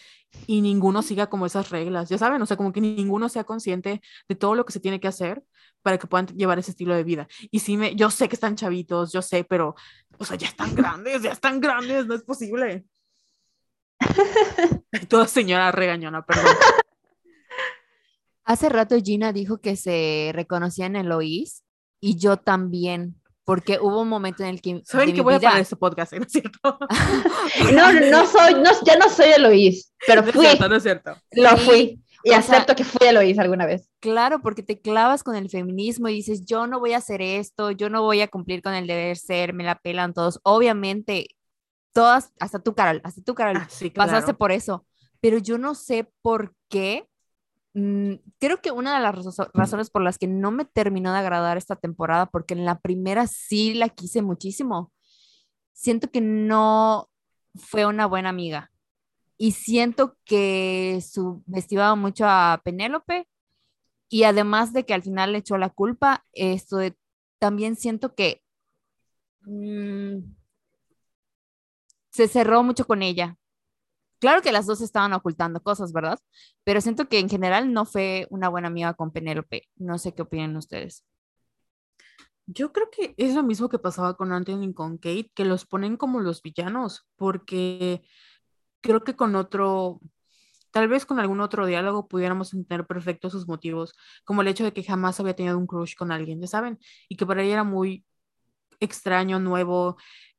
y 0.47 0.63
ninguno 0.63 1.03
siga 1.03 1.27
como 1.27 1.45
esas 1.45 1.69
reglas, 1.69 2.09
ya 2.09 2.17
saben, 2.17 2.41
o 2.41 2.47
sea, 2.47 2.57
como 2.57 2.73
que 2.73 2.81
ninguno 2.81 3.29
sea 3.29 3.45
consciente 3.45 4.01
de 4.31 4.35
todo 4.35 4.55
lo 4.55 4.65
que 4.65 4.73
se 4.73 4.81
tiene 4.81 4.99
que 4.99 5.09
hacer 5.09 5.45
para 5.83 5.99
que 5.99 6.07
puedan 6.07 6.29
llevar 6.29 6.59
ese 6.59 6.71
estilo 6.71 6.95
de 6.95 7.05
vida. 7.05 7.29
Y 7.51 7.59
sí, 7.59 7.77
me, 7.77 7.95
yo 7.97 8.09
sé 8.11 8.31
que 8.31 8.37
están 8.37 8.57
chavitos, 8.57 9.13
yo 9.13 9.21
sé, 9.21 9.45
pero, 9.45 9.75
o 10.17 10.25
sea, 10.25 10.39
ya 10.39 10.47
están 10.47 10.75
grandes, 10.75 11.21
ya 11.21 11.33
están 11.33 11.61
grandes, 11.61 12.07
no 12.07 12.15
es 12.15 12.23
posible. 12.23 12.87
Toda 15.09 15.27
señora 15.27 15.71
regañona, 15.73 16.25
perdón. 16.25 16.47
Hace 18.45 18.69
rato 18.71 18.97
Gina 19.03 19.33
dijo 19.33 19.61
que 19.61 19.77
se 19.77 20.31
reconocía 20.35 20.87
en 20.87 20.97
Eloís 20.97 21.65
y 22.01 22.17
yo 22.17 22.39
también, 22.39 23.21
porque 23.45 23.79
hubo 23.81 24.01
un 24.01 24.09
momento 24.09 24.43
en 24.43 24.49
el 24.51 24.63
que 24.63 24.81
¿Saben 24.85 25.13
que 25.15 25.21
voy 25.21 25.35
a 25.35 25.41
parar 25.41 25.61
este 25.61 25.77
podcast, 25.77 26.13
¿no 26.15 26.25
es 26.25 26.33
cierto? 26.33 26.59
No, 27.75 27.93
no 27.93 28.27
soy, 28.27 28.55
no, 28.55 28.71
ya 28.85 28.97
no 28.97 29.09
soy 29.11 29.31
Eloís, 29.37 29.93
pero 30.07 30.23
No 30.23 30.29
es 30.29 30.35
fui, 30.35 30.47
cierto, 30.47 30.69
no 30.69 30.77
es 30.77 30.83
cierto. 30.83 31.17
lo 31.33 31.57
fui. 31.59 32.03
Y 32.25 32.31
o 32.31 32.33
sea- 32.33 32.39
acepto 32.39 32.75
que 32.75 32.85
fui 32.85 33.07
Eloís 33.07 33.39
alguna 33.39 33.65
vez. 33.67 33.89
Claro, 34.01 34.41
porque 34.41 34.63
te 34.63 34.81
clavas 34.81 35.23
con 35.23 35.37
el 35.37 35.49
feminismo 35.51 36.09
y 36.09 36.15
dices, 36.15 36.45
yo 36.45 36.67
no 36.67 36.81
voy 36.81 36.93
a 36.95 36.99
hacer 36.99 37.21
esto, 37.23 37.71
yo 37.71 37.91
no 37.91 38.03
voy 38.03 38.23
a 38.23 38.29
cumplir 38.29 38.61
con 38.63 38.75
el 38.75 38.87
deber 38.87 39.17
ser, 39.17 39.53
me 39.53 39.63
la 39.65 39.77
pelan 39.77 40.15
todos. 40.15 40.41
Obviamente, 40.43 41.29
todas, 41.93 42.33
hasta 42.41 42.59
tú, 42.61 42.75
Carol, 42.75 43.01
hasta 43.05 43.23
tú, 43.23 43.35
Carol, 43.35 43.57
Ah, 43.59 43.69
sí, 43.71 43.91
pasaste 43.91 44.27
claro. 44.33 44.39
por 44.39 44.53
eso, 44.53 44.87
pero 45.21 45.39
yo 45.39 45.59
no 45.59 45.75
sé 45.75 46.11
por 46.23 46.55
qué. 46.69 47.09
mm, 47.75 48.15
creo 48.41 48.61
que 48.61 48.71
una 48.73 48.95
de 48.97 49.01
las 49.03 49.15
razo- 49.15 49.51
razones 49.55 49.91
por 49.91 50.03
las 50.03 50.19
que 50.19 50.27
no 50.27 50.51
me 50.51 50.65
terminó 50.65 51.13
de 51.13 51.19
agradar 51.21 51.57
esta 51.59 51.77
temporada, 51.77 52.27
porque 52.27 52.55
en 52.55 52.65
la 52.65 52.81
primera 52.81 53.27
sí 53.29 53.75
la 53.75 53.89
quise 53.91 54.23
muchísimo, 54.23 54.93
siento 55.73 56.11
que 56.11 56.21
no 56.21 57.09
fue 57.57 57.87
una 57.87 58.07
buena 58.07 58.31
amiga. 58.31 58.71
Y 59.39 59.53
siento 59.53 60.17
que 60.25 61.01
subestimaba 61.09 61.95
mucho 61.97 62.27
a 62.29 62.61
Penélope 62.65 63.29
y 64.09 64.25
además 64.25 64.73
de 64.73 64.85
que 64.87 64.95
al 64.95 65.03
final 65.03 65.33
le 65.33 65.39
echó 65.39 65.59
la 65.59 65.71
culpa, 65.71 66.25
esto 66.33 66.79
de, 66.79 66.97
también 67.39 67.77
siento 67.77 68.15
que 68.15 68.43
mm, 69.47 70.19
se 72.19 72.27
cerró 72.27 72.65
mucho 72.65 72.85
con 72.85 73.03
ella. 73.03 73.37
Claro 74.19 74.43
que 74.43 74.51
las 74.51 74.67
dos 74.67 74.81
estaban 74.81 75.13
ocultando 75.13 75.63
cosas, 75.63 75.93
¿verdad? 75.93 76.19
Pero 76.65 76.81
siento 76.81 77.09
que 77.09 77.21
en 77.21 77.29
general 77.29 77.73
no 77.73 77.85
fue 77.85 78.27
una 78.31 78.49
buena 78.49 78.67
amiga 78.67 78.93
con 78.95 79.13
Penélope. 79.13 79.69
No 79.77 79.99
sé 79.99 80.13
qué 80.13 80.23
opinan 80.23 80.57
ustedes. 80.57 81.05
Yo 82.47 82.73
creo 82.73 82.91
que 82.91 83.15
es 83.19 83.37
lo 83.37 83.45
mismo 83.45 83.69
que 83.69 83.79
pasaba 83.79 84.17
con 84.17 84.33
Anthony 84.33 84.65
y 84.65 84.75
con 84.75 84.99
Kate, 84.99 85.31
que 85.33 85.45
los 85.45 85.65
ponen 85.65 85.97
como 85.97 86.19
los 86.19 86.43
villanos, 86.43 87.07
porque 87.15 88.03
creo 88.81 89.05
que 89.05 89.15
con 89.15 89.37
otro, 89.37 90.01
tal 90.73 90.89
vez 90.89 91.07
con 91.07 91.21
algún 91.21 91.41
otro 91.41 91.67
diálogo 91.67 92.09
pudiéramos 92.09 92.53
entender 92.53 92.85
perfecto 92.85 93.31
sus 93.31 93.47
motivos, 93.47 93.95
como 94.25 94.43
el 94.43 94.49
hecho 94.49 94.65
de 94.65 94.73
que 94.73 94.83
jamás 94.83 95.21
había 95.21 95.37
tenido 95.37 95.57
un 95.57 95.69
crush 95.69 95.95
con 95.95 96.11
alguien, 96.11 96.41
¿ya 96.41 96.49
saben? 96.49 96.81
Y 97.09 97.15
que 97.17 97.27
para 97.27 97.45
ella 97.45 97.53
era 97.53 97.65
muy 97.65 98.05
extraño, 98.81 99.39
nuevo, 99.39 99.97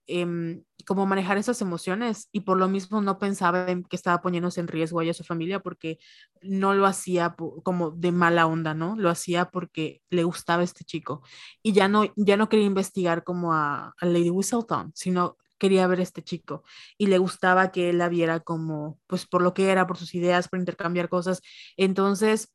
em, 0.09 0.63
como 0.85 1.05
manejar 1.05 1.37
esas 1.37 1.61
emociones 1.61 2.29
y 2.31 2.41
por 2.41 2.57
lo 2.57 2.67
mismo 2.67 3.01
no 3.01 3.19
pensaba 3.19 3.69
en 3.69 3.83
que 3.83 3.95
estaba 3.95 4.21
poniéndose 4.21 4.59
en 4.59 4.67
riesgo 4.67 4.99
a 4.99 5.03
ella 5.03 5.11
a 5.11 5.13
su 5.13 5.23
familia 5.23 5.59
porque 5.59 5.99
no 6.41 6.73
lo 6.73 6.85
hacía 6.85 7.35
como 7.63 7.91
de 7.91 8.11
mala 8.11 8.47
onda, 8.47 8.73
¿no? 8.73 8.95
Lo 8.97 9.09
hacía 9.09 9.51
porque 9.51 10.01
le 10.09 10.23
gustaba 10.23 10.63
este 10.63 10.83
chico 10.83 11.21
y 11.63 11.73
ya 11.73 11.87
no, 11.87 12.05
ya 12.15 12.37
no 12.37 12.49
quería 12.49 12.65
investigar 12.65 13.23
como 13.23 13.53
a, 13.53 13.93
a 13.99 14.05
Lady 14.05 14.29
Whistledown, 14.29 14.91
sino 14.95 15.37
quería 15.59 15.87
ver 15.87 15.99
este 15.99 16.23
chico 16.23 16.63
y 16.97 17.07
le 17.07 17.17
gustaba 17.19 17.71
que 17.71 17.89
él 17.89 17.97
la 17.99 18.09
viera 18.09 18.39
como, 18.39 18.99
pues 19.07 19.27
por 19.27 19.41
lo 19.43 19.53
que 19.53 19.69
era, 19.69 19.85
por 19.87 19.97
sus 19.97 20.15
ideas, 20.15 20.47
por 20.47 20.59
intercambiar 20.59 21.09
cosas. 21.09 21.41
Entonces, 21.77 22.49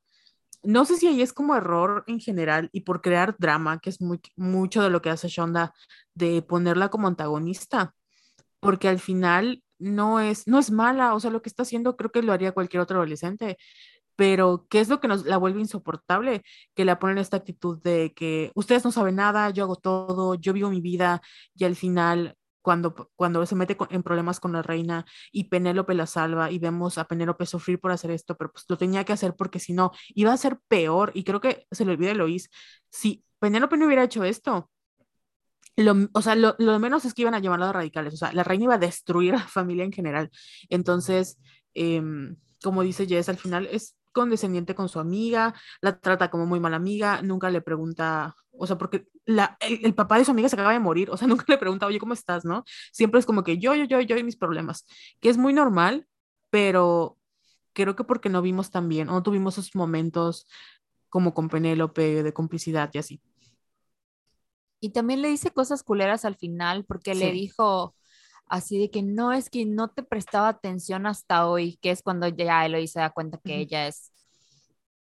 no 0.64 0.84
sé 0.84 0.96
si 0.96 1.06
ahí 1.06 1.22
es 1.22 1.32
como 1.32 1.56
error 1.56 2.04
en 2.06 2.20
general 2.20 2.70
y 2.72 2.80
por 2.82 3.00
crear 3.02 3.36
drama, 3.38 3.78
que 3.80 3.90
es 3.90 3.98
mucho 4.36 4.82
de 4.82 4.90
lo 4.90 5.02
que 5.02 5.10
hace 5.10 5.28
Shonda, 5.28 5.74
de 6.14 6.42
ponerla 6.42 6.88
como 6.88 7.08
antagonista, 7.08 7.94
porque 8.60 8.88
al 8.88 8.98
final 8.98 9.62
no 9.78 10.20
es, 10.20 10.46
no 10.46 10.58
es 10.58 10.70
mala, 10.70 11.14
o 11.14 11.20
sea, 11.20 11.30
lo 11.30 11.42
que 11.42 11.48
está 11.48 11.62
haciendo 11.64 11.96
creo 11.96 12.10
que 12.10 12.22
lo 12.22 12.32
haría 12.32 12.52
cualquier 12.52 12.80
otro 12.82 12.98
adolescente, 12.98 13.58
pero 14.16 14.66
¿qué 14.70 14.80
es 14.80 14.88
lo 14.88 15.00
que 15.00 15.08
nos 15.08 15.24
la 15.26 15.36
vuelve 15.38 15.60
insoportable? 15.60 16.42
Que 16.74 16.84
la 16.84 16.98
ponen 16.98 17.18
esta 17.18 17.36
actitud 17.36 17.82
de 17.82 18.12
que 18.14 18.52
ustedes 18.54 18.84
no 18.84 18.92
saben 18.92 19.16
nada, 19.16 19.50
yo 19.50 19.64
hago 19.64 19.76
todo, 19.76 20.34
yo 20.36 20.52
vivo 20.52 20.70
mi 20.70 20.80
vida 20.80 21.20
y 21.54 21.64
al 21.64 21.76
final 21.76 22.36
cuando, 22.64 23.10
cuando 23.14 23.44
se 23.44 23.54
mete 23.54 23.76
en 23.90 24.02
problemas 24.02 24.40
con 24.40 24.52
la 24.52 24.62
reina 24.62 25.04
y 25.30 25.44
Penélope 25.44 25.92
la 25.92 26.06
salva 26.06 26.50
y 26.50 26.58
vemos 26.58 26.96
a 26.96 27.04
Penélope 27.04 27.44
sufrir 27.44 27.78
por 27.78 27.92
hacer 27.92 28.10
esto, 28.10 28.38
pero 28.38 28.50
pues 28.52 28.64
lo 28.68 28.78
tenía 28.78 29.04
que 29.04 29.12
hacer 29.12 29.36
porque 29.36 29.60
si 29.60 29.74
no 29.74 29.92
iba 30.14 30.32
a 30.32 30.36
ser 30.38 30.58
peor 30.66 31.12
y 31.14 31.24
creo 31.24 31.42
que 31.42 31.66
se 31.70 31.84
le 31.84 31.92
olvida 31.92 32.08
a 32.08 32.12
Eloís, 32.12 32.48
si 32.88 33.22
Penélope 33.38 33.76
no 33.76 33.84
hubiera 33.84 34.02
hecho 34.02 34.24
esto, 34.24 34.70
lo, 35.76 36.08
o 36.14 36.22
sea, 36.22 36.36
lo, 36.36 36.56
lo 36.58 36.78
menos 36.78 37.04
es 37.04 37.12
que 37.12 37.20
iban 37.20 37.34
a 37.34 37.38
llamarla 37.38 37.70
radicales, 37.70 38.14
o 38.14 38.16
sea, 38.16 38.32
la 38.32 38.44
reina 38.44 38.64
iba 38.64 38.74
a 38.76 38.78
destruir 38.78 39.34
a 39.34 39.40
la 39.40 39.46
familia 39.46 39.84
en 39.84 39.92
general. 39.92 40.30
Entonces, 40.70 41.38
em, 41.74 42.36
como 42.62 42.82
dice 42.82 43.06
Jess, 43.06 43.28
al 43.28 43.36
final 43.36 43.68
es 43.70 43.94
condescendiente 44.14 44.74
con 44.74 44.88
su 44.88 45.00
amiga, 45.00 45.54
la 45.82 45.98
trata 46.00 46.30
como 46.30 46.46
muy 46.46 46.60
mala 46.60 46.76
amiga, 46.76 47.20
nunca 47.20 47.50
le 47.50 47.60
pregunta, 47.60 48.34
o 48.52 48.66
sea, 48.66 48.78
porque 48.78 49.06
la, 49.26 49.58
el, 49.60 49.84
el 49.84 49.94
papá 49.94 50.16
de 50.16 50.24
su 50.24 50.30
amiga 50.30 50.48
se 50.48 50.56
acaba 50.56 50.72
de 50.72 50.80
morir, 50.80 51.10
o 51.10 51.18
sea, 51.18 51.28
nunca 51.28 51.44
le 51.48 51.58
pregunta, 51.58 51.86
oye, 51.86 51.98
¿cómo 51.98 52.14
estás? 52.14 52.46
¿No? 52.46 52.64
Siempre 52.92 53.20
es 53.20 53.26
como 53.26 53.44
que 53.44 53.58
yo, 53.58 53.74
yo, 53.74 53.84
yo, 53.84 54.00
yo 54.00 54.16
y 54.16 54.24
mis 54.24 54.36
problemas, 54.36 54.86
que 55.20 55.28
es 55.28 55.36
muy 55.36 55.52
normal, 55.52 56.06
pero 56.48 57.18
creo 57.74 57.96
que 57.96 58.04
porque 58.04 58.30
no 58.30 58.40
vimos 58.40 58.70
también, 58.70 59.10
o 59.10 59.12
no 59.12 59.22
tuvimos 59.22 59.58
esos 59.58 59.74
momentos 59.74 60.46
como 61.10 61.34
con 61.34 61.48
Penélope 61.48 62.22
de 62.22 62.32
complicidad 62.32 62.90
y 62.94 62.98
así. 62.98 63.20
Y 64.80 64.90
también 64.90 65.22
le 65.22 65.28
dice 65.28 65.50
cosas 65.50 65.82
culeras 65.82 66.24
al 66.24 66.36
final 66.36 66.84
porque 66.84 67.14
le 67.14 67.32
dijo 67.32 67.94
así 68.46 68.78
de 68.78 68.90
que 68.90 69.02
no 69.02 69.32
es 69.32 69.50
que 69.50 69.64
no 69.66 69.88
te 69.90 70.02
prestaba 70.02 70.48
atención 70.48 71.06
hasta 71.06 71.46
hoy, 71.48 71.78
que 71.82 71.90
es 71.90 72.02
cuando 72.02 72.28
ya 72.28 72.64
Eloy 72.66 72.86
se 72.86 73.00
da 73.00 73.10
cuenta 73.10 73.38
que 73.42 73.56
ella 73.56 73.86
es, 73.88 74.12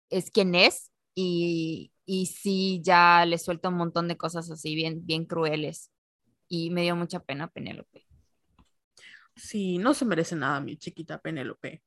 es 0.09 0.29
quien 0.31 0.55
es 0.55 0.91
y, 1.15 1.91
y 2.05 2.25
sí 2.27 2.81
ya 2.83 3.25
le 3.25 3.37
suelta 3.37 3.69
un 3.69 3.75
montón 3.75 4.07
de 4.07 4.17
cosas 4.17 4.49
así 4.51 4.75
bien, 4.75 5.05
bien 5.05 5.25
crueles. 5.25 5.91
Y 6.47 6.71
me 6.71 6.81
dio 6.81 6.95
mucha 6.95 7.19
pena 7.19 7.47
Penélope. 7.47 8.07
Sí, 9.35 9.77
no 9.77 9.93
se 9.93 10.03
merece 10.05 10.35
nada, 10.35 10.59
mi 10.59 10.77
chiquita 10.77 11.19
Penélope. 11.19 11.81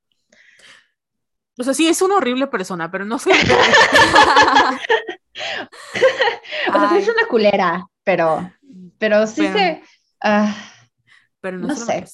O 1.58 1.64
sea, 1.64 1.74
sí, 1.74 1.86
es 1.86 2.00
una 2.00 2.16
horrible 2.16 2.46
persona, 2.46 2.90
pero 2.90 3.04
no 3.04 3.18
se 3.18 3.30
merece. 3.34 3.54
O 6.74 6.78
sea, 6.78 6.88
sí 6.90 6.96
es 6.98 7.08
una 7.08 7.26
culera, 7.26 7.86
pero, 8.04 8.50
pero 8.98 9.26
sí 9.26 9.42
Pero- 9.42 9.52
se... 9.54 9.82
ah, 10.22 10.54
pero 11.42 11.58
no, 11.58 11.66
No 11.68 11.76
sé. 11.76 12.04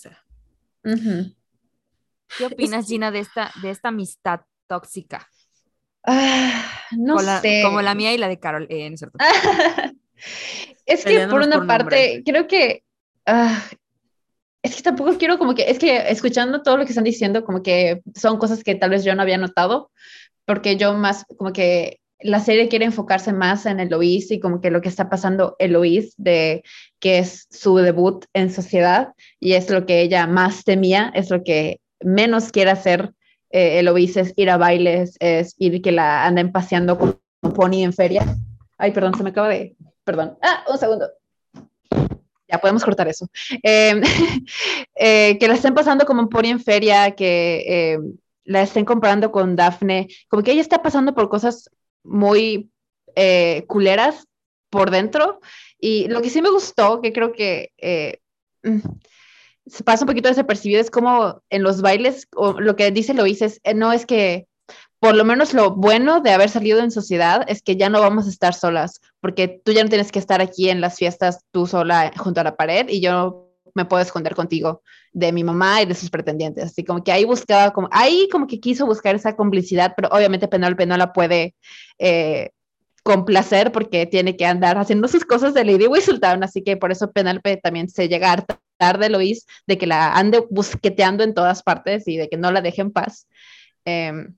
¿Qué 2.36 2.46
opinas, 2.46 2.86
Gina, 2.86 3.10
de 3.10 3.20
esta, 3.20 3.52
de 3.62 3.70
esta 3.70 3.88
amistad 3.88 4.40
tóxica? 4.66 5.28
Ah, 6.04 6.64
no 6.92 7.14
Como 7.16 7.26
la- 7.26 7.40
sé. 7.40 7.60
como 7.64 7.82
la 7.82 7.94
mía 7.94 8.12
y 8.14 8.18
la 8.18 8.28
de 8.28 8.38
Carol. 8.40 8.66
eh, 8.70 8.88
no 8.88 8.94
es 8.94 9.00
cierto. 9.00 9.18
es 10.86 11.04
que 11.04 11.26
por 11.28 11.42
una 11.42 11.58
por 11.58 11.66
parte, 11.66 11.84
nombre. 12.14 12.22
creo 12.24 12.46
que 12.46 12.82
ah, 13.26 13.62
es 14.62 14.74
que 14.76 14.82
tampoco 14.82 15.16
quiero 15.18 15.38
como 15.38 15.54
que, 15.54 15.70
es 15.70 15.78
que 15.78 16.08
escuchando 16.10 16.62
todo 16.62 16.76
lo 16.76 16.84
que 16.84 16.90
están 16.90 17.04
diciendo, 17.04 17.44
como 17.44 17.62
que 17.62 18.02
son 18.14 18.38
cosas 18.38 18.64
que 18.64 18.74
tal 18.74 18.90
vez 18.90 19.04
yo 19.04 19.14
no 19.14 19.22
había 19.22 19.38
notado, 19.38 19.90
porque 20.44 20.76
yo 20.76 20.94
más 20.94 21.24
como 21.36 21.52
que 21.52 22.00
la 22.20 22.40
serie 22.40 22.68
quiere 22.68 22.84
enfocarse 22.84 23.32
más 23.32 23.66
en 23.66 23.80
Eloís 23.80 24.30
y 24.30 24.40
como 24.40 24.60
que 24.60 24.70
lo 24.70 24.80
que 24.80 24.88
está 24.88 25.08
pasando 25.08 25.56
Eloís 25.58 26.14
de 26.16 26.64
que 26.98 27.18
es 27.18 27.46
su 27.50 27.76
debut 27.76 28.24
en 28.32 28.52
sociedad 28.52 29.12
y 29.38 29.52
es 29.52 29.70
lo 29.70 29.86
que 29.86 30.00
ella 30.00 30.26
más 30.26 30.64
temía, 30.64 31.12
es 31.14 31.30
lo 31.30 31.44
que 31.44 31.80
menos 32.00 32.50
quiere 32.50 32.70
hacer 32.70 33.12
eh, 33.50 33.78
Eloís 33.78 34.16
es 34.16 34.32
ir 34.36 34.50
a 34.50 34.56
bailes, 34.56 35.16
es 35.20 35.54
ir 35.58 35.80
que 35.80 35.92
la 35.92 36.26
anden 36.26 36.52
paseando 36.52 36.98
como 36.98 37.18
pony 37.54 37.82
en 37.82 37.92
feria. 37.92 38.22
Ay, 38.76 38.92
perdón, 38.92 39.14
se 39.14 39.22
me 39.22 39.30
acaba 39.30 39.48
de 39.48 39.74
perdón. 40.04 40.36
Ah, 40.42 40.64
un 40.70 40.78
segundo. 40.78 41.08
Ya 42.50 42.58
podemos 42.58 42.84
cortar 42.84 43.08
eso. 43.08 43.28
Em, 43.62 44.02
eh, 44.94 45.36
que 45.38 45.48
la 45.48 45.54
estén 45.54 45.74
pasando 45.74 46.04
como 46.06 46.28
por 46.28 46.46
en 46.46 46.60
feria, 46.60 47.12
que 47.12 47.92
em, 47.92 48.16
la 48.44 48.62
estén 48.62 48.84
comparando 48.84 49.30
con 49.30 49.56
Daphne, 49.56 50.08
como 50.28 50.42
que 50.42 50.52
ella 50.52 50.62
está 50.62 50.82
pasando 50.82 51.14
por 51.14 51.28
cosas 51.28 51.70
muy 52.08 52.70
eh, 53.14 53.64
culeras 53.68 54.26
por 54.70 54.90
dentro. 54.90 55.40
Y 55.78 56.08
lo 56.08 56.22
que 56.22 56.30
sí 56.30 56.42
me 56.42 56.50
gustó, 56.50 57.00
que 57.00 57.12
creo 57.12 57.32
que 57.32 57.72
eh, 57.78 58.20
mm, 58.62 58.80
se 59.66 59.84
pasa 59.84 60.04
un 60.04 60.08
poquito 60.08 60.28
desapercibido, 60.28 60.80
es 60.80 60.90
como 60.90 61.42
en 61.50 61.62
los 61.62 61.80
bailes, 61.82 62.26
o 62.34 62.60
lo 62.60 62.76
que 62.76 62.90
dice 62.90 63.14
Lois 63.14 63.42
es, 63.42 63.60
no 63.74 63.92
es 63.92 64.06
que 64.06 64.46
por 65.00 65.14
lo 65.14 65.24
menos 65.24 65.54
lo 65.54 65.72
bueno 65.72 66.20
de 66.20 66.32
haber 66.32 66.50
salido 66.50 66.80
en 66.80 66.90
sociedad 66.90 67.44
es 67.46 67.62
que 67.62 67.76
ya 67.76 67.88
no 67.88 68.00
vamos 68.00 68.26
a 68.26 68.30
estar 68.30 68.54
solas, 68.54 69.00
porque 69.20 69.60
tú 69.64 69.72
ya 69.72 69.82
no 69.82 69.88
tienes 69.88 70.10
que 70.10 70.18
estar 70.18 70.40
aquí 70.40 70.70
en 70.70 70.80
las 70.80 70.96
fiestas 70.96 71.44
tú 71.52 71.66
sola 71.66 72.12
junto 72.16 72.40
a 72.40 72.44
la 72.44 72.56
pared 72.56 72.88
y 72.88 73.00
yo 73.00 73.47
me 73.78 73.86
puedo 73.86 74.02
esconder 74.02 74.34
contigo 74.34 74.82
de 75.12 75.32
mi 75.32 75.44
mamá 75.44 75.80
y 75.80 75.86
de 75.86 75.94
sus 75.94 76.10
pretendientes. 76.10 76.64
Así 76.64 76.84
como 76.84 77.02
que 77.02 77.12
ahí 77.12 77.24
buscaba, 77.24 77.72
como, 77.72 77.88
ahí 77.92 78.28
como 78.30 78.46
que 78.46 78.60
quiso 78.60 78.84
buscar 78.84 79.14
esa 79.14 79.36
complicidad, 79.36 79.94
pero 79.96 80.08
obviamente 80.10 80.48
Penelope 80.48 80.84
no 80.84 80.96
la 80.96 81.12
puede 81.12 81.54
eh, 81.98 82.50
complacer 83.02 83.72
porque 83.72 84.04
tiene 84.06 84.36
que 84.36 84.44
andar 84.44 84.76
haciendo 84.76 85.08
sus 85.08 85.24
cosas 85.24 85.54
de 85.54 85.64
Lady 85.64 85.86
Whistledown, 85.86 86.42
así 86.42 86.62
que 86.62 86.76
por 86.76 86.92
eso 86.92 87.10
Penelope 87.12 87.56
también 87.56 87.88
se 87.88 88.08
llega 88.08 88.32
a 88.32 88.44
tarde, 88.76 89.08
Lois, 89.08 89.46
de 89.66 89.78
que 89.78 89.86
la 89.86 90.12
ande 90.12 90.44
busqueteando 90.50 91.24
en 91.24 91.34
todas 91.34 91.62
partes 91.62 92.06
y 92.06 92.16
de 92.16 92.28
que 92.28 92.36
no 92.36 92.52
la 92.52 92.60
deje 92.60 92.82
en 92.82 92.92
paz. 92.92 93.26
Em, 93.84 94.36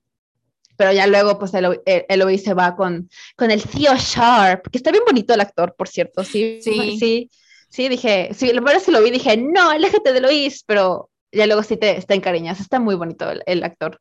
pero 0.76 0.92
ya 0.92 1.06
luego 1.06 1.38
pues 1.38 1.52
Eloy, 1.54 2.38
se 2.38 2.54
va 2.54 2.74
con, 2.74 3.10
con 3.36 3.50
el 3.50 3.62
tío 3.62 3.90
Sharp, 3.96 4.68
que 4.70 4.78
está 4.78 4.90
bien 4.90 5.04
bonito 5.04 5.34
el 5.34 5.40
actor, 5.40 5.74
por 5.76 5.88
cierto, 5.88 6.24
sí, 6.24 6.60
sí, 6.62 6.96
sí, 6.98 7.30
sí 7.70 7.88
dije, 7.88 8.30
sí, 8.34 8.52
lo 8.52 8.62
primero 8.62 8.84
que 8.84 8.92
lo 8.92 9.02
vi 9.02 9.10
dije, 9.10 9.36
no, 9.36 9.70
aléjate 9.70 10.12
de 10.12 10.18
Eloís, 10.18 10.64
pero 10.66 11.08
ya 11.32 11.46
luego 11.46 11.62
sí 11.62 11.76
te 11.76 11.96
está 11.96 12.14
encariñas, 12.14 12.60
está 12.60 12.80
muy 12.80 12.96
bonito 12.96 13.26
el, 13.46 13.64
actor. 13.64 14.00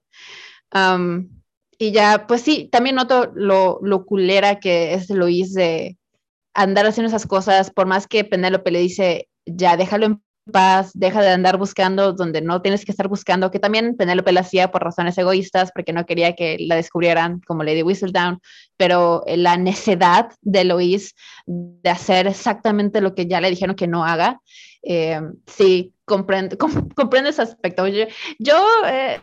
y 1.78 1.92
ya, 1.92 2.26
pues 2.28 2.42
sí, 2.42 2.68
también 2.72 2.96
noto 2.96 3.32
lo, 3.34 3.80
lo 3.82 4.06
culera 4.06 4.60
que 4.60 4.94
es 4.94 5.10
Eloís 5.10 5.54
de 5.54 5.98
andar 6.54 6.86
haciendo 6.86 7.08
esas 7.08 7.28
cosas, 7.28 7.72
por 7.72 7.86
más 7.88 8.08
que 8.08 8.26
Penélope 8.26 8.72
le 8.72 8.80
dice, 8.80 9.30
ya 9.46 9.78
déjalo 9.78 10.08
en 10.08 10.24
paz, 10.52 10.92
deja 10.94 11.22
de 11.22 11.30
andar 11.30 11.58
buscando 11.58 12.14
donde 12.14 12.42
no 12.42 12.62
tienes 12.62 12.86
que 12.86 12.92
estar 12.92 13.08
buscando, 13.08 13.52
que 13.52 13.60
también 13.60 13.96
Penélope 13.96 14.32
lo 14.32 14.40
hacía 14.40 14.72
por 14.72 14.84
razones 14.84 15.18
egoístas, 15.18 15.72
porque 15.74 15.94
no 15.94 16.06
quería 16.06 16.36
que 16.36 16.58
la 16.60 16.76
descubrieran 16.76 17.42
como 17.48 17.64
Lady 17.64 17.84
Whistledown, 17.84 18.40
pero 18.78 19.24
la 19.28 19.58
necedad 19.58 20.32
de 20.42 20.64
Lois 20.64 21.16
de 21.46 21.90
hacer 21.90 22.28
exactamente 22.28 23.02
lo 23.02 23.16
que 23.16 23.28
ya 23.28 23.42
le 23.42 23.50
dijeron 23.50 23.76
que 23.76 23.88
no 23.88 24.06
haga, 24.06 24.40
eh, 24.84 25.20
sí, 25.48 25.94
comprendo, 26.06 26.58
comprendo 26.96 27.30
ese 27.30 27.42
aspecto. 27.42 27.88
Yo, 27.88 28.58
eh, 28.88 29.22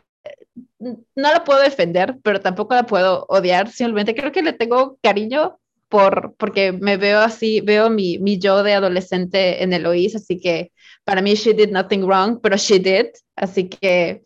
no 0.79 1.33
la 1.33 1.45
puedo 1.45 1.61
defender, 1.61 2.17
pero 2.23 2.41
tampoco 2.41 2.75
la 2.75 2.87
puedo 2.87 3.27
odiar, 3.29 3.71
simplemente 3.71 4.15
creo 4.15 4.33
que 4.33 4.43
le 4.43 4.53
tengo 4.53 4.99
cariño 5.03 5.59
por, 5.89 6.35
porque 6.37 6.73
me 6.73 6.97
veo 6.97 7.21
así, 7.21 7.61
veo 7.61 7.91
mi, 7.91 8.19
mi 8.19 8.39
yo 8.39 8.63
de 8.63 8.75
adolescente 8.75 9.63
en 9.63 9.73
Eloís, 9.73 10.17
así 10.17 10.41
que 10.41 10.73
para 11.07 11.23
mí 11.23 11.35
she 11.35 11.55
did 11.55 11.71
nothing 11.71 12.05
wrong, 12.05 12.41
pero 12.43 12.57
she 12.57 12.81
did, 12.81 13.07
así 13.37 13.69
que 13.69 14.23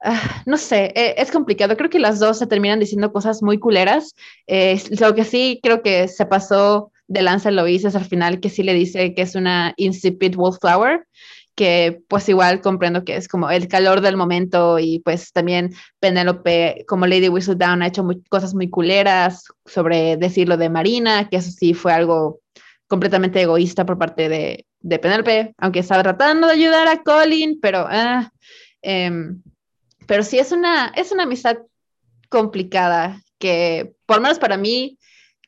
ah, 0.00 0.42
no 0.46 0.56
sé, 0.56 0.92
e, 0.94 1.16
es 1.18 1.32
complicado. 1.32 1.76
Creo 1.76 1.90
que 1.90 1.98
las 1.98 2.20
dos 2.20 2.38
se 2.38 2.46
terminan 2.46 2.78
diciendo 2.78 3.12
cosas 3.12 3.42
muy 3.42 3.58
culeras. 3.58 4.14
Eh, 4.46 4.80
lo 5.00 5.14
que 5.16 5.24
sí 5.24 5.58
creo 5.60 5.82
que 5.82 6.06
se 6.06 6.24
pasó 6.24 6.92
de 7.08 7.22
lanza 7.22 7.48
Eloís 7.48 7.84
es 7.84 7.96
al 7.96 8.04
final 8.04 8.38
que 8.38 8.48
sí 8.48 8.62
le 8.62 8.74
dice 8.74 9.12
que 9.12 9.22
es 9.22 9.34
una 9.34 9.74
insipid 9.76 10.36
wallflower 10.36 11.04
que 11.56 12.02
pues 12.08 12.28
igual 12.28 12.60
comprendo 12.60 13.04
que 13.04 13.16
es 13.16 13.28
como 13.28 13.50
el 13.50 13.68
calor 13.68 14.00
del 14.00 14.16
momento 14.16 14.78
y 14.78 15.00
pues 15.00 15.32
también 15.32 15.72
Penélope 16.00 16.84
como 16.88 17.06
Lady 17.06 17.28
Whistledown 17.28 17.82
ha 17.82 17.88
hecho 17.88 18.06
cosas 18.28 18.54
muy 18.54 18.70
culeras 18.70 19.44
sobre 19.64 20.16
decir 20.16 20.48
lo 20.48 20.56
de 20.56 20.70
Marina, 20.70 21.28
que 21.28 21.36
eso 21.36 21.50
sí 21.50 21.74
fue 21.74 21.92
algo 21.92 22.40
completamente 22.88 23.40
egoísta 23.40 23.86
por 23.86 23.98
parte 23.98 24.28
de, 24.28 24.66
de 24.84 24.98
Penélope, 24.98 25.54
aunque 25.56 25.80
estaba 25.80 26.02
tratando 26.02 26.46
de 26.46 26.52
ayudar 26.52 26.86
a 26.88 27.02
Colin, 27.02 27.58
pero, 27.60 27.86
ah, 27.88 28.30
em, 28.82 29.42
pero 30.06 30.22
sí 30.22 30.38
es 30.38 30.52
una, 30.52 30.92
es 30.94 31.10
una 31.10 31.22
amistad 31.22 31.56
complicada 32.28 33.22
que 33.38 33.94
por 34.04 34.18
lo 34.18 34.22
menos 34.24 34.38
para 34.38 34.58
mí 34.58 34.98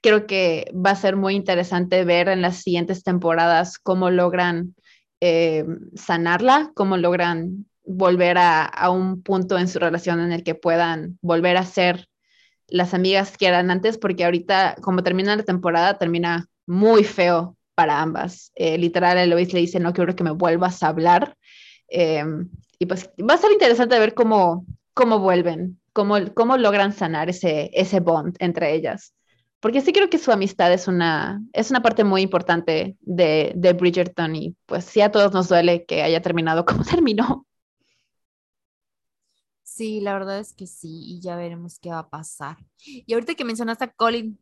creo 0.01 0.27
que 0.27 0.73
va 0.75 0.93
a 0.93 0.97
ser 0.97 1.17
muy 1.17 1.35
interesante 1.35 2.03
ver 2.05 2.29
en 2.29 2.41
las 2.41 2.63
siguientes 2.63 3.03
temporadas 3.03 3.79
cómo 3.79 4.11
logran 4.11 4.75
eh, 5.21 5.67
sanarla, 5.95 6.71
cómo 6.75 6.97
logran 6.97 7.67
volver 7.85 8.39
a, 8.39 8.91
un 8.91 9.23
punto 9.23 9.59
en 9.59 9.69
su 9.69 9.79
relación 9.79 10.19
en 10.21 10.33
el 10.33 10.45
que 10.45 10.55
puedan 10.55 11.19
volver 11.21 11.59
a 11.59 11.65
ser 11.65 12.09
las 12.69 12.95
amigas 12.95 13.37
que 13.37 13.47
eran 13.47 13.71
antes, 13.71 13.99
porque 13.99 14.25
ahorita, 14.25 14.77
como 14.81 15.03
termina 15.03 15.37
la 15.37 15.43
temporada, 15.43 15.99
termina 15.99 16.49
muy 16.67 17.05
feo 17.05 17.57
para 17.77 18.03
ambas. 18.03 18.51
Eh, 18.57 18.79
literal, 18.79 19.19
Eloise 19.19 19.53
le 19.53 19.61
dice, 19.61 19.79
no 19.79 19.93
quiero 19.93 20.17
que 20.17 20.25
me 20.25 20.33
vuelvas 20.33 20.83
a 20.83 20.89
hablar. 20.89 21.37
Em, 21.89 22.51
y 22.81 22.87
pues 22.87 23.11
va 23.21 23.35
a 23.35 23.39
ser 23.39 23.53
interesante 23.53 23.99
ver 24.01 24.15
cómo, 24.15 24.67
cómo 24.95 25.21
vuelven, 25.21 25.81
cómo, 25.93 26.17
cómo 26.35 26.57
logran 26.57 26.93
sanar 26.93 27.31
ese, 27.31 27.71
ese 27.73 28.01
bond 28.01 28.37
entre 28.41 28.75
ellas 28.75 29.15
porque 29.61 29.81
sí 29.81 29.93
creo 29.93 30.09
que 30.11 30.19
su 30.19 30.31
amistad 30.31 30.73
es 30.73 30.87
una, 30.87 31.43
es 31.53 31.71
una 31.71 31.83
parte 31.83 32.05
muy 32.05 32.23
importante 32.23 32.97
de, 33.01 33.53
de 33.57 33.73
Bridgerton 33.73 34.37
y 34.37 34.57
pues 34.67 34.85
sí 34.85 35.01
a 35.01 35.11
todos 35.11 35.33
nos 35.33 35.49
duele 35.49 35.85
que 35.87 36.03
haya 36.03 36.23
terminado 36.23 36.65
como 36.65 36.85
terminó. 36.85 37.47
Sí, 39.63 40.01
la 40.01 40.15
verdad 40.15 40.39
es 40.39 40.55
que 40.55 40.67
sí, 40.67 41.03
y 41.05 41.21
ya 41.21 41.37
veremos 41.37 41.79
qué 41.79 41.91
va 41.91 41.99
a 41.99 42.09
pasar. 42.09 42.57
Y 42.79 43.13
ahorita 43.13 43.35
que 43.35 43.45
mencionaste 43.45 43.85
a 43.85 43.93
Colin, 43.93 44.39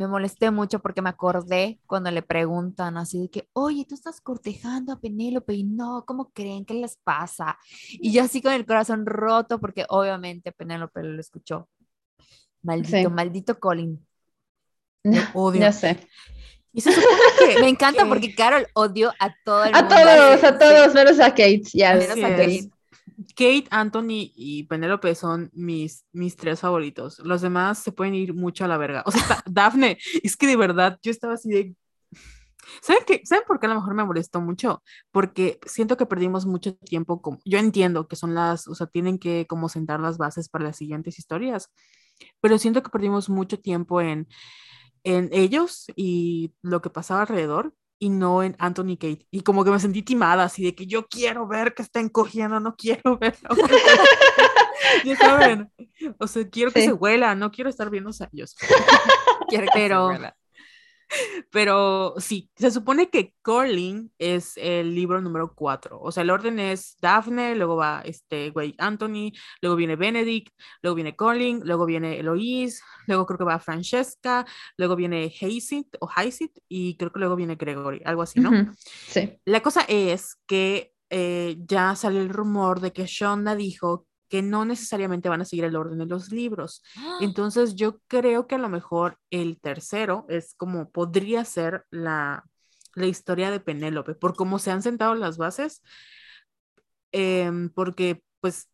me 0.00 0.08
molesté 0.08 0.50
mucho 0.50 0.78
porque 0.78 1.02
me 1.02 1.10
acordé 1.10 1.78
cuando 1.86 2.10
le 2.10 2.22
preguntan 2.22 2.96
así 2.96 3.20
de 3.20 3.28
que, 3.28 3.48
oye, 3.52 3.84
tú 3.86 3.94
estás 3.94 4.22
cortejando 4.22 4.94
a 4.94 4.98
Penélope 4.98 5.52
y 5.52 5.62
no, 5.62 6.06
¿cómo 6.06 6.30
creen? 6.30 6.64
¿Qué 6.64 6.72
les 6.72 6.96
pasa? 6.96 7.58
Y 7.90 8.10
yo 8.10 8.22
así 8.22 8.40
con 8.40 8.54
el 8.54 8.64
corazón 8.64 9.04
roto 9.04 9.60
porque 9.60 9.84
obviamente 9.90 10.52
Penélope 10.52 11.02
lo 11.02 11.20
escuchó. 11.20 11.68
Maldito, 12.62 13.10
maldito 13.10 13.60
Colin. 13.60 14.02
odio. 15.34 15.60
Ya 15.60 15.72
sé. 15.72 16.08
me 17.60 17.68
encanta 17.68 18.06
porque 18.06 18.34
Carol 18.34 18.66
odió 18.72 19.12
a 19.18 19.34
todo 19.44 19.64
el 19.64 19.74
a 19.74 19.86
Todos, 19.86 20.44
a 20.44 20.58
todos, 20.58 20.94
menos 20.94 21.20
a 21.20 21.28
Kate. 21.28 21.62
Kate. 21.74 22.70
Anthony 23.70 24.32
y 24.34 24.64
Penélope 24.64 25.14
son 25.14 25.50
mis, 25.52 26.04
mis 26.12 26.36
tres 26.36 26.60
favoritos. 26.60 27.18
Los 27.20 27.40
demás 27.40 27.78
se 27.78 27.92
pueden 27.92 28.14
ir 28.14 28.34
mucho 28.34 28.64
a 28.64 28.68
la 28.68 28.76
verga. 28.76 29.02
O 29.06 29.10
sea, 29.10 29.42
Daphne, 29.46 29.98
es 30.22 30.36
que 30.36 30.46
de 30.46 30.56
verdad 30.56 30.98
yo 31.02 31.10
estaba 31.10 31.34
así 31.34 31.48
de. 31.48 31.74
¿Saben, 32.82 33.02
qué? 33.06 33.22
¿Saben 33.24 33.44
por 33.46 33.58
qué 33.58 33.66
a 33.66 33.70
lo 33.70 33.76
mejor 33.76 33.94
me 33.94 34.04
molestó 34.04 34.40
mucho? 34.40 34.82
Porque 35.10 35.58
siento 35.66 35.96
que 35.96 36.06
perdimos 36.06 36.46
mucho 36.46 36.74
tiempo. 36.76 37.20
Como, 37.20 37.40
yo 37.44 37.58
entiendo 37.58 38.06
que 38.06 38.16
son 38.16 38.34
las, 38.34 38.68
o 38.68 38.74
sea, 38.74 38.86
tienen 38.86 39.18
que 39.18 39.46
como 39.46 39.68
sentar 39.68 40.00
las 40.00 40.18
bases 40.18 40.48
para 40.48 40.64
las 40.64 40.76
siguientes 40.76 41.18
historias, 41.18 41.70
pero 42.40 42.58
siento 42.58 42.82
que 42.82 42.90
perdimos 42.90 43.28
mucho 43.28 43.58
tiempo 43.58 44.00
en 44.00 44.28
en 45.04 45.30
ellos 45.32 45.86
y 45.96 46.54
lo 46.62 46.82
que 46.82 46.90
pasaba 46.90 47.22
alrededor 47.22 47.74
y 48.00 48.08
no 48.08 48.42
en 48.42 48.56
Anthony 48.58 48.96
Kate. 48.98 49.26
Y 49.30 49.42
como 49.42 49.62
que 49.62 49.70
me 49.70 49.78
sentí 49.78 50.02
timada, 50.02 50.44
así 50.44 50.64
de 50.64 50.74
que 50.74 50.86
yo 50.86 51.06
quiero 51.06 51.46
ver 51.46 51.74
que 51.74 51.82
estén 51.82 52.08
cogiendo, 52.08 52.58
no 52.58 52.74
quiero 52.74 53.18
ver. 53.18 53.36
ya 55.04 55.16
saben, 55.16 55.70
o 56.18 56.26
sea, 56.26 56.48
quiero 56.48 56.72
que 56.72 56.82
se 56.82 56.92
huela, 56.92 57.34
no 57.34 57.52
quiero 57.52 57.70
estar 57.70 57.90
viendo 57.90 58.10
a 58.10 58.28
ellos. 58.32 58.56
quiero 59.48 59.66
que 59.66 59.70
Pero, 59.74 60.10
pero 61.50 62.14
sí, 62.18 62.50
se 62.56 62.70
supone 62.70 63.10
que 63.10 63.34
Colin 63.42 64.12
es 64.18 64.56
el 64.56 64.94
libro 64.94 65.20
número 65.20 65.54
cuatro. 65.54 66.00
O 66.00 66.12
sea, 66.12 66.22
el 66.22 66.30
orden 66.30 66.58
es 66.58 66.96
Daphne, 67.00 67.54
luego 67.54 67.76
va 67.76 68.02
este 68.04 68.50
güey 68.50 68.74
Anthony, 68.78 69.32
luego 69.60 69.76
viene 69.76 69.96
Benedict, 69.96 70.54
luego 70.82 70.94
viene 70.94 71.16
Colin, 71.16 71.62
luego 71.64 71.86
viene 71.86 72.18
Eloise, 72.18 72.82
luego 73.06 73.26
creo 73.26 73.38
que 73.38 73.44
va 73.44 73.58
Francesca, 73.58 74.46
luego 74.76 74.96
viene 74.96 75.32
Hasit 75.40 75.96
o 76.00 76.08
Hasit 76.14 76.58
y 76.68 76.96
creo 76.96 77.12
que 77.12 77.20
luego 77.20 77.36
viene 77.36 77.56
Gregory, 77.56 78.02
algo 78.04 78.22
así, 78.22 78.40
¿no? 78.40 78.74
Sí. 78.82 79.38
La 79.44 79.60
cosa 79.60 79.82
es 79.88 80.36
que 80.46 80.94
eh, 81.10 81.56
ya 81.66 81.96
sale 81.96 82.20
el 82.20 82.28
rumor 82.28 82.80
de 82.80 82.92
que 82.92 83.06
Shonda 83.06 83.56
dijo 83.56 84.06
que 84.30 84.40
no 84.40 84.64
necesariamente 84.64 85.28
van 85.28 85.42
a 85.42 85.44
seguir 85.44 85.64
el 85.64 85.76
orden 85.76 85.98
de 85.98 86.06
los 86.06 86.30
libros. 86.30 86.82
¡Ah! 86.96 87.18
Entonces 87.20 87.74
yo 87.74 87.98
creo 88.06 88.46
que 88.46 88.54
a 88.54 88.58
lo 88.58 88.68
mejor 88.70 89.18
el 89.30 89.60
tercero 89.60 90.24
es 90.28 90.54
como 90.54 90.90
podría 90.90 91.44
ser 91.44 91.84
la, 91.90 92.44
la 92.94 93.06
historia 93.06 93.50
de 93.50 93.60
Penélope, 93.60 94.14
por 94.14 94.34
cómo 94.34 94.58
se 94.58 94.70
han 94.70 94.82
sentado 94.82 95.14
las 95.16 95.36
bases, 95.36 95.82
em, 97.12 97.68
porque 97.70 98.22
pues 98.40 98.68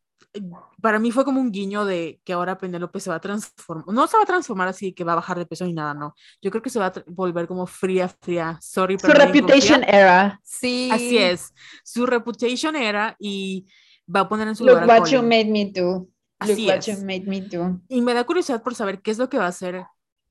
para 0.83 0.99
mí 0.99 1.11
fue 1.11 1.25
como 1.25 1.41
un 1.41 1.51
guiño 1.51 1.87
de 1.87 2.21
que 2.23 2.35
ahora 2.35 2.59
Penélope 2.59 3.01
se 3.01 3.09
va 3.09 3.17
a 3.17 3.21
transformar, 3.21 3.87
no 3.95 4.07
se 4.07 4.17
va 4.19 4.23
a 4.25 4.27
transformar 4.27 4.69
así 4.69 4.93
que 4.93 5.05
va 5.05 5.13
a 5.13 5.17
bajar 5.17 5.39
de 5.39 5.47
peso 5.47 5.65
ni 5.65 5.73
nada, 5.73 5.95
no. 5.95 6.15
Yo 6.43 6.51
creo 6.51 6.63
que 6.63 6.69
se 6.69 6.79
va 6.79 6.87
a 6.87 6.93
volver 7.07 7.47
como 7.47 7.67
fría, 7.67 8.09
fría. 8.09 8.59
Sorry, 8.61 8.99
Su 8.99 9.09
reputation 9.09 9.83
era. 9.85 10.39
Sí. 10.45 10.91
Así 10.93 11.17
es. 11.17 11.55
Su 11.83 12.05
reputation 12.05 12.77
era 12.77 13.17
y 13.19 13.67
va 14.15 14.21
a 14.21 14.29
poner 14.29 14.49
en 14.49 14.57
su 14.57 14.65
Look 14.65 14.81
lugar. 14.81 15.01
what 15.01 15.09
you 15.11 15.23
made 15.23 15.47
me 15.47 15.71
do. 15.73 16.09
Así 16.39 16.67
Look 16.67 16.69
what 16.69 16.79
es. 16.79 16.87
you 16.87 17.05
made 17.05 17.25
me 17.27 17.41
do. 17.41 17.81
Y 17.89 18.01
me 18.03 18.15
da 18.15 18.25
curiosidad 18.25 18.63
por 18.63 18.75
saber 18.75 19.01
qué 19.01 19.11
es 19.11 19.19
lo 19.19 19.29
que 19.29 19.39
va 19.39 19.47
a 19.47 19.49
hacer 19.49 19.85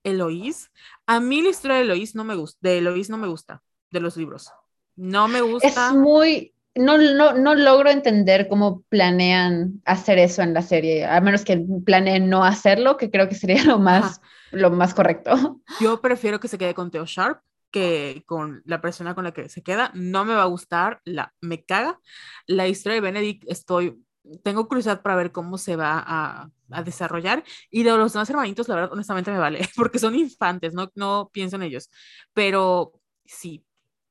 Eloís. 0.04 0.72
A 1.08 1.20
mí 1.20 1.42
la 1.42 1.50
historia 1.50 1.78
de 1.78 1.84
Eloís 1.84 2.16
no 2.16 2.24
me 2.24 2.36
gusta, 2.36 2.60
de 2.62 2.78
Eloís 2.78 3.10
no 3.10 3.18
me 3.18 3.28
gusta, 3.28 3.64
de 3.92 4.00
los 4.00 4.18
libros. 4.18 4.52
No 4.96 5.28
me 5.28 5.42
gusta. 5.42 5.68
Es 5.68 5.94
muy. 5.96 6.54
No, 6.76 6.98
no, 6.98 7.34
no 7.34 7.56
logro 7.56 7.90
entender 7.90 8.50
cómo 8.50 8.82
planean 8.90 9.82
hacer 9.86 10.20
eso 10.20 10.42
en 10.42 10.54
la 10.54 10.62
serie, 10.62 11.06
a 11.06 11.22
menos 11.22 11.46
que 11.46 11.66
planeen 11.86 12.30
no 12.30 12.44
hacerlo, 12.44 12.98
que 12.98 13.10
creo 13.10 13.30
que 13.30 13.36
sería 13.36 13.64
lo 13.66 13.80
más, 13.80 14.22
lo 14.52 14.70
más 14.72 14.94
correcto. 14.94 15.62
Yo 15.80 16.02
prefiero 16.02 16.40
que 16.42 16.50
se 16.50 16.58
quede 16.58 16.74
con 16.74 16.92
Theo 16.92 17.06
Sharp 17.06 17.40
que 17.76 18.24
con 18.26 18.62
la 18.64 18.80
persona 18.80 19.14
con 19.16 19.26
la 19.26 19.34
que 19.34 19.50
se 19.50 19.62
queda. 19.62 19.92
No 19.94 20.24
me 20.24 20.34
va 20.34 20.44
a 20.44 20.46
gustar, 20.46 21.02
la, 21.04 21.34
me 21.42 21.66
caga. 21.66 22.00
La 22.48 22.70
historia 22.70 22.96
de 22.96 23.02
Benedict 23.02 23.44
estoy, 23.50 24.02
tengo 24.46 24.66
curiosidad 24.70 25.02
para 25.02 25.18
ver 25.18 25.34
cómo 25.34 25.58
se 25.58 25.76
va 25.76 26.02
a, 26.08 26.50
a 26.72 26.84
desarrollar. 26.84 27.44
Y 27.70 27.84
de 27.84 27.92
los 27.98 28.14
demás 28.14 28.30
hermanitos, 28.30 28.70
la 28.70 28.76
verdad, 28.76 28.94
honestamente 28.94 29.30
me 29.30 29.40
vale, 29.40 29.60
porque 29.76 30.00
son 30.00 30.16
infantes, 30.16 30.74
no, 30.74 30.90
no 30.96 31.30
pienso 31.34 31.58
en 31.58 31.64
ellos. 31.64 31.90
Pero 32.34 32.94
sí, 33.26 33.66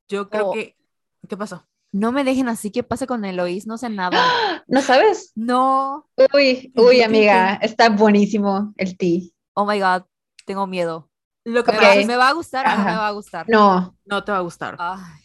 yo 0.09 0.29
creo 0.29 0.51
Oh. 0.51 0.53
que... 0.53 0.77
¿Qué 1.27 1.39
pasó? 1.39 1.67
No 1.91 2.13
me 2.13 2.23
dejen 2.23 2.49
así, 2.49 2.71
¿qué 2.71 2.83
pasa 2.83 3.07
con 3.07 3.25
Eloís? 3.25 3.67
No 3.67 3.79
sé 3.79 3.89
nada. 3.89 4.19
¿No 4.69 4.83
sabes? 4.83 5.33
No. 5.35 6.07
Uy, 6.35 6.71
uy, 6.77 7.01
amiga, 7.01 7.55
está 7.63 7.89
buenísimo 7.89 8.75
el 8.77 8.99
ti. 8.99 9.35
Oh 9.55 9.65
my 9.65 9.81
God, 9.81 10.03
tengo 10.45 10.67
miedo. 10.67 11.09
Lo 11.45 11.63
que 11.63 11.73
¿Me, 11.73 11.79
pasa 11.79 12.07
me 12.07 12.17
va 12.17 12.29
a 12.29 12.33
gustar 12.33 12.67
o 12.67 12.79
no 12.79 12.85
me 12.85 12.97
va 12.97 13.09
a 13.09 13.13
gustar? 13.13 13.47
No, 13.49 13.99
no 14.05 14.25
te 14.25 14.33
va 14.33 14.39
a 14.39 14.43
gustar. 14.43 14.77
Ay. 14.79 15.25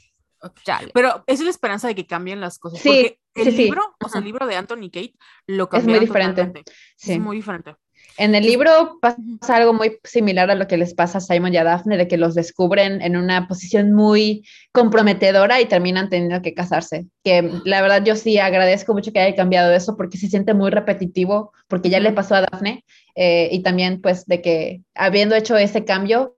Pero 0.94 1.24
es 1.28 1.40
la 1.42 1.50
esperanza 1.50 1.88
de 1.88 1.96
que 1.96 2.08
cambien 2.08 2.40
las 2.40 2.60
cosas. 2.60 2.80
Sí, 2.80 3.18
porque 3.34 3.50
el 3.50 3.56
sí, 3.56 3.58
sí. 3.58 3.64
libro, 3.66 3.96
o 4.04 4.10
sea, 4.10 4.20
el 4.20 4.26
libro 4.26 4.48
de 4.48 4.56
Anthony 4.56 4.90
Kate 4.92 5.14
lo 5.48 5.70
Es 5.72 5.86
muy 5.86 6.00
diferente. 6.00 6.64
sí. 6.96 7.14
Es 7.14 7.20
muy 7.20 7.38
diferente. 7.38 7.76
En 8.20 8.36
el 8.36 8.46
libro 8.46 9.00
pasa 9.02 9.18
algo 9.56 9.72
muy 9.72 9.98
similar 10.04 10.52
a 10.52 10.56
lo 10.56 10.68
que 10.68 10.76
les 10.76 10.94
pasa 10.94 11.20
a 11.20 11.22
Simon 11.22 11.54
y 11.54 11.58
a 11.58 11.64
Daphne, 11.64 11.96
de 11.96 12.10
que 12.10 12.18
los 12.18 12.36
descubren 12.36 13.02
en 13.02 13.16
una 13.16 13.48
posición 13.48 13.94
muy 13.94 14.46
comprometedora 14.74 15.62
y 15.62 15.68
terminan 15.68 16.10
teniendo 16.10 16.42
que 16.42 16.54
casarse. 16.54 17.08
Que 17.24 17.50
la 17.64 17.82
verdad 17.82 18.04
yo 18.04 18.18
sí 18.18 18.38
agradezco 18.38 18.94
mucho 18.94 19.14
que 19.14 19.22
haya 19.22 19.38
cambiado 19.38 19.72
eso 19.72 19.96
porque 19.96 20.18
se 20.18 20.28
siente 20.28 20.54
muy 20.54 20.70
repetitivo, 20.70 21.54
porque 21.70 21.90
ya 21.90 22.02
le 22.02 22.12
pasó 22.12 22.36
a 22.36 22.42
Daphne 22.42 22.84
eh, 23.16 23.48
y 23.54 23.64
también 23.64 24.02
pues 24.02 24.26
de 24.26 24.42
que 24.42 24.82
habiendo 24.96 25.34
hecho 25.36 25.56
ese 25.56 25.86
cambio, 25.86 26.36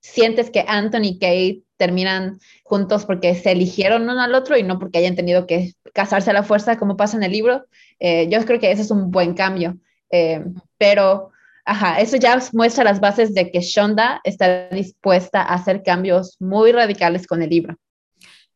sientes 0.00 0.50
que 0.50 0.64
Anthony 0.68 1.02
y 1.02 1.18
Kate 1.18 1.62
terminan 1.76 2.38
juntos 2.62 3.04
porque 3.04 3.34
se 3.34 3.50
eligieron 3.50 4.02
uno 4.02 4.20
al 4.20 4.34
otro 4.36 4.56
y 4.56 4.62
no 4.62 4.78
porque 4.78 4.98
hayan 4.98 5.16
tenido 5.16 5.48
que 5.48 5.72
casarse 5.94 6.30
a 6.30 6.34
la 6.34 6.44
fuerza 6.44 6.78
como 6.78 6.96
pasa 6.96 7.16
en 7.16 7.24
el 7.24 7.32
libro. 7.32 7.64
Eh, 7.98 8.28
yo 8.30 8.44
creo 8.44 8.60
que 8.60 8.70
ese 8.70 8.82
es 8.82 8.92
un 8.92 9.10
buen 9.10 9.34
cambio. 9.34 9.78
Eh, 10.10 10.44
pero, 10.78 11.30
ajá, 11.64 12.00
eso 12.00 12.16
ya 12.16 12.38
muestra 12.52 12.84
las 12.84 13.00
bases 13.00 13.34
de 13.34 13.50
que 13.50 13.60
Shonda 13.60 14.20
está 14.24 14.68
dispuesta 14.70 15.42
a 15.42 15.54
hacer 15.54 15.82
cambios 15.82 16.36
muy 16.40 16.72
radicales 16.72 17.26
con 17.26 17.42
el 17.42 17.50
libro. 17.50 17.76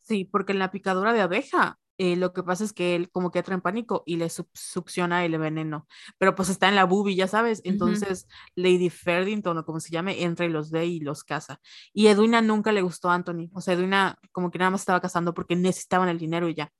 Sí, 0.01 0.25
porque 0.25 0.53
en 0.53 0.59
la 0.59 0.71
picadura 0.71 1.13
de 1.13 1.21
abeja, 1.21 1.79
eh, 1.99 2.17
lo 2.17 2.33
que 2.33 2.43
pasa 2.43 2.65
es 2.65 2.73
que 2.73 2.97
él 2.97 3.11
como 3.11 3.31
que 3.31 3.39
entra 3.39 3.55
en 3.55 3.61
pánico 3.61 4.03
y 4.07 4.17
le 4.17 4.27
suc- 4.27 4.49
succiona 4.55 5.25
el 5.25 5.39
veneno. 5.39 5.87
Pero 6.19 6.35
pues 6.35 6.49
está 6.49 6.69
en 6.69 6.75
la 6.75 6.85
boobie, 6.85 7.15
ya 7.15 7.29
sabes. 7.29 7.61
Entonces 7.65 8.27
Lady 8.57 8.91
Ferdington 8.91 9.57
o 9.59 9.65
como 9.65 9.79
se 9.79 9.91
llame, 9.93 10.23
entra 10.25 10.47
y 10.47 10.49
los 10.49 10.71
ve 10.71 10.87
y 10.87 11.01
los 11.01 11.23
caza. 11.23 11.61
Y 11.93 12.09
Edwina 12.09 12.43
nunca 12.43 12.73
le 12.73 12.83
gustó 12.83 13.11
a 13.11 13.15
Anthony. 13.15 13.51
O 13.55 13.61
sea, 13.61 13.75
Edwina 13.75 14.19
como 14.33 14.51
que 14.51 14.59
nada 14.59 14.71
más 14.73 14.81
estaba 14.83 15.01
casando 15.01 15.35
porque 15.35 15.55
necesitaban 15.55 16.09
el 16.09 16.19
dinero 16.19 16.49
y 16.49 16.55
ya. 16.55 16.73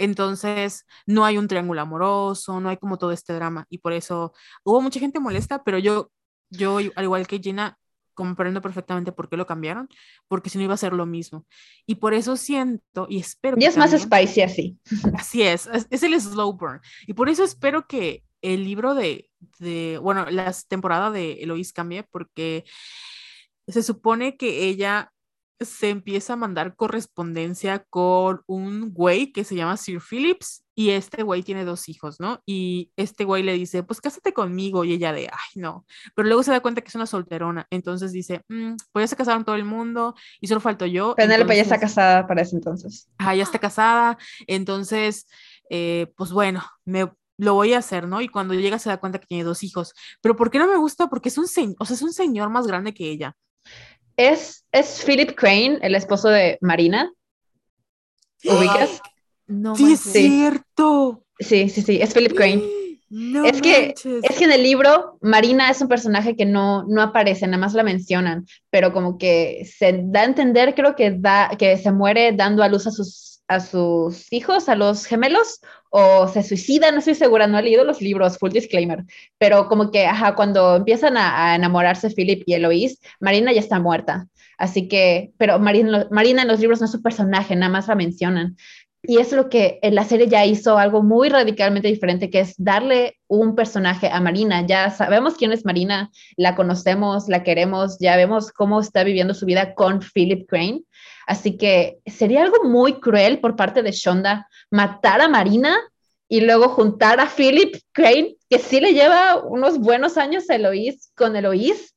Entonces, 0.00 0.86
no 1.04 1.26
hay 1.26 1.36
un 1.36 1.46
triángulo 1.46 1.82
amoroso, 1.82 2.58
no 2.58 2.70
hay 2.70 2.78
como 2.78 2.96
todo 2.96 3.12
este 3.12 3.34
drama. 3.34 3.66
Y 3.68 3.78
por 3.78 3.92
eso 3.92 4.32
hubo 4.64 4.80
mucha 4.80 4.98
gente 4.98 5.20
molesta, 5.20 5.62
pero 5.62 5.78
yo, 5.78 6.10
yo 6.48 6.78
al 6.96 7.04
igual 7.04 7.26
que 7.26 7.38
Gina, 7.38 7.76
comprendo 8.14 8.62
perfectamente 8.62 9.12
por 9.12 9.28
qué 9.28 9.36
lo 9.36 9.46
cambiaron, 9.46 9.90
porque 10.26 10.48
si 10.48 10.56
no 10.56 10.64
iba 10.64 10.72
a 10.72 10.78
ser 10.78 10.94
lo 10.94 11.04
mismo. 11.04 11.44
Y 11.84 11.96
por 11.96 12.14
eso 12.14 12.38
siento 12.38 13.06
y 13.10 13.18
espero 13.18 13.58
Y 13.60 13.66
es 13.66 13.76
más 13.76 13.90
spicy 13.90 14.40
así. 14.40 14.78
Así 15.14 15.42
es, 15.42 15.66
es, 15.66 15.86
es 15.90 16.02
el 16.02 16.18
slow 16.18 16.54
burn. 16.54 16.80
Y 17.06 17.12
por 17.12 17.28
eso 17.28 17.44
espero 17.44 17.86
que 17.86 18.24
el 18.40 18.64
libro 18.64 18.94
de, 18.94 19.28
de 19.58 19.98
bueno, 19.98 20.30
la 20.30 20.50
temporada 20.66 21.10
de 21.10 21.42
Eloís 21.42 21.74
cambie, 21.74 22.04
porque 22.04 22.64
se 23.68 23.82
supone 23.82 24.38
que 24.38 24.64
ella 24.64 25.12
se 25.60 25.90
empieza 25.90 26.32
a 26.32 26.36
mandar 26.36 26.74
correspondencia 26.74 27.84
con 27.90 28.42
un 28.46 28.92
güey 28.92 29.32
que 29.32 29.44
se 29.44 29.54
llama 29.54 29.76
Sir 29.76 30.00
Phillips 30.00 30.64
y 30.74 30.90
este 30.90 31.22
güey 31.22 31.42
tiene 31.42 31.64
dos 31.64 31.88
hijos, 31.88 32.18
¿no? 32.20 32.40
Y 32.46 32.90
este 32.96 33.24
güey 33.24 33.42
le 33.42 33.52
dice, 33.52 33.82
pues 33.82 34.00
cásate 34.00 34.32
conmigo 34.32 34.84
y 34.84 34.94
ella 34.94 35.12
de, 35.12 35.28
ay, 35.30 35.60
no. 35.60 35.84
Pero 36.14 36.26
luego 36.28 36.42
se 36.42 36.50
da 36.52 36.60
cuenta 36.60 36.80
que 36.80 36.88
es 36.88 36.94
una 36.94 37.06
solterona, 37.06 37.66
entonces 37.70 38.12
dice, 38.12 38.42
"Mm, 38.48 38.76
pues 38.92 39.02
ya 39.02 39.06
se 39.08 39.16
casaron 39.16 39.44
todo 39.44 39.56
el 39.56 39.64
mundo 39.64 40.14
y 40.40 40.46
solo 40.46 40.60
falto 40.60 40.86
yo. 40.86 41.14
Penélope 41.14 41.54
ya 41.56 41.62
está 41.62 41.78
casada 41.78 42.26
para 42.26 42.42
ese 42.42 42.56
entonces. 42.56 43.08
ah, 43.18 43.34
ya 43.34 43.42
está 43.42 43.58
casada, 43.58 44.16
entonces, 44.46 45.26
eh, 45.68 46.12
pues 46.16 46.32
bueno, 46.32 46.62
me 46.84 47.10
lo 47.36 47.54
voy 47.54 47.72
a 47.74 47.78
hacer, 47.78 48.06
¿no? 48.06 48.20
Y 48.20 48.28
cuando 48.28 48.54
llega 48.54 48.78
se 48.78 48.90
da 48.90 48.98
cuenta 49.00 49.18
que 49.18 49.26
tiene 49.26 49.44
dos 49.44 49.62
hijos. 49.62 49.94
Pero 50.20 50.36
¿por 50.36 50.50
qué 50.50 50.58
no 50.58 50.66
me 50.66 50.76
gusta? 50.76 51.08
Porque 51.08 51.30
es 51.30 51.38
un 51.38 51.44
o 51.78 51.84
sea, 51.84 51.94
es 51.96 52.02
un 52.02 52.12
señor 52.12 52.50
más 52.50 52.66
grande 52.66 52.92
que 52.94 53.10
ella. 53.10 53.34
Es, 54.28 54.66
es 54.70 55.02
Philip 55.06 55.34
Crane, 55.34 55.78
el 55.80 55.94
esposo 55.94 56.28
de 56.28 56.58
Marina. 56.60 57.10
¿Ubicas? 58.44 59.00
No 59.46 59.74
sí, 59.76 59.92
es 59.94 60.00
cierto. 60.00 61.24
Sí, 61.38 61.70
sí, 61.70 61.80
sí, 61.80 61.98
es 62.02 62.12
Philip 62.12 62.34
Crane. 62.34 62.62
No 63.08 63.44
Es 63.46 63.60
que- 63.62 63.86
manches. 63.88 64.24
Es 64.24 64.36
que 64.38 64.44
en 64.44 64.52
el 64.52 64.62
libro 64.62 65.18
Marina 65.22 65.70
es 65.70 65.80
un 65.80 65.88
personaje 65.88 66.36
que 66.36 66.44
no, 66.44 66.84
no 66.86 67.00
aparece, 67.02 67.46
nada 67.46 67.58
más 67.58 67.72
la 67.74 67.82
mencionan, 67.82 68.46
pero 68.68 68.92
como 68.92 69.16
que 69.18 69.66
se 69.78 70.00
da 70.04 70.20
a 70.20 70.24
entender, 70.24 70.74
creo 70.74 70.94
que, 70.94 71.12
da, 71.12 71.50
que 71.58 71.76
se 71.78 71.90
muere 71.90 72.32
dando 72.32 72.62
a 72.62 72.68
luz 72.68 72.86
a 72.86 72.90
sus, 72.90 73.39
a 73.50 73.58
sus 73.58 74.32
hijos, 74.32 74.68
a 74.68 74.76
los 74.76 75.06
gemelos, 75.06 75.60
o 75.90 76.28
se 76.28 76.44
suicida, 76.44 76.92
no 76.92 77.00
estoy 77.00 77.16
segura, 77.16 77.48
no 77.48 77.58
he 77.58 77.62
leído 77.62 77.82
los 77.82 78.00
libros, 78.00 78.38
full 78.38 78.52
disclaimer, 78.52 79.04
pero 79.38 79.66
como 79.66 79.90
que, 79.90 80.06
ajá, 80.06 80.36
cuando 80.36 80.76
empiezan 80.76 81.16
a, 81.16 81.56
enamorarse 81.56 82.10
Philip 82.10 82.44
y 82.46 82.54
Eloise, 82.54 82.98
Marina 83.18 83.52
ya 83.52 83.58
está 83.58 83.80
muerta, 83.80 84.28
así 84.56 84.86
que, 84.86 85.32
pero 85.36 85.58
Marina, 85.58 86.06
Marina 86.12 86.42
en 86.42 86.48
los 86.48 86.60
libros 86.60 86.78
no 86.80 86.86
es 86.86 86.94
un 86.94 87.02
personaje, 87.02 87.56
nada 87.56 87.72
más 87.72 87.88
la 87.88 87.96
mencionan. 87.96 88.56
Y 89.02 89.18
es 89.18 89.32
lo 89.32 89.48
que 89.48 89.78
en 89.82 89.94
la 89.94 90.04
serie 90.04 90.28
ya 90.28 90.44
hizo 90.44 90.76
algo 90.76 91.02
muy 91.02 91.30
radicalmente 91.30 91.88
diferente, 91.88 92.28
que 92.28 92.40
es 92.40 92.54
darle 92.58 93.16
un 93.28 93.54
personaje 93.54 94.10
a 94.12 94.20
Marina. 94.20 94.66
Ya 94.66 94.90
sabemos 94.90 95.36
quién 95.36 95.52
es 95.52 95.64
Marina, 95.64 96.10
la 96.36 96.54
conocemos, 96.54 97.26
la 97.26 97.42
queremos, 97.42 97.98
ya 97.98 98.16
vemos 98.16 98.52
cómo 98.52 98.78
está 98.78 99.02
viviendo 99.02 99.32
su 99.32 99.46
vida 99.46 99.74
con 99.74 100.00
Philip 100.00 100.46
Crane. 100.46 100.82
Así 101.30 101.56
que 101.56 102.00
sería 102.06 102.42
algo 102.42 102.64
muy 102.64 102.94
cruel 102.94 103.38
por 103.38 103.54
parte 103.54 103.84
de 103.84 103.92
Shonda 103.92 104.48
matar 104.68 105.20
a 105.20 105.28
Marina 105.28 105.78
y 106.28 106.40
luego 106.40 106.70
juntar 106.70 107.20
a 107.20 107.28
Philip 107.28 107.76
Crane, 107.92 108.34
que 108.48 108.58
sí 108.58 108.80
le 108.80 108.94
lleva 108.94 109.36
unos 109.36 109.78
buenos 109.78 110.18
años 110.18 110.50
a 110.50 110.56
con 111.14 111.36
Eloise. 111.36 111.92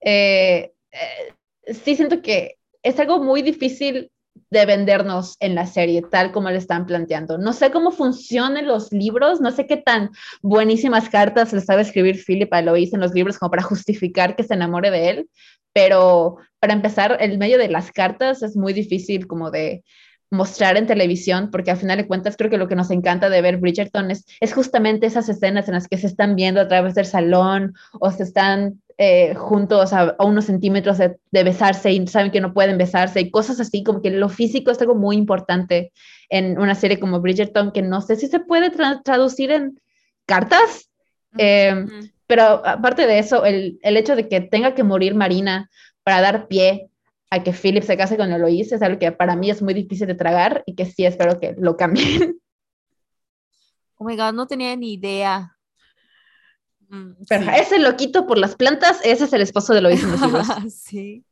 Eh, 0.00 0.72
eh, 0.90 1.34
sí 1.66 1.96
siento 1.96 2.22
que 2.22 2.56
es 2.82 2.98
algo 2.98 3.22
muy 3.22 3.42
difícil 3.42 4.10
de 4.52 4.66
vendernos 4.66 5.36
en 5.40 5.54
la 5.54 5.66
serie, 5.66 6.02
tal 6.02 6.30
como 6.30 6.50
le 6.50 6.58
están 6.58 6.84
planteando. 6.84 7.38
No 7.38 7.54
sé 7.54 7.70
cómo 7.70 7.90
funcionan 7.90 8.66
los 8.66 8.92
libros, 8.92 9.40
no 9.40 9.50
sé 9.50 9.66
qué 9.66 9.78
tan 9.78 10.10
buenísimas 10.42 11.08
cartas 11.08 11.54
le 11.54 11.62
sabe 11.62 11.82
escribir 11.82 12.22
Philip 12.22 12.52
a 12.52 12.58
Eloise 12.58 12.94
en 12.94 13.00
los 13.00 13.14
libros 13.14 13.38
como 13.38 13.50
para 13.50 13.62
justificar 13.62 14.36
que 14.36 14.44
se 14.44 14.52
enamore 14.52 14.90
de 14.90 15.08
él, 15.08 15.30
pero 15.72 16.36
para 16.60 16.74
empezar, 16.74 17.16
el 17.20 17.38
medio 17.38 17.56
de 17.56 17.68
las 17.68 17.90
cartas 17.92 18.42
es 18.42 18.54
muy 18.54 18.74
difícil 18.74 19.26
como 19.26 19.50
de 19.50 19.82
mostrar 20.30 20.76
en 20.76 20.86
televisión, 20.86 21.50
porque 21.50 21.70
al 21.70 21.78
final 21.78 21.96
de 21.96 22.06
cuentas 22.06 22.36
creo 22.36 22.50
que 22.50 22.58
lo 22.58 22.68
que 22.68 22.76
nos 22.76 22.90
encanta 22.90 23.30
de 23.30 23.40
ver 23.40 23.56
Bridgerton 23.56 24.10
es, 24.10 24.26
es 24.40 24.52
justamente 24.52 25.06
esas 25.06 25.30
escenas 25.30 25.68
en 25.68 25.74
las 25.74 25.88
que 25.88 25.96
se 25.96 26.06
están 26.06 26.36
viendo 26.36 26.60
a 26.60 26.68
través 26.68 26.94
del 26.94 27.06
salón 27.06 27.72
o 28.00 28.10
se 28.10 28.22
están 28.22 28.81
eh, 28.98 29.34
juntos 29.34 29.92
a, 29.92 30.16
a, 30.18 30.24
unos 30.24 30.46
centímetros 30.46 30.98
de, 30.98 31.16
de, 31.30 31.44
besarse 31.44 31.92
y 31.92 32.06
saben 32.06 32.30
que 32.30 32.40
no 32.40 32.52
pueden 32.52 32.78
besarse 32.78 33.20
y 33.20 33.30
cosas 33.30 33.60
así, 33.60 33.82
como 33.82 34.02
que 34.02 34.10
lo 34.10 34.28
físico 34.28 34.70
es 34.70 34.80
algo 34.80 34.94
muy 34.94 35.16
importante 35.16 35.92
en 36.28 36.58
una 36.58 36.74
serie 36.74 36.98
como 36.98 37.20
Bridgerton, 37.20 37.72
que 37.72 37.82
no 37.82 38.00
sé 38.00 38.16
si 38.16 38.26
se 38.26 38.40
puede 38.40 38.70
tra 38.70 39.02
traducir 39.02 39.50
en 39.50 39.80
cartas, 40.26 40.90
eh, 41.38 41.74
uh 41.74 41.86
-huh. 41.86 42.12
pero 42.26 42.66
aparte 42.66 43.06
de 43.06 43.18
eso, 43.18 43.44
el, 43.44 43.78
el, 43.82 43.96
hecho 43.96 44.16
de 44.16 44.28
que 44.28 44.40
tenga 44.40 44.74
que 44.74 44.82
morir 44.82 45.14
Marina 45.14 45.70
para 46.02 46.20
dar 46.20 46.48
pie 46.48 46.88
a 47.30 47.42
que 47.42 47.52
Philip 47.52 47.82
se 47.82 47.96
case 47.96 48.16
con 48.16 48.32
Eloise 48.32 48.74
es 48.74 48.82
algo 48.82 48.98
que 48.98 49.12
para 49.12 49.36
mí 49.36 49.50
es 49.50 49.62
muy 49.62 49.74
difícil 49.74 50.06
de 50.06 50.14
tragar 50.14 50.62
y 50.66 50.74
que 50.74 50.86
sí 50.86 51.04
espero 51.04 51.40
que 51.40 51.54
lo 51.58 51.76
cambien. 51.76 52.38
Oh 54.02 54.04
my 54.04 54.16
god, 54.16 54.32
no 54.32 54.48
tenía 54.48 54.74
ni 54.74 54.94
idea. 54.94 55.56
Mm, 56.92 57.12
Pero 57.28 57.44
sí. 57.44 57.50
ese 57.58 57.78
loquito 57.78 58.26
por 58.26 58.36
las 58.38 58.54
plantas, 58.54 59.00
ese 59.02 59.24
es 59.24 59.32
el 59.32 59.40
esposo 59.40 59.72
de 59.72 59.80
Lois 59.80 60.02
en 60.04 60.10
sí. 60.70 61.24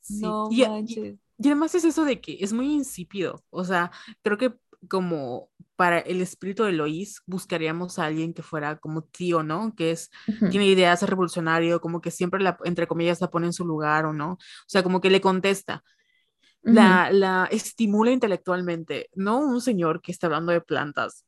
Sí. 0.00 0.20
No 0.22 0.48
Y- 0.50 0.62
y- 0.62 0.68
manches. 0.68 1.16
Y 1.40 1.46
además 1.46 1.74
es 1.74 1.84
eso 1.84 2.04
de 2.04 2.20
que 2.20 2.36
es 2.40 2.52
muy 2.52 2.72
insípido. 2.72 3.42
O 3.50 3.64
sea, 3.64 3.90
creo 4.22 4.36
que 4.38 4.54
como 4.88 5.48
para 5.76 6.00
el 6.00 6.20
espíritu 6.20 6.64
de 6.64 6.72
Lois 6.72 7.22
buscaríamos 7.26 7.98
a 7.98 8.06
alguien 8.06 8.34
que 8.34 8.42
fuera 8.42 8.76
como 8.78 9.02
tío, 9.04 9.42
¿no? 9.44 9.74
Que 9.76 9.92
es, 9.92 10.10
Ujú. 10.26 10.50
tiene 10.50 10.66
ideas, 10.66 11.02
revolucionario, 11.02 11.80
como 11.80 12.00
que 12.00 12.10
siempre 12.10 12.40
la, 12.42 12.58
entre 12.64 12.86
comillas, 12.88 13.20
la 13.20 13.30
pone 13.30 13.46
en 13.46 13.52
su 13.52 13.64
lugar 13.64 14.04
o 14.04 14.12
no. 14.12 14.32
O 14.32 14.38
sea, 14.66 14.82
como 14.82 15.00
que 15.00 15.10
le 15.10 15.20
contesta, 15.20 15.84
la, 16.62 17.10
la 17.12 17.48
estimula 17.52 18.10
intelectualmente, 18.10 19.08
no 19.14 19.38
un 19.38 19.60
señor 19.60 20.02
que 20.02 20.10
está 20.12 20.26
hablando 20.26 20.50
de 20.52 20.60
plantas. 20.60 21.24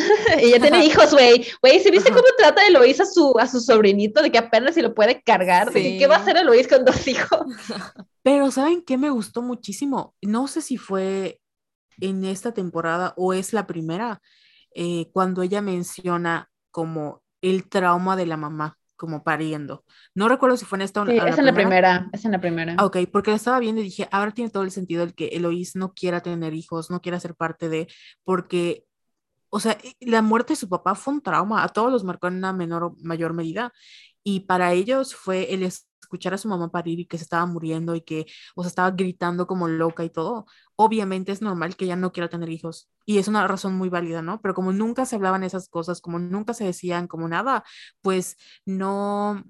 Y 0.42 0.50
ya 0.50 0.60
tiene 0.60 0.84
hijos, 0.84 1.12
güey. 1.12 1.46
Güey, 1.62 1.80
¿se 1.80 1.90
viste 1.90 2.10
Ajá. 2.10 2.18
cómo 2.18 2.28
trata 2.36 2.66
Eloís 2.66 3.00
a 3.00 3.06
su, 3.06 3.34
a 3.38 3.46
su 3.46 3.60
sobrinito? 3.60 4.22
De 4.22 4.30
que 4.30 4.38
apenas 4.38 4.74
si 4.74 4.82
lo 4.82 4.94
puede 4.94 5.22
cargar. 5.22 5.72
Sí. 5.72 5.96
¿Qué 5.98 6.06
va 6.06 6.16
a 6.16 6.18
hacer 6.18 6.36
Eloís 6.36 6.68
con 6.68 6.84
dos 6.84 7.06
hijos? 7.06 7.40
Pero 8.22 8.50
¿saben 8.50 8.82
qué 8.82 8.98
me 8.98 9.10
gustó 9.10 9.42
muchísimo? 9.42 10.14
No 10.20 10.46
sé 10.46 10.60
si 10.60 10.76
fue 10.76 11.40
en 12.00 12.24
esta 12.24 12.52
temporada 12.52 13.14
o 13.16 13.32
es 13.32 13.52
la 13.52 13.66
primera, 13.66 14.20
eh, 14.74 15.10
cuando 15.12 15.42
ella 15.42 15.62
menciona 15.62 16.48
como 16.70 17.22
el 17.42 17.68
trauma 17.68 18.16
de 18.16 18.26
la 18.26 18.36
mamá, 18.36 18.78
como 18.96 19.24
pariendo. 19.24 19.84
No 20.14 20.28
recuerdo 20.28 20.56
si 20.56 20.66
fue 20.66 20.76
en 20.76 20.82
esta 20.82 21.02
o 21.02 21.06
Sí, 21.06 21.16
es 21.16 21.38
en 21.38 21.46
la 21.46 21.54
primera. 21.54 22.08
Es 22.12 22.24
en 22.24 22.32
la 22.32 22.40
primera. 22.40 22.76
Ok, 22.84 22.98
porque 23.10 23.30
la 23.30 23.38
estaba 23.38 23.58
viendo 23.58 23.80
y 23.80 23.84
dije, 23.84 24.08
ahora 24.12 24.32
tiene 24.32 24.50
todo 24.50 24.62
el 24.62 24.70
sentido 24.70 25.02
el 25.02 25.14
que 25.14 25.28
Eloís 25.28 25.74
no 25.74 25.94
quiera 25.94 26.20
tener 26.20 26.52
hijos, 26.54 26.90
no 26.90 27.00
quiera 27.00 27.18
ser 27.18 27.34
parte 27.34 27.68
de, 27.68 27.88
porque, 28.24 28.84
o 29.50 29.60
sea, 29.60 29.72
eh, 29.82 29.94
la 30.00 30.22
muerte 30.22 30.52
de 30.54 30.56
su 30.56 30.68
papá 30.68 30.94
fue 30.94 31.14
un 31.14 31.22
trauma, 31.22 31.62
a 31.64 31.68
todos 31.68 31.92
los 31.92 32.04
marcó 32.04 32.28
en 32.28 32.36
una 32.36 32.52
menor 32.52 32.84
o 32.84 32.96
mayor 33.02 33.32
medida, 33.34 33.72
y 34.22 34.40
para 34.40 34.72
ellos 34.72 35.14
fue 35.14 35.52
el 35.54 35.62
es- 35.62 35.86
escuchar 36.02 36.34
a 36.34 36.38
su 36.38 36.48
mamá 36.48 36.70
parir 36.70 36.98
y 37.00 37.06
que 37.06 37.18
se 37.18 37.24
estaba 37.24 37.46
muriendo 37.46 37.94
y 37.94 38.00
que, 38.02 38.26
o 38.56 38.62
sea, 38.62 38.68
estaba 38.68 38.90
gritando 38.90 39.46
como 39.46 39.68
loca 39.68 40.02
y 40.04 40.10
todo. 40.10 40.44
Obviamente 40.76 41.30
es 41.32 41.40
normal 41.42 41.76
que 41.76 41.84
ella 41.84 41.94
no 41.96 42.12
quiera 42.12 42.28
tener 42.28 42.48
hijos, 42.48 42.90
y 43.06 43.18
es 43.18 43.28
una 43.28 43.46
razón 43.46 43.74
muy 43.76 43.88
válida, 43.88 44.22
¿no? 44.22 44.40
Pero 44.40 44.54
como 44.54 44.72
nunca 44.72 45.04
se 45.06 45.16
hablaban 45.16 45.44
esas 45.44 45.68
cosas, 45.68 46.00
como 46.00 46.18
nunca 46.18 46.54
se 46.54 46.64
decían 46.64 47.06
como 47.06 47.28
nada, 47.28 47.64
pues 48.02 48.36
no, 48.66 49.42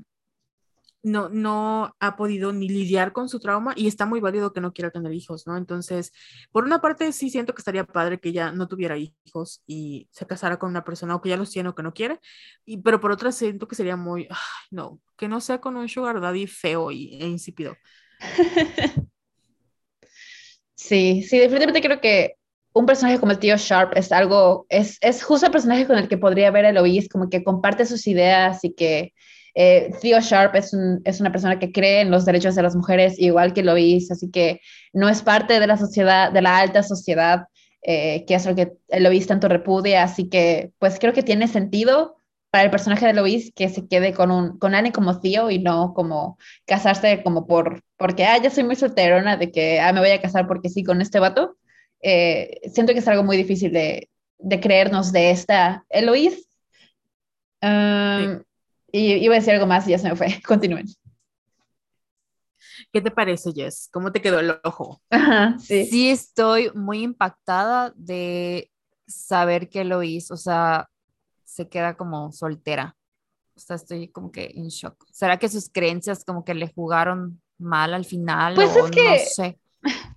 no, 1.03 1.29
no 1.29 1.95
ha 1.99 2.17
podido 2.17 2.53
ni 2.53 2.69
lidiar 2.69 3.13
con 3.13 3.29
su 3.29 3.41
trauma 3.41 3.73
y 3.77 3.87
está 3.87 4.07
muy 4.07 4.21
válido 4.21 4.53
que 4.53 4.61
no 4.61 4.73
quiera 4.73 4.91
tener 4.91 5.13
hijos, 5.13 5.47
¿no? 5.47 5.57
Entonces, 5.57 6.13
por 6.53 6.65
una 6.65 6.81
parte 6.81 7.13
sí 7.13 7.31
siento 7.31 7.55
que 7.55 7.61
estaría 7.61 7.85
padre 7.85 8.21
que 8.21 8.31
ella 8.31 8.53
no 8.53 8.69
tuviera 8.69 8.97
hijos 8.99 9.63
y 9.67 10.09
se 10.11 10.27
casara 10.27 10.59
con 10.59 10.71
una 10.71 10.85
persona 10.85 11.15
o 11.15 11.21
que 11.21 11.31
ya 11.31 11.37
los 11.37 11.51
tiene 11.51 11.71
o 11.71 11.75
que 11.75 11.83
no 11.83 11.95
quiere, 11.95 12.21
y, 12.65 12.79
pero 12.79 13.01
por 13.01 13.13
otra 13.13 13.33
siento 13.33 13.69
que 13.69 13.77
sería 13.77 13.97
muy, 13.97 14.29
no, 14.71 15.01
que 15.17 15.29
no 15.29 15.41
sea 15.41 15.61
con 15.61 15.77
un 15.77 15.89
sugar 15.89 16.21
daddy 16.21 16.47
feo 16.47 16.91
y, 16.91 17.15
e 17.21 17.27
insípido. 17.27 17.77
Sí, 20.75 21.23
sí, 21.23 21.39
definitivamente 21.39 21.87
creo 21.87 22.01
que 22.01 22.37
un 22.73 22.87
personaje 22.87 23.21
como 23.21 23.33
el 23.33 23.39
tío 23.39 23.57
Sharp 23.59 23.93
es 23.97 24.11
algo, 24.13 24.67
es, 24.71 24.97
es 25.03 25.23
justo 25.23 25.47
el 25.47 25.53
personaje 25.53 25.87
con 25.87 25.99
el 25.99 26.09
que 26.09 26.17
podría 26.17 26.51
ver 26.51 26.65
a 26.65 26.71
Eloís, 26.71 27.09
como 27.09 27.29
que 27.29 27.45
comparte 27.45 27.85
sus 27.85 28.07
ideas 28.07 28.65
y 28.65 28.73
que 28.73 29.13
eh, 29.55 29.93
Theo 30.01 30.21
Sharp 30.21 30.55
es, 30.55 30.73
un, 30.73 31.01
es 31.05 31.21
una 31.21 31.33
persona 31.33 31.59
que 31.59 31.73
cree 31.73 32.01
en 32.01 32.11
los 32.11 32.25
derechos 32.25 32.55
de 32.55 32.63
las 32.63 32.77
mujeres, 32.77 33.19
igual 33.19 33.53
que 33.53 33.61
Eloís, 33.61 34.11
así 34.11 34.31
que 34.31 34.61
no 34.93 35.09
es 35.09 35.23
parte 35.23 35.61
de 35.61 35.67
la 35.67 35.77
sociedad, 35.77 36.33
de 36.33 36.43
la 36.43 36.59
alta 36.59 36.83
sociedad, 36.83 37.47
eh, 37.83 38.25
que 38.27 38.35
es 38.35 38.47
lo 38.47 38.55
que 38.55 38.73
Eloís 38.89 39.27
tanto 39.27 39.49
repudia, 39.49 40.03
así 40.03 40.29
que 40.29 40.73
pues 40.79 40.99
creo 40.99 41.13
que 41.13 41.23
tiene 41.23 41.49
sentido 41.49 42.17
para 42.51 42.65
el 42.65 42.71
personaje 42.71 43.05
de 43.05 43.13
Eloís 43.13 43.53
que 43.55 43.69
se 43.69 43.87
quede 43.87 44.13
con, 44.13 44.31
un, 44.31 44.59
con 44.59 44.75
alguien 44.75 44.93
como 44.93 45.21
Theo 45.21 45.51
y 45.51 45.61
no 45.61 45.95
como 45.95 46.37
casarse 46.67 47.23
como 47.23 47.47
por, 47.47 47.83
porque, 47.97 48.25
ah, 48.25 48.39
ya 48.43 48.51
soy 48.51 48.65
muy 48.65 48.77
solterona, 48.77 49.37
de 49.37 49.51
que, 49.53 49.81
ah, 49.81 49.93
me 49.93 50.01
voy 50.01 50.11
a 50.11 50.21
casar 50.21 50.47
porque 50.47 50.69
sí 50.69 50.83
con 50.83 51.01
este 51.01 51.21
vato. 51.21 51.57
Eh, 52.03 52.61
siento 52.73 52.93
que 52.93 53.01
es 53.01 53.09
algo 53.09 53.23
muy 53.23 53.37
difícil 53.37 53.73
de, 53.73 54.09
de 54.39 54.61
creernos 54.61 55.13
de 55.13 55.31
esta 55.31 55.85
Eloís. 55.91 56.49
Um, 57.63 58.43
y 58.93 59.15
iba 59.15 59.35
a 59.35 59.39
decir 59.39 59.55
algo 59.55 59.67
más 59.67 59.87
y 59.87 59.91
ya 59.91 59.99
se 59.99 60.09
me 60.09 60.17
fue. 60.17 60.41
Continúen. 60.47 60.87
¿Qué 62.93 63.01
te 63.01 63.11
parece, 63.11 63.53
Jess? 63.53 63.89
¿Cómo 63.93 64.13
te 64.13 64.21
quedó 64.21 64.41
el 64.41 64.55
ojo? 64.65 65.01
Ajá, 65.11 65.57
sí. 65.59 65.87
Sí, 65.87 66.11
estoy 66.11 66.71
muy 66.75 67.03
impactada 67.03 67.93
de 67.97 68.71
saber 69.07 69.69
que 69.69 69.85
lo 69.85 70.03
hizo, 70.03 70.35
o 70.35 70.37
sea, 70.37 70.89
se 71.45 71.69
queda 71.69 71.97
como 71.97 72.33
soltera. 72.33 72.97
O 73.57 73.61
sea, 73.61 73.77
estoy 73.77 74.09
como 74.09 74.31
que 74.33 74.53
en 74.55 74.69
shock. 74.69 75.05
¿Será 75.13 75.39
que 75.39 75.49
sus 75.49 75.69
creencias 75.69 76.25
como 76.25 76.45
que 76.45 76.55
le 76.55 76.73
jugaron 76.73 77.41
mal 77.59 77.93
al 77.93 78.05
final? 78.05 78.55
Pues 78.55 78.75
o 78.77 78.87
es 78.87 78.91
que- 78.91 79.03
no 79.03 79.17
sé. 79.19 79.59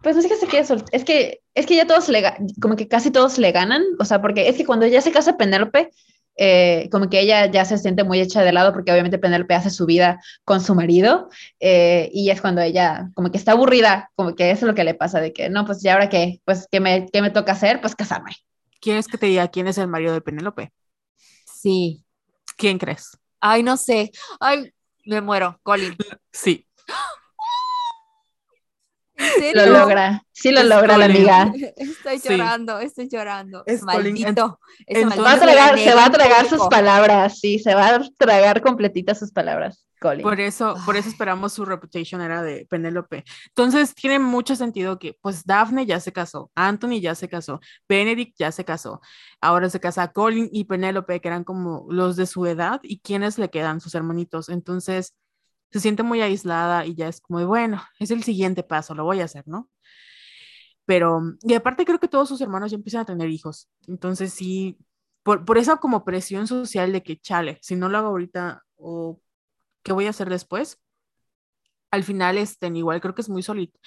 Pues 0.02 0.16
no 0.18 0.22
es 0.22 0.28
que 0.28 0.36
se 0.36 0.48
quede 0.48 0.66
sol- 0.66 0.84
es 0.92 1.06
que 1.06 1.42
es 1.54 1.66
que 1.66 1.78
ya 1.78 1.88
todos 1.88 2.10
le 2.10 2.22
como 2.62 2.76
que 2.76 2.90
casi 2.90 3.12
todos 3.12 3.38
le 3.38 3.54
ganan, 3.54 3.82
o 3.98 4.04
sea, 4.04 4.22
porque 4.22 4.50
es 4.50 4.58
que 4.58 4.66
cuando 4.66 4.86
ya 4.86 5.00
se 5.02 5.14
casa 5.14 5.38
Penélope, 5.38 5.90
eh, 6.36 6.90
como 6.92 7.10
que 7.10 7.20
ella 7.20 7.46
ya 7.52 7.66
se 7.66 7.78
siente 7.78 8.04
muy 8.04 8.20
hecha 8.20 8.42
de 8.42 8.52
lado 8.52 8.74
porque 8.74 8.92
obviamente 8.92 9.20
Penélope 9.20 9.54
hace 9.54 9.70
su 9.70 9.86
vida 9.86 10.22
con 10.44 10.62
su 10.62 10.76
marido 10.76 11.30
eh, 11.60 12.10
y 12.14 12.30
es 12.30 12.42
cuando 12.42 12.62
ella 12.62 13.10
como 13.14 13.32
que 13.32 13.38
está 13.38 13.52
aburrida, 13.52 14.12
como 14.16 14.36
que 14.36 14.52
eso 14.52 14.66
es 14.66 14.68
lo 14.68 14.76
que 14.76 14.84
le 14.84 14.96
pasa 14.96 15.20
de 15.20 15.34
que 15.34 15.50
no, 15.50 15.66
pues 15.66 15.82
ya 15.82 15.94
ahora 15.94 16.10
qué, 16.10 16.42
pues 16.46 16.68
qué 16.72 16.80
me, 16.80 17.08
qué 17.12 17.22
me 17.22 17.30
toca 17.30 17.52
hacer, 17.52 17.82
pues 17.82 17.96
casarme. 17.96 18.36
¿Quieres 18.82 19.08
que 19.08 19.18
te 19.18 19.28
diga 19.28 19.48
quién 19.48 19.68
es 19.68 19.78
el 19.78 19.88
marido 19.88 20.14
de 20.14 20.22
Penélope? 20.22 20.72
Sí. 21.46 22.04
¿Quién 22.58 22.78
crees? 22.78 23.18
Ay, 23.40 23.64
no 23.64 23.78
sé. 23.78 24.12
Ay, 24.40 24.74
me 25.06 25.22
muero. 25.22 25.60
Colin. 25.64 25.96
Sí, 26.32 26.66
¿En 26.66 26.73
Lo 29.54 29.66
logra, 29.68 30.24
sí 30.32 30.52
lo 30.52 30.62
Es 30.62 30.66
logra 30.68 30.98
la 30.98 31.06
amiga. 31.06 31.52
Estoy 31.78 32.20
Sí. 32.20 32.30
llorando, 32.30 32.80
estoy 32.80 33.08
llorando. 33.10 33.64
Es. 33.66 33.82
Maldito. 33.84 34.60
entonces- 34.88 35.14
Se 35.16 35.22
va 35.22 35.32
a 35.34 35.40
tragar, 35.40 35.80
se 35.80 35.94
va 35.94 36.06
a 36.06 36.06
enemigo 36.08 36.12
tragar 36.18 36.50
sus 36.50 36.68
palabras, 36.68 37.40
sí, 37.40 37.60
se 37.60 37.74
va 37.76 37.88
a 37.96 38.02
tragar 38.18 38.62
completitas 38.62 39.20
sus 39.20 39.32
palabras, 39.32 39.86
Colin. 40.00 40.22
Por 40.24 40.40
eso, 40.40 40.76
por 40.86 40.96
eso 40.98 41.10
esperamos 41.10 41.54
su 41.54 41.66
reputation 41.66 42.22
era 42.22 42.42
de 42.44 42.66
Penélope. 42.70 43.24
Entonces 43.50 43.94
tiene 43.96 44.20
mucho 44.20 44.56
sentido 44.56 45.00
que, 45.00 45.18
pues, 45.22 45.46
Daphne 45.46 45.86
ya 45.86 46.00
se 46.00 46.12
casó, 46.12 46.52
Anthony 46.56 47.00
ya 47.02 47.16
se 47.16 47.28
casó, 47.30 47.60
Benedict 47.88 48.36
ya 48.38 48.52
se 48.52 48.66
casó, 48.66 49.02
ahora 49.42 49.70
se 49.70 49.80
casa 49.80 50.12
Colin 50.12 50.50
y 50.52 50.66
Penélope, 50.66 51.20
que 51.22 51.28
eran 51.28 51.44
como 51.44 51.86
los 51.90 52.16
de 52.16 52.26
su 52.26 52.46
edad, 52.46 52.80
y 52.84 53.00
quiénes 53.00 53.38
le 53.38 53.50
quedan, 53.50 53.80
sus 53.82 53.96
hermanitos. 53.96 54.50
Entonces 54.50 55.14
se 55.74 55.80
siente 55.82 56.04
muy 56.04 56.22
aislada 56.22 56.86
y 56.86 56.96
ya 56.96 57.08
es 57.10 57.20
como, 57.22 57.46
bueno, 57.48 57.84
es 58.00 58.12
el 58.12 58.24
siguiente 58.24 58.64
paso, 58.64 58.96
lo 58.96 59.04
voy 59.06 59.22
a 59.22 59.26
hacer, 59.26 59.44
¿no? 59.48 59.70
Pero, 60.86 61.22
y 61.42 61.54
aparte 61.54 61.86
creo 61.86 62.00
que 62.00 62.08
todos 62.08 62.28
sus 62.30 62.42
hermanos 62.42 62.72
ya 62.72 62.78
empiezan 62.78 63.02
a 63.02 63.06
tener 63.06 63.30
hijos. 63.30 63.70
Entonces 63.88 64.34
sí, 64.34 64.78
por, 65.24 65.46
por 65.46 65.58
esa 65.58 65.78
como 65.78 66.04
presión 66.06 66.48
social 66.48 66.92
de 66.92 67.04
que, 67.04 67.20
chale, 67.20 67.58
si 67.62 67.76
no 67.76 67.90
lo 67.90 67.98
hago 67.98 68.10
ahorita 68.10 68.64
o 68.76 69.22
qué 69.84 69.94
voy 69.94 70.08
a 70.08 70.12
hacer 70.12 70.30
después. 70.30 70.80
Al 71.94 72.04
final, 72.04 72.40
este, 72.40 72.68
igual 72.70 73.00
creo 73.02 73.14
que 73.14 73.22
es 73.22 73.30
muy 73.30 73.44
solito. 73.44 73.80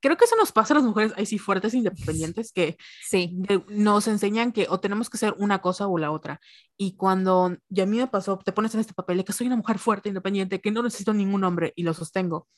Creo 0.00 0.16
que 0.18 0.26
eso 0.26 0.36
nos 0.36 0.52
pasa 0.52 0.74
a 0.74 0.76
las 0.76 0.84
mujeres, 0.84 1.14
ahí 1.16 1.24
sí, 1.24 1.38
fuertes, 1.38 1.72
independientes, 1.72 2.52
que 2.52 2.76
Sí. 3.08 3.30
de- 3.32 3.64
nos 3.70 4.06
enseñan 4.06 4.52
que 4.52 4.66
o 4.68 4.80
tenemos 4.80 5.08
que 5.08 5.16
ser 5.16 5.34
una 5.38 5.60
cosa 5.62 5.86
o 5.86 5.96
la 5.96 6.10
otra. 6.10 6.40
Y 6.76 6.94
cuando, 6.96 7.56
y 7.70 7.80
a 7.80 7.86
mí 7.86 7.96
me 7.96 8.06
pasó, 8.06 8.36
te 8.38 8.52
pones 8.52 8.74
en 8.74 8.80
este 8.80 8.92
papel 8.92 9.16
de 9.16 9.24
que 9.24 9.32
soy 9.32 9.46
una 9.46 9.56
mujer 9.56 9.78
fuerte, 9.78 10.10
independiente, 10.10 10.60
que 10.60 10.70
no 10.70 10.82
necesito 10.82 11.14
ningún 11.14 11.42
hombre 11.42 11.72
y 11.74 11.84
lo 11.84 11.94
sostengo. 11.94 12.48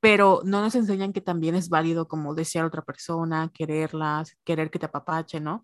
Pero 0.00 0.42
no 0.44 0.60
nos 0.60 0.74
enseñan 0.74 1.12
que 1.14 1.22
también 1.22 1.54
es 1.54 1.68
válido 1.70 2.06
como 2.08 2.34
desear 2.34 2.64
a 2.64 2.68
otra 2.68 2.82
persona, 2.82 3.50
quererla, 3.54 4.24
querer 4.44 4.70
que 4.70 4.78
te 4.78 4.86
apapache, 4.86 5.40
¿no? 5.40 5.62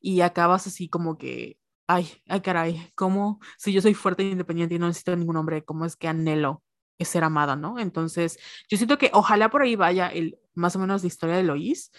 Y 0.00 0.22
acabas 0.22 0.66
así 0.66 0.88
como 0.88 1.18
que, 1.18 1.58
ay, 1.86 2.08
ay 2.28 2.40
caray, 2.40 2.90
¿cómo 2.94 3.40
si 3.58 3.72
yo 3.72 3.82
soy 3.82 3.92
fuerte 3.94 4.22
e 4.22 4.30
independiente 4.30 4.74
y 4.76 4.78
no 4.78 4.86
necesito 4.88 5.14
ningún 5.14 5.36
hombre, 5.36 5.62
cómo 5.64 5.84
es 5.84 5.96
que 5.96 6.08
anhelo 6.08 6.62
es 6.98 7.08
ser 7.08 7.24
amada, 7.24 7.56
¿no? 7.56 7.78
Entonces, 7.78 8.38
yo 8.68 8.76
siento 8.76 8.98
que 8.98 9.10
ojalá 9.12 9.50
por 9.50 9.62
ahí 9.62 9.76
vaya 9.76 10.08
el 10.08 10.38
más 10.54 10.76
o 10.76 10.78
menos 10.78 11.02
la 11.02 11.08
historia 11.08 11.36
de 11.36 11.42
Lois 11.42 11.90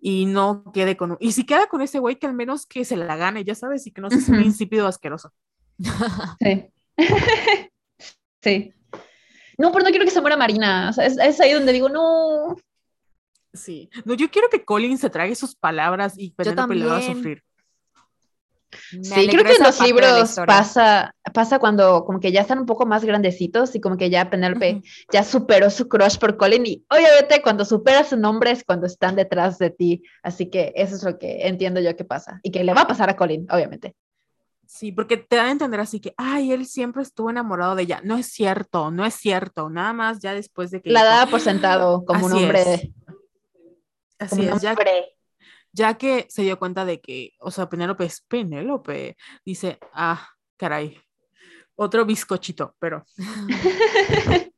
y 0.00 0.26
no 0.26 0.64
quede 0.72 0.96
con 0.96 1.16
y 1.20 1.32
si 1.32 1.44
queda 1.44 1.66
con 1.66 1.82
ese 1.82 1.98
güey 1.98 2.16
que 2.16 2.26
al 2.26 2.34
menos 2.34 2.66
que 2.66 2.84
se 2.84 2.96
la 2.96 3.16
gane, 3.16 3.44
ya 3.44 3.54
sabes, 3.54 3.86
y 3.86 3.92
que 3.92 4.00
no 4.00 4.10
sea 4.10 4.34
un 4.34 4.44
insípido 4.44 4.86
asqueroso. 4.86 5.32
Sí. 6.40 6.66
sí. 8.42 8.74
No, 9.56 9.72
pero 9.72 9.84
no 9.84 9.90
quiero 9.90 10.04
que 10.04 10.10
se 10.10 10.20
muera 10.20 10.36
Marina. 10.36 10.88
O 10.90 10.92
sea, 10.92 11.06
es, 11.06 11.18
es 11.18 11.40
ahí 11.40 11.52
donde 11.52 11.72
digo, 11.72 11.88
no. 11.88 12.56
Sí. 13.52 13.90
No, 14.04 14.14
yo 14.14 14.30
quiero 14.30 14.48
que 14.48 14.64
Colin 14.64 14.98
se 14.98 15.10
trague 15.10 15.34
sus 15.34 15.54
palabras 15.54 16.14
y 16.16 16.30
Penélope 16.30 16.74
le 16.74 16.86
va 16.86 16.98
a 16.98 17.02
sufrir. 17.02 17.42
Me 18.92 19.04
Sí, 19.04 19.28
creo 19.28 19.44
que 19.44 19.52
en 19.52 19.62
los 19.62 19.80
libros 19.80 20.36
pasa, 20.46 21.14
pasa 21.32 21.58
cuando 21.58 22.04
como 22.04 22.20
que 22.20 22.32
ya 22.32 22.42
están 22.42 22.58
un 22.58 22.66
poco 22.66 22.86
más 22.86 23.04
grandecitos 23.04 23.74
y 23.74 23.80
como 23.80 23.96
que 23.96 24.10
ya 24.10 24.28
Penélope 24.30 24.74
Ujú. 24.76 24.82
ya 25.12 25.24
superó 25.24 25.70
su 25.70 25.88
crush 25.88 26.18
por 26.18 26.36
Colin 26.36 26.66
y 26.66 26.84
obviamente 26.90 27.40
cuando 27.42 27.64
superas 27.64 28.08
su 28.10 28.16
nombre 28.16 28.50
es 28.50 28.64
cuando 28.64 28.86
están 28.86 29.16
detrás 29.16 29.58
de 29.58 29.70
ti. 29.70 30.02
Así 30.22 30.50
que 30.50 30.72
eso 30.76 30.96
es 30.96 31.02
lo 31.02 31.18
que 31.18 31.46
entiendo 31.46 31.80
yo 31.80 31.96
que 31.96 32.04
pasa 32.04 32.40
y 32.42 32.50
que 32.50 32.62
le 32.64 32.74
va 32.74 32.82
a 32.82 32.86
pasar 32.86 33.08
a 33.10 33.16
Colin, 33.16 33.46
obviamente. 33.50 33.94
Sí, 34.66 34.92
porque 34.92 35.16
te 35.16 35.36
dan 35.36 35.46
a 35.46 35.50
entender 35.52 35.80
así 35.80 35.98
que, 35.98 36.12
ay, 36.18 36.52
él 36.52 36.66
siempre 36.66 37.02
estuvo 37.02 37.30
enamorado 37.30 37.74
de 37.74 37.84
ella. 37.84 38.02
No 38.04 38.18
es 38.18 38.26
cierto, 38.26 38.90
no 38.90 39.06
es 39.06 39.14
cierto. 39.14 39.70
Nada 39.70 39.94
más 39.94 40.20
ya 40.20 40.34
después 40.34 40.70
de 40.70 40.82
que... 40.82 40.90
La 40.90 41.04
daba 41.04 41.30
por 41.30 41.40
sentado 41.40 42.04
como 42.04 42.26
un 42.26 42.32
Así 42.32 42.44
hombre. 42.44 42.74
es. 42.74 42.88
Así 44.18 44.36
como 44.36 44.50
un 44.50 44.56
es, 44.56 44.62
ya, 44.62 44.70
hombre. 44.72 44.92
ya 44.94 45.17
que 45.98 46.26
se 46.28 46.42
dio 46.42 46.58
cuenta 46.58 46.84
de 46.84 47.00
que, 47.00 47.32
o 47.40 47.50
sea, 47.50 47.68
Penélope 47.68 48.04
es 48.04 48.20
Penélope, 48.22 49.16
dice, 49.44 49.78
ah, 49.92 50.28
caray, 50.56 50.98
otro 51.76 52.04
bizcochito, 52.04 52.74
pero, 52.78 53.04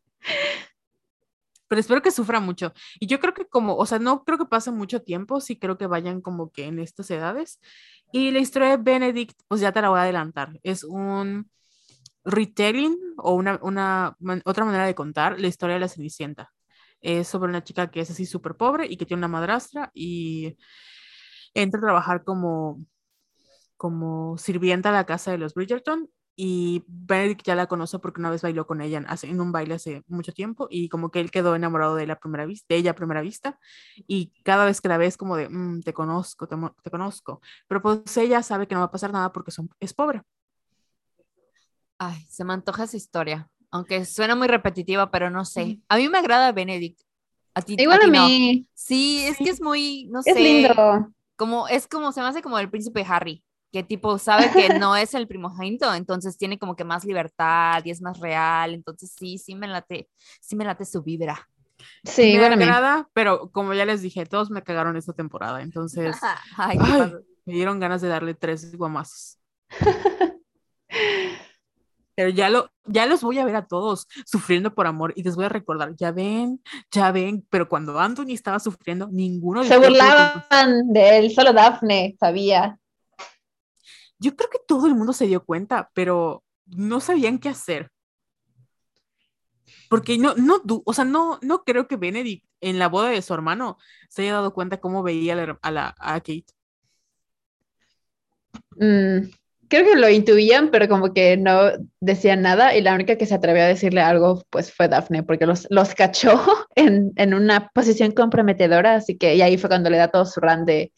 pero 1.68 1.80
espero 1.80 2.02
que 2.02 2.10
sufra 2.10 2.40
mucho. 2.40 2.72
Y 2.98 3.06
yo 3.06 3.20
creo 3.20 3.34
que 3.34 3.46
como, 3.46 3.76
o 3.76 3.86
sea, 3.86 3.98
no 3.98 4.24
creo 4.24 4.38
que 4.38 4.46
pase 4.46 4.70
mucho 4.72 5.02
tiempo, 5.02 5.40
sí 5.40 5.58
creo 5.58 5.78
que 5.78 5.86
vayan 5.86 6.20
como 6.20 6.50
que 6.50 6.66
en 6.66 6.78
estas 6.80 7.10
edades. 7.10 7.60
Y 8.12 8.32
la 8.32 8.40
historia 8.40 8.70
de 8.70 8.76
Benedict, 8.78 9.38
pues 9.48 9.60
ya 9.60 9.72
te 9.72 9.80
la 9.80 9.88
voy 9.90 9.98
a 9.98 10.02
adelantar, 10.02 10.58
es 10.62 10.82
un 10.84 11.48
retelling 12.24 12.96
o 13.18 13.34
una, 13.34 13.58
una 13.62 14.16
man- 14.20 14.42
otra 14.44 14.64
manera 14.64 14.86
de 14.86 14.94
contar 14.94 15.40
la 15.40 15.46
historia 15.48 15.74
de 15.74 15.80
la 15.80 15.88
Cenicienta. 15.88 16.52
Es 17.00 17.28
sobre 17.28 17.48
una 17.50 17.64
chica 17.64 17.90
que 17.90 18.00
es 18.00 18.10
así 18.10 18.26
súper 18.26 18.56
pobre 18.56 18.86
y 18.86 18.96
que 18.96 19.06
tiene 19.06 19.20
una 19.20 19.28
madrastra 19.28 19.90
y 19.94 20.56
entra 21.54 21.78
a 21.78 21.82
trabajar 21.82 22.24
como, 22.24 22.84
como 23.76 24.38
sirvienta 24.38 24.90
a 24.90 24.92
la 24.92 25.06
casa 25.06 25.30
de 25.32 25.38
los 25.38 25.54
Bridgerton 25.54 26.10
y 26.36 26.84
Benedict 26.86 27.44
ya 27.44 27.54
la 27.54 27.66
conoce 27.66 27.98
porque 27.98 28.20
una 28.20 28.30
vez 28.30 28.42
bailó 28.42 28.66
con 28.66 28.80
ella 28.80 28.98
en, 28.98 29.06
hace- 29.08 29.28
en 29.28 29.40
un 29.40 29.52
baile 29.52 29.74
hace 29.74 30.02
mucho 30.08 30.32
tiempo 30.32 30.68
y 30.70 30.88
como 30.88 31.10
que 31.10 31.20
él 31.20 31.30
quedó 31.30 31.54
enamorado 31.54 31.96
de, 31.96 32.06
la 32.06 32.18
primera 32.18 32.46
vista, 32.46 32.66
de 32.74 32.76
ella 32.80 32.92
a 32.92 32.94
primera 32.94 33.20
vista 33.22 33.58
y 34.06 34.32
cada 34.44 34.64
vez 34.64 34.80
que 34.80 34.88
la 34.88 34.98
ves 34.98 35.16
como 35.16 35.36
de, 35.36 35.48
"Mm, 35.50 35.82
te 35.82 35.92
conozco, 35.92 36.46
te, 36.48 36.90
conozco, 36.90 37.40
pero 37.68 37.82
pues 37.82 38.16
ella 38.16 38.42
sabe 38.42 38.66
que 38.68 38.74
no 38.74 38.80
va 38.80 38.86
a 38.86 38.90
pasar 38.90 39.12
nada 39.12 39.32
porque 39.32 39.50
son, 39.50 39.68
es 39.80 39.92
pobre. 39.94 40.22
Ay, 41.98 42.24
se 42.28 42.44
me 42.44 42.52
antoja 42.54 42.84
esa 42.84 42.96
historia. 42.96 43.48
Aunque 43.70 44.04
suena 44.04 44.34
muy 44.34 44.48
repetitiva, 44.48 45.10
pero 45.10 45.30
no 45.30 45.44
sé. 45.44 45.80
A 45.88 45.96
mí 45.96 46.08
me 46.08 46.18
agrada 46.18 46.52
Benedict. 46.52 47.00
A 47.54 47.62
ti, 47.62 47.74
Igual 47.76 47.98
a 47.98 48.04
a 48.04 48.06
ti 48.06 48.10
no. 48.10 48.28
mí. 48.28 48.66
Sí, 48.74 49.22
es 49.26 49.36
que 49.36 49.50
es 49.50 49.60
muy, 49.60 50.06
no 50.10 50.22
Es 50.24 50.34
sé. 50.34 50.40
lindo. 50.42 51.12
Como, 51.40 51.68
es 51.68 51.88
como, 51.88 52.12
se 52.12 52.20
me 52.20 52.26
hace 52.26 52.42
como 52.42 52.58
el 52.58 52.68
príncipe 52.68 53.02
Harry, 53.08 53.42
que 53.72 53.82
tipo 53.82 54.18
sabe 54.18 54.50
que 54.50 54.68
no 54.78 54.94
es 54.94 55.14
el 55.14 55.26
primogénito, 55.26 55.94
entonces 55.94 56.36
tiene 56.36 56.58
como 56.58 56.76
que 56.76 56.84
más 56.84 57.02
libertad 57.06 57.80
y 57.82 57.90
es 57.90 58.02
más 58.02 58.20
real. 58.20 58.74
Entonces 58.74 59.14
sí, 59.18 59.38
sí 59.38 59.54
me 59.54 59.66
late, 59.66 60.10
sí 60.42 60.54
me 60.54 60.66
late 60.66 60.84
su 60.84 61.02
vibra. 61.02 61.48
Sí, 62.04 62.36
me 62.36 62.44
agrada, 62.44 63.08
pero 63.14 63.50
como 63.52 63.72
ya 63.72 63.86
les 63.86 64.02
dije, 64.02 64.26
todos 64.26 64.50
me 64.50 64.62
cagaron 64.62 64.98
esta 64.98 65.14
temporada, 65.14 65.62
entonces 65.62 66.14
Ay, 66.58 66.78
ay, 66.78 67.14
me 67.46 67.54
dieron 67.54 67.80
ganas 67.80 68.02
de 68.02 68.08
darle 68.08 68.34
tres 68.34 68.76
guamazos. 68.76 69.38
Pero 72.20 72.28
ya, 72.28 72.50
lo, 72.50 72.70
ya 72.84 73.06
los 73.06 73.22
voy 73.22 73.38
a 73.38 73.46
ver 73.46 73.56
a 73.56 73.66
todos 73.66 74.06
sufriendo 74.26 74.74
por 74.74 74.86
amor 74.86 75.14
y 75.16 75.22
les 75.22 75.36
voy 75.36 75.46
a 75.46 75.48
recordar, 75.48 75.96
ya 75.96 76.12
ven, 76.12 76.62
ya 76.90 77.10
ven, 77.12 77.46
pero 77.48 77.66
cuando 77.66 77.98
Anthony 77.98 78.32
estaba 78.34 78.60
sufriendo, 78.60 79.08
ninguno 79.10 79.64
Se 79.64 79.78
burlaban 79.78 80.92
de 80.92 81.16
él, 81.16 81.30
solo 81.30 81.54
Daphne 81.54 82.14
sabía. 82.20 82.78
Yo 84.18 84.36
creo 84.36 84.50
que 84.50 84.58
todo 84.68 84.86
el 84.86 84.94
mundo 84.94 85.14
se 85.14 85.28
dio 85.28 85.42
cuenta, 85.42 85.90
pero 85.94 86.44
no 86.66 87.00
sabían 87.00 87.38
qué 87.38 87.48
hacer. 87.48 87.90
Porque 89.88 90.18
no, 90.18 90.34
no, 90.34 90.60
o 90.84 90.92
sea, 90.92 91.06
no, 91.06 91.38
no 91.40 91.64
creo 91.64 91.88
que 91.88 91.96
Benedict 91.96 92.44
en 92.60 92.78
la 92.78 92.88
boda 92.88 93.08
de 93.08 93.22
su 93.22 93.32
hermano 93.32 93.78
se 94.10 94.24
haya 94.24 94.34
dado 94.34 94.52
cuenta 94.52 94.78
cómo 94.78 95.02
veía 95.02 95.32
a, 95.32 95.36
la, 95.36 95.58
a 95.62 95.70
la- 95.70 95.94
a 95.98 96.20
Kate. 96.20 96.44
Mm, 98.76 99.30
creo 99.70 99.84
que 99.84 99.96
lo 99.96 100.10
intuían, 100.10 100.70
pero 100.70 100.88
como 100.88 101.14
que 101.14 101.36
no 101.36 101.70
decían 102.00 102.42
nada 102.42 102.76
y 102.76 102.82
la 102.82 102.94
única 102.94 103.16
que 103.16 103.24
se 103.24 103.34
atrevió 103.34 103.62
a 103.62 103.66
decirle 103.66 104.02
algo 104.02 104.44
pues 104.50 104.74
fue 104.74 104.88
Daphne, 104.88 105.22
porque 105.22 105.46
los, 105.46 105.66
los 105.70 105.94
cachó 105.94 106.42
en, 106.74 107.12
en 107.16 107.32
una 107.32 107.70
posición 107.70 108.10
comprometedora, 108.12 108.96
así 108.96 109.16
que 109.16 109.36
y 109.36 109.42
ahí 109.42 109.56
fue 109.56 109.70
cuando 109.70 109.88
le 109.88 109.96
da 109.96 110.08
todo 110.08 110.26
su 110.26 110.40
run 110.40 110.66
de, 110.66 110.92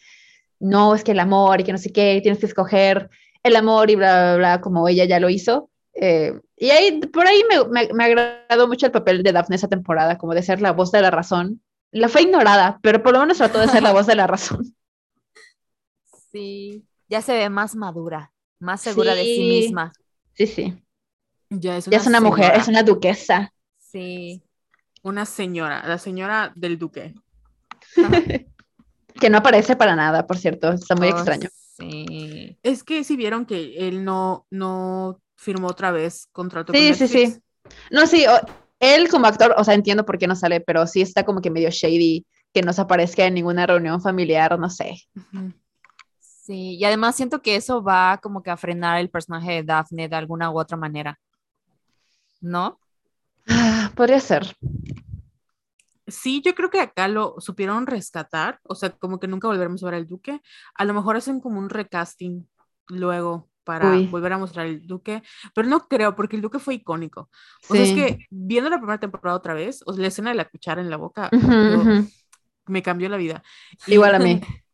no, 0.58 0.94
es 0.94 1.04
que 1.04 1.12
el 1.12 1.20
amor 1.20 1.60
y 1.60 1.64
que 1.64 1.72
no 1.72 1.78
sé 1.78 1.92
qué, 1.92 2.18
tienes 2.22 2.40
que 2.40 2.46
escoger 2.46 3.10
el 3.42 3.56
amor 3.56 3.90
y 3.90 3.96
bla, 3.96 4.22
bla, 4.22 4.36
bla, 4.36 4.60
como 4.60 4.88
ella 4.88 5.04
ya 5.04 5.20
lo 5.20 5.28
hizo. 5.28 5.70
Eh, 5.94 6.32
y 6.56 6.70
ahí, 6.70 7.00
por 7.00 7.26
ahí 7.26 7.42
me, 7.50 7.64
me, 7.68 7.92
me 7.92 8.04
agradó 8.04 8.68
mucho 8.68 8.86
el 8.86 8.92
papel 8.92 9.22
de 9.22 9.32
Daphne 9.32 9.56
esa 9.56 9.68
temporada, 9.68 10.16
como 10.16 10.34
de 10.34 10.42
ser 10.42 10.60
la 10.60 10.72
voz 10.72 10.90
de 10.92 11.02
la 11.02 11.10
razón. 11.10 11.60
La 11.90 12.08
fue 12.08 12.22
ignorada, 12.22 12.78
pero 12.82 13.02
por 13.02 13.12
lo 13.12 13.20
menos 13.20 13.36
trató 13.36 13.58
de 13.58 13.68
ser 13.68 13.82
la 13.82 13.92
voz 13.92 14.06
de 14.06 14.16
la 14.16 14.26
razón. 14.26 14.64
Sí, 16.32 16.86
ya 17.10 17.20
se 17.20 17.34
ve 17.34 17.50
más 17.50 17.76
madura, 17.76 18.31
más 18.62 18.80
segura 18.80 19.14
de 19.14 19.24
sí 19.24 19.40
misma. 19.42 19.92
Sí, 20.34 20.46
sí. 20.46 20.82
Ya 21.50 21.76
es 21.76 21.86
una, 21.86 21.92
Ya 21.96 22.00
es 22.00 22.06
una 22.06 22.20
mujer, 22.20 22.52
es 22.56 22.68
una 22.68 22.82
duquesa. 22.82 23.52
Sí. 23.78 24.42
una 25.02 25.26
señora, 25.26 25.86
la 25.86 25.98
señora 25.98 26.52
del 26.56 26.78
duque. 26.78 27.14
Que 29.20 29.28
no 29.28 29.38
aparece 29.38 29.76
para 29.76 29.94
nada, 29.94 30.26
por 30.26 30.38
cierto. 30.38 30.72
Está 30.72 30.94
muy 30.96 31.08
Oh, 31.08 31.10
extraño. 31.10 31.48
Sí. 31.78 32.56
Es 32.62 32.82
que 32.82 33.04
si 33.04 33.14
vieron 33.16 33.44
que 33.44 33.74
él 33.86 34.04
no, 34.04 34.46
no 34.50 35.20
firmó 35.36 35.68
otra 35.68 35.92
vez 35.92 36.28
contrato 36.32 36.72
Sí, 36.72 36.88
con 36.88 36.96
sí, 36.96 37.08
sí. 37.08 37.38
No, 37.90 38.06
sí, 38.06 38.24
o- 38.26 38.40
él 38.80 39.08
como 39.10 39.26
actor, 39.26 39.54
o 39.58 39.64
sea, 39.64 39.74
entiendo 39.74 40.06
por 40.06 40.16
qué 40.18 40.26
no 40.26 40.34
sale, 40.34 40.60
pero 40.60 40.86
sí 40.86 41.02
está 41.02 41.24
como 41.24 41.40
que 41.42 41.50
medio 41.50 41.68
shady 41.70 42.24
que 42.54 42.62
no 42.62 42.72
se 42.72 42.80
aparezca 42.80 43.24
en 43.26 43.34
ninguna 43.34 43.66
reunión 43.66 44.00
familiar, 44.00 44.58
no 44.58 44.70
sé. 44.70 44.94
Sí, 46.44 46.74
y 46.76 46.84
además 46.84 47.14
siento 47.14 47.40
que 47.40 47.54
eso 47.54 47.84
va 47.84 48.18
como 48.20 48.42
que 48.42 48.50
a 48.50 48.56
frenar 48.56 48.98
el 48.98 49.10
personaje 49.10 49.52
de 49.52 49.62
Daphne 49.62 50.08
de 50.08 50.16
alguna 50.16 50.50
u 50.50 50.58
otra 50.58 50.76
manera. 50.76 51.20
¿No? 52.40 52.80
Ah, 53.48 53.92
Podría 53.94 54.18
ser. 54.18 54.56
Sí, 56.08 56.42
yo 56.44 56.54
creo 56.56 56.68
que 56.68 56.80
acá 56.80 57.06
lo 57.06 57.36
supieron 57.38 57.86
rescatar, 57.86 58.58
o 58.64 58.74
sea, 58.74 58.90
como 58.90 59.20
que 59.20 59.28
nunca 59.28 59.46
volveremos 59.46 59.82
a 59.82 59.86
ver 59.86 59.94
al 59.94 60.06
duque. 60.08 60.40
A 60.74 60.84
lo 60.84 60.94
mejor 60.94 61.14
hacen 61.16 61.40
como 61.40 61.60
un 61.60 61.70
recasting 61.70 62.48
luego 62.88 63.48
para 63.62 63.92
Uy. 63.92 64.08
volver 64.08 64.32
a 64.32 64.38
mostrar 64.38 64.66
el 64.66 64.84
duque, 64.84 65.22
pero 65.54 65.68
no 65.68 65.86
creo, 65.86 66.16
porque 66.16 66.34
el 66.34 66.42
duque 66.42 66.58
fue 66.58 66.74
icónico. 66.74 67.30
O 67.68 67.74
sea, 67.74 67.82
es 67.84 67.90
Sí. 67.90 67.94
que 67.94 68.18
viendo 68.30 68.68
la 68.68 68.78
primera 68.78 68.98
temporada 68.98 69.36
otra 69.38 69.54
vez, 69.54 69.80
o 69.86 69.92
sea, 69.92 70.02
la 70.02 70.08
escena 70.08 70.30
de 70.30 70.36
la 70.36 70.48
cuchara 70.48 70.80
en 70.80 70.90
la 70.90 70.96
boca, 70.96 71.30
yo- 71.30 72.02
me 72.66 72.82
cambió 72.82 73.08
la 73.08 73.16
vida. 73.16 73.44
Y- 73.86 73.94
Igual 73.94 74.16
a 74.16 74.18
mí. 74.18 74.40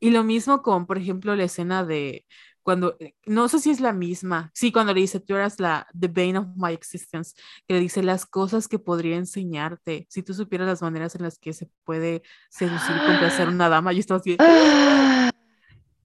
Y 0.00 0.10
lo 0.10 0.24
mismo 0.24 0.62
con, 0.62 0.86
por 0.86 0.98
ejemplo, 0.98 1.36
la 1.36 1.44
escena 1.44 1.84
de 1.84 2.24
cuando, 2.62 2.96
no 3.26 3.48
sé 3.48 3.58
si 3.58 3.70
es 3.70 3.80
la 3.80 3.92
misma, 3.92 4.50
sí, 4.54 4.70
cuando 4.70 4.92
le 4.92 5.00
dice, 5.00 5.18
tú 5.20 5.34
eras 5.34 5.58
la, 5.60 5.86
the 5.98 6.08
bane 6.08 6.38
of 6.38 6.46
my 6.56 6.72
existence, 6.72 7.34
que 7.66 7.74
le 7.74 7.80
dice 7.80 8.02
las 8.02 8.26
cosas 8.26 8.68
que 8.68 8.78
podría 8.78 9.16
enseñarte, 9.16 10.06
si 10.10 10.22
tú 10.22 10.34
supieras 10.34 10.66
las 10.68 10.82
maneras 10.82 11.14
en 11.14 11.22
las 11.22 11.38
que 11.38 11.52
se 11.54 11.70
puede 11.84 12.22
seducir 12.50 12.96
complacer 13.06 13.48
a 13.48 13.50
una 13.50 13.68
dama, 13.68 13.92
yo 13.92 14.00
estaba 14.00 14.20
así, 14.20 14.36
Ah, 14.40 15.30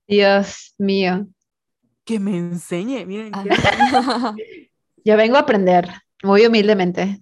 Dios 0.08 0.74
mío. 0.78 1.28
que 2.06 2.20
me 2.20 2.38
enseñe, 2.38 3.06
miren, 3.06 3.32
Ah. 3.34 4.34
Yo 5.04 5.18
vengo 5.18 5.36
a 5.36 5.42
aprender, 5.42 5.88
muy 6.24 6.46
humildemente. 6.48 7.22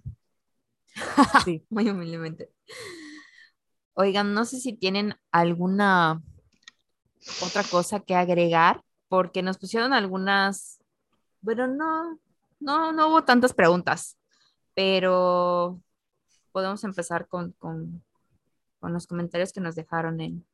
sí. 1.44 1.66
Muy 1.70 1.90
humildemente. 1.90 2.50
Oigan, 3.94 4.32
no 4.32 4.44
sé 4.44 4.58
si 4.58 4.72
tienen 4.72 5.14
alguna 5.32 6.22
otra 7.42 7.62
cosa 7.62 8.00
que 8.00 8.14
agregar, 8.14 8.82
porque 9.08 9.42
nos 9.42 9.58
pusieron 9.58 9.92
algunas, 9.92 10.80
bueno, 11.40 11.66
no, 11.66 12.18
no, 12.60 12.92
no 12.92 13.08
hubo 13.08 13.24
tantas 13.24 13.52
preguntas, 13.54 14.16
pero 14.74 15.80
podemos 16.52 16.84
empezar 16.84 17.26
con, 17.28 17.52
con, 17.52 18.02
con 18.80 18.92
los 18.92 19.06
comentarios 19.06 19.52
que 19.52 19.60
nos 19.60 19.74
dejaron 19.74 20.20
en... 20.20 20.44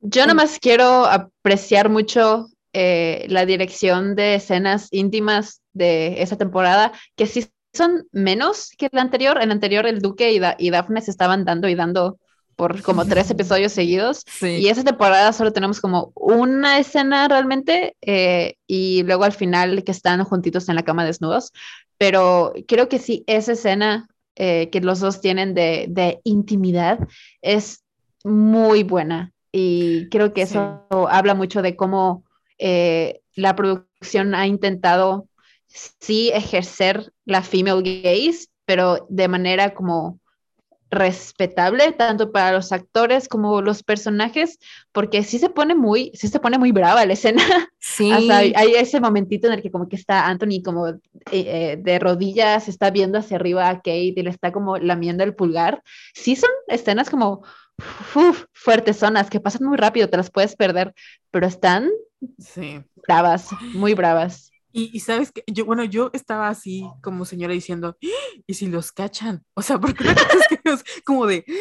Yo 0.00 0.22
nada 0.22 0.34
más 0.34 0.58
quiero 0.58 1.04
apreciar 1.04 1.90
mucho 1.90 2.48
eh, 2.72 3.26
la 3.28 3.44
dirección 3.44 4.14
de 4.14 4.36
escenas 4.36 4.88
íntimas 4.92 5.60
de 5.72 6.22
esa 6.22 6.36
temporada, 6.36 6.92
que 7.16 7.26
sí 7.26 7.46
son 7.74 8.08
menos 8.10 8.70
que 8.78 8.88
la 8.92 9.02
anterior. 9.02 9.40
En 9.40 9.48
la 9.48 9.54
anterior, 9.54 9.86
el 9.86 10.00
Duque 10.00 10.32
y, 10.32 10.38
Da- 10.38 10.56
y 10.58 10.70
Daphne 10.70 11.02
se 11.02 11.10
estaban 11.10 11.44
dando 11.44 11.68
y 11.68 11.74
dando 11.74 12.18
por 12.56 12.82
como 12.82 13.04
tres 13.06 13.30
episodios 13.30 13.72
seguidos. 13.72 14.24
Y 14.42 14.68
esa 14.68 14.84
temporada 14.84 15.32
solo 15.32 15.52
tenemos 15.52 15.80
como 15.80 16.12
una 16.14 16.78
escena 16.78 17.28
realmente 17.28 17.96
eh, 18.02 18.54
y 18.66 19.02
luego 19.04 19.24
al 19.24 19.32
final 19.32 19.82
que 19.84 19.92
están 19.92 20.22
juntitos 20.24 20.68
en 20.68 20.74
la 20.76 20.82
cama 20.84 21.04
desnudos. 21.04 21.52
Pero 21.98 22.52
creo 22.66 22.88
que 22.88 22.98
sí, 22.98 23.24
esa 23.26 23.52
escena 23.52 24.08
eh, 24.36 24.68
que 24.70 24.80
los 24.80 25.00
dos 25.00 25.20
tienen 25.20 25.54
de, 25.54 25.86
de 25.88 26.20
intimidad 26.24 26.98
es 27.42 27.82
muy 28.24 28.82
buena 28.84 29.32
y 29.52 30.08
creo 30.10 30.32
que 30.32 30.46
Sí. 30.46 30.52
eso 30.56 30.84
habla 31.10 31.34
mucho 31.34 31.60
de 31.62 31.74
cómo 31.76 32.24
eh, 32.58 33.20
la 33.34 33.56
producción 33.56 34.34
ha 34.34 34.46
intentado 34.46 35.26
sí 35.66 36.30
ejercer 36.34 37.12
la 37.24 37.42
female 37.42 37.82
gaze, 38.02 38.46
pero 38.64 39.06
de 39.08 39.28
manera 39.28 39.74
como 39.74 40.18
respetable 40.90 41.92
tanto 41.92 42.32
para 42.32 42.52
los 42.52 42.72
actores 42.72 43.28
como 43.28 43.62
los 43.62 43.82
personajes 43.84 44.58
porque 44.92 45.22
sí 45.22 45.38
se 45.38 45.48
pone 45.50 45.74
muy 45.76 46.10
sí 46.14 46.26
se 46.28 46.40
pone 46.40 46.58
muy 46.58 46.72
brava 46.72 47.06
la 47.06 47.12
escena 47.12 47.42
Sí. 47.78 48.10
hay, 48.30 48.52
hay 48.56 48.74
ese 48.74 49.00
momentito 49.00 49.46
en 49.46 49.54
el 49.54 49.62
que 49.62 49.70
como 49.70 49.88
que 49.88 49.96
está 49.96 50.26
Anthony 50.26 50.62
como 50.64 50.88
eh, 50.88 50.98
eh, 51.32 51.76
de 51.80 51.98
rodillas 51.98 52.68
está 52.68 52.90
viendo 52.90 53.18
hacia 53.18 53.36
arriba 53.36 53.68
a 53.68 53.76
Kate 53.76 53.98
y 54.16 54.22
le 54.22 54.30
está 54.30 54.52
como 54.52 54.78
lamiendo 54.78 55.22
el 55.24 55.34
pulgar 55.34 55.82
sí 56.14 56.34
son 56.36 56.50
escenas 56.68 57.08
como 57.08 57.42
uf, 58.14 58.44
fuertes 58.52 58.96
zonas 58.98 59.30
que 59.30 59.40
pasan 59.40 59.66
muy 59.68 59.76
rápido 59.78 60.08
te 60.08 60.16
las 60.16 60.30
puedes 60.30 60.56
perder 60.56 60.94
pero 61.30 61.46
están 61.46 61.88
Sí. 62.38 62.82
bravas 63.06 63.48
muy 63.72 63.94
bravas 63.94 64.49
Y, 64.72 64.90
y 64.96 65.00
sabes 65.00 65.32
que 65.32 65.42
yo, 65.46 65.64
bueno, 65.64 65.84
yo 65.84 66.10
estaba 66.12 66.48
así 66.48 66.88
como 67.02 67.24
señora 67.24 67.52
diciendo, 67.54 67.96
"¡Ah! 68.02 68.06
¿y 68.46 68.54
si 68.54 68.66
los 68.68 68.92
cachan? 68.92 69.44
O 69.54 69.62
sea, 69.62 69.78
porque 69.80 70.04
es 70.04 70.48
que 70.48 70.60
es 70.70 70.84
como 71.04 71.26
de, 71.26 71.44
"Ah, 71.48 71.52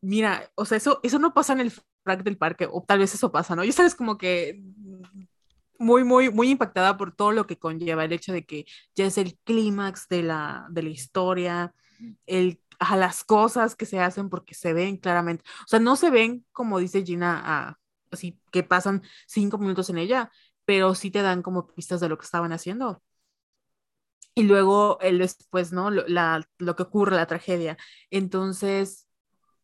mira, 0.00 0.50
o 0.54 0.64
sea, 0.64 0.78
eso, 0.78 1.00
eso 1.02 1.18
no 1.18 1.34
pasa 1.34 1.52
en 1.54 1.60
el 1.60 1.72
frac 2.04 2.22
del 2.24 2.38
parque, 2.38 2.68
o 2.70 2.82
tal 2.86 3.00
vez 3.00 3.14
eso 3.14 3.32
pasa, 3.32 3.56
¿no? 3.56 3.64
Y 3.64 3.72
sabes 3.72 3.94
como 3.94 4.18
que 4.18 4.60
muy, 5.78 6.04
muy, 6.04 6.30
muy 6.30 6.50
impactada 6.50 6.96
por 6.96 7.14
todo 7.14 7.32
lo 7.32 7.46
que 7.46 7.58
conlleva 7.58 8.04
el 8.04 8.12
hecho 8.12 8.32
de 8.32 8.44
que 8.44 8.66
ya 8.96 9.06
es 9.06 9.18
el 9.18 9.38
clímax 9.44 10.08
de 10.08 10.22
la, 10.22 10.66
de 10.70 10.82
la 10.82 10.88
historia, 10.88 11.74
el, 12.26 12.60
a 12.80 12.96
las 12.96 13.22
cosas 13.24 13.76
que 13.76 13.86
se 13.86 14.00
hacen 14.00 14.28
porque 14.28 14.54
se 14.54 14.72
ven 14.72 14.96
claramente, 14.96 15.44
o 15.64 15.68
sea, 15.68 15.78
no 15.80 15.96
se 15.96 16.10
ven 16.10 16.44
como 16.52 16.78
dice 16.80 17.04
Gina, 17.04 17.40
a- 17.44 17.78
así 18.10 18.40
que 18.50 18.62
pasan 18.62 19.02
cinco 19.26 19.58
minutos 19.58 19.90
en 19.90 19.98
ella, 19.98 20.30
pero 20.68 20.94
sí 20.94 21.10
te 21.10 21.22
dan 21.22 21.40
como 21.42 21.66
pistas 21.66 21.98
de 22.00 22.10
lo 22.10 22.18
que 22.18 22.26
estaban 22.26 22.52
haciendo. 22.52 23.02
Y 24.34 24.42
luego 24.42 24.98
el 25.00 25.18
después, 25.18 25.72
¿no? 25.72 25.90
Lo, 25.90 26.06
la, 26.08 26.46
lo 26.58 26.76
que 26.76 26.82
ocurre, 26.84 27.16
la 27.16 27.26
tragedia. 27.26 27.78
Entonces, 28.10 29.08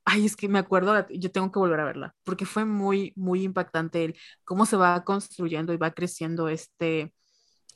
ay, 0.05 0.27
es 0.27 0.37
que 0.37 0.49
me 0.49 0.59
acuerdo, 0.59 1.07
yo 1.11 1.31
tengo 1.33 1.53
que 1.53 1.59
volver 1.59 1.81
a 1.81 1.85
verla, 1.85 2.15
porque 2.25 2.47
fue 2.47 2.65
muy, 2.65 3.13
muy 3.17 3.43
impactante 3.45 4.05
el 4.05 4.17
cómo 4.45 4.67
se 4.67 4.77
va 4.77 5.05
construyendo 5.05 5.75
y 5.75 5.77
va 5.79 5.93
creciendo 5.93 6.49
este, 6.49 7.15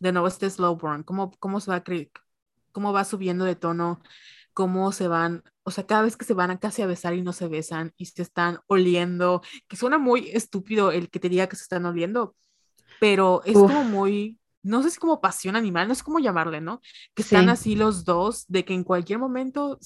de 0.01 0.13
nuevo 0.13 0.29
este 0.29 0.51
slow 0.51 0.77
burn, 0.77 1.03
cómo, 1.05 1.33
cómo 1.41 1.61
se 1.61 1.71
va, 1.71 1.85
cómo 2.73 2.93
va 2.95 3.05
subiendo 3.05 3.45
de 3.45 3.57
tono, 3.57 4.03
cómo 4.55 4.93
se 4.93 5.09
van, 5.09 5.45
o 5.65 5.71
sea, 5.71 5.87
cada 5.87 6.03
vez 6.03 6.17
que 6.17 6.25
se 6.27 6.35
van 6.35 6.51
a 6.51 6.59
casi 6.61 6.83
a 6.83 6.87
besar 6.87 7.15
y 7.15 7.23
no 7.23 7.33
se 7.35 7.49
besan 7.49 7.93
y 7.99 8.07
se 8.07 8.23
están 8.23 8.61
oliendo, 8.69 9.43
que 9.69 9.77
suena 9.77 9.99
muy 9.99 10.31
estúpido 10.31 10.93
el 10.93 11.11
que 11.11 11.21
te 11.21 11.29
diga 11.29 11.49
que 11.49 11.57
se 11.57 11.65
están 11.65 11.87
oliendo, 11.87 12.37
pero 13.01 13.43
es 13.45 13.57
Uf. 13.57 13.67
como 13.71 13.85
muy, 13.85 14.39
no 14.63 14.83
sé 14.83 14.91
si 14.91 14.99
como 14.99 15.21
pasión 15.21 15.57
animal, 15.57 15.89
no 15.89 15.95
sé 15.95 16.03
cómo 16.05 16.19
llamarle, 16.19 16.61
¿no? 16.61 16.81
Que 17.15 17.23
están 17.23 17.45
Sí. 17.45 17.51
así 17.51 17.77
los 17.77 18.05
dos, 18.05 18.45
de 18.49 18.65
que 18.65 18.75
en 18.75 18.85
cualquier 18.85 19.19
momento 19.19 19.79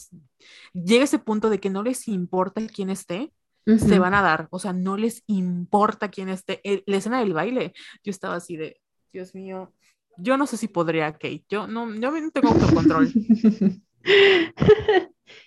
llega 0.72 1.04
ese 1.04 1.18
punto 1.18 1.50
de 1.50 1.60
que 1.60 1.70
no 1.70 1.82
les 1.82 2.08
importa 2.08 2.60
quién 2.66 2.90
esté, 2.90 3.32
se 3.76 3.98
van 4.00 4.12
a 4.14 4.22
dar, 4.22 4.48
o 4.50 4.58
sea, 4.58 4.72
no 4.72 4.96
les 4.96 5.22
importa 5.28 6.08
quién 6.10 6.28
esté. 6.28 6.60
El- 6.64 6.82
la 6.86 6.96
escena 6.96 7.20
del 7.20 7.32
baile, 7.32 7.72
yo 8.02 8.10
estaba 8.10 8.34
así 8.36 8.56
de, 8.56 8.80
Dios 9.12 9.34
mío, 9.36 9.72
yo 10.18 10.36
no 10.36 10.46
sé 10.46 10.56
si 10.56 10.66
podría, 10.68 11.12
Kate, 11.12 11.44
yo 11.48 11.66
no, 11.68 11.88
yo 11.94 12.10
no 12.10 12.30
tengo 12.32 12.48
autocontrol. 12.48 13.12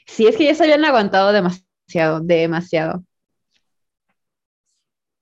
Sí, 0.08 0.28
es 0.28 0.38
que 0.38 0.46
ya 0.46 0.56
se 0.56 0.64
habían 0.64 0.86
aguantado 0.86 1.32
demasiado, 1.34 2.22
demasiado. 2.22 3.04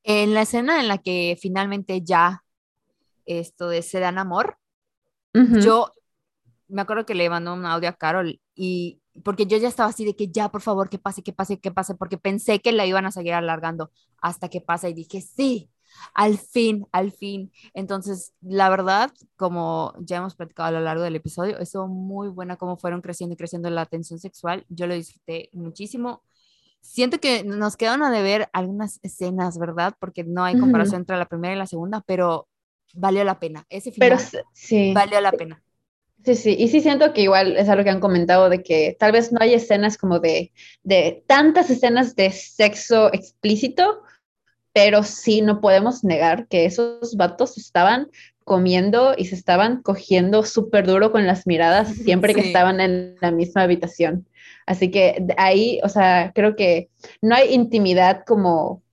En 0.04 0.34
la 0.34 0.42
escena 0.42 0.80
en 0.80 0.88
la 0.88 0.98
que 0.98 1.38
finalmente 1.42 2.02
ya 2.02 2.44
esto 3.26 3.70
de 3.70 3.82
se 3.82 4.00
dan 4.00 4.18
amor, 4.18 4.58
yo 5.34 5.92
me 6.68 6.82
acuerdo 6.82 7.06
que 7.06 7.16
le 7.16 7.30
mandó 7.30 7.54
un 7.54 7.66
audio 7.66 7.90
a 7.90 7.94
Carol 7.94 8.40
y 8.56 9.02
porque 9.24 9.46
yo 9.46 9.58
ya 9.58 9.68
estaba 9.68 9.90
así 9.90 10.06
de 10.06 10.16
que 10.16 10.30
ya, 10.30 10.50
por 10.50 10.62
favor, 10.62 10.90
que 10.90 10.98
pase, 10.98 11.22
que 11.22 11.34
pase, 11.34 11.60
que 11.60 11.72
pase, 11.72 11.96
porque 11.96 12.18
pensé 12.18 12.60
que 12.60 12.72
la 12.72 12.86
iban 12.86 13.06
a 13.06 13.12
seguir 13.12 13.34
alargando 13.34 13.92
hasta 14.22 14.50
que 14.50 14.60
pasa 14.62 14.90
y 14.90 14.94
dije, 14.94 15.22
sí, 15.22 15.70
al 16.14 16.38
fin, 16.38 16.88
al 16.92 17.12
fin. 17.12 17.52
Entonces, 17.74 18.34
la 18.42 18.70
verdad, 18.70 19.12
como 19.36 19.94
ya 20.00 20.18
hemos 20.18 20.36
platicado 20.36 20.70
a 20.70 20.72
lo 20.72 20.80
largo 20.80 21.04
del 21.04 21.16
episodio, 21.16 21.60
estuvo 21.60 21.88
muy 21.88 22.30
buena 22.30 22.58
cómo 22.58 22.78
fueron 22.78 23.02
creciendo 23.02 23.34
y 23.34 23.38
creciendo 23.38 23.70
la 23.70 23.86
tensión 23.86 24.20
sexual. 24.20 24.66
Yo 24.70 24.88
lo 24.88 24.96
disfruté 24.96 25.50
muchísimo. 25.54 26.24
Siento 26.84 27.20
que 27.20 27.44
nos 27.44 27.78
quedaron 27.78 28.04
a 28.04 28.12
deber 28.12 28.50
algunas 28.54 29.00
escenas, 29.04 29.58
¿verdad? 29.58 29.94
Porque 30.00 30.24
no 30.24 30.44
hay 30.44 30.56
comparación 30.56 31.02
entre 31.02 31.18
la 31.18 31.26
primera 31.26 31.54
y 31.56 31.58
la 31.58 31.66
segunda, 31.66 32.04
pero 32.06 32.48
valió 32.94 33.24
la 33.24 33.40
pena. 33.40 33.66
Ese 33.70 33.92
Pero 33.98 34.16
final 34.16 34.26
s- 34.28 34.44
sí, 34.54 34.94
valió 34.94 35.22
la 35.22 35.32
pena. 35.32 35.64
sí, 36.26 36.36
sí. 36.36 36.56
Y 36.60 36.68
sí 36.68 36.82
siento 36.82 37.14
que 37.14 37.22
igual 37.22 37.58
es 37.58 37.70
algo 37.70 37.84
que 37.84 37.90
han 37.90 38.00
comentado 38.00 38.50
de 38.50 38.64
que 38.64 38.96
tal 39.00 39.12
vez 39.14 39.32
no 39.32 39.40
hay 39.42 39.54
escenas 39.54 39.98
como 39.98 40.20
de, 40.20 40.52
de 40.84 41.24
tantas 41.28 41.70
escenas 41.70 42.16
de 42.16 42.32
sexo 42.32 43.12
explícito, 43.14 44.04
pero 44.74 45.04
sí 45.04 45.42
no 45.42 45.62
podemos 45.62 46.04
negar 46.04 46.48
que 46.48 46.66
esos 46.66 47.16
vatos 47.18 47.58
estaban 47.58 48.10
comiendo 48.44 49.14
y 49.18 49.26
se 49.26 49.36
estaban 49.36 49.82
cogiendo 49.84 50.44
súper 50.44 50.86
duro 50.88 51.12
con 51.12 51.28
las 51.28 51.48
miradas 51.48 51.96
siempre 51.96 52.34
que 52.36 52.42
Sí. 52.42 52.48
estaban 52.50 52.82
en 52.82 53.16
la 53.22 53.32
misma 53.32 53.64
habitación. 53.64 54.28
Así 54.66 54.92
que 54.92 55.26
ahí, 55.38 55.80
o 55.84 55.90
sea, 55.90 56.32
creo 56.34 56.56
que 56.56 56.90
no 57.22 57.36
hay 57.36 57.54
intimidad 57.54 58.24
como 58.26 58.84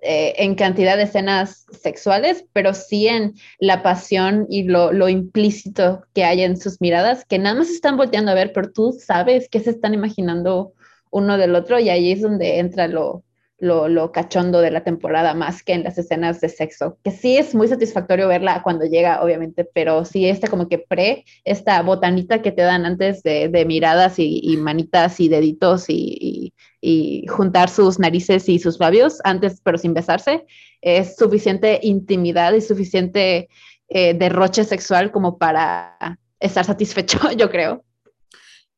eh, 0.00 0.34
en 0.38 0.54
cantidad 0.54 0.96
de 0.96 1.02
escenas 1.04 1.66
sexuales, 1.72 2.44
pero 2.52 2.72
sí 2.72 3.08
en 3.08 3.34
la 3.58 3.82
pasión 3.82 4.46
y 4.48 4.62
lo, 4.62 4.92
lo 4.92 5.08
implícito 5.08 6.04
que 6.14 6.24
hay 6.24 6.42
en 6.42 6.56
sus 6.56 6.80
miradas, 6.80 7.24
que 7.24 7.38
nada 7.38 7.56
más 7.56 7.68
están 7.68 7.96
volteando 7.96 8.30
a 8.30 8.34
ver, 8.34 8.52
pero 8.52 8.70
tú 8.70 8.92
sabes 8.92 9.48
qué 9.50 9.58
se 9.58 9.70
están 9.70 9.94
imaginando 9.94 10.72
uno 11.10 11.36
del 11.36 11.54
otro 11.56 11.80
y 11.80 11.88
ahí 11.88 12.12
es 12.12 12.22
donde 12.22 12.58
entra 12.58 12.86
lo, 12.86 13.24
lo, 13.58 14.12
cachondo 14.12 14.60
de 14.60 14.70
la 14.70 14.84
temporada 14.84 15.34
más 15.34 15.62
que 15.62 15.72
en 15.72 15.82
las 15.82 15.98
escenas 15.98 16.40
de 16.40 16.48
sexo, 16.48 16.98
que 17.02 17.10
sí 17.10 17.36
es 17.36 17.54
muy 17.54 17.66
satisfactorio 17.66 18.28
verla 18.28 18.62
cuando 18.62 18.84
llega, 18.84 19.22
obviamente, 19.22 19.64
pero 19.64 20.04
sí 20.04 20.28
este 20.28 20.48
como 20.48 20.68
que 20.68 20.78
pre, 20.78 21.24
esta 21.44 21.82
botanita 21.82 22.40
que 22.40 22.52
te 22.52 22.62
dan 22.62 22.86
antes 22.86 23.22
de, 23.22 23.64
miradas 23.66 24.18
y, 24.18 24.40
y 24.42 24.56
manitas 24.56 25.18
y 25.20 25.28
deditos 25.28 25.86
y, 25.88 26.52
y, 26.80 27.26
juntar 27.26 27.68
sus 27.68 27.98
narices 27.98 28.48
y 28.48 28.58
sus 28.58 28.78
labios 28.78 29.18
antes, 29.24 29.60
pero 29.62 29.76
sin 29.78 29.94
besarse, 29.94 30.46
es 30.80 31.16
suficiente 31.16 31.80
intimidad 31.82 32.52
y 32.52 32.60
suficiente 32.60 33.48
eh, 33.88 34.14
derroche 34.14 34.64
sexual 34.64 35.10
como 35.10 35.38
para 35.38 36.18
estar 36.38 36.64
satisfecho, 36.64 37.18
yo 37.36 37.50
creo. 37.50 37.84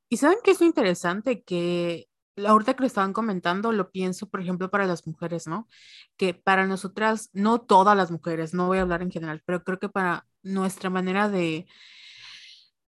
Y 0.09 0.17
saben 0.17 0.39
que 0.43 0.53
es 0.53 0.61
interesante 0.63 1.43
que 1.43 2.09
ahorita 2.47 2.75
que 2.75 2.83
lo 2.83 2.87
estaban 2.87 3.13
comentando, 3.13 3.73
lo 3.73 3.91
pienso, 3.91 4.29
por 4.29 4.41
ejemplo, 4.41 4.71
para 4.71 4.87
las 4.87 5.07
mujeres, 5.07 5.47
¿no? 5.47 5.69
Que 6.17 6.35
para 6.35 6.67
nosotras, 6.67 7.31
no 7.33 7.61
todas 7.61 7.97
las 7.97 8.11
mujeres, 8.11 8.55
no 8.55 8.67
voy 8.69 8.79
a 8.79 8.83
hablar 8.83 9.03
en 9.03 9.11
general, 9.11 9.43
pero 9.47 9.65
creo 9.65 9.79
que 9.79 9.89
para 9.89 10.27
nuestra 10.43 10.91
manera 10.91 11.29
de, 11.29 11.67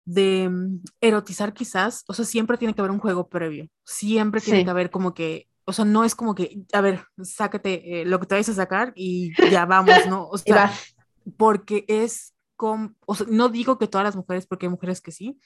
de 0.04 0.48
mm, 0.48 0.80
erotizar 1.00 1.54
quizás, 1.54 2.04
o 2.08 2.14
sea, 2.14 2.24
siempre 2.24 2.58
tiene 2.58 2.74
que 2.74 2.80
haber 2.80 2.90
un 2.90 2.98
juego 2.98 3.28
previo, 3.28 3.68
siempre 3.84 4.40
tiene 4.40 4.60
Sí. 4.60 4.64
que 4.64 4.70
haber 4.70 4.90
como 4.90 5.14
que, 5.14 5.48
o 5.64 5.72
sea, 5.72 5.84
no 5.84 6.04
es 6.04 6.14
como 6.14 6.34
que, 6.34 6.62
a 6.72 6.80
ver, 6.80 7.04
sácate 7.22 8.02
eh, 8.02 8.04
lo 8.04 8.18
que 8.20 8.26
te 8.26 8.34
vayas 8.34 8.48
a 8.50 8.54
sacar 8.54 8.92
y 8.96 9.36
ya 9.50 9.64
vamos, 9.66 10.06
¿no? 10.06 10.28
O 10.28 10.38
sea, 10.38 10.72
porque 11.36 11.84
es 11.88 12.34
con, 12.56 12.96
o 13.06 13.14
sea, 13.14 13.26
no 13.30 13.48
digo 13.48 13.78
que 13.78 13.88
todas 13.88 14.04
las 14.04 14.16
mujeres, 14.16 14.46
porque 14.46 14.66
hay 14.66 14.70
mujeres 14.70 15.00
que 15.00 15.12
sí, 15.12 15.38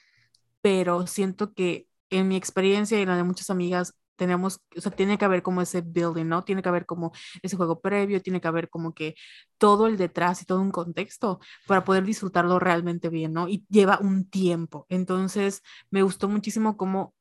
pero 0.61 1.07
siento 1.07 1.53
que 1.53 1.87
en 2.09 2.27
mi 2.27 2.35
experiencia 2.35 2.97
y 2.99 3.01
en 3.03 3.09
la 3.09 3.15
de 3.17 3.23
muchas 3.23 3.49
amigas 3.49 3.93
tenemos, 4.15 4.59
o 4.75 4.81
sea, 4.81 4.91
tiene 4.91 5.17
que 5.17 5.25
haber 5.25 5.43
como 5.43 5.61
ese 5.61 5.81
building, 5.81 6.25
¿no? 6.25 6.43
Tiene 6.43 6.61
que 6.63 6.69
haber 6.69 6.85
como 6.87 7.11
ese 7.43 7.55
juego 7.55 7.79
previo, 7.81 8.21
tiene 8.21 8.41
que 8.41 8.47
haber 8.47 8.69
como 8.69 8.93
que 8.93 9.15
todo 9.59 9.87
el 9.87 9.97
detrás 9.97 10.41
y 10.41 10.45
todo 10.45 10.59
un 10.61 10.71
contexto 10.71 11.39
para 11.67 11.83
poder 11.83 12.03
disfrutarlo 12.03 12.59
realmente 12.59 13.09
bien, 13.09 13.33
¿no? 13.33 13.47
Y 13.47 13.65
lleva 13.69 13.99
un 14.01 14.27
tiempo. 14.29 14.85
Entonces, 14.89 15.61
me 15.91 16.01
gustó 16.01 16.27
muchísimo 16.29 16.77
como 16.77 17.13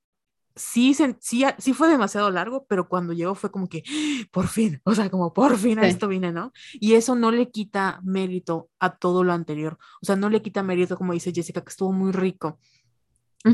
sí, 0.54 0.94
sí, 0.94 1.44
sí 1.58 1.72
fue 1.74 1.88
demasiado 1.88 2.30
largo, 2.30 2.66
pero 2.68 2.88
cuando 2.88 3.12
llegó 3.12 3.34
fue 3.34 3.50
como 3.50 3.68
que, 3.68 3.82
por 4.32 4.48
fin, 4.48 4.80
o 4.84 4.94
sea, 4.94 5.10
como 5.10 5.32
por 5.32 5.56
fin 5.58 5.78
a 5.78 5.82
Sí. 5.84 5.88
esto 5.88 6.08
vine, 6.08 6.32
¿no? 6.32 6.52
Y 6.74 6.94
eso 6.94 7.14
no 7.14 7.30
le 7.30 7.50
quita 7.50 8.00
mérito 8.04 8.70
a 8.80 8.96
todo 8.96 9.24
lo 9.24 9.32
anterior, 9.32 9.78
o 10.02 10.06
sea, 10.06 10.16
no 10.16 10.30
le 10.30 10.42
quita 10.42 10.62
mérito, 10.62 10.96
como 10.96 11.12
dice 11.12 11.32
Jessica, 11.34 11.62
que 11.62 11.70
estuvo 11.70 11.92
muy 11.92 12.12
rico, 12.12 12.58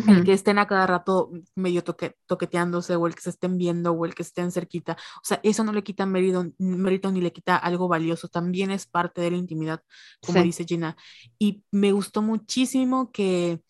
el 0.07 0.21
Ujú. 0.21 0.25
que 0.25 0.33
estén 0.33 0.59
a 0.59 0.67
cada 0.67 0.87
rato 0.87 1.31
medio 1.55 1.85
toque, 1.85 2.17
toqueteándose 2.27 2.97
o 2.97 3.07
el 3.07 3.15
que 3.15 3.23
se 3.23 3.31
estén 3.31 3.59
viendo 3.59 3.93
o 3.93 4.05
el 4.07 4.15
que 4.15 4.23
estén 4.23 4.51
cerquita, 4.53 4.97
o 5.17 5.25
sea, 5.25 5.41
eso 5.43 5.65
no 5.65 5.73
le 5.73 5.83
quita 5.85 6.07
mérito, 6.07 6.47
mérito 6.59 7.11
ni 7.13 7.21
le 7.21 7.33
quita 7.33 7.57
algo 7.57 7.89
valioso, 7.89 8.29
también 8.29 8.71
es 8.71 8.87
parte 8.87 9.21
de 9.21 9.31
la 9.33 9.37
intimidad, 9.37 9.83
como 10.21 10.39
Sí. 10.39 10.45
dice 10.45 10.65
Gina. 10.65 10.97
Y 11.39 11.65
me 11.71 11.93
gustó 11.93 12.23
muchísimo 12.23 13.11
que 13.13 13.61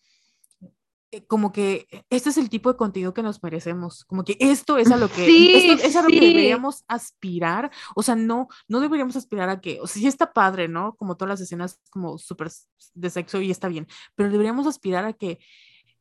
eh, 1.11 1.25
como 1.27 1.51
que 1.51 1.87
este 2.09 2.29
es 2.29 2.37
el 2.37 2.49
tipo 2.49 2.71
de 2.71 2.77
contenido 2.77 3.13
que 3.13 3.21
nos 3.21 3.41
merecemos, 3.43 4.03
como 4.05 4.23
que 4.23 4.35
esto 4.39 4.77
es 4.79 4.91
a 4.91 4.97
lo 4.97 5.07
que, 5.09 5.25
Sí, 5.25 5.53
esto 5.55 5.85
es 5.87 5.95
a 5.95 6.01
lo 6.01 6.07
que 6.09 6.19
sí. 6.19 6.27
deberíamos 6.27 6.83
aspirar, 6.87 7.71
o 7.95 8.01
sea, 8.01 8.15
no, 8.15 8.47
no 8.67 8.79
deberíamos 8.79 9.15
aspirar 9.15 9.49
a 9.49 9.61
que, 9.61 9.79
o 9.81 9.85
sea, 9.87 10.01
sí 10.01 10.07
está 10.07 10.33
padre, 10.33 10.67
¿no? 10.67 10.95
Como 10.95 11.15
todas 11.15 11.29
las 11.29 11.41
escenas 11.41 11.79
como 11.91 12.17
súper 12.17 12.49
de 12.95 13.09
sexo 13.11 13.41
y 13.41 13.51
está 13.51 13.67
bien, 13.67 13.87
pero 14.15 14.31
deberíamos 14.31 14.65
aspirar 14.65 15.05
a 15.05 15.13
que 15.13 15.37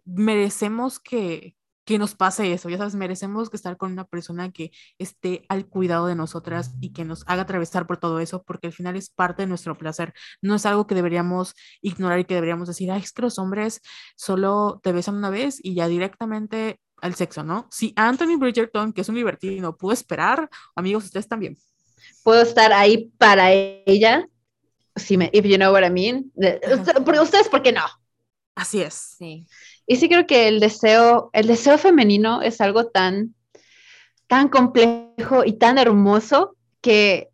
merecemos 0.04 1.00
que, 1.00 1.56
que 1.84 1.98
nos 1.98 2.14
pase 2.14 2.52
eso, 2.52 2.68
ya 2.68 2.78
sabes, 2.78 2.94
merecemos 2.94 3.50
que 3.50 3.56
estar 3.56 3.76
con 3.76 3.92
una 3.92 4.04
persona 4.04 4.52
que 4.52 4.70
esté 4.98 5.44
al 5.48 5.66
cuidado 5.66 6.06
de 6.06 6.14
nosotras 6.14 6.74
y 6.80 6.92
que 6.92 7.04
nos 7.04 7.24
haga 7.26 7.42
atravesar 7.42 7.86
por 7.86 7.98
todo 7.98 8.20
eso, 8.20 8.42
porque 8.44 8.68
al 8.68 8.72
final 8.72 8.96
es 8.96 9.10
parte 9.10 9.42
de 9.42 9.48
nuestro 9.48 9.76
placer, 9.76 10.12
no 10.40 10.54
es 10.54 10.64
algo 10.66 10.86
que 10.86 10.94
deberíamos 10.94 11.54
ignorar 11.80 12.20
y 12.20 12.24
que 12.24 12.34
deberíamos 12.34 12.68
decir, 12.68 12.90
ay, 12.90 13.02
es 13.02 13.12
que 13.12 13.22
los 13.22 13.38
hombres 13.38 13.80
solo 14.16 14.80
te 14.82 14.92
besan 14.92 15.16
una 15.16 15.30
vez 15.30 15.58
y 15.62 15.74
ya 15.74 15.88
directamente 15.88 16.80
al 17.00 17.14
sexo, 17.16 17.42
¿no? 17.42 17.68
Si 17.70 17.92
Anthony 17.96 18.38
Bridgerton, 18.38 18.92
que 18.92 19.00
es 19.00 19.08
un 19.08 19.16
libertino, 19.16 19.76
pudo 19.76 19.92
esperar, 19.92 20.48
amigos, 20.76 21.04
ustedes 21.04 21.26
también. 21.26 21.58
Puedo 22.22 22.42
estar 22.42 22.72
ahí 22.72 23.10
para 23.18 23.52
ella. 23.52 24.26
Si 24.94 25.16
me, 25.16 25.28
if 25.32 25.44
you 25.44 25.56
know 25.56 25.72
what 25.72 25.84
I 25.84 25.90
mean. 25.90 26.32
Ajá. 26.40 27.22
ustedes, 27.22 27.48
¿por 27.48 27.62
qué 27.62 27.72
no? 27.72 27.82
Así 28.54 28.82
es. 28.82 28.94
Sí. 28.94 29.46
Y 29.86 29.96
sí 29.96 30.08
creo 30.08 30.26
que 30.26 30.48
el 30.48 30.60
deseo, 30.60 31.30
el 31.32 31.46
deseo 31.46 31.78
femenino 31.78 32.42
es 32.42 32.60
algo 32.60 32.86
tan, 32.86 33.34
tan 34.26 34.48
complejo 34.48 35.44
y 35.44 35.54
tan 35.54 35.78
hermoso 35.78 36.56
que 36.80 37.32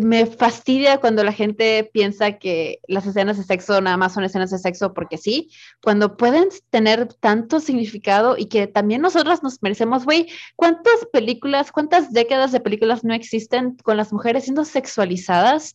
me 0.00 0.26
fastidia 0.26 0.98
cuando 0.98 1.22
la 1.22 1.32
gente 1.32 1.88
piensa 1.92 2.32
que 2.38 2.80
las 2.88 3.06
escenas 3.06 3.36
de 3.36 3.44
sexo 3.44 3.80
nada 3.80 3.96
más 3.96 4.14
son 4.14 4.24
escenas 4.24 4.50
de 4.50 4.58
sexo 4.58 4.92
porque 4.92 5.18
sí, 5.18 5.50
cuando 5.82 6.16
pueden 6.16 6.48
tener 6.70 7.12
tanto 7.14 7.60
significado 7.60 8.36
y 8.36 8.46
que 8.46 8.66
también 8.66 9.02
nosotras 9.02 9.42
nos 9.42 9.62
merecemos, 9.62 10.04
güey, 10.04 10.28
¿cuántas 10.56 11.06
películas, 11.12 11.72
cuántas 11.72 12.12
décadas 12.12 12.52
de 12.52 12.60
películas 12.60 13.04
no 13.04 13.14
existen 13.14 13.76
con 13.82 13.96
las 13.96 14.12
mujeres 14.12 14.44
siendo 14.44 14.64
sexualizadas? 14.64 15.74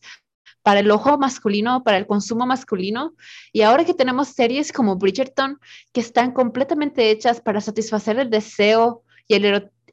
Para 0.62 0.80
el 0.80 0.90
ojo 0.90 1.18
masculino, 1.18 1.82
para 1.82 1.96
el 1.96 2.06
consumo 2.06 2.46
masculino. 2.46 3.14
Y 3.52 3.62
ahora 3.62 3.84
que 3.84 3.94
tenemos 3.94 4.28
series 4.28 4.72
como 4.72 4.96
Bridgerton, 4.96 5.58
que 5.92 6.00
están 6.00 6.32
completamente 6.32 7.10
hechas 7.10 7.40
para 7.40 7.60
satisfacer 7.60 8.18
el 8.18 8.30
deseo 8.30 9.02
y 9.26 9.36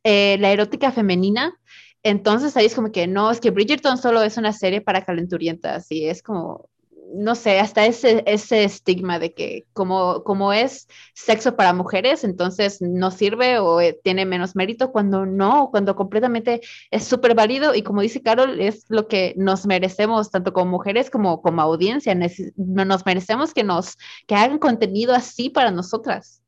eh, 0.03 0.37
la 0.39 0.51
erótica 0.51 0.91
femenina, 0.91 1.57
entonces 2.03 2.55
ahí 2.55 2.65
es 2.65 2.75
como 2.75 2.91
que 2.91 3.07
no, 3.07 3.31
es 3.31 3.39
que 3.39 3.51
Bridgerton 3.51 3.97
solo 3.97 4.21
es 4.23 4.37
una 4.37 4.53
serie 4.53 4.81
para 4.81 5.03
calenturientas 5.03 5.91
y 5.91 6.05
es 6.05 6.23
como, 6.23 6.69
no 7.13 7.35
sé, 7.35 7.59
hasta 7.59 7.85
ese, 7.85 8.23
ese 8.27 8.63
estigma 8.63 9.19
de 9.19 9.33
que 9.33 9.65
como, 9.73 10.23
como 10.23 10.53
es 10.53 10.87
sexo 11.13 11.55
para 11.55 11.73
mujeres, 11.73 12.23
entonces 12.23 12.81
no 12.81 13.11
sirve 13.11 13.59
o 13.59 13.79
eh, 13.79 13.99
tiene 14.03 14.25
menos 14.25 14.55
mérito 14.55 14.91
cuando 14.91 15.25
no, 15.25 15.69
cuando 15.71 15.95
completamente 15.95 16.61
es 16.91 17.05
súper 17.05 17.35
válido 17.35 17.73
y 17.75 17.83
como 17.83 18.01
dice 18.01 18.21
Carol, 18.21 18.59
es 18.59 18.85
lo 18.89 19.07
que 19.07 19.33
nos 19.37 19.65
merecemos, 19.65 20.31
tanto 20.31 20.53
como 20.53 20.71
mujeres 20.71 21.09
como 21.09 21.41
como 21.41 21.61
audiencia, 21.61 22.15
nos 22.55 23.05
merecemos 23.05 23.53
que 23.53 23.63
nos, 23.63 23.97
que 24.25 24.35
hagan 24.35 24.59
contenido 24.59 25.13
así 25.13 25.49
para 25.49 25.71
nosotras. 25.71 26.41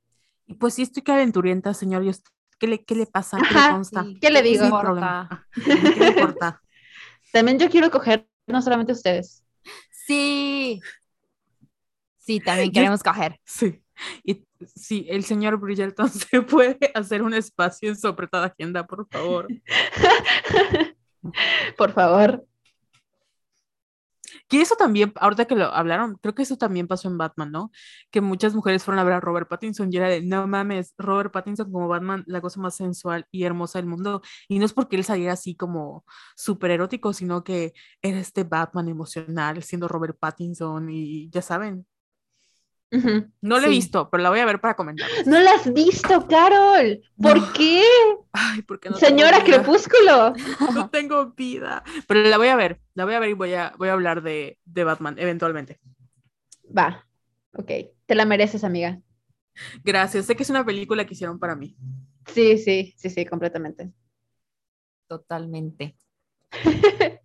Y 0.47 0.55
pues 0.55 0.73
sí 0.73 0.81
estoy 0.81 1.03
calenturienta, 1.03 1.73
señor. 1.73 2.03
¿y 2.03 2.09
usted 2.09 2.29
¿Qué 2.59 2.67
le, 2.67 2.83
qué 2.83 2.93
le 2.93 3.05
pasa? 3.05 3.37
¿Qué 3.37 3.53
le 3.53 3.71
consta? 3.71 4.03
sí. 4.03 4.19
¿Qué 4.19 4.29
le 4.29 4.43
¿Qué 4.43 4.51
es 4.51 4.61
digo? 4.61 4.81
¿Qué 5.53 5.99
le 5.99 6.07
importa? 6.09 6.61
También 7.31 7.57
yo 7.57 7.69
quiero 7.69 7.89
coger, 7.89 8.27
no 8.47 8.61
solamente 8.61 8.91
ustedes. 8.91 9.43
Sí. 10.09 10.81
Sí, 12.17 12.39
también 12.39 12.69
Yo- 12.69 12.73
queremos 12.73 13.03
coger. 13.03 13.39
Sí. 13.45 13.79
Y 14.23 14.43
sí, 14.75 15.05
el 15.07 15.23
señor 15.23 15.59
Bridgerton 15.59 16.09
se 16.31 16.41
puede 16.41 16.79
hacer 16.95 17.21
un 17.21 17.35
espacio 17.35 17.89
en 17.89 17.95
su 17.95 18.07
apretada 18.07 18.47
agenda, 18.47 18.87
por 18.87 19.07
favor. 19.07 19.47
Por 21.77 21.91
favor. 21.91 22.43
Que 24.49 24.61
eso 24.61 24.75
también, 24.75 25.13
ahorita 25.17 25.45
que 25.45 25.55
lo 25.55 25.65
hablaron, 25.65 26.15
creo 26.21 26.33
que 26.35 26.41
eso 26.43 26.57
también 26.57 26.87
pasó 26.87 27.07
en 27.07 27.17
Batman, 27.19 27.51
¿no? 27.51 27.71
Que 28.11 28.21
muchas 28.21 28.55
mujeres 28.55 28.83
fueron 28.83 28.99
a 28.99 29.03
ver 29.03 29.13
a 29.13 29.19
Robert 29.19 29.47
Pattinson 29.47 29.93
y 29.93 29.97
era 29.97 30.09
de, 30.09 30.21
no 30.23 30.47
mames, 30.47 30.93
Robert 30.97 31.31
Pattinson 31.31 31.71
como 31.71 31.87
Batman, 31.87 32.23
la 32.27 32.41
cosa 32.41 32.59
más 32.59 32.75
sensual 32.75 33.27
y 33.31 33.43
hermosa 33.43 33.79
del 33.79 33.87
mundo. 33.87 34.21
Y 34.47 34.59
no 34.59 34.65
es 34.65 34.73
porque 34.73 34.95
él 34.95 35.03
saliera 35.03 35.33
así 35.33 35.55
como 35.55 36.03
súper 36.35 36.71
erótico, 36.71 37.13
sino 37.13 37.43
que 37.43 37.73
era 38.01 38.19
este 38.19 38.43
Batman 38.43 38.89
emocional, 38.89 39.61
siendo 39.63 39.87
Robert 39.87 40.17
Pattinson 40.19 40.89
y 40.89 41.29
ya 41.29 41.41
saben. 41.43 41.85
No 42.91 43.59
lo 43.59 43.67
he 43.67 43.69
visto, 43.69 44.09
pero 44.09 44.23
la 44.23 44.29
voy 44.29 44.39
a 44.39 44.45
ver 44.45 44.59
para 44.59 44.75
comentar. 44.75 45.07
No 45.25 45.39
la 45.39 45.51
has 45.51 45.71
visto, 45.73 46.27
Carol. 46.27 47.01
¿Por 47.21 47.37
No. 47.37 47.53
qué? 47.53 47.83
Ay, 48.33 48.61
porque 48.63 48.89
no 48.89 48.97
Señora. 48.97 49.43
Crepúsculo. 49.43 50.33
No 50.73 50.89
tengo 50.89 51.31
vida. 51.33 51.83
Pero 52.07 52.23
la 52.23 52.37
voy 52.37 52.47
a 52.47 52.55
ver, 52.55 52.79
la 52.95 53.05
voy 53.05 53.13
a 53.13 53.19
ver 53.19 53.29
y 53.29 53.33
voy 53.33 53.53
a, 53.53 53.73
voy 53.77 53.89
a 53.89 53.93
hablar 53.93 54.21
de, 54.23 54.57
de 54.65 54.83
Batman 54.83 55.15
eventualmente. 55.19 55.79
Va. 56.75 57.05
Ok. 57.53 57.71
Te 58.05 58.15
la 58.15 58.25
mereces, 58.25 58.63
amiga. 58.63 58.99
Gracias, 59.83 60.25
sé 60.25 60.35
que 60.35 60.43
es 60.43 60.49
una 60.49 60.65
película 60.65 61.05
que 61.05 61.13
hicieron 61.13 61.39
para 61.39 61.55
mí. 61.55 61.75
Sí, 62.33 62.57
sí, 62.57 62.93
sí, 62.97 63.09
sí, 63.09 63.25
completamente. 63.25 63.91
Totalmente. 65.07 65.95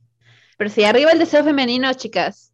Pero 0.58 0.70
sí, 0.70 0.84
arriba 0.84 1.12
el 1.12 1.18
deseo 1.18 1.44
femenino, 1.44 1.92
chicas. 1.94 2.53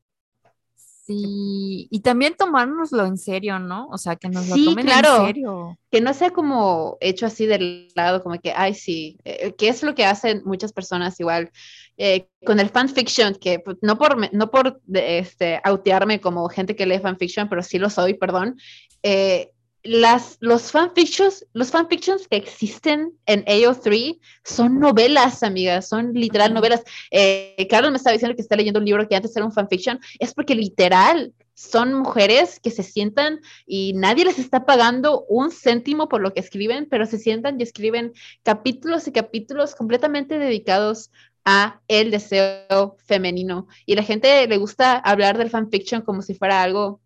Sí. 1.11 1.89
Y 1.91 2.01
también 2.01 2.35
tomárnoslo 2.39 3.05
en 3.05 3.19
serio, 3.19 3.59
¿no? 3.59 3.89
O 3.89 3.99
sea, 3.99 4.15
que 4.17 4.29
nos 4.29 4.47
lo 4.49 4.55
Sí, 4.55 4.65
tomen 4.67 4.87
claro. 4.87 5.17
en 5.23 5.27
serio. 5.27 5.79
que 5.91 6.01
no 6.01 6.15
sea 6.15 6.31
como 6.31 6.97
hecho 7.01 7.27
así 7.27 7.47
del 7.47 7.89
lado, 7.97 8.23
como 8.23 8.39
que, 8.41 8.53
ay, 8.57 8.75
sí, 8.75 9.19
eh, 9.25 9.53
que 9.59 9.69
es 9.69 9.83
lo 9.83 9.95
que 9.97 10.05
hacen 10.05 10.43
muchas 10.45 10.73
personas 10.73 11.19
igual 11.19 11.51
eh, 11.97 12.29
con 12.47 12.61
el 12.61 12.69
fanfiction, 12.71 13.35
que 13.35 13.59
pues, 13.59 13.77
no 13.83 13.99
por, 13.99 14.33
no 14.33 14.51
por 14.51 14.81
este, 14.95 15.61
autearme 15.65 16.21
como 16.21 16.49
gente 16.49 16.77
que 16.77 16.87
lee 16.87 17.01
fanfiction, 17.01 17.49
pero 17.49 17.63
sí 17.63 17.79
lo 17.79 17.91
soy, 17.91 18.15
perdón. 18.15 18.57
eh, 19.03 19.51
las, 19.83 20.37
los 20.41 20.71
fanfictions, 20.71 21.47
los 21.53 21.71
fanfictions 21.71 22.29
que 22.29 22.37
existen 22.37 23.13
en 23.27 23.45
AO3 23.45 24.19
son 24.45 24.79
novelas, 24.79 25.43
amigas, 25.43 25.89
son 25.89 26.13
literal 26.13 26.53
novelas. 26.53 26.83
Eh, 27.11 27.67
Carlos 27.69 27.91
me 27.91 27.97
estaba 27.97 28.13
diciendo 28.13 28.37
que 28.37 28.43
está 28.43 28.57
leyendo 28.57 28.81
un 28.81 28.87
libro 28.87 29.09
que 29.09 29.17
antes 29.17 29.35
era 29.37 29.47
un 29.47 29.53
fanfiction, 29.53 30.01
es 30.19 30.35
porque 30.35 30.55
literal 30.55 31.33
son 31.55 31.93
mujeres 31.93 32.59
que 32.59 32.71
se 32.71 32.83
sientan 32.83 33.41
y 33.67 33.93
nadie 33.95 34.25
les 34.25 34.39
está 34.39 34.65
pagando 34.65 35.25
un 35.29 35.51
céntimo 35.51 36.09
por 36.09 36.23
lo 36.23 36.33
que 36.33 36.41
escriben, 36.41 36.87
pero 36.91 37.05
se 37.07 37.19
sientan 37.19 37.61
y 37.61 37.63
escriben 37.63 38.13
capítulos 38.43 39.07
y 39.07 39.13
capítulos 39.13 39.75
completamente 39.75 40.39
dedicados 40.39 41.11
a 41.45 41.81
el 41.89 42.11
deseo 42.11 42.97
femenino. 43.05 43.67
Y 43.87 43.95
la 43.95 44.03
gente 44.03 44.47
le 44.47 44.57
gusta 44.59 44.97
hablar 44.97 45.39
del 45.39 45.51
fanfiction 45.51 46.03
como 46.03 46.23
si 46.23 46.35
fuera 46.35 46.63
algo 46.63 47.01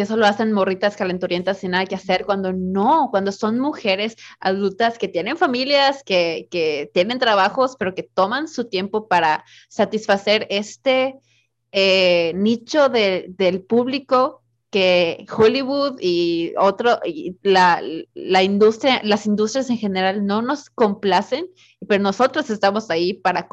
que 0.00 0.06
solo 0.06 0.24
hacen 0.24 0.52
morritas 0.52 0.96
calenturientas 0.96 1.58
sin 1.58 1.72
nada 1.72 1.84
que 1.84 1.94
hacer, 1.94 2.24
cuando 2.24 2.54
no, 2.54 3.08
cuando 3.10 3.32
son 3.32 3.58
mujeres 3.60 4.16
adultas 4.40 4.96
que 4.96 5.08
tienen 5.08 5.36
familias, 5.36 6.02
que, 6.02 6.48
que 6.50 6.90
tienen 6.94 7.18
trabajos, 7.18 7.76
pero 7.78 7.94
que 7.94 8.02
toman 8.04 8.48
su 8.48 8.64
tiempo 8.64 9.08
para 9.08 9.44
satisfacer 9.68 10.46
este 10.48 11.16
eh, 11.72 12.32
nicho 12.34 12.88
de- 12.88 13.26
del 13.36 13.60
público 13.60 14.42
que 14.70 15.26
Hollywood 15.36 15.98
y 16.00 16.54
otro, 16.56 16.98
y 17.04 17.36
la, 17.42 17.82
la 18.14 18.42
industria, 18.42 19.02
las 19.04 19.26
industrias 19.26 19.68
en 19.68 19.76
general 19.76 20.24
no 20.24 20.40
nos 20.40 20.70
complacen, 20.70 21.46
pero 21.86 22.02
nosotros 22.02 22.48
estamos 22.48 22.88
ahí 22.88 23.12
para 23.12 23.48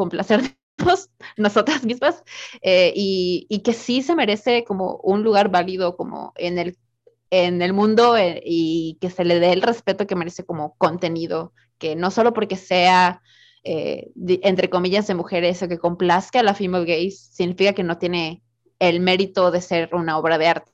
nosotras 1.38 1.84
mismas 1.84 2.24
eh, 2.62 2.94
y, 2.96 3.46
y 3.50 3.60
que 3.60 3.74
sí 3.74 4.02
se 4.02 4.16
merece 4.16 4.64
como 4.64 4.98
un 5.04 5.24
lugar 5.24 5.50
válido 5.50 5.98
como 5.98 6.34
en 6.36 6.58
el, 6.58 6.78
en 7.30 7.62
el 7.62 7.74
mundo 7.74 8.18
eh, 8.18 8.42
y 8.46 8.98
que 9.02 9.10
se 9.10 9.26
le 9.26 9.40
dé 9.40 9.54
el 9.54 9.62
respeto 9.62 10.08
que 10.08 10.16
merece 10.16 10.46
como 10.46 10.76
contenido, 10.78 11.54
que 11.78 11.96
no 11.96 12.12
solo 12.12 12.34
porque 12.34 12.56
sea 12.56 13.22
eh, 13.64 14.12
de- 14.16 14.40
entre 14.44 14.70
comillas 14.70 15.08
de 15.08 15.16
mujeres 15.16 15.62
o 15.64 15.68
que 15.68 15.78
complazca 15.80 16.40
a 16.40 16.44
la 16.44 16.54
female 16.54 16.86
gaze 16.86 17.18
significa 17.32 17.74
que 17.74 17.84
no 17.84 17.98
tiene 17.98 18.44
el 18.80 19.00
mérito 19.00 19.52
de 19.52 19.62
ser 19.62 19.94
una 19.96 20.18
obra 20.18 20.38
de 20.38 20.48
arte. 20.48 20.72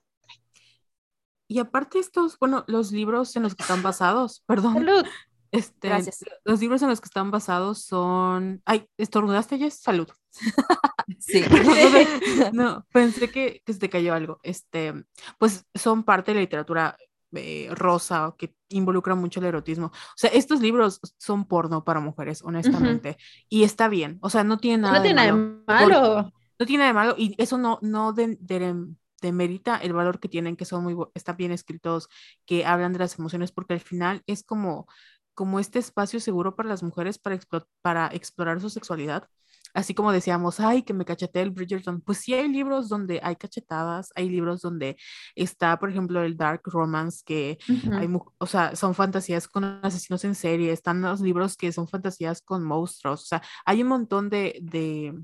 Y 1.48 1.60
aparte 1.60 2.00
estos, 2.00 2.40
bueno, 2.40 2.64
los 2.68 2.92
libros 2.92 3.36
en 3.36 3.44
los 3.44 3.56
que 3.56 3.64
están 3.64 3.84
basados, 3.84 4.44
perdón, 4.48 4.74
Salud. 4.74 5.06
Este, 5.54 5.88
Gracias. 5.88 6.26
los 6.44 6.60
libros 6.60 6.82
en 6.82 6.90
los 6.90 7.00
que 7.00 7.06
están 7.06 7.32
basados 7.32 7.84
son, 7.86 8.62
ay, 8.66 8.88
estornudaste 8.98 9.58
Jess, 9.58 9.76
salud. 9.82 10.08
Sí. 11.20 11.44
No, 12.54 12.86
pensé 12.92 13.30
que, 13.30 13.62
que 13.66 13.74
se 13.74 13.80
te 13.80 13.90
cayó 13.90 14.14
algo. 14.14 14.40
Este, 14.44 14.94
pues 15.38 15.66
son 15.76 16.04
parte 16.04 16.32
de 16.32 16.36
la 16.36 16.42
literatura 16.42 16.98
eh, 17.34 17.68
rosa 17.72 18.34
que 18.38 18.56
involucra 18.70 19.16
mucho 19.16 19.40
el 19.40 19.48
erotismo. 19.48 19.88
O 19.88 19.92
sea, 20.16 20.30
estos 20.32 20.62
libros 20.62 21.00
son 21.18 21.46
porno 21.46 21.84
para 21.84 22.00
mujeres, 22.00 22.42
honestamente. 22.44 23.18
Y 23.50 23.64
está 23.64 23.88
bien. 23.90 24.18
O 24.22 24.30
sea, 24.30 24.44
no 24.44 24.58
tiene 24.58 24.78
nada 24.84 24.98
No 24.98 25.02
tiene 25.04 25.22
de 25.22 25.28
nada 25.32 25.38
malo. 25.68 25.88
de 26.02 26.16
malo. 26.16 26.34
No 26.60 26.66
tiene 26.66 26.84
nada 26.84 26.88
de 26.90 26.94
malo. 26.94 27.16
Y 27.18 27.36
eso 27.38 27.58
no, 27.58 27.80
no 27.82 28.14
de- 28.14 28.38
de- 28.40 28.86
demerita 29.22 29.78
el 29.78 29.94
valor 29.94 30.20
que 30.20 30.30
tienen, 30.30 30.56
que 30.56 30.66
son 30.66 30.84
muy, 30.84 30.96
están 31.16 31.38
bien 31.38 31.52
escritos, 31.52 32.10
que 32.46 32.66
hablan 32.66 32.94
de 32.94 33.00
las 33.00 33.18
emociones, 33.20 33.52
porque 33.52 33.74
al 33.74 33.80
final 33.80 34.22
es 34.28 34.44
como, 34.44 34.88
como 35.34 35.60
este 35.60 35.80
espacio 35.80 36.20
seguro 36.20 36.56
para 36.56 36.70
las 36.70 36.84
mujeres 36.84 37.18
para, 37.18 37.40
para 37.82 38.08
explorar 38.08 38.62
su 38.62 38.70
sexualidad. 38.70 39.28
Así 39.74 39.96
como 39.96 40.12
decíamos, 40.12 40.60
ay, 40.60 40.84
que 40.84 40.94
me 40.94 41.04
cacheté 41.04 41.42
el 41.42 41.50
Bridgerton. 41.50 42.02
Pues 42.02 42.20
sí 42.20 42.34
hay 42.34 42.48
libros 42.48 42.90
donde 42.90 43.20
hay 43.24 43.36
cachetadas, 43.36 44.12
hay 44.16 44.30
libros 44.30 44.62
donde 44.62 44.98
está, 45.36 45.80
por 45.80 45.90
ejemplo, 45.90 46.22
el 46.22 46.38
Dark 46.38 46.62
Romance, 46.66 47.24
que 47.26 47.58
hay, 47.92 48.08
o 48.38 48.46
sea, 48.46 48.76
son 48.76 48.94
fantasías 48.94 49.48
con 49.48 49.64
asesinos 49.64 50.24
en 50.26 50.36
serie, 50.36 50.72
están 50.72 51.02
los 51.02 51.22
libros 51.22 51.58
que 51.58 51.72
son 51.72 51.88
fantasías 51.88 52.42
con 52.42 52.64
monstruos, 52.64 53.24
o 53.24 53.26
sea, 53.26 53.42
hay 53.66 53.82
un 53.82 53.88
montón 53.88 54.30
de, 54.30 54.60
de, 54.62 55.20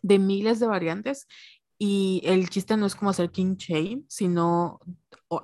de 0.00 0.18
miles 0.18 0.58
de 0.58 0.66
variantes 0.66 1.26
y 1.78 2.22
el 2.24 2.48
chiste 2.48 2.76
no 2.76 2.86
es 2.86 2.94
como 2.94 3.10
hacer 3.10 3.30
king 3.30 3.56
shame, 3.56 4.04
sino 4.08 4.78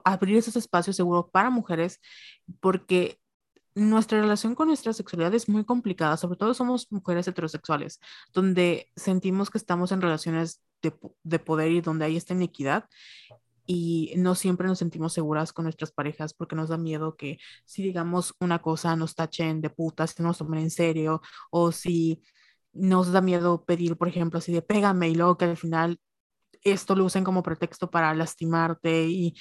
abrir 0.05 0.37
esos 0.37 0.57
espacios 0.57 0.97
seguros 0.97 1.27
para 1.31 1.51
mujeres, 1.51 2.01
porque 2.61 3.19
nuestra 3.79 4.21
relación 4.21 4.55
con 4.55 4.69
nuestra 4.69 4.93
sexualidad 4.93 5.35
es 5.35 5.49
muy 5.49 5.65
complicada, 5.65 6.17
sobre 6.17 6.37
todo 6.37 6.55
somos 6.55 6.91
mujeres 6.91 7.29
heterosexuales, 7.29 8.01
donde 8.33 8.91
sentimos 8.97 9.51
que 9.51 9.59
estamos 9.59 9.93
en 9.93 10.01
relaciones 10.01 10.63
de, 10.83 11.39
poder 11.39 11.73
y 11.73 11.81
donde 11.81 12.05
hay 12.05 12.17
esta 12.17 12.35
inequidad 12.35 12.87
y 13.67 14.15
no 14.17 14.35
siempre 14.35 14.67
nos 14.67 14.79
sentimos 14.79 15.13
seguras 15.13 15.53
con 15.53 15.65
nuestras 15.65 15.93
parejas 15.93 16.33
porque 16.35 16.57
nos 16.57 16.71
da 16.71 16.79
miedo 16.79 17.17
que 17.17 17.39
si 17.65 17.83
digamos 17.83 18.35
una 18.41 18.61
cosa 18.61 18.97
nos 18.97 19.15
tachen 19.15 19.61
de 19.61 19.71
putas, 19.71 20.15
que 20.15 20.23
nos 20.23 20.39
tomen 20.39 20.61
en 20.61 20.71
serio 20.71 21.21
o 21.51 21.73
si 21.73 22.23
nos 22.73 23.13
da 23.13 23.21
miedo 23.21 23.65
pedir, 23.65 23.97
por 23.97 24.09
ejemplo, 24.09 24.39
así 24.39 24.53
de 24.53 24.63
pégame 24.63 25.09
y 25.09 25.15
luego 25.15 25.37
que 25.37 25.47
al 25.47 25.57
final 25.57 26.01
esto 26.63 26.95
lo 26.97 27.05
usen 27.05 27.25
como 27.25 27.43
pretexto 27.43 27.91
para 27.91 28.15
lastimarte 28.15 29.07
y 29.09 29.35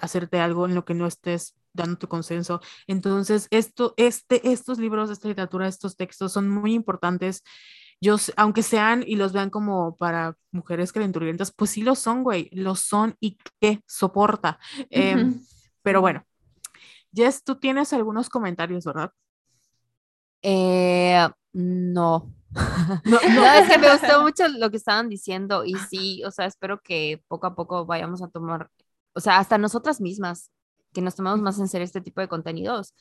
hacerte 0.00 0.40
algo 0.40 0.66
en 0.66 0.74
lo 0.74 0.84
que 0.84 0.94
no 0.94 1.06
estés 1.06 1.54
dando 1.72 1.96
tu 1.96 2.08
consenso. 2.08 2.60
Entonces, 2.86 3.48
esto, 3.50 3.94
este, 3.96 4.52
estos 4.52 4.78
libros, 4.78 5.10
esta 5.10 5.28
literatura, 5.28 5.68
estos 5.68 5.96
textos 5.96 6.32
son 6.32 6.48
muy 6.48 6.74
importantes. 6.74 7.42
Yo, 8.00 8.16
aunque 8.36 8.62
sean 8.62 9.04
y 9.06 9.16
los 9.16 9.32
vean 9.32 9.50
como 9.50 9.96
para 9.96 10.36
mujeres 10.50 10.92
calenturientas, 10.92 11.52
pues 11.52 11.70
sí 11.70 11.82
lo 11.82 11.94
son, 11.94 12.24
güey, 12.24 12.48
lo 12.52 12.74
son 12.74 13.14
y 13.20 13.38
qué 13.60 13.80
soporta. 13.86 14.58
Em, 14.90 15.40
pero 15.82 16.00
bueno, 16.00 16.24
Jess, 17.14 17.44
tú 17.44 17.56
tienes 17.56 17.92
algunos 17.92 18.28
comentarios, 18.28 18.84
¿verdad? 18.84 19.12
Eh, 20.42 21.28
no. 21.52 22.34
No, 23.04 23.18
no, 23.34 23.44
es 23.54 23.70
que 23.70 23.78
me 23.78 23.90
gustó 23.90 24.20
mucho 24.22 24.46
lo 24.48 24.70
que 24.70 24.76
estaban 24.76 25.08
diciendo 25.08 25.64
y 25.64 25.74
sí, 25.88 26.22
o 26.24 26.30
sea, 26.30 26.44
espero 26.44 26.80
que 26.82 27.22
poco 27.26 27.46
a 27.46 27.54
poco 27.54 27.86
vayamos 27.86 28.22
a 28.22 28.28
tomar, 28.28 28.68
o 29.14 29.20
sea, 29.20 29.38
hasta 29.38 29.56
nosotras 29.56 30.02
mismas 30.02 30.50
que 30.92 31.02
nos 31.02 31.16
tomemos 31.16 31.40
más 31.40 31.58
en 31.58 31.68
serio 31.68 31.84
este 31.84 32.00
tipo 32.00 32.20
de 32.20 32.28
contenidos 32.28 32.94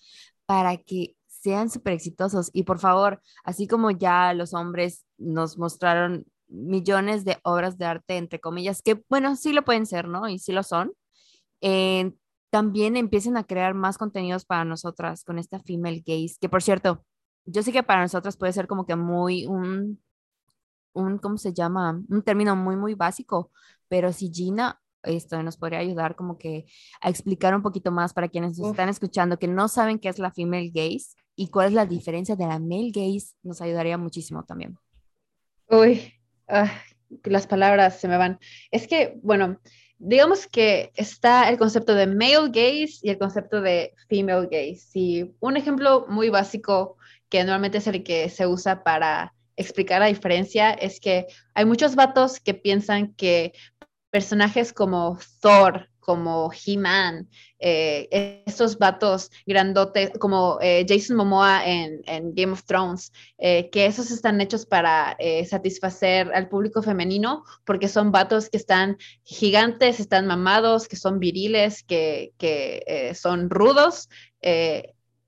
para 0.46 0.78
que 0.78 1.16
sean 1.28 1.70
súper 1.70 1.94
exitosos. 1.94 2.50
Y 2.54 2.64
por 2.64 2.80
favor, 2.80 3.22
así 3.44 3.68
como 3.68 3.92
ya 3.92 4.34
los 4.34 4.54
hombres 4.54 5.06
nos 5.18 5.58
mostraron 5.58 6.26
millones 6.48 7.26
de 7.26 7.38
obras 7.44 7.78
de 7.78 7.86
arte, 7.86 8.18
entre 8.18 8.40
comillas, 8.40 8.82
que 8.82 9.04
bueno, 9.10 9.36
sí 9.36 9.54
lo 9.54 9.64
pueden 9.64 9.86
ser, 9.86 10.08
¿no? 10.08 10.28
Y 10.30 10.40
sí 10.40 10.52
lo 10.52 10.64
son. 10.64 10.94
Eh, 11.62 12.14
también 12.50 12.98
empiecen 12.98 13.38
a 13.38 13.46
crear 13.46 13.74
más 13.74 13.98
contenidos 13.98 14.46
para 14.46 14.66
nosotras 14.66 15.24
con 15.24 15.40
esta 15.40 15.60
female 15.60 16.04
gaze, 16.06 16.36
que 16.40 16.50
por 16.50 16.62
cierto, 16.62 17.06
yo 17.46 17.64
sé 17.64 17.72
que 17.72 17.84
para 17.84 18.02
nosotras 18.02 18.38
puede 18.38 18.54
ser 18.54 18.68
como 18.68 18.86
que 18.86 18.96
muy 18.96 19.46
un, 19.46 20.02
un, 20.94 21.18
¿cómo 21.18 21.38
se 21.38 21.54
llama? 21.54 22.02
Un 22.10 22.22
término 22.24 22.56
muy, 22.56 22.76
muy 22.76 22.94
básico, 22.94 23.52
pero 23.88 24.12
si 24.14 24.32
Gina 24.34 24.82
esto 25.04 25.42
nos 25.44 25.58
podría 25.58 25.80
ayudar 25.80 26.16
como 26.16 26.38
que 26.38 26.66
a 27.02 27.10
explicar 27.10 27.56
un 27.56 27.62
poquito 27.62 27.92
más 27.92 28.14
para 28.14 28.30
quienes 28.30 28.58
nos 28.58 28.72
están 28.72 28.90
escuchando 28.90 29.40
que 29.40 29.48
no 29.48 29.68
saben 29.68 30.00
qué 30.00 30.10
es 30.10 30.20
la 30.20 30.32
female 30.32 30.72
gaze 30.74 31.16
y 31.36 31.48
cuál 31.48 31.68
es 31.70 31.74
la 31.74 31.86
diferencia 31.86 32.36
de 32.36 32.46
la 32.46 32.60
male 32.60 32.92
gaze, 32.94 33.36
nos 33.44 33.62
ayudaría 33.62 33.98
muchísimo 33.98 34.44
también. 34.44 34.78
Uy, 35.68 36.14
ah, 36.48 36.72
las 37.24 37.48
palabras 37.48 38.00
se 38.00 38.08
me 38.08 38.18
van. 38.18 38.40
Es 38.70 38.88
que, 38.88 39.20
bueno, 39.24 39.58
digamos 39.98 40.48
que 40.48 40.92
está 40.96 41.50
el 41.50 41.58
concepto 41.58 41.96
de 41.96 42.08
male 42.08 42.50
gaze 42.50 43.00
y 43.02 43.10
el 43.10 43.18
concepto 43.18 43.62
de 43.62 43.94
female 44.10 44.48
gaze. 44.52 44.88
Y 44.94 45.32
un 45.40 45.58
ejemplo 45.58 46.06
muy 46.10 46.30
básico 46.30 46.98
que 47.30 47.44
normalmente 47.44 47.78
es 47.78 47.88
el 47.88 48.04
que 48.04 48.30
se 48.30 48.46
usa 48.46 48.84
para 48.84 49.34
explicar 49.56 50.00
la 50.00 50.08
diferencia 50.08 50.72
es 50.72 51.00
que 51.00 51.28
hay 51.54 51.66
muchos 51.66 51.96
vatos 51.96 52.40
que 52.40 52.54
piensan 52.54 53.14
que 53.14 53.54
personajes 54.12 54.74
como 54.74 55.18
Thor, 55.40 55.88
como 56.02 56.52
He-Man, 56.52 57.30
eh, 57.60 58.44
estos 58.46 58.78
vatos 58.78 59.32
grandotes, 59.46 60.12
como 60.20 60.58
eh, 60.62 60.86
Jason 60.88 61.16
Momoa 61.16 61.64
en, 61.66 62.02
Game 62.36 62.52
of 62.52 62.64
Thrones, 62.66 63.14
eh, 63.38 63.70
que 63.70 63.86
esos 63.86 64.12
están 64.12 64.42
hechos 64.42 64.66
para 64.66 65.16
satisfacer 65.50 66.32
al 66.34 66.50
público 66.50 66.82
femenino, 66.82 67.46
porque 67.64 67.88
son 67.88 68.12
vatos 68.12 68.50
que 68.50 68.58
están 68.58 68.98
gigantes, 69.24 70.00
están 70.00 70.28
mamados, 70.28 70.88
que 70.88 70.98
son 70.98 71.20
viriles, 71.20 71.84
que, 71.84 72.34
que 72.38 73.14
son 73.16 73.50
rudos. 73.50 74.10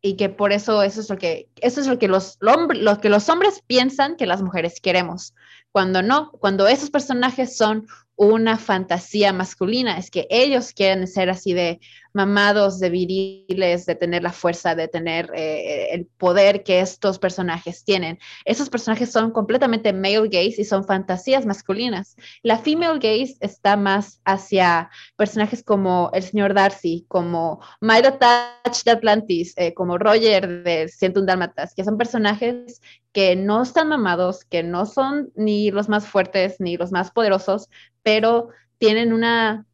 y 0.05 0.17
que 0.17 0.27
por 0.27 0.51
eso 0.51 0.83
eso 0.83 0.99
es 0.99 1.09
lo 1.09 1.17
que 1.17 1.47
eso 1.61 1.79
es 1.79 1.87
lo 1.87 1.97
que 1.97 2.09
los 2.09 2.37
lo 2.41 2.97
que 2.99 3.09
los 3.09 3.29
hombres 3.29 3.61
piensan 3.65 4.17
que 4.17 4.25
las 4.25 4.41
mujeres 4.41 4.81
queremos 4.81 5.33
cuando 5.71 6.01
no 6.01 6.31
cuando 6.41 6.67
esos 6.67 6.89
personajes 6.89 7.55
son 7.55 7.87
una 8.25 8.57
fantasía 8.57 9.33
masculina, 9.33 9.97
es 9.97 10.09
que 10.09 10.27
ellos 10.29 10.73
quieren 10.73 11.07
ser 11.07 11.29
así 11.29 11.53
de 11.53 11.79
mamados, 12.13 12.79
de 12.79 12.89
viriles, 12.89 13.85
de 13.85 13.95
tener 13.95 14.23
la 14.23 14.31
fuerza, 14.31 14.75
de 14.75 14.87
tener 14.87 15.31
eh, 15.33 15.89
el 15.91 16.05
poder 16.05 16.63
que 16.63 16.79
estos 16.79 17.19
personajes 17.19 17.83
tienen. 17.83 18.19
Esos 18.45 18.69
personajes 18.69 19.11
son 19.11 19.31
completamente 19.31 19.93
male 19.93 20.29
gaze 20.29 20.61
y 20.61 20.65
son 20.65 20.85
fantasías 20.85 21.45
masculinas. 21.45 22.15
La 22.43 22.59
female 22.59 22.99
gaze 22.99 23.35
está 23.39 23.75
más 23.75 24.21
hacia 24.25 24.89
personajes 25.17 25.63
como 25.63 26.11
el 26.13 26.23
señor 26.23 26.53
Darcy, 26.53 27.05
como 27.07 27.59
Milo 27.81 28.13
Touch 28.13 28.83
de 28.85 28.91
Atlantis, 28.91 29.53
eh, 29.57 29.73
como 29.73 29.97
Roger 29.97 30.63
de 30.63 30.89
un 31.15 31.25
Dálmatas, 31.25 31.73
que 31.73 31.83
son 31.83 31.97
personajes 31.97 32.81
que 33.11 33.35
no 33.35 33.61
están 33.61 33.89
mamados, 33.89 34.43
que 34.43 34.63
no 34.63 34.85
son 34.85 35.31
ni 35.35 35.69
los 35.69 35.87
más 35.87 36.07
fuertes 36.07 36.55
ni 36.59 36.77
los 36.77 36.91
más 36.91 37.11
poderosos, 37.11 37.69
pero 38.03 38.49
tienen 38.77 39.13
una, 39.13 39.65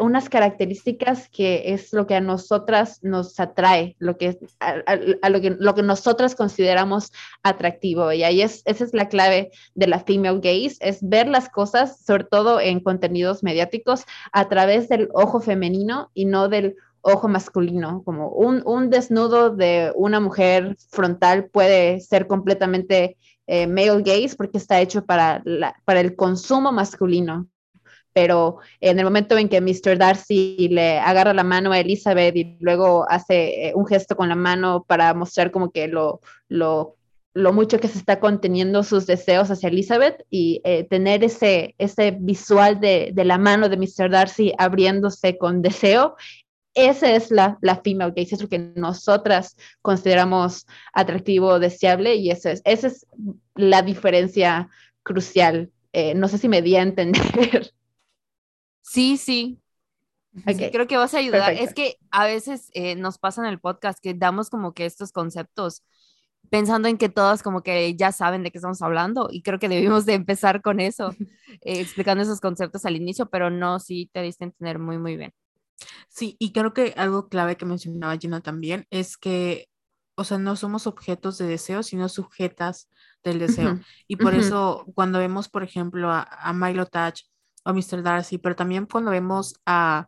unas 0.00 0.28
características 0.28 1.28
que 1.28 1.72
es 1.72 1.92
lo 1.92 2.06
que 2.06 2.14
a 2.14 2.20
nosotras 2.20 3.00
nos 3.02 3.38
atrae, 3.40 3.96
lo 3.98 4.16
que, 4.16 4.38
a, 4.60 5.28
lo, 5.28 5.40
que, 5.40 5.56
lo 5.58 5.74
que 5.74 5.82
nosotras 5.82 6.34
consideramos 6.34 7.12
atractivo. 7.42 8.12
Y 8.12 8.22
ahí 8.22 8.42
es, 8.42 8.62
esa 8.66 8.84
es 8.84 8.94
la 8.94 9.08
clave 9.08 9.50
de 9.74 9.86
la 9.86 10.00
female 10.00 10.40
gaze, 10.40 10.76
es 10.80 10.98
ver 11.00 11.28
las 11.28 11.48
cosas, 11.48 12.04
sobre 12.04 12.24
todo 12.24 12.60
en 12.60 12.80
contenidos 12.80 13.42
mediáticos, 13.42 14.04
a 14.32 14.48
través 14.48 14.88
del 14.88 15.08
ojo 15.14 15.40
femenino 15.40 16.10
y 16.14 16.26
no 16.26 16.48
del 16.48 16.76
ojo 17.00 17.28
masculino, 17.28 18.02
como 18.04 18.30
un, 18.30 18.62
un 18.66 18.90
desnudo 18.90 19.50
de 19.50 19.92
una 19.94 20.18
mujer 20.18 20.76
frontal 20.90 21.48
puede 21.48 22.00
ser 22.00 22.26
completamente 22.26 23.16
eh, 23.46 23.66
male 23.66 24.02
gaze 24.02 24.34
porque 24.36 24.58
está 24.58 24.80
hecho 24.80 25.04
para, 25.04 25.42
para 25.84 26.00
el 26.00 26.16
consumo 26.16 26.72
masculino. 26.72 27.48
Pero 28.12 28.58
en 28.80 28.98
el 28.98 29.04
momento 29.04 29.36
en 29.36 29.48
que 29.48 29.60
Mr. 29.60 29.98
Darcy 29.98 30.68
le 30.70 30.98
agarra 30.98 31.34
la 31.34 31.44
mano 31.44 31.72
a 31.72 31.80
Elizabeth 31.80 32.34
y 32.34 32.56
luego 32.60 33.04
hace 33.10 33.68
eh, 33.68 33.72
un 33.74 33.86
gesto 33.86 34.16
con 34.16 34.30
la 34.30 34.34
mano 34.34 34.84
para 34.88 35.12
mostrar 35.12 35.50
como 35.50 35.70
que 35.70 35.86
lo, 35.86 36.20
lo, 36.48 36.96
lo 37.34 37.52
mucho 37.52 37.78
que 37.78 37.88
se 37.88 37.98
está 37.98 38.18
conteniendo 38.18 38.82
sus 38.82 39.06
deseos 39.06 39.50
hacia 39.50 39.68
Elizabeth 39.68 40.24
y 40.30 40.62
eh, 40.64 40.84
tener 40.84 41.22
ese, 41.24 41.74
ese 41.76 42.16
visual 42.18 42.80
de, 42.80 43.10
de, 43.12 43.24
la 43.26 43.36
mano 43.36 43.68
de 43.68 43.76
Mr. 43.76 44.10
Darcy 44.10 44.54
abriéndose 44.56 45.36
con 45.36 45.60
deseo 45.60 46.16
esa 46.76 47.10
es 47.16 47.30
la, 47.30 47.58
la 47.62 47.80
female 47.82 48.12
gaze, 48.14 48.34
es 48.34 48.42
lo 48.42 48.48
que 48.48 48.58
nosotras 48.76 49.56
consideramos 49.80 50.66
atractivo 50.92 51.48
o 51.48 51.58
deseable 51.58 52.14
y 52.16 52.30
esa 52.30 52.52
es, 52.52 52.62
esa 52.64 52.88
es 52.88 53.06
la 53.54 53.82
diferencia 53.82 54.68
crucial. 55.02 55.72
Eh, 55.92 56.14
no 56.14 56.28
sé 56.28 56.36
si 56.36 56.48
me 56.48 56.62
di 56.62 56.76
a 56.76 56.82
entender. 56.82 57.72
Sí, 58.82 59.16
sí. 59.16 59.58
creo 60.44 60.86
que 60.86 60.98
vas 60.98 61.14
a 61.14 61.18
ayudar. 61.18 61.54
Es 61.54 61.74
que 61.74 61.96
a 62.10 62.26
veces 62.26 62.70
eh, 62.74 62.94
nos 62.94 63.18
pasa 63.18 63.40
en 63.40 63.48
el 63.48 63.58
podcast 63.58 63.98
que 64.00 64.14
damos 64.14 64.50
como 64.50 64.74
que 64.74 64.84
estos 64.84 65.10
conceptos 65.12 65.82
pensando 66.50 66.86
en 66.86 66.98
que 66.98 67.08
todas 67.08 67.42
como 67.42 67.62
que 67.62 67.96
ya 67.96 68.12
saben 68.12 68.42
de 68.42 68.52
qué 68.52 68.58
estamos 68.58 68.80
hablando 68.82 69.28
y 69.32 69.42
creo 69.42 69.58
que 69.58 69.68
debimos 69.68 70.06
de 70.06 70.14
empezar 70.14 70.62
con 70.62 70.78
eso, 70.78 71.10
eh, 71.62 71.80
explicando 71.80 72.22
esos 72.22 72.40
conceptos 72.40 72.84
al 72.84 72.96
inicio, 72.96 73.26
pero 73.26 73.50
no, 73.50 73.80
sí 73.80 74.08
te 74.12 74.22
diste 74.22 74.44
a 74.44 74.48
entender 74.48 74.78
muy, 74.78 74.98
muy 74.98 75.16
bien. 75.16 75.32
Sí, 76.08 76.36
y 76.38 76.52
creo 76.52 76.72
que 76.72 76.94
algo 76.96 77.28
clave 77.28 77.56
que 77.56 77.66
mencionaba 77.66 78.16
Gina 78.16 78.40
también 78.40 78.86
es 78.90 79.16
que, 79.16 79.68
o 80.16 80.24
sea, 80.24 80.38
no 80.38 80.56
somos 80.56 80.86
objetos 80.86 81.38
de 81.38 81.46
deseo, 81.46 81.82
sino 81.82 82.08
sujetas 82.08 82.88
del 83.22 83.38
deseo. 83.38 83.80
Y 84.06 84.16
por 84.16 84.34
eso 84.34 84.86
cuando 84.94 85.18
vemos, 85.18 85.48
por 85.48 85.62
ejemplo, 85.62 86.10
a, 86.10 86.52
Milo 86.54 86.86
Touch 86.86 87.22
o 87.64 87.72
Mr. 87.72 88.02
Darcy, 88.02 88.38
pero 88.38 88.56
también 88.56 88.86
cuando 88.86 89.10
vemos 89.10 89.56
a 89.66 90.06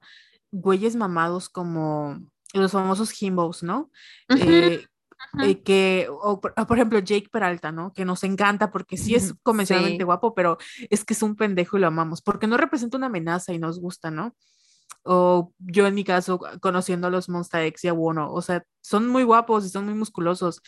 güeyes 0.51 0.97
mamados 0.97 1.49
como 1.49 2.19
los 2.55 2.73
famosos 2.73 3.21
himbos, 3.21 3.63
¿no? 3.63 3.91
Eh, 4.29 4.87
eh, 5.43 5.63
que, 5.63 6.07
o, 6.11 6.41
por 6.41 6.77
ejemplo, 6.79 6.99
Jake 7.01 7.29
Peralta, 7.31 7.73
¿no? 7.73 7.93
Que 7.93 8.05
nos 8.05 8.25
encanta 8.25 8.71
porque 8.71 8.97
sí 8.97 9.15
es 9.15 9.35
convencionalmente 9.43 10.05
guapo, 10.05 10.35
pero 10.35 10.57
es 10.89 11.05
que 11.05 11.13
es 11.13 11.23
un 11.23 11.37
pendejo 11.37 11.77
y 11.77 11.81
lo 11.81 11.89
amamos, 11.89 12.23
porque 12.23 12.47
no 12.47 12.57
representa 12.57 12.97
una 12.97 13.07
amenaza 13.07 13.53
y 13.53 13.59
nos 13.59 13.81
gusta, 13.81 14.11
¿no? 14.11 14.35
O 15.11 15.55
yo 15.59 15.87
en 15.87 15.95
mi 15.95 16.05
caso, 16.05 16.39
conociendo 16.61 17.07
a 17.07 17.11
los 17.11 17.31
Monster 17.31 17.63
X 17.65 17.85
y 17.85 17.89
a 17.89 17.95
Wono, 17.95 18.31
o 18.31 18.43
sea, 18.43 18.63
son 18.83 19.09
muy 19.09 19.23
guapos 19.23 19.65
y 19.65 19.71
son 19.71 19.87
muy 19.87 19.95
musculosos, 19.95 20.61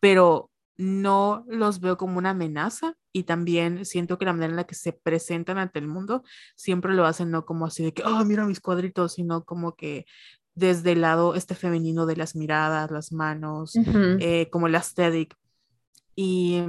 pero 0.00 0.50
no 0.78 1.44
los 1.46 1.80
veo 1.80 1.98
como 1.98 2.16
una 2.16 2.30
amenaza 2.30 2.94
y 3.12 3.24
también 3.24 3.84
siento 3.84 4.18
que 4.18 4.24
la 4.24 4.32
manera 4.32 4.50
en 4.50 4.56
la 4.56 4.64
que 4.64 4.74
se 4.74 4.94
presentan 4.94 5.58
ante 5.58 5.78
el 5.78 5.88
mundo 5.88 6.24
siempre 6.56 6.94
lo 6.94 7.04
hacen 7.04 7.30
no 7.30 7.44
como 7.44 7.66
así 7.66 7.84
de 7.84 7.92
que, 7.92 8.02
oh, 8.02 8.24
mira 8.24 8.46
mis 8.46 8.60
cuadritos, 8.60 9.12
sino 9.12 9.44
como 9.44 9.76
que 9.76 10.06
desde 10.54 10.92
el 10.92 11.02
lado 11.02 11.34
este 11.34 11.54
femenino 11.54 12.06
de 12.06 12.16
las 12.16 12.34
miradas, 12.34 12.90
las 12.90 13.12
manos, 13.12 13.74
eh, 14.20 14.48
como 14.50 14.66
el 14.66 14.74
aesthetic. 14.74 15.36
Y 16.16 16.62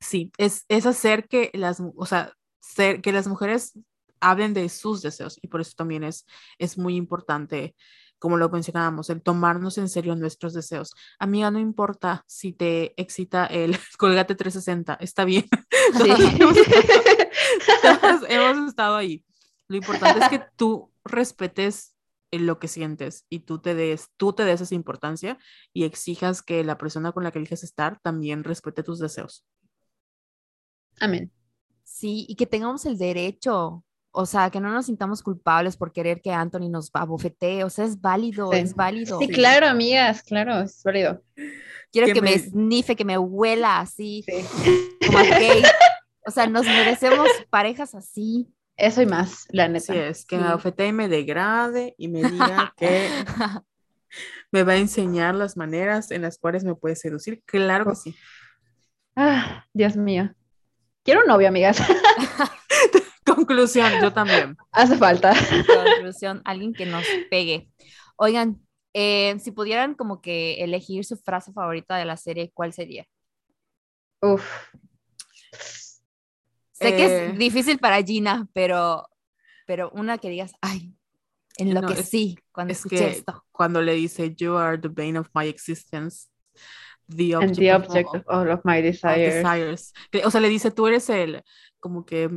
sí, 0.00 0.32
es, 0.36 0.64
es 0.68 0.86
hacer 0.86 1.28
que 1.28 1.50
las, 1.54 1.80
o 1.80 2.06
sea, 2.06 2.32
ser, 2.60 3.00
que 3.00 3.12
las 3.12 3.28
mujeres 3.28 3.78
hablen 4.20 4.54
de 4.54 4.68
sus 4.68 5.02
deseos 5.02 5.38
y 5.42 5.48
por 5.48 5.60
eso 5.60 5.72
también 5.76 6.04
es, 6.04 6.26
es 6.58 6.78
muy 6.78 6.96
importante, 6.96 7.74
como 8.18 8.36
lo 8.36 8.48
mencionábamos, 8.48 9.10
el 9.10 9.22
tomarnos 9.22 9.78
en 9.78 9.88
serio 9.88 10.16
nuestros 10.16 10.54
deseos. 10.54 10.94
Amiga, 11.18 11.50
no 11.50 11.58
importa 11.58 12.24
si 12.26 12.52
te 12.52 13.00
excita 13.00 13.46
el 13.46 13.76
colgate 13.98 14.34
360, 14.34 14.94
está 15.00 15.24
bien. 15.24 15.44
hemos 18.28 18.68
estado 18.68 18.96
ahí. 18.96 19.24
Lo 19.68 19.76
importante 19.76 20.20
es 20.20 20.28
que 20.28 20.42
tú 20.56 20.90
respetes 21.04 21.94
en 22.30 22.46
lo 22.46 22.58
que 22.58 22.68
sientes 22.68 23.26
y 23.28 23.40
tú 23.40 23.58
te 23.58 23.74
des, 23.74 24.10
tú 24.16 24.32
te 24.32 24.44
des 24.44 24.60
esa 24.60 24.74
importancia 24.74 25.38
y 25.72 25.84
exijas 25.84 26.42
que 26.42 26.64
la 26.64 26.78
persona 26.78 27.12
con 27.12 27.24
la 27.24 27.30
que 27.30 27.38
eliges 27.38 27.64
estar 27.64 28.00
también 28.00 28.44
respete 28.44 28.82
tus 28.82 28.98
deseos. 28.98 29.46
Amén. 31.00 31.32
Sí, 31.84 32.26
y 32.28 32.36
que 32.36 32.46
tengamos 32.46 32.84
el 32.86 32.98
derecho, 32.98 33.84
o 34.10 34.26
sea, 34.26 34.50
que 34.50 34.60
no 34.60 34.72
nos 34.72 34.86
sintamos 34.86 35.22
culpables 35.22 35.76
por 35.76 35.92
querer 35.92 36.20
que 36.20 36.32
Anthony 36.32 36.68
nos 36.68 36.90
abofetee, 36.92 37.64
o 37.64 37.70
sea, 37.70 37.84
es 37.84 38.00
válido, 38.00 38.52
es 38.52 38.74
válido. 38.74 39.18
Sí, 39.18 39.28
claro, 39.28 39.66
amigas, 39.66 40.22
claro, 40.22 40.60
es 40.60 40.82
válido. 40.82 41.22
Quiero 41.92 42.12
que, 42.12 42.20
me... 42.20 42.38
snife, 42.38 42.96
que 42.96 43.04
me 43.04 43.18
huela 43.18 43.80
así, 43.80 44.24
como 45.06 45.18
gay. 45.18 45.62
O 46.26 46.30
sea, 46.30 46.46
nos 46.46 46.66
merecemos 46.66 47.26
parejas 47.48 47.94
así. 47.94 48.52
Eso 48.76 49.00
y 49.00 49.06
más, 49.06 49.46
la 49.50 49.66
neta. 49.66 49.94
Sí, 49.94 49.98
es 49.98 50.26
que 50.26 50.36
me 50.36 50.46
abofetee 50.46 50.88
y 50.88 50.92
me 50.92 51.08
degrade 51.08 51.94
y 51.96 52.08
me 52.08 52.22
diga 52.22 52.74
que 52.76 53.08
me 54.52 54.62
va 54.62 54.74
a 54.74 54.76
enseñar 54.76 55.34
las 55.34 55.56
maneras 55.56 56.10
en 56.10 56.20
las 56.20 56.38
cuales 56.38 56.64
me 56.64 56.74
puede 56.74 56.96
seducir. 56.96 57.42
Claro 57.46 57.86
que 57.86 57.96
sí. 57.96 58.16
Ah, 59.16 59.64
Dios 59.72 59.96
mío. 59.96 60.34
Quiero 61.02 61.22
un 61.22 61.26
novio, 61.26 61.48
amigas. 61.48 61.78
Conclusión, 63.34 63.90
yo 64.02 64.12
también. 64.12 64.56
Hace 64.72 64.96
falta. 64.96 65.34
Conclusión, 65.94 66.42
alguien 66.44 66.72
que 66.72 66.86
nos 66.86 67.04
pegue. 67.30 67.68
Oigan, 68.16 68.60
eh, 68.94 69.36
si 69.40 69.50
pudieran 69.50 69.94
como 69.94 70.20
que 70.20 70.62
elegir 70.62 71.04
su 71.04 71.16
frase 71.16 71.52
favorita 71.52 71.96
de 71.96 72.04
la 72.04 72.16
serie, 72.16 72.50
¿cuál 72.52 72.72
sería? 72.72 73.06
Uf. 74.20 74.44
Sé 76.72 76.96
que 76.96 77.04
es 77.04 77.10
eh, 77.10 77.34
difícil 77.36 77.78
para 77.78 78.02
Gina, 78.02 78.48
pero, 78.52 79.08
pero 79.66 79.90
una 79.90 80.18
que 80.18 80.30
digas, 80.30 80.52
ay, 80.60 80.94
en 81.58 81.74
lo 81.74 81.82
que 81.82 82.02
sí, 82.02 82.38
cuando 82.52 82.72
escuché 82.72 83.10
esto. 83.10 83.44
Cuando 83.50 83.82
le 83.82 83.94
dice, 83.94 84.34
You 84.36 84.56
are 84.56 84.78
the 84.78 84.88
bane 84.88 85.18
of 85.18 85.28
my 85.34 85.46
existence. 85.48 86.28
The 87.08 87.36
object, 87.36 87.58
the 87.58 87.72
object 87.72 88.14
of, 88.14 88.22
all 88.28 88.50
of 88.50 88.60
my 88.64 88.82
desires. 88.82 89.92
O 90.24 90.30
sea, 90.30 90.40
le 90.40 90.48
dice, 90.48 90.70
tú 90.70 90.86
eres 90.86 91.08
el, 91.08 91.42
como 91.80 92.04
que, 92.04 92.28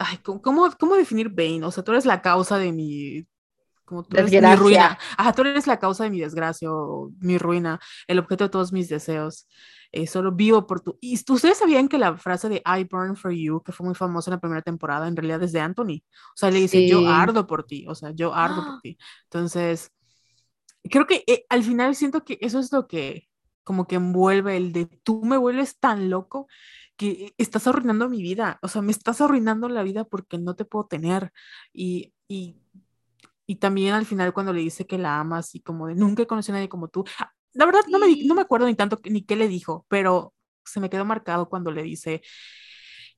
ay, 0.00 0.18
¿cómo, 0.18 0.40
¿cómo 0.78 0.96
definir 0.96 1.28
bane? 1.28 1.64
O 1.64 1.70
sea, 1.70 1.84
tú 1.84 1.92
eres 1.92 2.06
la 2.06 2.22
causa 2.22 2.58
de 2.58 2.72
mi, 2.72 3.26
como 3.84 4.02
tú 4.02 4.16
eres 4.16 4.32
mi 4.32 4.56
ruina. 4.56 4.98
Ajá, 5.16 5.32
tú 5.32 5.42
eres 5.42 5.66
la 5.66 5.78
causa 5.78 6.04
de 6.04 6.10
mi 6.10 6.20
desgracia 6.20 6.72
o 6.72 7.12
mi 7.20 7.38
ruina, 7.38 7.78
el 8.06 8.18
objeto 8.18 8.44
de 8.44 8.50
todos 8.50 8.72
mis 8.72 8.88
deseos. 8.88 9.46
Eh, 9.92 10.06
solo 10.06 10.32
vivo 10.32 10.66
por 10.66 10.80
tu... 10.80 10.96
Y 11.00 11.14
ustedes 11.28 11.58
sabían 11.58 11.88
que 11.88 11.98
la 11.98 12.16
frase 12.16 12.48
de 12.48 12.62
I 12.64 12.84
burn 12.84 13.16
for 13.16 13.32
you, 13.32 13.60
que 13.62 13.72
fue 13.72 13.84
muy 13.84 13.94
famosa 13.94 14.30
en 14.30 14.36
la 14.36 14.40
primera 14.40 14.62
temporada, 14.62 15.06
en 15.08 15.16
realidad 15.16 15.42
es 15.42 15.52
de 15.52 15.60
Anthony. 15.60 16.02
O 16.32 16.36
sea, 16.36 16.50
le 16.50 16.60
dice, 16.60 16.88
yo 16.88 17.06
ardo 17.08 17.46
por 17.46 17.64
ti, 17.64 17.84
o 17.88 17.94
sea, 17.94 18.12
yo 18.12 18.32
ardo 18.32 18.64
por 18.64 18.80
ti. 18.82 18.96
Entonces, 19.24 19.90
creo 20.84 21.06
que 21.06 21.24
eh, 21.26 21.44
al 21.48 21.62
final 21.62 21.94
siento 21.94 22.24
que 22.24 22.38
eso 22.40 22.58
es 22.58 22.72
lo 22.72 22.86
que 22.86 23.28
como 23.64 23.86
que 23.86 23.96
envuelve 23.96 24.56
el 24.56 24.72
de 24.72 24.86
tú 24.86 25.22
me 25.22 25.36
vuelves 25.36 25.78
tan 25.78 26.10
loco 26.10 26.48
que 27.00 27.34
estás 27.38 27.66
arruinando 27.66 28.10
mi 28.10 28.20
vida, 28.22 28.58
o 28.62 28.68
sea, 28.68 28.82
me 28.82 28.92
estás 28.92 29.22
arruinando 29.22 29.70
la 29.70 29.82
vida 29.82 30.04
porque 30.04 30.36
no 30.36 30.54
te 30.54 30.66
puedo 30.66 30.86
tener. 30.86 31.32
Y, 31.72 32.12
y, 32.28 32.60
y 33.46 33.56
también 33.56 33.94
al 33.94 34.04
final 34.06 34.34
cuando 34.34 34.52
le 34.52 34.60
dice 34.60 34.86
que 34.86 34.98
la 34.98 35.18
ama, 35.18 35.38
así 35.38 35.60
como 35.60 35.86
de 35.86 35.94
nunca 35.94 36.22
he 36.24 36.26
conocido 36.26 36.56
a 36.56 36.58
nadie 36.58 36.68
como 36.68 36.88
tú, 36.88 37.04
la 37.54 37.64
verdad, 37.66 37.80
no, 37.88 37.98
me, 37.98 38.14
no 38.26 38.34
me 38.34 38.42
acuerdo 38.42 38.66
ni 38.66 38.74
tanto 38.74 39.00
ni 39.04 39.22
qué 39.24 39.36
le 39.36 39.48
dijo, 39.48 39.86
pero 39.88 40.34
se 40.64 40.80
me 40.80 40.90
quedó 40.90 41.06
marcado 41.06 41.48
cuando 41.48 41.70
le 41.70 41.82
dice, 41.82 42.22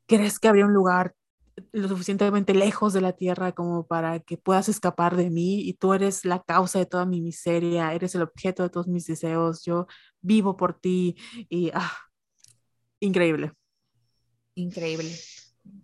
¿crees 0.06 0.38
que 0.38 0.48
habría 0.48 0.66
un 0.66 0.72
lugar 0.74 1.14
lo 1.72 1.88
suficientemente 1.88 2.54
lejos 2.54 2.92
de 2.92 3.00
la 3.02 3.12
tierra 3.14 3.52
como 3.52 3.86
para 3.86 4.20
que 4.20 4.38
puedas 4.38 4.68
escapar 4.68 5.16
de 5.16 5.30
mí 5.30 5.60
y 5.68 5.74
tú 5.74 5.92
eres 5.94 6.24
la 6.24 6.42
causa 6.42 6.78
de 6.78 6.86
toda 6.86 7.04
mi 7.06 7.20
miseria, 7.20 7.92
eres 7.94 8.14
el 8.14 8.22
objeto 8.22 8.62
de 8.62 8.70
todos 8.70 8.88
mis 8.88 9.06
deseos, 9.06 9.64
yo 9.64 9.86
vivo 10.20 10.56
por 10.56 10.74
ti 10.78 11.16
y 11.50 11.70
ah, 11.74 11.92
increíble. 13.00 13.52
Increíble. 14.54 15.10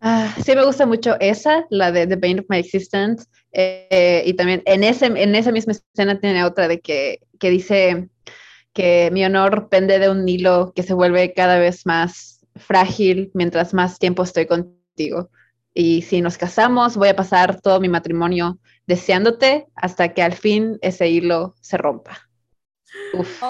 Ah, 0.01 0.35
sí, 0.45 0.55
me 0.55 0.65
gusta 0.65 0.86
mucho 0.86 1.16
esa, 1.20 1.66
la 1.70 1.93
de 1.93 2.07
The 2.07 2.16
Bane 2.16 2.40
of 2.40 2.47
My 2.49 2.59
Existence. 2.59 3.27
Eh, 3.53 4.23
y 4.27 4.35
también 4.35 4.62
en, 4.66 4.85
ese, 4.85 5.07
en 5.07 5.35
esa 5.35 5.53
misma 5.53 5.73
escena 5.73 6.20
tiene 6.20 6.45
otra 6.45 6.69
de 6.69 6.81
que, 6.81 7.20
que 7.39 7.51
dice, 7.51 8.09
que 8.73 9.11
mi 9.12 9.24
honor 9.24 9.69
pende 9.69 9.99
de 9.99 10.09
un 10.09 10.28
hilo 10.28 10.73
que 10.74 10.82
se 10.82 10.95
vuelve 10.95 11.35
cada 11.35 11.59
vez 11.59 11.86
más 11.86 12.47
frágil 12.55 13.31
mientras 13.35 13.74
más 13.74 13.99
tiempo 13.99 14.23
estoy 14.23 14.47
contigo. 14.47 15.31
Y 15.74 16.03
si 16.03 16.20
nos 16.20 16.39
casamos, 16.39 16.97
voy 16.97 17.09
a 17.09 17.16
pasar 17.16 17.61
todo 17.61 17.81
mi 17.81 17.89
matrimonio 17.89 18.59
deseándote 18.86 19.66
hasta 19.74 20.15
que 20.15 20.23
al 20.23 20.32
fin 20.32 20.78
ese 20.81 21.09
hilo 21.09 21.55
se 21.61 21.77
rompa. 21.77 22.28
Uf. 23.15 23.43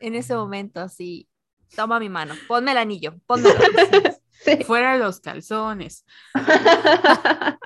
en 0.00 0.14
ese 0.14 0.34
momento, 0.34 0.80
así, 0.80 1.28
toma 1.74 1.98
mi 1.98 2.08
mano, 2.08 2.34
ponme 2.46 2.72
el 2.72 2.78
anillo, 2.78 3.14
ponme 3.26 3.48
sí. 4.44 4.56
Fuera 4.64 4.96
los 4.96 5.20
calzones. 5.20 6.04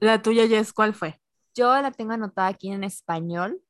la 0.00 0.22
tuya, 0.22 0.46
Jess, 0.46 0.72
¿cuál 0.72 0.94
fue? 0.94 1.20
Yo 1.54 1.74
la 1.80 1.90
tengo 1.90 2.12
anotada 2.12 2.48
aquí 2.48 2.70
en 2.70 2.84
español 2.84 3.60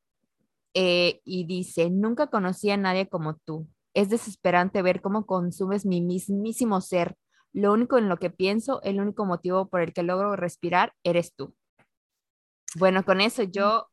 eh, 0.75 1.21
y 1.25 1.47
dice, 1.47 1.91
nunca 1.91 2.27
conocí 2.27 2.71
a 2.71 2.77
nadie 2.77 3.09
como 3.09 3.37
tú. 3.37 3.69
Es 3.95 4.11
desesperante 4.11 4.83
ver 4.83 5.01
cómo 5.01 5.25
consumes 5.25 5.87
mi 5.87 6.03
mismísimo 6.03 6.81
ser. 6.81 7.17
Lo 7.53 7.73
único 7.73 7.97
en 7.97 8.09
lo 8.09 8.19
que 8.19 8.29
pienso, 8.29 8.83
el 8.83 9.01
único 9.01 9.25
motivo 9.25 9.69
por 9.69 9.81
el 9.81 9.95
que 9.95 10.03
logro 10.03 10.37
respirar, 10.37 10.93
eres 11.03 11.35
tú. 11.35 11.55
Bueno, 12.75 13.05
con 13.05 13.23
eso 13.23 13.43
yo 13.45 13.89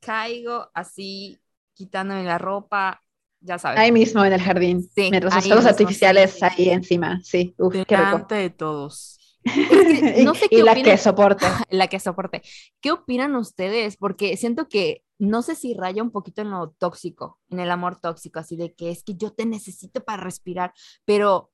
caigo 0.00 0.70
así, 0.74 1.40
quitándome 1.72 2.24
la 2.24 2.36
ropa, 2.36 3.02
ya 3.46 3.58
sabes. 3.58 3.78
Ahí 3.78 3.92
mismo 3.92 4.24
en 4.24 4.32
el 4.32 4.40
jardín, 4.40 4.82
sí, 4.82 5.08
mientras 5.10 5.34
los 5.34 5.46
fuegos 5.46 5.66
artificiales 5.66 6.42
ahí 6.42 6.70
encima, 6.70 7.20
sí. 7.22 7.54
Uf, 7.58 7.74
rico. 7.74 8.26
de 8.28 8.50
todos. 8.50 9.18
no 10.24 10.34
sé 10.34 10.48
qué 10.48 10.56
y 10.56 10.62
la 10.62 10.74
que 10.74 10.96
soporte. 10.98 11.46
la 11.70 11.86
que 11.86 12.00
soporte. 12.00 12.42
¿Qué 12.80 12.90
opinan 12.90 13.36
ustedes? 13.36 13.96
Porque 13.96 14.36
siento 14.36 14.68
que 14.68 15.02
no 15.18 15.42
sé 15.42 15.54
si 15.54 15.74
raya 15.74 16.02
un 16.02 16.10
poquito 16.10 16.42
en 16.42 16.50
lo 16.50 16.70
tóxico, 16.70 17.38
en 17.50 17.60
el 17.60 17.70
amor 17.70 18.00
tóxico, 18.00 18.40
así 18.40 18.56
de 18.56 18.74
que 18.74 18.90
es 18.90 19.02
que 19.02 19.14
yo 19.14 19.32
te 19.32 19.46
necesito 19.46 20.04
para 20.04 20.22
respirar, 20.22 20.72
pero 21.04 21.52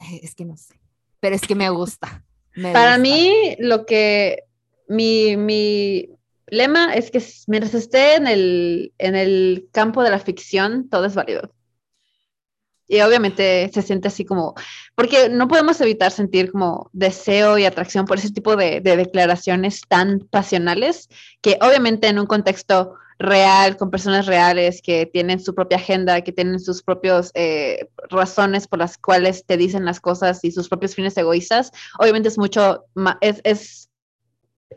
eh, 0.00 0.20
es 0.22 0.34
que 0.34 0.44
no 0.44 0.56
sé, 0.56 0.80
pero 1.20 1.34
es 1.34 1.42
que 1.42 1.54
me 1.54 1.68
gusta. 1.68 2.24
para 2.72 2.96
mí, 2.96 3.56
lo 3.58 3.84
que 3.84 4.44
mi, 4.88 5.36
mi, 5.36 6.08
lema 6.50 6.94
es 6.94 7.10
que 7.10 7.22
mientras 7.46 7.74
esté 7.74 8.16
en 8.16 8.26
el, 8.26 8.92
en 8.98 9.14
el 9.14 9.68
campo 9.72 10.02
de 10.02 10.10
la 10.10 10.18
ficción, 10.18 10.88
todo 10.88 11.06
es 11.06 11.14
válido. 11.14 11.52
Y 12.90 13.02
obviamente 13.02 13.70
se 13.72 13.82
siente 13.82 14.08
así 14.08 14.24
como, 14.24 14.54
porque 14.94 15.28
no 15.28 15.46
podemos 15.46 15.78
evitar 15.82 16.10
sentir 16.10 16.50
como 16.50 16.88
deseo 16.94 17.58
y 17.58 17.66
atracción 17.66 18.06
por 18.06 18.16
ese 18.16 18.30
tipo 18.30 18.56
de, 18.56 18.80
declaraciones 18.80 19.82
tan 19.86 20.20
pasionales, 20.30 21.10
que 21.42 21.58
obviamente 21.60 22.08
en 22.08 22.18
un 22.18 22.26
contexto 22.26 22.94
real, 23.18 23.76
con 23.76 23.90
personas 23.90 24.26
reales 24.26 24.80
que 24.80 25.04
tienen 25.04 25.40
su 25.40 25.54
propia 25.54 25.76
agenda, 25.76 26.22
que 26.22 26.32
tienen 26.32 26.60
sus 26.60 26.82
propias 26.82 27.30
eh, 27.34 27.88
razones 28.08 28.66
por 28.68 28.78
las 28.78 28.96
cuales 28.96 29.44
te 29.44 29.58
dicen 29.58 29.84
las 29.84 30.00
cosas 30.00 30.42
y 30.44 30.52
sus 30.52 30.68
propios 30.68 30.94
fines 30.94 31.16
egoístas, 31.16 31.72
obviamente 31.98 32.28
es 32.28 32.38
mucho 32.38 32.86
es, 33.20 33.40
es, 33.44 33.87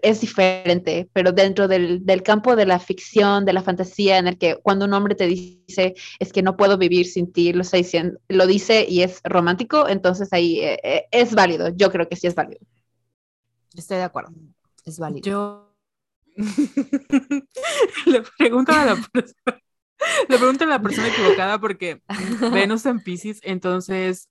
es 0.02 0.22
diferente, 0.22 1.10
pero 1.14 1.32
dentro 1.32 1.68
del, 1.68 2.06
del, 2.06 2.24
campo 2.24 2.56
de 2.56 2.66
la 2.66 2.80
ficción, 2.80 3.46
de 3.46 3.54
la 3.54 3.62
fantasía, 3.62 4.18
en 4.18 4.28
el 4.28 4.38
que 4.38 4.56
cuando 4.56 4.86
un 4.86 4.94
hombre 4.94 5.16
te 5.16 5.28
dice 5.28 5.96
es 6.20 6.32
que 6.32 6.42
no 6.42 6.58
puedo 6.58 6.78
vivir 6.78 7.06
sin 7.06 7.32
ti, 7.32 7.54
lo, 7.54 7.62
está 7.62 7.78
diciendo, 7.78 8.20
lo 8.30 8.48
dice 8.48 8.86
y 8.88 9.02
es 9.02 9.22
romántico, 9.24 9.88
entonces 9.88 10.32
ahí 10.34 10.60
eh, 10.60 10.80
eh, 10.84 11.06
es 11.12 11.36
válido, 11.36 11.70
yo 11.70 11.92
creo 11.92 12.08
que 12.08 12.16
sí 12.16 12.28
es 12.28 12.36
válido. 12.36 12.62
Estoy 13.76 13.98
de 13.98 14.04
acuerdo, 14.04 14.34
es 14.86 14.98
válido. 15.00 15.30
Yo 15.30 15.76
le 18.06 18.24
pregunto 18.38 18.72
a 18.72 18.86
la 18.86 18.96
persona, 18.96 19.62
le 20.30 20.38
pregunto 20.38 20.64
a 20.64 20.68
la 20.68 20.82
persona 20.82 21.08
equivocada 21.10 21.60
porque 21.60 22.02
Venus 22.54 22.86
en 22.86 23.02
Pisces, 23.02 23.40
entonces 23.44 24.30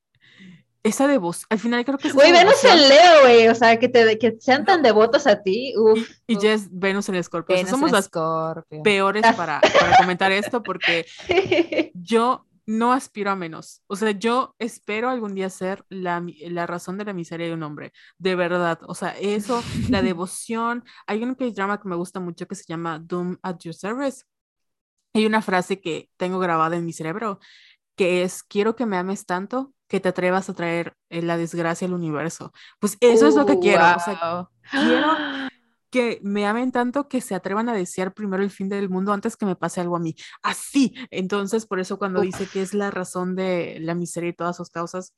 esa 0.82 1.06
devoción, 1.06 1.46
al 1.50 1.58
final 1.58 1.84
creo 1.84 1.98
que 1.98 2.08
es 2.08 2.14
Güey, 2.14 2.32
Venus 2.32 2.64
en 2.64 2.88
Leo, 2.88 3.20
güey, 3.22 3.48
o 3.48 3.54
sea, 3.54 3.78
que, 3.78 3.88
te, 3.88 4.18
que 4.18 4.36
sean 4.40 4.64
tan 4.64 4.82
devotos 4.82 5.26
a 5.26 5.42
ti. 5.42 5.74
Uf, 5.76 6.08
y, 6.26 6.38
ya 6.38 6.54
es 6.54 6.68
Venus 6.70 7.08
en 7.08 7.16
Escorpio. 7.16 7.54
O 7.54 7.58
sea, 7.58 7.68
somos 7.68 7.90
las 7.90 8.06
Scorpio. 8.06 8.82
peores 8.82 9.22
para, 9.36 9.60
para 9.60 9.96
comentar 9.98 10.32
esto 10.32 10.62
porque 10.62 11.06
yo 11.94 12.46
no 12.66 12.92
aspiro 12.92 13.30
a 13.30 13.36
menos. 13.36 13.82
O 13.88 13.96
sea, 13.96 14.12
yo 14.12 14.54
espero 14.58 15.10
algún 15.10 15.34
día 15.34 15.50
ser 15.50 15.84
la, 15.88 16.24
la, 16.48 16.66
razón 16.66 16.98
de 16.98 17.04
la 17.04 17.12
miseria 17.12 17.46
de 17.46 17.54
un 17.54 17.62
hombre, 17.62 17.92
de 18.18 18.36
verdad. 18.36 18.78
O 18.86 18.94
sea, 18.94 19.10
eso, 19.18 19.62
la 19.88 20.02
devoción. 20.02 20.84
Hay 21.06 21.22
un 21.22 21.36
drama 21.54 21.80
que 21.80 21.88
me 21.88 21.96
gusta 21.96 22.20
mucho 22.20 22.46
que 22.46 22.54
se 22.54 22.64
llama 22.66 22.98
Doom 22.98 23.38
at 23.42 23.58
Your 23.58 23.74
Service. 23.74 24.22
Hay 25.12 25.26
una 25.26 25.42
frase 25.42 25.80
que 25.80 26.08
tengo 26.16 26.38
grabada 26.38 26.76
en 26.76 26.86
mi 26.86 26.92
cerebro 26.92 27.40
que 27.96 28.22
es, 28.22 28.42
quiero 28.42 28.76
que 28.76 28.86
me 28.86 28.96
ames 28.96 29.26
tanto 29.26 29.74
que 29.90 29.98
te 29.98 30.08
atrevas 30.08 30.48
a 30.48 30.54
traer 30.54 30.94
eh, 31.10 31.20
la 31.20 31.36
desgracia 31.36 31.86
al 31.86 31.94
universo. 31.94 32.52
Pues 32.78 32.96
eso 33.00 33.26
es 33.26 33.34
lo 33.34 33.44
que 33.44 33.58
quiero. 33.58 33.82
O 33.82 33.98
sea, 33.98 34.48
quiero 34.70 35.08
que 35.90 36.20
me 36.22 36.46
amen 36.46 36.70
tanto 36.70 37.08
que 37.08 37.20
se 37.20 37.34
atrevan 37.34 37.68
a 37.68 37.74
desear 37.74 38.14
primero 38.14 38.44
el 38.44 38.50
fin 38.50 38.68
del 38.68 38.88
mundo 38.88 39.12
antes 39.12 39.36
que 39.36 39.46
me 39.46 39.56
pase 39.56 39.80
algo 39.80 39.96
a 39.96 39.98
mí. 39.98 40.14
Así. 40.42 40.94
Entonces, 41.10 41.66
por 41.66 41.80
eso 41.80 41.98
cuando 41.98 42.20
dice 42.20 42.46
que 42.46 42.62
es 42.62 42.72
la 42.72 42.92
razón 42.92 43.34
de 43.34 43.78
la 43.80 43.96
miseria 43.96 44.30
y 44.30 44.32
todas 44.32 44.56
sus 44.56 44.70
causas, 44.70 45.12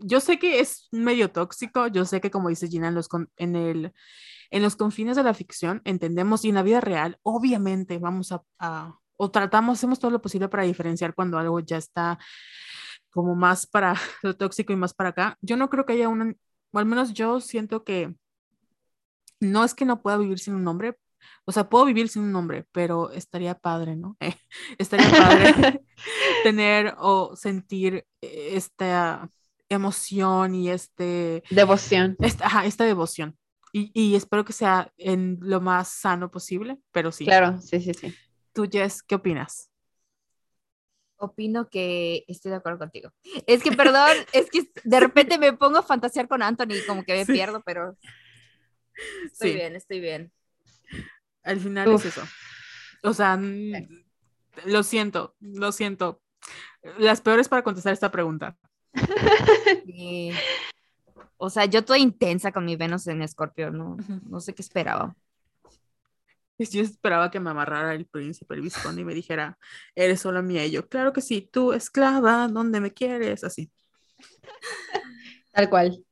yo 0.00 0.20
sé 0.20 0.38
que 0.38 0.60
es 0.60 0.88
medio 0.90 1.30
tóxico, 1.30 1.86
yo 1.88 2.06
sé 2.06 2.22
que 2.22 2.30
como 2.30 2.48
dice 2.48 2.66
Gina, 2.66 2.88
en 2.88 2.94
los, 2.94 3.10
en, 3.36 3.56
el, 3.56 3.92
en 4.50 4.62
los 4.62 4.74
confines 4.74 5.16
de 5.16 5.22
la 5.22 5.34
ficción 5.34 5.82
entendemos 5.84 6.46
y 6.46 6.48
en 6.48 6.54
la 6.54 6.62
vida 6.62 6.80
real, 6.80 7.18
obviamente 7.22 7.98
vamos 7.98 8.32
a, 8.32 8.42
a, 8.58 8.94
o 9.18 9.30
tratamos, 9.30 9.78
hacemos 9.78 9.98
todo 9.98 10.10
lo 10.12 10.22
posible 10.22 10.48
para 10.48 10.62
diferenciar 10.62 11.14
cuando 11.14 11.36
algo 11.36 11.60
ya 11.60 11.76
está 11.76 12.18
como 13.10 13.34
más 13.34 13.66
para 13.66 13.94
lo 14.22 14.36
tóxico 14.36 14.72
y 14.72 14.76
más 14.76 14.94
para 14.94 15.10
acá. 15.10 15.36
Yo 15.40 15.56
no 15.56 15.68
creo 15.68 15.86
que 15.86 15.94
haya 15.94 16.08
una, 16.08 16.34
o 16.72 16.78
al 16.78 16.86
menos 16.86 17.12
yo 17.12 17.40
siento 17.40 17.84
que 17.84 18.14
no 19.40 19.64
es 19.64 19.74
que 19.74 19.84
no 19.84 20.02
pueda 20.02 20.18
vivir 20.18 20.38
sin 20.38 20.54
un 20.54 20.64
nombre, 20.64 20.96
o 21.44 21.52
sea, 21.52 21.68
puedo 21.68 21.84
vivir 21.84 22.08
sin 22.08 22.22
un 22.22 22.32
nombre, 22.32 22.64
pero 22.72 23.10
estaría 23.10 23.54
padre, 23.54 23.96
¿no? 23.96 24.16
estaría 24.78 25.10
padre 25.10 25.82
tener 26.44 26.94
o 26.98 27.34
sentir 27.36 28.04
esta 28.20 29.30
emoción 29.68 30.54
y 30.54 30.70
este... 30.70 31.42
Devoción. 31.50 32.16
Esta, 32.20 32.46
ajá, 32.46 32.66
esta 32.66 32.84
devoción. 32.84 33.36
Y, 33.72 33.90
y, 33.94 34.16
espero 34.16 34.44
que 34.44 34.52
sea 34.52 34.92
en 34.96 35.38
lo 35.40 35.60
más 35.60 35.88
sano 35.88 36.28
posible, 36.28 36.78
pero 36.90 37.12
sí. 37.12 37.24
Claro, 37.24 37.60
sí, 37.60 37.80
sí, 37.80 37.94
sí. 37.94 38.12
Tú, 38.52 38.68
Jess, 38.68 39.00
¿qué 39.00 39.14
opinas? 39.14 39.69
Opino 41.20 41.68
que 41.68 42.24
estoy 42.28 42.50
de 42.50 42.56
acuerdo 42.56 42.78
contigo. 42.78 43.12
Es 43.46 43.62
que, 43.62 43.72
perdón, 43.72 44.10
es 44.32 44.50
que 44.50 44.70
de 44.84 45.00
repente 45.00 45.38
me 45.38 45.52
pongo 45.52 45.78
a 45.78 45.82
fantasear 45.82 46.28
con 46.28 46.42
Anthony 46.42 46.74
y 46.82 46.86
como 46.86 47.04
que 47.04 47.14
me 47.14 47.26
pierdo, 47.26 47.62
pero 47.64 47.96
Estoy 49.24 49.54
bien, 49.54 49.76
estoy 49.76 50.00
bien. 50.00 50.32
Al 51.42 51.60
final 51.60 51.90
es 51.92 52.04
eso. 52.06 52.22
O 53.02 53.14
sea, 53.14 53.40
lo 54.66 54.82
siento, 54.82 55.34
lo 55.40 55.72
siento. 55.72 56.20
Las 56.98 57.20
peores 57.20 57.48
para 57.48 57.62
contestar 57.62 57.92
esta 57.92 58.10
pregunta. 58.10 58.56
O 61.42 61.48
sea, 61.48 61.64
yo 61.64 61.82
toda 61.82 61.98
intensa 61.98 62.52
con 62.52 62.66
mi 62.66 62.76
Venus 62.76 63.06
en 63.06 63.22
Escorpio, 63.22 63.70
no, 63.70 63.96
no 64.28 64.40
sé 64.40 64.52
qué 64.52 64.60
esperaba. 64.60 65.16
Yo 66.70 66.82
esperaba 66.82 67.30
que 67.30 67.40
me 67.40 67.50
amarrara 67.50 67.94
el 67.94 68.06
príncipe, 68.06 68.54
el 68.54 68.60
vizconde, 68.60 69.02
y 69.02 69.04
me 69.04 69.14
dijera, 69.14 69.58
eres 69.94 70.20
solo 70.20 70.42
mía. 70.42 70.66
Y 70.66 70.72
yo, 70.72 70.88
claro 70.88 71.12
que 71.12 71.22
sí, 71.22 71.48
tú, 71.50 71.72
esclava, 71.72 72.48
¿dónde 72.48 72.80
me 72.80 72.92
quieres? 72.92 73.44
Así. 73.44 73.70
Tal 75.52 75.70
cual. 75.70 76.04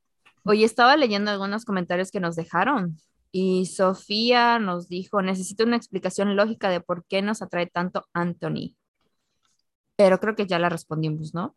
Hoy 0.45 0.65
estaba 0.65 0.97
leyendo 0.97 1.31
algunos 1.31 1.65
comentarios 1.65 2.11
que 2.11 2.21
nos 2.21 2.35
dejaron 2.35 2.97
y 3.31 3.67
Sofía 3.67 4.59
nos 4.59 4.89
dijo, 4.89 5.21
necesito 5.21 5.65
una 5.65 5.77
explicación 5.77 6.35
lógica 6.35 6.71
de 6.71 6.81
por 6.81 7.05
qué 7.05 7.21
nos 7.21 7.43
atrae 7.43 7.67
tanto 7.67 8.07
Anthony. 8.15 8.75
Pero 9.97 10.19
creo 10.19 10.35
que 10.35 10.47
ya 10.47 10.59
la 10.59 10.71
respondimos, 10.71 11.35
¿no? 11.35 11.55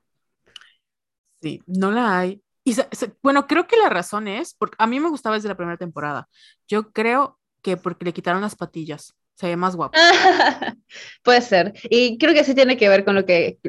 Sí, 1.42 1.62
no 1.66 1.92
la 1.92 2.20
hay. 2.20 2.44
Y 2.64 2.76
bueno, 3.24 3.48
creo 3.48 3.66
que 3.68 3.78
la 3.78 3.90
razón 3.90 4.28
es, 4.28 4.54
porque 4.54 4.76
a 4.78 4.88
mí 4.88 5.00
me 5.00 5.10
gustaba 5.10 5.36
desde 5.36 5.48
la 5.48 5.56
primera 5.56 5.78
temporada. 5.78 6.28
Yo 6.68 6.92
creo 6.92 7.40
que 7.62 7.78
porque 7.78 8.06
le 8.06 8.14
quitaron 8.14 8.42
las 8.42 8.56
patillas, 8.56 9.16
se 9.36 9.48
ve 9.48 9.56
más 9.56 9.76
guapo. 9.76 9.98
Puede 11.24 11.42
ser. 11.42 11.74
Y 11.90 12.18
creo 12.18 12.34
que 12.34 12.44
sí 12.44 12.54
tiene 12.54 12.78
que 12.78 12.90
ver 12.90 13.06
con 13.06 13.16
lo 13.16 13.26
que, 13.26 13.60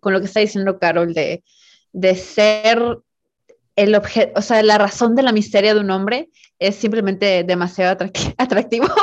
con 0.00 0.12
lo 0.12 0.20
que 0.20 0.26
está 0.26 0.40
diciendo 0.40 0.78
Carol 0.78 1.14
de, 1.14 1.42
de 1.92 2.14
ser 2.14 2.98
el 3.76 3.94
objeto, 3.94 4.32
o 4.38 4.42
sea, 4.42 4.62
la 4.62 4.78
razón 4.78 5.14
de 5.14 5.22
la 5.22 5.32
miseria 5.32 5.74
de 5.74 5.80
un 5.80 5.90
hombre 5.90 6.28
es 6.58 6.76
simplemente 6.76 7.44
demasiado 7.44 7.92
atractivo. 8.38 8.86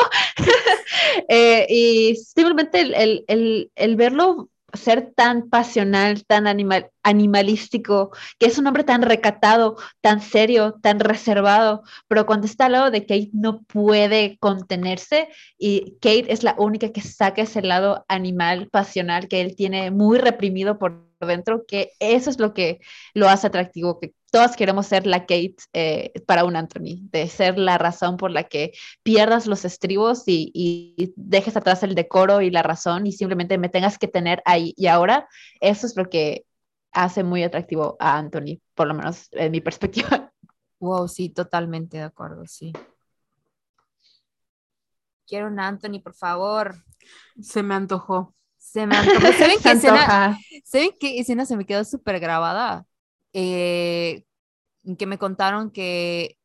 Eh, 1.28 1.66
y 1.70 2.16
simplemente 2.16 2.82
el, 2.82 3.24
el, 3.28 3.72
el, 3.76 3.96
verlo 3.96 4.50
ser 4.74 5.14
tan 5.16 5.50
pasional, 5.50 6.24
tan 6.26 6.48
animal, 6.48 6.92
animalístico, 7.04 8.12
que 8.38 8.46
es 8.48 8.58
un 8.58 8.68
hombre 8.68 8.84
tan 8.84 9.02
recatado, 9.02 9.78
tan 10.02 10.22
serio, 10.22 10.76
tan 10.82 11.00
reservado, 11.00 11.84
pero 12.08 12.26
cuando 12.26 12.48
está 12.48 12.66
al 12.66 12.74
lado 12.74 12.92
de 12.92 13.02
Kate 13.02 13.30
no 13.34 13.64
puede 13.64 14.38
contenerse 14.40 15.30
y 15.58 15.98
Kate 16.02 16.32
es 16.32 16.44
la 16.44 16.56
única 16.58 16.92
que 16.92 17.02
saca 17.02 17.42
ese 17.42 17.62
lado 17.62 18.06
animal, 18.08 18.70
pasional 18.70 19.28
que 19.28 19.42
él 19.42 19.56
tiene 19.56 19.92
muy 19.92 20.18
reprimido 20.18 20.78
por 20.78 21.09
dentro, 21.28 21.66
que 21.66 21.92
eso 22.00 22.30
es 22.30 22.40
lo 22.40 22.54
que 22.54 22.80
lo 23.14 23.30
hace 23.30 23.48
atractivo, 23.48 24.00
que 24.00 24.14
todas 24.32 24.56
queremos 24.56 24.88
ser 24.88 25.08
la 25.08 25.22
Kate 25.22 25.56
eh, 25.74 26.14
para 26.26 26.46
un 26.46 26.56
Anthony, 26.56 27.00
de 27.12 27.28
ser 27.28 27.58
la 27.58 27.78
razón 27.78 28.18
por 28.18 28.32
la 28.32 28.44
que 28.44 28.74
pierdas 29.04 29.48
los 29.48 29.66
estribos 29.66 30.24
y, 30.28 30.52
y, 30.54 31.14
dejes 31.16 31.58
atrás 31.58 31.84
el 31.84 31.96
decoro 31.96 32.42
y 32.42 32.52
la 32.52 32.64
razón 32.64 33.08
y 33.08 33.12
simplemente 33.12 33.58
me 33.58 33.70
tengas 33.70 33.98
que 33.98 34.08
tener 34.08 34.42
ahí 34.46 34.74
y 34.78 34.88
ahora. 34.88 35.28
Eso 35.62 35.88
es 35.88 35.96
lo 35.96 36.10
que 36.10 36.46
hace 36.92 37.24
muy 37.24 37.44
atractivo 37.44 37.98
a 38.00 38.18
Anthony, 38.18 38.60
por 38.76 38.88
lo 38.88 38.94
menos 38.94 39.30
en 39.32 39.52
mi 39.52 39.62
perspectiva. 39.62 40.32
Wow, 40.82 41.10
sí, 41.10 41.28
totalmente 41.28 41.98
de 41.98 42.04
acuerdo, 42.04 42.46
sí. 42.48 42.72
Quiero 45.28 45.48
un 45.48 45.60
Anthony, 45.60 46.00
por 46.02 46.14
favor. 46.14 46.74
Se 47.42 47.62
me 47.64 47.76
antojó. 47.76 48.34
Se 48.72 48.86
me 48.86 48.96
antojó. 48.96 49.20
¿Saben 49.38 49.60
qué 49.62 49.72
escena, 49.72 50.40
¿saben 50.64 50.92
qué 51.00 51.20
escena 51.20 51.46
se 51.46 51.58
me 51.58 51.66
quedó 51.66 51.84
súper 51.84 52.20
grabada? 52.20 52.86
Eh, 53.34 54.24
que 54.98 55.08
me 55.08 55.18
contaron 55.18 55.72
que 55.72 56.38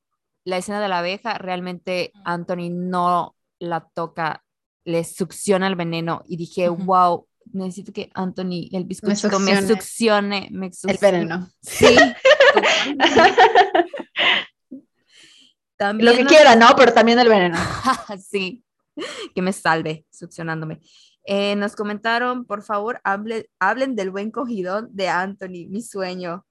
la 0.44 0.56
escena 0.56 0.80
de 0.80 0.88
la 0.88 1.00
abeja 1.00 1.34
realmente 1.34 2.12
Anthony 2.24 2.70
no 2.70 3.36
la 3.58 3.86
toca, 3.94 4.42
le 4.84 5.04
succiona 5.04 5.66
el 5.66 5.76
veneno 5.76 6.22
y 6.26 6.36
dije, 6.36 6.68
wow, 6.68 7.26
necesito 7.52 7.92
que 7.92 8.10
Anthony, 8.14 8.68
el 8.72 8.84
bizcochito, 8.84 9.38
me 9.38 9.66
succione, 9.66 10.48
me 10.50 10.70
el 10.84 10.98
veneno. 10.98 11.50
Sí. 11.60 11.94
también 15.76 16.10
Lo 16.10 16.16
que 16.16 16.24
quiera, 16.24 16.56
¿no? 16.56 16.74
Pero 16.76 16.94
también 16.94 17.18
el 17.18 17.28
veneno. 17.28 17.58
sí, 18.30 18.64
que 19.34 19.42
me 19.42 19.52
salve 19.52 20.06
succionándome. 20.10 20.80
Eh, 21.24 21.56
nos 21.56 21.74
comentaron, 21.74 22.44
por 22.44 22.62
favor, 22.62 23.00
hablen 23.02 23.96
del 23.96 24.10
buen 24.10 24.30
cogidón 24.30 24.88
de 24.92 25.08
Anthony, 25.08 25.66
mi 25.68 25.80
sueño. 25.80 26.44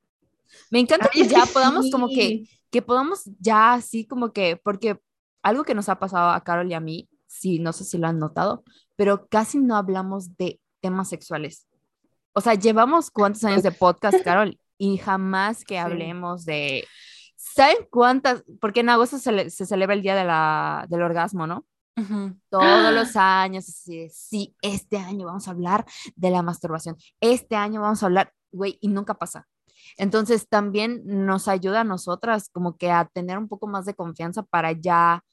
Me 0.72 0.80
encanta 0.80 1.10
que 1.10 1.28
ya 1.28 1.45
podamos 1.45 1.91
como 1.91 2.08
que, 2.08 2.44
que 2.72 2.82
podamos 2.82 3.24
ya 3.40 3.74
así 3.74 4.06
como 4.06 4.34
que, 4.34 4.58
porque 4.58 5.00
algo 5.44 5.64
que 5.64 5.76
nos 5.76 5.90
ha 5.90 6.00
pasado 6.00 6.32
a 6.32 6.44
Carol 6.44 6.70
y 6.70 6.74
a 6.74 6.80
mí, 6.80 7.08
sí, 7.28 7.60
no 7.60 7.72
sé 7.74 7.84
si 7.84 7.98
lo 7.98 8.08
han 8.08 8.18
notado, 8.18 8.64
pero 8.95 9.28
casi 9.28 9.60
no 9.60 9.76
hablamos 9.76 10.36
de 10.38 10.60
temas 10.82 11.10
sexuales. 11.10 11.68
O 12.34 12.41
sea, 12.41 12.56
llevamos 12.56 13.12
cuántos 13.12 13.44
años 13.44 13.62
de 13.62 13.72
podcast, 13.72 14.24
Carol, 14.24 14.60
y 14.78 14.98
jamás 14.98 15.64
que 15.64 15.78
hablemos 15.78 16.45
de... 16.45 16.88
¿Saben 17.36 17.78
cuántas? 17.91 18.44
Porque 18.60 18.80
en 18.80 18.90
agosto 18.90 19.20
se, 19.20 19.52
se 19.52 19.66
celebra 19.68 19.94
el 19.94 20.02
día 20.02 20.16
de 20.16 20.24
la, 20.24 20.88
del 20.90 21.04
orgasmo, 21.04 21.45
¿no? 21.45 21.66
Todos 22.49 22.94
los 22.94 23.15
años, 23.15 23.68
así 23.70 24.10
sí, 24.10 24.56
este 24.61 24.98
año 24.98 25.28
vamos 25.28 25.48
a 25.48 25.52
hablar 25.52 25.86
de 26.15 26.32
la 26.32 26.41
masturbación, 26.41 26.98
este 27.20 27.56
año 27.56 27.82
vamos 27.82 28.02
a 28.03 28.07
hablar, 28.07 28.34
güey, 28.52 28.78
y 28.82 28.88
nunca 28.88 29.14
pasa. 29.14 29.48
Entonces 29.98 30.48
también 30.48 31.02
nos 31.06 31.48
ayuda 31.48 31.82
a 31.82 31.84
nosotras 31.84 32.49
como 32.52 32.78
que 32.78 32.91
a 32.91 33.06
tener 33.06 33.38
un 33.38 33.48
poco 33.48 33.68
más 33.68 33.86
de 33.86 33.94
confianza 33.95 34.44
para 34.44 34.72
ya, 34.72 35.24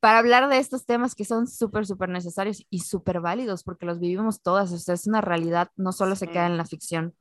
para 0.00 0.18
hablar 0.18 0.48
de 0.48 0.58
estos 0.58 0.84
temas 0.84 1.14
que 1.14 1.24
son 1.24 1.46
súper, 1.46 1.86
súper 1.86 2.08
necesarios 2.08 2.64
y 2.70 2.80
súper 2.80 3.20
válidos 3.20 3.62
porque 3.62 3.86
los 3.86 3.98
vivimos 3.98 4.42
todas, 4.42 4.72
o 4.72 4.78
sea, 4.78 4.94
es 4.94 5.06
una 5.06 5.20
realidad, 5.20 5.70
no 5.76 5.92
solo 5.92 6.16
se 6.16 6.28
queda 6.28 6.46
en 6.46 6.56
la 6.56 6.64
ficción. 6.66 7.14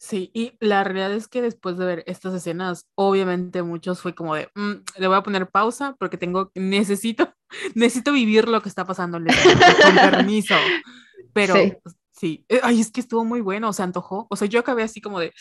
Sí, 0.00 0.30
y 0.32 0.56
la 0.60 0.84
realidad 0.84 1.12
es 1.12 1.26
que 1.26 1.42
después 1.42 1.76
de 1.76 1.84
ver 1.84 2.04
estas 2.06 2.32
escenas, 2.32 2.86
obviamente 2.94 3.62
muchos 3.64 4.00
fue 4.00 4.14
como 4.14 4.36
de, 4.36 4.48
"Mm, 4.54 4.74
le 4.96 5.08
voy 5.08 5.16
a 5.16 5.22
poner 5.24 5.50
pausa 5.50 5.96
porque 5.98 6.16
tengo, 6.16 6.52
necesito, 6.54 7.34
necesito 7.74 8.12
vivir 8.12 8.46
lo 8.48 8.62
que 8.62 8.68
está 8.68 8.84
pasando, 8.84 9.18
con 9.18 9.94
permiso. 9.96 10.54
Pero 11.32 11.54
Sí. 11.54 11.72
sí, 12.12 12.44
eh, 12.48 12.60
ay, 12.62 12.80
es 12.80 12.90
que 12.92 13.00
estuvo 13.00 13.24
muy 13.24 13.40
bueno, 13.40 13.72
se 13.72 13.82
antojó. 13.82 14.26
O 14.30 14.36
sea, 14.36 14.46
yo 14.48 14.60
acabé 14.60 14.84
así 14.84 15.00
como 15.00 15.18
de, 15.18 15.32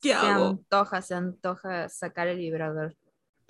¿qué 0.00 0.08
Se 0.10 0.14
hago? 0.14 0.46
antoja, 0.46 1.02
se 1.02 1.14
antoja 1.14 1.88
sacar 1.90 2.28
el 2.28 2.38
vibrador. 2.38 2.96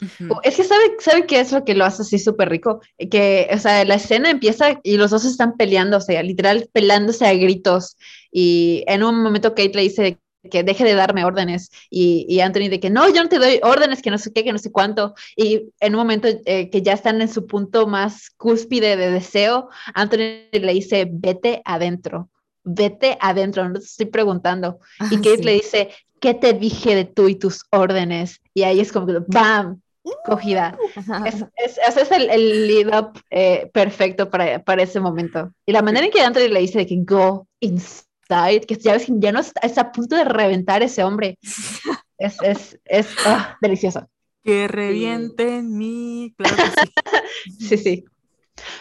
Ujú. 0.02 0.40
Es 0.42 0.56
que 0.56 0.64
sabe, 0.64 0.82
sabe 0.98 1.26
qué 1.26 1.40
es 1.40 1.52
lo 1.52 1.64
que 1.64 1.74
lo 1.74 1.84
hace 1.84 2.02
así 2.02 2.18
súper 2.18 2.50
rico, 2.50 2.80
que, 3.10 3.48
o 3.52 3.58
sea, 3.58 3.84
la 3.84 3.94
escena 3.94 4.30
empieza 4.30 4.78
y 4.82 4.96
los 4.96 5.10
dos 5.10 5.24
están 5.24 5.56
peleando, 5.56 5.96
o 5.96 6.00
sea, 6.00 6.22
literal 6.22 6.68
pelándose 6.72 7.26
a 7.26 7.34
gritos 7.34 7.96
y 8.30 8.84
en 8.86 9.02
un 9.02 9.22
momento 9.22 9.50
Kate 9.50 9.72
le 9.74 9.82
dice 9.82 10.18
que 10.50 10.62
deje 10.62 10.84
de 10.84 10.94
darme 10.94 11.24
órdenes 11.24 11.70
y, 11.90 12.24
y 12.28 12.40
Anthony 12.40 12.68
de 12.68 12.78
que 12.78 12.90
no, 12.90 13.08
yo 13.08 13.22
no 13.22 13.28
te 13.28 13.38
doy 13.38 13.58
órdenes, 13.62 14.00
que 14.02 14.10
no 14.10 14.18
sé 14.18 14.32
qué, 14.32 14.44
que 14.44 14.52
no 14.52 14.58
sé 14.58 14.70
cuánto 14.70 15.14
y 15.34 15.70
en 15.80 15.94
un 15.94 15.98
momento 15.98 16.28
eh, 16.44 16.70
que 16.70 16.82
ya 16.82 16.92
están 16.92 17.20
en 17.20 17.28
su 17.28 17.46
punto 17.46 17.86
más 17.86 18.30
cúspide 18.36 18.96
de 18.96 19.10
deseo, 19.10 19.68
Anthony 19.94 20.46
le 20.52 20.72
dice 20.72 21.08
vete 21.10 21.62
adentro, 21.64 22.30
vete 22.64 23.16
adentro, 23.20 23.68
no 23.68 23.74
te 23.80 23.86
estoy 23.86 24.06
preguntando 24.06 24.78
y 24.98 25.16
Ah, 25.16 25.18
Kate 25.18 25.38
sí. 25.38 25.42
le 25.42 25.52
dice, 25.54 25.90
¿qué 26.20 26.34
te 26.34 26.52
dije 26.52 26.94
de 26.94 27.04
tú 27.06 27.28
y 27.28 27.34
tus 27.36 27.62
órdenes? 27.70 28.40
Y 28.54 28.62
ahí 28.62 28.80
es 28.80 28.92
como 28.92 29.06
que, 29.06 29.18
¡bam! 29.26 29.80
Cogida. 30.24 30.78
Ajá. 30.94 31.24
Es, 31.26 31.44
es, 31.56 31.78
ese 31.86 32.00
es 32.02 32.10
el, 32.10 32.30
el 32.30 32.68
lead 32.68 32.98
up 32.98 33.20
eh, 33.30 33.70
perfecto 33.72 34.30
para, 34.30 34.62
para 34.62 34.82
ese 34.82 35.00
momento. 35.00 35.52
Y 35.64 35.72
la 35.72 35.82
manera 35.82 36.06
en 36.06 36.12
que 36.12 36.22
Anthony 36.22 36.48
le 36.48 36.60
dice 36.60 36.78
de 36.78 36.86
que 36.86 36.96
go 37.00 37.46
inside, 37.60 38.66
que 38.66 38.76
ya 38.76 38.92
ves 38.92 39.06
que 39.06 39.12
ya 39.16 39.32
no 39.32 39.40
está, 39.40 39.60
está 39.60 39.80
a 39.82 39.92
punto 39.92 40.16
de 40.16 40.24
reventar 40.24 40.82
ese 40.82 41.04
hombre. 41.04 41.38
Es, 42.18 42.38
es, 42.42 42.80
es 42.86 43.08
ah, 43.26 43.58
delicioso. 43.60 44.08
Que 44.42 44.68
reviente 44.68 45.58
en 45.58 45.76
mí, 45.76 46.34
claro 46.38 46.56
que 46.56 46.62
sí. 46.62 47.58
Sí, 47.68 47.76
sí. 47.76 48.04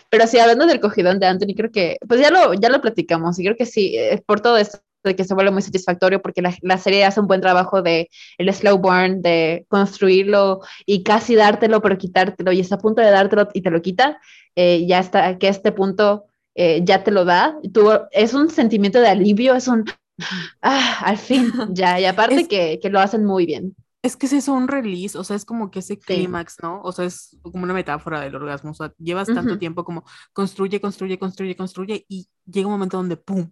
Pero 0.10 0.26
sí, 0.26 0.40
hablando 0.40 0.66
del 0.66 0.80
cogidón 0.80 1.20
de 1.20 1.28
Anthony, 1.28 1.54
creo 1.54 1.70
que, 1.70 1.98
pues 2.08 2.22
ya 2.22 2.32
lo, 2.32 2.54
ya 2.54 2.70
lo 2.70 2.80
platicamos 2.80 3.38
y 3.38 3.44
creo 3.44 3.58
que 3.58 3.66
sí, 3.66 3.98
eh, 3.98 4.24
por 4.26 4.40
todo 4.40 4.56
esto 4.56 4.80
de 5.10 5.16
que 5.16 5.24
se 5.24 5.34
vuelve 5.34 5.52
muy 5.52 5.62
satisfactorio 5.62 6.22
porque 6.22 6.42
la, 6.42 6.56
la 6.62 6.78
serie 6.78 7.06
hace 7.06 7.20
un 7.20 7.28
buen 7.28 7.42
trabajo 7.42 7.82
de 7.82 8.10
el 8.38 8.54
slow 8.54 8.78
burn, 8.78 9.22
de 9.22 9.66
construirlo 9.70 10.62
y 10.86 11.04
casi 11.04 11.36
dártelo, 11.36 11.82
pero 11.82 11.98
quitártelo 11.98 12.52
y 12.52 12.60
está 12.60 12.76
a 12.76 12.80
punto 12.80 13.02
de 13.02 13.12
dártelo 13.12 13.48
y 13.54 13.62
te 13.62 13.72
lo 13.72 13.82
quita, 13.82 14.20
eh, 14.56 14.86
ya 14.88 15.00
está, 15.00 15.38
que 15.38 15.48
a 15.48 15.52
este 15.52 15.72
punto 15.72 16.26
eh, 16.56 16.82
ya 16.84 17.04
te 17.04 17.12
lo 17.12 17.26
da. 17.26 17.58
Tú, 17.74 17.92
es 18.12 18.34
un 18.34 18.50
sentimiento 18.50 19.00
de 19.02 19.08
alivio, 19.10 19.56
es 19.56 19.68
un, 19.68 19.86
ah, 20.62 21.00
al 21.04 21.18
fin, 21.18 21.52
ya, 21.74 22.00
y 22.00 22.06
aparte 22.06 22.42
Es- 22.42 22.48
que, 22.48 22.80
que 22.82 22.90
lo 22.90 23.00
hacen 23.00 23.26
muy 23.26 23.46
bien. 23.46 23.76
Es 24.04 24.16
que 24.16 24.28
es 24.28 24.34
eso, 24.34 24.54
un 24.54 24.68
release, 24.68 25.18
o 25.18 25.24
sea, 25.24 25.36
es 25.36 25.46
como 25.46 25.72
que 25.72 25.80
ese 25.80 25.98
clímax, 25.98 26.58
¿no? 26.62 26.80
O 26.84 26.92
sea, 26.92 27.06
es 27.06 27.36
como 27.42 27.64
una 27.64 27.74
metáfora 27.74 28.22
del 28.22 28.36
orgasmo, 28.36 28.70
o 28.70 28.74
sea, 28.76 28.94
llevas 29.00 29.32
tanto 29.34 29.42
Ujú. 29.54 29.58
tiempo 29.58 29.84
como 29.84 30.04
construye, 30.32 30.80
construye, 30.80 31.18
construye, 31.18 31.56
construye 31.56 32.06
y 32.08 32.28
llega 32.46 32.68
un 32.68 32.74
momento 32.74 32.98
donde, 32.98 33.18
¡pum!, 33.18 33.52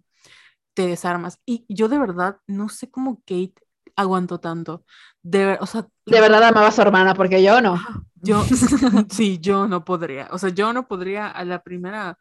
te 0.74 0.86
desarmas. 0.86 1.40
Y 1.46 1.64
yo 1.68 1.88
de 1.88 1.98
verdad 1.98 2.38
no 2.46 2.68
sé 2.68 2.90
cómo 2.90 3.20
Kate 3.20 3.54
aguantó 3.96 4.40
tanto. 4.40 4.84
De 5.22 5.56
o 5.60 5.66
sea, 5.66 5.86
De 6.06 6.20
verdad 6.20 6.42
amaba 6.42 6.68
a 6.68 6.72
su 6.72 6.82
hermana, 6.82 7.14
porque 7.14 7.42
yo 7.42 7.60
no. 7.60 7.80
Yo, 8.16 8.44
sí, 9.10 9.38
yo 9.40 9.66
no 9.68 9.84
podría. 9.84 10.28
O 10.30 10.38
sea, 10.38 10.50
yo 10.50 10.72
no 10.72 10.86
podría, 10.86 11.28
a 11.28 11.44
la 11.44 11.62
primera 11.62 12.18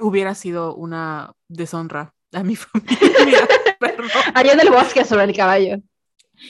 hubiera 0.00 0.34
sido 0.34 0.74
una 0.74 1.34
deshonra 1.48 2.14
a 2.32 2.42
mi 2.42 2.56
familia. 2.56 3.46
Allá 4.34 4.52
en 4.52 4.60
el 4.60 4.70
bosque 4.70 5.04
sobre 5.04 5.24
el 5.24 5.36
caballo. 5.36 5.76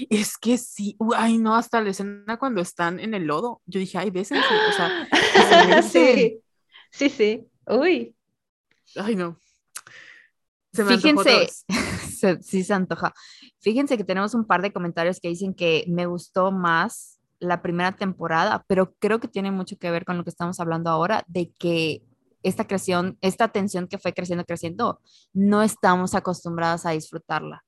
Es 0.08 0.38
que 0.38 0.56
sí, 0.56 0.96
ay 1.16 1.38
no, 1.38 1.54
hasta 1.54 1.80
la 1.80 1.90
escena 1.90 2.38
cuando 2.38 2.60
están 2.60 2.98
en 2.98 3.14
el 3.14 3.24
lodo, 3.24 3.60
yo 3.66 3.78
dije, 3.78 3.98
ay, 3.98 4.10
bésense, 4.10 4.46
o 4.68 4.72
sea, 4.72 5.82
sí, 5.82 6.40
sí, 6.90 7.10
sí. 7.10 7.46
Uy. 7.66 8.14
ay 8.96 9.16
no. 9.16 9.36
Se 10.72 10.84
me 10.84 10.96
Fíjense, 10.96 11.48
se- 12.18 12.42
sí 12.42 12.64
se 12.64 12.74
antoja. 12.74 13.12
Fíjense 13.60 13.96
que 13.96 14.04
tenemos 14.04 14.34
un 14.34 14.46
par 14.46 14.62
de 14.62 14.72
comentarios 14.72 15.20
que 15.20 15.28
dicen 15.28 15.54
que 15.54 15.84
me 15.88 16.06
gustó 16.06 16.50
más 16.50 17.20
la 17.40 17.60
primera 17.60 17.92
temporada, 17.92 18.64
pero 18.68 18.94
creo 18.98 19.20
que 19.20 19.28
tiene 19.28 19.50
mucho 19.50 19.76
que 19.76 19.90
ver 19.90 20.04
con 20.04 20.16
lo 20.16 20.24
que 20.24 20.30
estamos 20.30 20.60
hablando 20.60 20.90
ahora, 20.90 21.24
de 21.26 21.50
que 21.58 22.02
esta 22.42 22.66
creación, 22.66 23.18
esta 23.20 23.48
tensión 23.48 23.86
que 23.88 23.98
fue 23.98 24.14
creciendo, 24.14 24.44
creciendo, 24.44 25.00
no 25.32 25.62
estamos 25.62 26.14
acostumbrados 26.14 26.86
a 26.86 26.90
disfrutarla. 26.90 27.64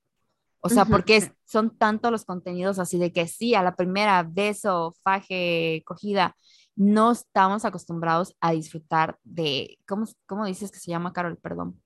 O 0.61 0.69
sea, 0.71 0.85
Ujú. 0.85 0.93
porque 0.93 1.17
es- 1.17 1.33
son 1.45 1.77
tantos 1.77 2.11
los 2.11 2.25
contenidos 2.25 2.79
así 2.79 2.99
de 2.99 3.13
que 3.13 3.27
sí, 3.29 3.55
a 3.55 3.63
la 3.63 3.77
primera, 3.77 4.23
beso, 4.23 4.95
faje, 5.03 5.83
cogida, 5.85 6.37
no 6.75 7.13
estamos 7.13 7.65
acostumbrados 7.65 8.35
a 8.41 8.53
disfrutar 8.53 9.19
de, 9.25 9.79
¿cómo, 9.87 10.07
cómo 10.27 10.47
dices 10.47 10.71
que 10.73 10.79
se 10.79 10.91
llama, 10.91 11.13
Carol? 11.13 11.37
Perdón. 11.37 11.81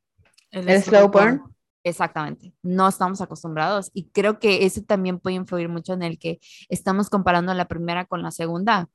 El 0.50 0.82
slow 0.82 1.08
burn. 1.10 1.42
Exactamente, 1.84 2.52
no 2.62 2.88
estamos 2.88 3.20
acostumbrados 3.20 3.90
y 3.94 4.08
creo 4.10 4.38
que 4.38 4.66
eso 4.66 4.82
también 4.82 5.18
puede 5.20 5.36
influir 5.36 5.68
mucho 5.68 5.92
en 5.94 6.02
el 6.02 6.18
que 6.18 6.38
estamos 6.68 7.08
comparando 7.08 7.54
la 7.54 7.66
primera 7.68 8.04
con 8.04 8.20
la 8.22 8.30
segunda 8.30 8.88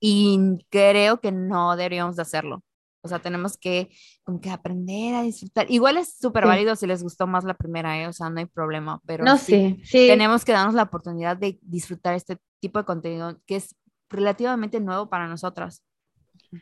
y 0.00 0.64
creo 0.70 1.20
que 1.20 1.32
no 1.32 1.74
deberíamos 1.76 2.16
de 2.16 2.22
hacerlo. 2.22 2.62
O 3.00 3.08
sea, 3.08 3.20
tenemos 3.20 3.56
que 3.56 3.90
como 4.24 4.40
que 4.40 4.50
aprender 4.50 5.14
a 5.14 5.22
disfrutar. 5.22 5.70
Igual 5.70 5.96
es 5.96 6.18
súper 6.18 6.44
Sí. 6.44 6.48
válido 6.48 6.76
si 6.76 6.86
les 6.86 7.02
gustó 7.02 7.26
más 7.26 7.44
la 7.44 7.54
primera, 7.54 8.00
¿eh? 8.00 8.06
o 8.06 8.12
sea, 8.12 8.28
no 8.28 8.38
hay 8.38 8.46
problema, 8.46 9.00
pero 9.06 9.24
No, 9.24 9.38
sí, 9.38 9.80
sí. 9.84 10.06
tenemos 10.08 10.44
que 10.44 10.52
darnos 10.52 10.74
la 10.74 10.82
oportunidad 10.82 11.36
de 11.36 11.58
disfrutar 11.62 12.14
este 12.14 12.38
tipo 12.60 12.78
de 12.78 12.84
contenido 12.84 13.40
que 13.46 13.56
es 13.56 13.76
relativamente 14.10 14.80
nuevo 14.80 15.08
para 15.08 15.26
nosotras. 15.28 15.82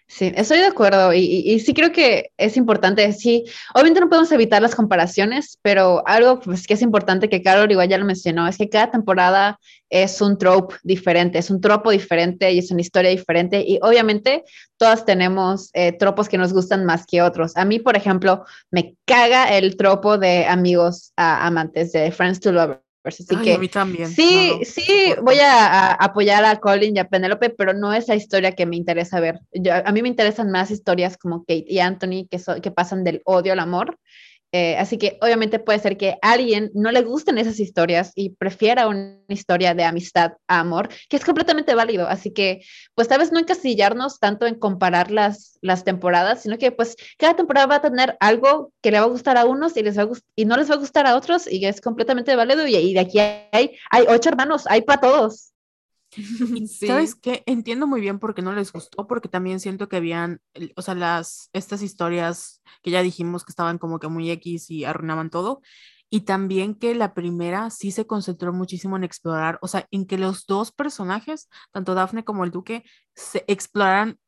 Sí, 0.09 0.33
estoy 0.35 0.59
de 0.59 0.67
acuerdo 0.67 1.13
y, 1.13 1.61
sí 1.61 1.73
creo 1.73 1.93
que 1.93 2.33
es 2.37 2.57
importante, 2.57 3.13
sí, 3.13 3.45
obviamente 3.73 4.01
no 4.01 4.09
podemos 4.09 4.33
evitar 4.33 4.61
las 4.61 4.75
comparaciones, 4.75 5.59
pero 5.63 6.03
algo 6.09 6.41
pues, 6.41 6.67
que 6.67 6.75
es 6.75 6.83
importante 6.83 7.29
que 7.29 7.41
Carol 7.41 7.71
igual 7.71 7.89
ya 7.89 7.99
lo 7.99 8.05
mencionó, 8.05 8.49
es 8.49 8.59
que 8.59 8.69
cada 8.69 8.91
temporada 8.91 9.61
es 9.89 10.21
un 10.21 10.39
trope 10.39 10.75
diferente, 10.83 11.39
es 11.39 11.51
un 11.51 11.61
tropo 11.61 11.93
diferente 11.93 12.51
y 12.51 12.59
es 12.59 12.73
una 12.73 12.81
historia 12.81 13.11
diferente 13.11 13.65
y 13.65 13.79
obviamente 13.81 14.43
todas 14.77 15.05
tenemos 15.05 15.71
eh, 15.73 15.93
tropos 15.93 16.29
que 16.29 16.39
nos 16.39 16.53
gustan 16.53 16.85
más 16.85 17.07
que 17.07 17.23
otros. 17.23 17.57
A 17.57 17.65
mí, 17.65 17.79
por 17.79 17.97
ejemplo, 17.97 18.45
me 18.73 18.97
caga 19.05 19.57
el 19.57 19.77
tropo 19.77 20.19
de 20.19 20.47
amigos 20.47 21.13
amantes, 21.17 21.93
de 21.93 22.11
Friends 22.11 22.41
to 22.41 22.51
Lovers, 22.51 22.86
así 23.09 23.35
Ay, 23.37 23.45
que... 23.45 23.55
a 23.55 23.59
mí 23.59 23.69
también. 23.69 24.09
Sí, 24.09 24.51
no 24.59 24.65
sí, 24.65 25.15
voy 25.23 25.39
a, 25.39 25.67
a 25.67 25.93
apoyar 25.93 26.45
a 26.45 26.57
Colin 26.57 26.97
y 26.97 26.99
a 26.99 27.09
Penélope, 27.09 27.51
pero 27.51 27.73
no 27.73 27.93
es 27.93 28.09
la 28.09 28.15
historia 28.15 28.53
que 28.53 28.67
me 28.67 28.77
interesa 28.77 29.21
ver. 29.21 29.41
Yo- 29.53 29.73
a 29.75 29.93
mí 29.93 30.03
me 30.03 30.09
interesan 30.09 30.51
más 30.51 30.71
historias 30.71 31.17
como 31.17 31.41
Kate 31.41 31.65
y 31.69 31.79
Anthony, 31.81 32.27
que, 32.31 32.39
so- 32.39 32.61
que 32.61 32.71
pasan 32.71 33.05
del 33.05 33.23
odio 33.25 33.53
al 33.53 33.61
amor. 33.61 33.99
Eh, 34.59 34.75
así 34.79 34.97
que 34.97 35.19
obviamente 35.21 35.59
puede 35.59 35.79
ser 35.81 35.99
que 35.99 36.17
a 36.23 36.33
alguien 36.33 36.71
no 36.73 36.91
le 36.91 37.03
gusten 37.03 37.37
esas 37.37 37.61
historias 37.61 38.13
y 38.15 38.31
prefiera 38.31 38.89
una 38.89 39.19
historia 39.29 39.75
de 39.75 39.85
amistad 39.85 40.33
a 40.49 40.61
amor, 40.61 40.89
que 41.11 41.17
es 41.19 41.27
completamente 41.27 41.75
válido. 41.75 42.09
Así 42.09 42.33
que, 42.33 42.63
pues 42.95 43.07
tal 43.07 43.19
vez 43.19 43.33
no 43.33 43.39
encasillarnos 43.39 44.19
tanto 44.19 44.47
en 44.47 44.55
comparar 44.55 45.11
las, 45.11 45.59
las 45.61 45.85
temporadas, 45.85 46.43
sino 46.43 46.57
que 46.57 46.73
pues 46.73 46.97
cada 47.19 47.37
temporada 47.37 47.67
va 47.67 47.75
a 47.77 47.83
tener 47.83 48.17
algo 48.19 48.73
que 48.81 48.91
le 48.91 48.99
va 48.99 49.05
a 49.05 49.09
gustar 49.09 49.37
a 49.37 49.45
unos 49.45 49.77
y, 49.77 49.83
les 49.83 49.99
va 49.99 50.05
a 50.05 50.09
y 50.35 50.47
no 50.47 50.57
les 50.57 50.71
va 50.71 50.77
a 50.77 50.79
gustar 50.79 51.07
a 51.07 51.17
otros 51.17 51.47
y 51.47 51.63
es 51.67 51.83
completamente 51.83 52.35
válido. 52.35 52.67
Y, 52.67 52.77
y 52.77 52.95
de 52.95 53.01
aquí 53.01 53.19
hay, 53.19 53.77
hay 53.91 54.07
ocho 54.09 54.31
hermanos, 54.31 54.65
hay 54.71 54.81
para 54.83 55.03
todos. 55.03 55.53
Sí. 56.69 56.87
¿Sabes 56.87 57.15
qué? 57.15 57.43
Entiendo 57.47 57.87
muy 57.87 58.01
bien 58.01 58.19
por 58.19 58.35
qué 58.35 58.43
no 58.43 58.53
les 58.53 58.73
gustó, 58.73 59.07
porque 59.07 59.29
también 59.29 59.61
siento 59.61 59.89
que 59.89 59.97
habían, 59.97 60.41
o 60.77 60.83
sea, 60.83 60.95
las, 60.95 61.51
estas 61.53 61.83
historias 61.83 62.63
que 62.83 62.91
ya 62.91 63.03
dijimos 63.03 63.45
que 63.45 63.53
estaban 63.53 63.79
como 63.79 63.99
que 63.99 64.09
muy 64.09 64.31
X 64.31 64.71
y 64.71 64.85
arruinaban 64.85 65.31
todo, 65.31 65.61
y 66.09 66.21
también 66.21 66.75
que 66.75 66.95
la 66.95 67.15
primera 67.15 67.71
sí 67.71 67.91
se 67.91 68.07
concentró 68.07 68.53
muchísimo 68.53 68.97
en 68.97 69.05
explorar, 69.05 69.59
o 69.61 69.69
sea, 69.69 69.87
en 69.91 70.07
que 70.07 70.19
los 70.19 70.47
dos 70.47 70.73
personajes, 70.73 71.49
tanto 71.73 71.95
Daphne 71.95 72.25
como 72.25 72.45
el 72.45 72.51
Duque, 72.51 72.85
se 73.15 73.45
exploraran 73.49 74.19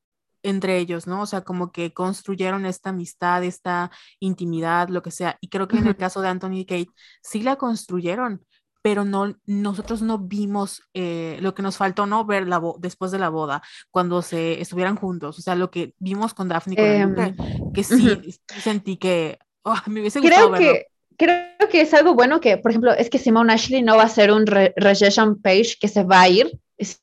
entre 0.43 0.79
ellos, 0.79 1.07
¿no? 1.07 1.23
O 1.23 1.27
sea, 1.27 1.43
como 1.43 1.73
que 1.73 1.93
construyeron 1.93 2.67
esta 2.67 2.91
amistad, 2.91 3.45
esta 3.45 3.91
intimidad, 4.21 4.89
lo 4.89 5.03
que 5.03 5.11
sea, 5.11 5.37
y 5.41 5.49
creo 5.49 5.69
que 5.69 5.79
en 5.79 5.87
el 5.87 5.97
caso 5.97 6.21
de 6.21 6.29
Anthony 6.29 6.61
y 6.61 6.67
Kate, 6.67 6.91
sí 7.23 7.43
la 7.43 7.57
construyeron, 7.57 8.45
pero 8.89 9.05
no, 9.05 9.37
nosotros 9.45 10.01
no 10.01 10.17
vimos 10.17 10.83
eh, 10.95 11.37
lo 11.43 11.55
que 11.55 11.61
nos 11.61 11.77
faltó, 11.77 12.07
¿no? 12.07 12.25
Ver 12.25 12.49
la 12.49 12.59
después 12.79 13.11
de 13.11 13.19
la 13.19 13.29
boda, 13.29 13.63
cuando 13.91 14.23
se 14.23 14.63
estuvieran 14.63 14.97
juntos, 14.97 15.39
o 15.39 15.43
sea, 15.43 15.55
lo 15.57 15.71
que 15.71 15.93
vimos 15.99 16.33
con 16.33 16.49
Daphne 16.49 16.75
con 16.75 16.87
Em, 16.87 17.11
Luke, 17.11 17.35
que 17.75 17.85
sí 17.85 17.95
ujú. 17.95 18.31
sentí 18.63 18.97
que 18.97 19.39
oh, 19.63 19.77
me 19.89 20.01
hubiese 20.01 20.21
gustado 20.21 20.53
Creo 20.53 20.59
verlo. 20.59 20.73
que, 20.73 20.87
creo 21.19 21.69
que 21.71 21.83
es 21.83 21.93
algo 21.93 22.15
bueno 22.15 22.41
que, 22.41 22.57
por 22.57 22.71
ejemplo, 22.71 22.95
es 22.95 23.11
que 23.11 23.19
Simone 23.19 23.53
Ashley 23.53 23.83
no 23.83 23.99
va 23.99 24.05
a 24.05 24.09
ser 24.09 24.33
un 24.33 24.47
re 24.47 24.73
rejection 24.77 25.39
page 25.39 25.77
que 25.79 25.89
se 25.89 26.03
va 26.03 26.23
a 26.23 26.29
ir. 26.31 26.59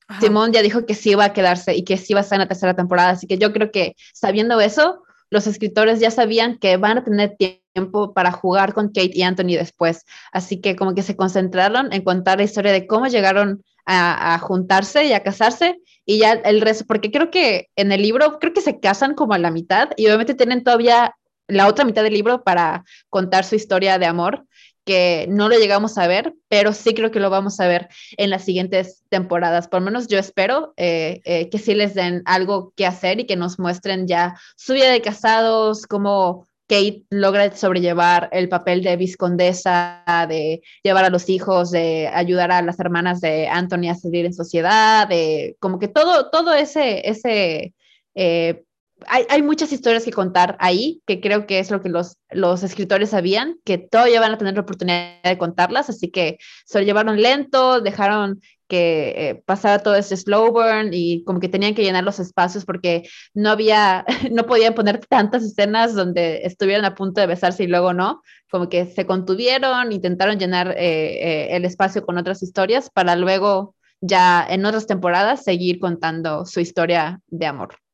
Ajá. 0.07 0.21
Simone 0.21 0.53
ya 0.53 0.63
dijo 0.63 0.87
que 0.87 0.95
sí 0.95 1.13
va 1.13 1.25
a 1.25 1.33
quedarse 1.33 1.75
y 1.75 1.83
que 1.83 1.97
sí 1.97 2.15
va 2.15 2.21
a 2.21 2.23
estar 2.23 2.37
en 2.37 2.45
la 2.45 2.47
tercera 2.47 2.75
temporada. 2.75 3.11
Así 3.11 3.27
que 3.27 3.37
yo 3.37 3.53
creo 3.53 3.69
que 3.69 3.95
sabiendo 4.11 4.59
eso, 4.59 5.03
los 5.35 5.47
escritores 5.47 5.99
ya 5.99 6.09
sabían 6.09 6.57
que 6.57 6.77
van 6.77 6.97
a 6.97 7.03
tener 7.03 7.35
tiempo 7.35 8.13
para 8.13 8.31
jugar 8.31 8.73
con 8.73 8.87
Kate 8.87 9.11
y 9.13 9.21
Anthony 9.21 9.57
después. 9.57 10.05
Así 10.31 10.61
que 10.61 10.75
como 10.75 10.95
que 10.95 11.03
se 11.03 11.15
concentraron 11.15 11.91
en 11.93 12.03
contar 12.03 12.37
la 12.37 12.45
historia 12.45 12.71
de 12.71 12.87
cómo 12.87 13.07
llegaron 13.07 13.61
a, 13.85 14.39
juntarse 14.39 15.05
y 15.05 15.13
a 15.13 15.21
casarse 15.21 15.79
y 16.05 16.19
ya 16.19 16.31
el 16.31 16.61
resto, 16.61 16.85
porque 16.87 17.11
creo 17.11 17.29
que 17.29 17.67
en 17.75 17.91
el 17.91 18.01
libro, 18.01 18.39
creo 18.39 18.53
que 18.53 18.61
se 18.61 18.79
casan 18.79 19.13
como 19.13 19.33
a 19.33 19.37
la 19.37 19.51
mitad 19.51 19.89
y 19.97 20.07
obviamente 20.07 20.33
tienen 20.33 20.63
todavía 20.63 21.15
la 21.47 21.67
otra 21.67 21.85
mitad 21.85 22.01
del 22.01 22.13
libro 22.13 22.43
para 22.43 22.83
contar 23.09 23.43
su 23.43 23.55
historia 23.55 23.99
de 23.99 24.07
amor, 24.07 24.45
que 24.85 25.25
no 25.29 25.49
lo 25.49 25.57
llegamos 25.57 25.97
a 25.97 26.07
ver, 26.07 26.35
pero 26.47 26.71
sí 26.71 26.93
creo 26.93 27.11
que 27.11 27.19
lo 27.19 27.29
vamos 27.29 27.59
a 27.59 27.67
ver 27.67 27.89
en 28.17 28.29
las 28.29 28.45
siguientes 28.45 29.03
temporadas. 29.09 29.67
Por 29.67 29.81
lo 29.81 29.85
menos 29.85 30.07
yo 30.07 30.19
espero 30.19 30.73
eh, 30.77 31.21
eh, 31.25 31.49
que 31.49 31.57
sí 31.57 31.73
les 31.73 31.95
den 31.95 32.21
algo 32.25 32.71
que 32.75 32.85
hacer 32.85 33.19
y 33.19 33.25
que 33.25 33.35
nos 33.35 33.59
muestren 33.59 34.07
ya 34.07 34.35
su 34.55 34.73
vida 34.73 34.91
de 34.91 35.01
casados, 35.01 35.87
cómo 35.87 36.47
Kate 36.67 37.03
logra 37.09 37.55
sobrellevar 37.55 38.29
el 38.31 38.49
papel 38.49 38.83
de 38.83 38.97
viscondesa, 38.97 40.03
de 40.27 40.61
llevar 40.83 41.05
a 41.05 41.09
los 41.09 41.29
hijos, 41.29 41.71
de 41.71 42.07
ayudar 42.07 42.51
a 42.51 42.61
las 42.61 42.79
hermanas 42.79 43.21
de 43.21 43.47
Anthony 43.47 43.89
a 43.89 43.95
salir 43.95 44.25
en 44.25 44.33
sociedad, 44.33 45.07
de 45.07 45.57
como 45.59 45.77
que 45.77 45.87
todo, 45.87 46.29
todo 46.31 46.53
ese, 46.53 47.07
ese 47.07 47.73
eh, 48.15 48.63
hay, 49.07 49.25
hay, 49.29 49.41
muchas 49.41 49.71
historias 49.71 50.03
que 50.03 50.11
contar 50.11 50.57
ahí, 50.59 51.01
que 51.05 51.21
creo 51.21 51.47
que 51.47 51.59
es 51.59 51.71
lo 51.71 51.81
que 51.81 51.89
los, 51.89 52.17
los 52.29 52.63
escritores 52.63 53.11
sabían, 53.11 53.57
que 53.63 53.77
todavía 53.77 54.19
van 54.19 54.33
a 54.33 54.37
tener 54.37 54.55
la 54.55 54.61
oportunidad 54.61 55.21
de 55.23 55.37
contarlas, 55.37 55.89
así 55.89 56.11
que 56.11 56.37
se 56.65 56.79
lo 56.79 56.85
llevaron 56.85 57.21
lento, 57.21 57.81
dejaron 57.81 58.41
que 58.67 59.13
eh, 59.15 59.43
pasara 59.45 59.83
todo 59.83 59.95
ese 59.95 60.17
slow 60.17 60.51
burn 60.51 60.89
y 60.91 61.23
como 61.23 61.39
que 61.39 61.49
tenían 61.49 61.75
que 61.75 61.83
llenar 61.83 62.03
los 62.03 62.19
espacios 62.19 62.65
porque 62.65 63.07
no 63.33 63.51
había, 63.51 64.05
no 64.31 64.45
podían 64.45 64.73
poner 64.73 65.05
tantas 65.05 65.43
escenas 65.43 65.93
donde 65.93 66.41
estuvieran 66.43 66.85
a 66.85 66.95
punto 66.95 67.21
de 67.21 67.27
besarse 67.27 67.63
y 67.63 67.67
luego 67.67 67.93
no, 67.93 68.21
como 68.49 68.69
que 68.69 68.85
se 68.87 69.05
contuvieron, 69.05 69.91
intentaron 69.91 70.39
llenar 70.39 70.71
eh, 70.71 70.75
eh, 70.77 71.55
el 71.55 71.65
espacio 71.65 72.05
con 72.05 72.17
otras 72.17 72.41
historias 72.43 72.89
para 72.89 73.15
luego 73.15 73.75
ya 74.01 74.45
en 74.47 74.65
otras 74.65 74.87
temporadas 74.87 75.43
seguir 75.43 75.79
contando 75.79 76.45
su 76.45 76.59
historia 76.59 77.21
de 77.27 77.45
amor. 77.45 77.84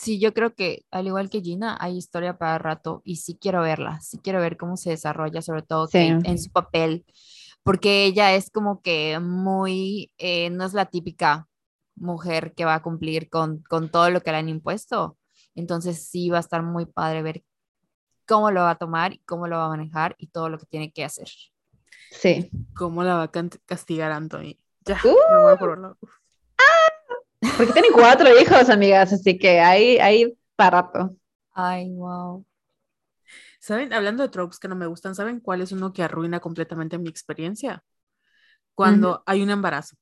Sí, 0.00 0.20
yo 0.20 0.32
creo 0.32 0.54
que 0.54 0.84
al 0.92 1.08
igual 1.08 1.28
que 1.28 1.40
Gina, 1.40 1.76
hay 1.80 1.96
historia 1.96 2.38
para 2.38 2.56
rato 2.58 3.02
y 3.04 3.16
sí 3.16 3.36
quiero 3.40 3.62
verla, 3.62 4.00
sí 4.00 4.18
quiero 4.22 4.40
ver 4.40 4.56
cómo 4.56 4.76
se 4.76 4.90
desarrolla, 4.90 5.42
sobre 5.42 5.62
todo 5.62 5.88
Sí. 5.88 5.98
Kate 6.12 6.30
en 6.30 6.38
su 6.38 6.50
papel, 6.52 7.04
porque 7.64 8.04
ella 8.04 8.32
es 8.34 8.48
como 8.50 8.80
que 8.80 9.18
muy, 9.18 10.12
eh, 10.18 10.50
no 10.50 10.64
es 10.64 10.72
la 10.72 10.86
típica 10.86 11.48
mujer 11.96 12.54
que 12.54 12.64
va 12.64 12.76
a 12.76 12.82
cumplir 12.82 13.28
con, 13.28 13.62
con 13.68 13.90
todo 13.90 14.08
lo 14.10 14.20
que 14.20 14.30
le 14.30 14.36
han 14.36 14.48
impuesto. 14.48 15.18
Entonces 15.56 16.08
sí 16.08 16.30
va 16.30 16.36
a 16.36 16.40
estar 16.46 16.62
muy 16.62 16.86
padre 16.86 17.22
ver 17.22 17.42
cómo 18.24 18.52
lo 18.52 18.60
va 18.60 18.70
a 18.70 18.78
tomar 18.78 19.14
y 19.14 19.18
cómo 19.26 19.48
lo 19.48 19.56
va 19.56 19.64
a 19.66 19.70
manejar 19.70 20.14
y 20.18 20.28
todo 20.28 20.48
lo 20.48 20.58
que 20.58 20.66
tiene 20.66 20.92
que 20.92 21.04
hacer. 21.04 21.28
Sí. 22.12 22.48
¿Cómo 22.76 23.02
la 23.02 23.16
va 23.16 23.22
a 23.24 23.30
castigar 23.66 24.12
Anthony? 24.12 24.58
Ya, 24.86 25.00
Uh. 25.04 25.08
me 25.34 25.40
muero 25.42 25.58
por 25.58 25.70
verlo. 25.70 25.98
Porque 27.58 27.72
tienen 27.72 27.92
cuatro 27.92 28.28
hijos, 28.40 28.70
amigas, 28.70 29.12
así 29.12 29.36
que 29.36 29.58
hay, 29.60 29.98
hay 29.98 30.32
para 30.56 30.82
rato. 30.82 31.16
Ay, 31.52 31.90
wow. 31.92 32.46
¿Saben? 33.60 33.92
Hablando 33.92 34.22
de 34.22 34.28
tropes 34.28 34.58
que 34.60 34.68
no 34.68 34.76
me 34.76 34.86
gustan, 34.86 35.14
¿saben 35.16 35.40
cuál 35.40 35.60
es 35.60 35.72
uno 35.72 35.92
que 35.92 36.02
arruina 36.04 36.38
completamente 36.40 36.96
mi 36.98 37.08
experiencia? 37.08 37.82
Cuando 38.74 39.22
hay 39.26 39.42
un 39.42 39.50
embarazo. 39.50 39.96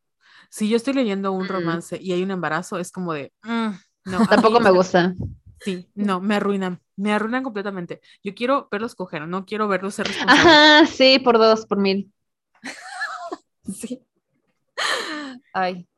Si 0.51 0.69
yo 0.69 0.77
estoy 0.77 0.93
leyendo 0.93 1.33
un 1.33 1.45
Mm. 1.45 1.49
romance 1.49 1.99
y 2.01 2.13
hay 2.13 2.23
un 2.23 2.31
embarazo, 2.31 2.79
es 2.79 2.93
como 2.93 3.15
de, 3.15 3.33
mm, 3.43 3.69
no. 4.05 4.27
Tampoco 4.29 4.59
mí- 4.61 4.65
me 4.65 4.71
gusta. 4.71 5.15
Sí, 5.61 5.89
no, 5.95 6.21
me 6.21 6.37
arruinan, 6.37 6.81
me 6.97 7.13
arruinan 7.15 7.43
completamente. 7.43 8.01
Yo 8.23 8.35
quiero 8.35 8.69
verlos 8.71 8.95
coger, 8.95 9.27
no 9.27 9.47
quiero 9.47 9.67
verlos 9.67 9.95
ser 9.95 10.07
responsables. 10.09 10.45
Ajá, 10.47 10.87
sí, 10.87 11.19
por 11.19 11.39
dos, 11.39 11.65
por 11.67 11.79
mil. 11.79 12.13
Sí. 13.65 14.01
Ay, 15.53 15.89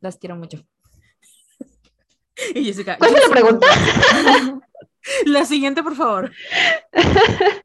las 0.00 0.16
quiero 0.16 0.36
mucho. 0.36 0.64
Y 2.54 2.64
Jessica, 2.64 2.96
¿Cuál 2.98 3.10
fue 3.10 3.20
la 3.20 3.28
pregunta? 3.28 3.66
La 5.26 5.44
siguiente, 5.44 5.82
por 5.82 5.96
favor. 5.96 6.32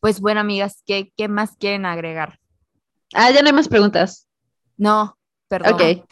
Pues 0.00 0.20
bueno, 0.20 0.40
amigas, 0.40 0.82
¿qué, 0.84 1.12
qué 1.16 1.28
más 1.28 1.56
quieren 1.56 1.86
agregar? 1.86 2.40
Ah, 3.14 3.30
ya 3.30 3.40
no 3.40 3.46
hay 3.46 3.52
más 3.52 3.68
preguntas. 3.68 4.26
No, 4.76 5.16
perdón. 5.46 5.74
Ok. 5.74 6.08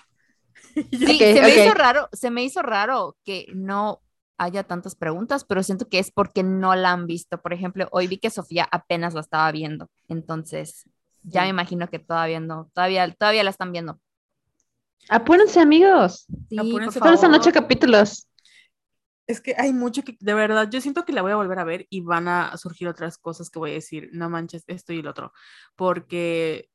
Sí, 0.75 1.05
Ok, 1.05 1.19
se 1.19 1.43
me 1.43 1.55
hizo 1.57 1.75
raro, 1.75 2.09
se 2.13 2.31
me 2.31 2.45
hizo 2.45 2.63
raro 2.63 3.17
que 3.25 3.47
no 3.53 4.01
haya 4.39 4.63
tantas 4.63 4.95
preguntas, 4.95 5.45
pero 5.45 5.65
siento 5.65 5.89
que 5.89 5.99
es 5.99 6.13
porque 6.13 6.45
no 6.45 6.77
la 6.77 6.93
han 6.93 7.07
visto. 7.09 7.43
Por 7.43 7.53
ejemplo, 7.53 7.89
hoy 7.91 8.07
vi 8.07 8.19
que 8.19 8.31
Sofía 8.31 8.69
apenas 8.71 9.13
la 9.15 9.21
estaba 9.23 9.51
viendo, 9.51 9.91
entonces 10.09 10.89
ya 11.23 11.43
me 11.43 11.49
imagino 11.49 11.89
que 11.89 11.99
todavía 11.99 12.39
no, 12.39 12.71
todavía, 12.73 13.13
todavía 13.13 13.43
la 13.43 13.51
están 13.51 13.73
viendo. 13.73 14.01
Apúrense, 15.09 15.61
amigos. 15.61 16.27
Sí, 16.49 16.59
Apúrense, 16.59 16.99
por 16.99 17.09
Solo 17.09 17.17
son 17.19 17.31
favor. 17.33 17.41
ocho 17.41 17.53
capítulos. 17.53 18.27
Es 19.27 19.41
que 19.41 19.55
hay 19.57 19.73
mucho 19.73 20.03
que, 20.03 20.17
de 20.19 20.35
verdad, 20.35 20.69
yo 20.71 20.81
siento 20.81 21.05
que 21.05 21.13
la 21.13 21.23
voy 21.23 21.33
a 21.33 21.37
volver 21.37 21.59
a 21.59 21.65
ver 21.65 21.87
y 21.89 22.01
van 22.01 22.27
a 22.27 22.57
surgir 22.57 22.89
otras 22.89 23.17
cosas 23.17 23.49
que 23.49 23.61
voy 23.61 23.71
a 23.71 23.75
decir, 23.75 24.11
no 24.13 24.29
manches, 24.29 24.65
esto 24.67 24.93
y 24.93 24.99
el 24.99 25.07
otro, 25.07 25.33
porque 25.77 26.69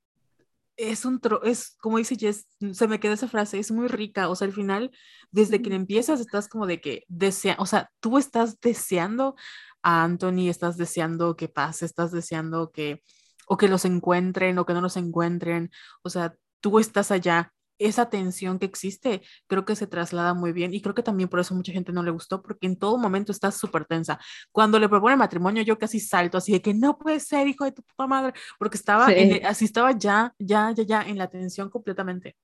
es 0.78 1.06
un, 1.06 1.20
tro 1.20 1.44
es 1.44 1.76
como 1.82 1.98
dice 1.98 2.16
Jess, 2.16 2.48
se 2.74 2.88
me 2.88 3.00
queda 3.00 3.14
esa 3.14 3.28
frase, 3.28 3.60
es 3.60 3.72
muy 3.72 3.88
rica, 3.88 4.30
o 4.30 4.36
sea, 4.36 4.48
al 4.48 4.54
final, 4.54 4.92
desde 5.32 5.62
que 5.62 5.74
empiezas, 5.74 6.20
estás 6.20 6.48
como 6.48 6.66
de 6.68 6.82
que 6.82 7.04
desea, 7.08 7.56
o 7.60 7.66
sea, 7.66 7.92
tú 8.00 8.18
estás 8.18 8.60
deseando 8.60 9.36
a 9.82 10.04
Anthony, 10.04 10.50
estás 10.50 10.78
deseando 10.78 11.36
que 11.36 11.48
pase, 11.48 11.86
estás 11.86 12.12
deseando 12.12 12.72
que, 12.72 13.04
o 13.48 13.58
que 13.58 13.68
los 13.68 13.86
encuentren, 13.86 14.58
o 14.58 14.66
que 14.66 14.74
no 14.74 14.82
los 14.82 14.98
encuentren, 14.98 15.72
o 16.04 16.10
sea, 16.10 16.36
tú 16.60 16.80
estás 16.80 17.12
allá. 17.12 17.54
Esa 17.78 18.10
tensión 18.10 18.58
que 18.58 18.66
existe, 18.66 19.22
creo 19.48 19.66
que 19.66 19.76
se 19.76 19.86
traslada 19.86 20.34
muy 20.34 20.54
bien 20.54 20.74
y 20.74 20.82
creo 20.82 20.96
que 20.96 21.04
también 21.04 21.28
por 21.28 21.42
eso 21.42 21.54
mucha 21.56 21.74
gente 21.74 21.92
no 21.92 22.04
le 22.04 22.12
gustó, 22.12 22.42
porque 22.42 22.68
en 22.68 22.78
todo 22.78 22.98
momento 22.98 23.34
estás 23.34 23.58
súper 23.58 23.84
tensa. 23.86 24.18
Cuando 24.54 24.80
le 24.80 24.88
propone 24.88 25.18
matrimonio, 25.18 25.62
yo 25.62 25.78
casi 25.78 26.00
salto 26.00 26.38
así 26.38 26.54
de 26.54 26.62
que 26.62 26.74
no 26.74 26.98
puede 26.98 27.20
ser, 27.20 27.48
hijo 27.50 27.66
de 27.66 27.74
tu 27.74 27.82
puta 27.84 28.08
madre, 28.08 28.34
porque 28.58 28.78
estaba, 28.78 29.08
Sí. 29.08 29.14
en- 29.18 29.46
así 29.46 29.66
estaba 29.66 29.92
ya, 29.92 30.34
ya, 30.40 30.72
ya, 30.72 30.84
ya 30.84 31.02
en 31.02 31.18
la 31.18 31.28
tensión 31.30 31.70
completamente. 31.70 32.38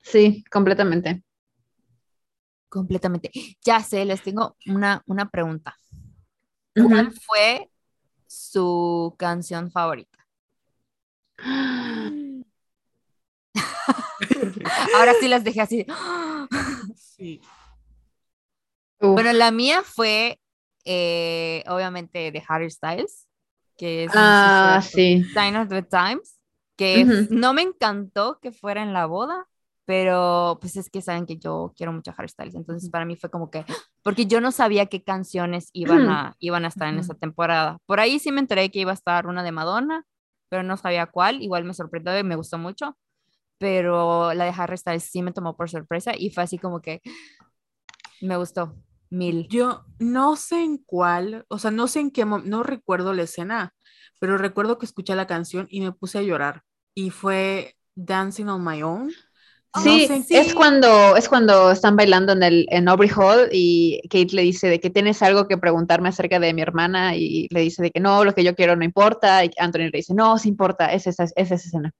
Sí, 0.00 0.42
completamente. 0.50 1.22
Completamente. 2.70 3.30
Ya 3.64 3.80
sé, 3.80 4.04
les 4.04 4.22
tengo 4.22 4.56
una, 4.66 5.02
una 5.06 5.28
pregunta. 5.28 5.76
¿Cuál 6.74 7.12
fue 7.12 7.70
su 8.26 9.14
canción 9.18 9.70
favorita? 9.70 10.18
Ahora 14.96 15.14
sí 15.20 15.28
las 15.28 15.44
dejé 15.44 15.60
así. 15.60 15.86
Sí. 16.96 17.40
Uf. 19.00 19.14
Bueno, 19.14 19.32
la 19.32 19.50
mía 19.50 19.82
fue 19.84 20.40
eh, 20.84 21.64
obviamente 21.66 22.30
de 22.30 22.42
Harry 22.46 22.70
Styles, 22.70 23.26
que 23.76 24.04
es 24.04 24.12
ah, 24.14 24.80
sí. 24.82 25.24
Sign 25.32 25.56
of 25.56 25.68
the 25.68 25.82
Times, 25.82 26.38
que 26.76 27.04
no 27.30 27.54
me 27.54 27.62
encantó 27.62 28.38
que 28.40 28.52
fuera 28.52 28.82
en 28.82 28.92
la 28.92 29.06
boda, 29.06 29.46
pero 29.86 30.58
pues 30.60 30.76
es 30.76 30.90
que 30.90 31.02
saben 31.02 31.26
que 31.26 31.36
yo 31.36 31.72
quiero 31.76 31.92
mucho 31.92 32.10
a 32.10 32.14
Harry 32.16 32.28
Styles, 32.28 32.54
entonces 32.54 32.90
para 32.90 33.04
mí 33.04 33.16
fue 33.16 33.30
como 33.30 33.50
que, 33.50 33.64
porque 34.02 34.26
yo 34.26 34.40
no 34.40 34.52
sabía 34.52 34.86
qué 34.86 35.02
canciones 35.02 35.70
iban 35.72 36.08
a, 36.08 36.36
iban 36.38 36.64
a 36.64 36.68
estar 36.68 36.88
en 36.88 36.98
esa 36.98 37.14
temporada. 37.14 37.78
Por 37.86 38.00
ahí 38.00 38.18
sí 38.18 38.30
me 38.32 38.40
enteré 38.40 38.70
que 38.70 38.80
iba 38.80 38.90
a 38.90 38.94
estar 38.94 39.26
una 39.26 39.42
de 39.42 39.52
Madonna, 39.52 40.04
pero 40.48 40.62
no 40.62 40.76
sabía 40.76 41.06
cuál, 41.06 41.42
igual 41.42 41.64
me 41.64 41.74
sorprendió 41.74 42.18
y 42.18 42.24
me 42.24 42.36
gustó 42.36 42.58
mucho, 42.58 42.96
pero 43.58 44.34
la 44.34 44.44
de 44.44 44.52
Harry 44.56 44.76
Styles 44.78 45.04
sí 45.04 45.22
me 45.22 45.32
tomó 45.32 45.56
por 45.56 45.70
sorpresa 45.70 46.12
y 46.16 46.30
fue 46.30 46.42
así 46.44 46.58
como 46.58 46.80
que 46.80 47.00
me 48.20 48.36
gustó 48.36 48.74
mil. 49.10 49.48
Yo 49.48 49.84
no 49.98 50.36
sé 50.36 50.62
en 50.62 50.78
cuál, 50.78 51.44
o 51.48 51.58
sea, 51.58 51.70
no 51.70 51.86
sé 51.88 52.00
en 52.00 52.10
qué, 52.10 52.24
no 52.24 52.62
recuerdo 52.62 53.12
la 53.12 53.22
escena, 53.22 53.74
pero 54.20 54.38
recuerdo 54.38 54.78
que 54.78 54.86
escuché 54.86 55.14
la 55.14 55.26
canción 55.26 55.66
y 55.70 55.80
me 55.80 55.92
puse 55.92 56.18
a 56.18 56.22
llorar. 56.22 56.62
Y 56.94 57.10
fue 57.10 57.76
Dancing 57.94 58.46
on 58.48 58.64
My 58.64 58.82
Own 58.82 59.12
Sí, 59.76 60.06
sé. 60.06 60.24
es 60.30 60.54
cuando 60.54 61.16
es 61.16 61.28
cuando 61.28 61.72
están 61.72 61.96
bailando 61.96 62.32
en 62.32 62.44
el 62.44 62.66
en 62.70 62.88
Aubrey 62.88 63.10
Hall 63.16 63.48
y 63.50 64.00
Kate 64.08 64.28
le 64.36 64.42
dice 64.42 64.68
de 64.68 64.78
que 64.78 64.88
tienes 64.88 65.20
algo 65.20 65.48
que 65.48 65.58
preguntarme 65.58 66.08
acerca 66.10 66.38
de 66.38 66.54
mi 66.54 66.62
hermana 66.62 67.16
y 67.16 67.48
le 67.50 67.60
dice 67.60 67.82
de 67.82 67.90
que 67.90 67.98
no, 67.98 68.24
lo 68.24 68.34
que 68.34 68.44
yo 68.44 68.54
quiero 68.54 68.76
no 68.76 68.84
importa 68.84 69.44
y 69.44 69.50
Anthony 69.58 69.90
le 69.90 69.98
dice 69.98 70.14
no, 70.14 70.38
sí 70.38 70.48
importa, 70.48 70.92
es 70.92 71.08
esa, 71.08 71.24
es 71.24 71.32
esa 71.36 71.54
escena. 71.56 71.92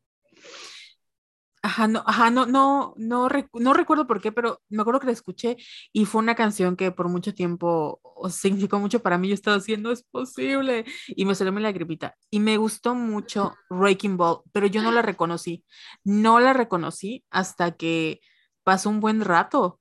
Ajá, 1.67 1.89
no, 1.89 2.03
ajá, 2.07 2.31
no, 2.31 2.45
no, 2.45 2.93
no, 2.99 3.27
no 3.55 3.73
recuerdo 3.73 4.07
por 4.07 4.21
qué, 4.21 4.31
pero 4.33 4.61
me 4.69 4.83
acuerdo 4.83 5.01
que 5.01 5.07
la 5.07 5.13
escuché 5.13 5.57
y 5.95 6.05
fue 6.05 6.21
una 6.21 6.35
canción 6.35 6.77
que 6.77 6.93
por 6.93 7.09
mucho 7.09 7.33
tiempo 7.33 8.03
significó 8.29 8.79
mucho 8.79 9.01
para 9.01 9.17
mí. 9.17 9.29
Yo 9.29 9.35
estaba 9.35 9.57
haciendo, 9.57 9.91
es 9.91 10.03
posible. 10.03 10.85
Y 11.09 11.25
me 11.25 11.35
salió 11.35 11.53
mi 11.55 11.63
lagrimita. 11.63 12.17
Y 12.31 12.41
me 12.41 12.59
gustó 12.59 12.95
mucho 12.95 13.55
Breaking 13.71 14.19
Ball, 14.19 14.43
pero 14.53 14.67
yo 14.67 14.83
no 14.83 14.93
la 14.93 15.01
reconocí. 15.01 15.65
No 16.05 16.39
la 16.39 16.53
reconocí 16.53 17.25
hasta 17.31 17.71
que 17.73 18.21
pasó 18.63 18.91
un 18.91 19.01
buen 19.01 19.23
rato 19.23 19.81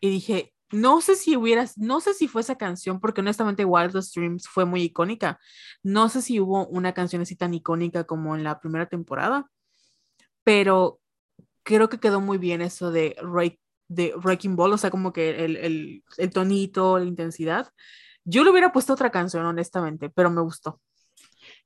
y 0.00 0.10
dije, 0.10 0.54
no 0.72 1.00
sé 1.02 1.16
si 1.16 1.36
hubieras, 1.36 1.78
no 1.78 2.00
sé 2.00 2.14
si 2.14 2.28
fue 2.28 2.42
esa 2.42 2.56
canción, 2.56 3.00
porque 3.00 3.20
honestamente 3.22 3.64
Wildest 3.66 4.14
Dreams 4.16 4.48
fue 4.48 4.64
muy 4.64 4.82
icónica. 4.84 5.38
No 5.82 6.08
sé 6.08 6.22
si 6.22 6.40
hubo 6.40 6.66
una 6.68 6.94
canción 6.94 7.22
así 7.22 7.36
tan 7.36 7.54
icónica 7.54 8.04
como 8.04 8.36
en 8.36 8.44
la 8.44 8.60
primera 8.60 8.86
temporada, 8.88 9.50
pero 10.44 10.99
creo 11.62 11.88
que 11.88 12.00
quedó 12.00 12.20
muy 12.20 12.38
bien 12.38 12.62
eso 12.62 12.90
de, 12.90 13.16
de 13.88 14.14
Wrecking 14.16 14.56
Ball, 14.56 14.72
o 14.72 14.78
sea, 14.78 14.90
como 14.90 15.12
que 15.12 15.44
el, 15.44 15.56
el, 15.56 16.04
el 16.18 16.30
tonito, 16.30 16.98
la 16.98 17.04
intensidad. 17.04 17.68
Yo 18.24 18.44
le 18.44 18.50
hubiera 18.50 18.72
puesto 18.72 18.92
otra 18.92 19.10
canción, 19.10 19.44
honestamente, 19.46 20.10
pero 20.10 20.30
me 20.30 20.42
gustó. 20.42 20.80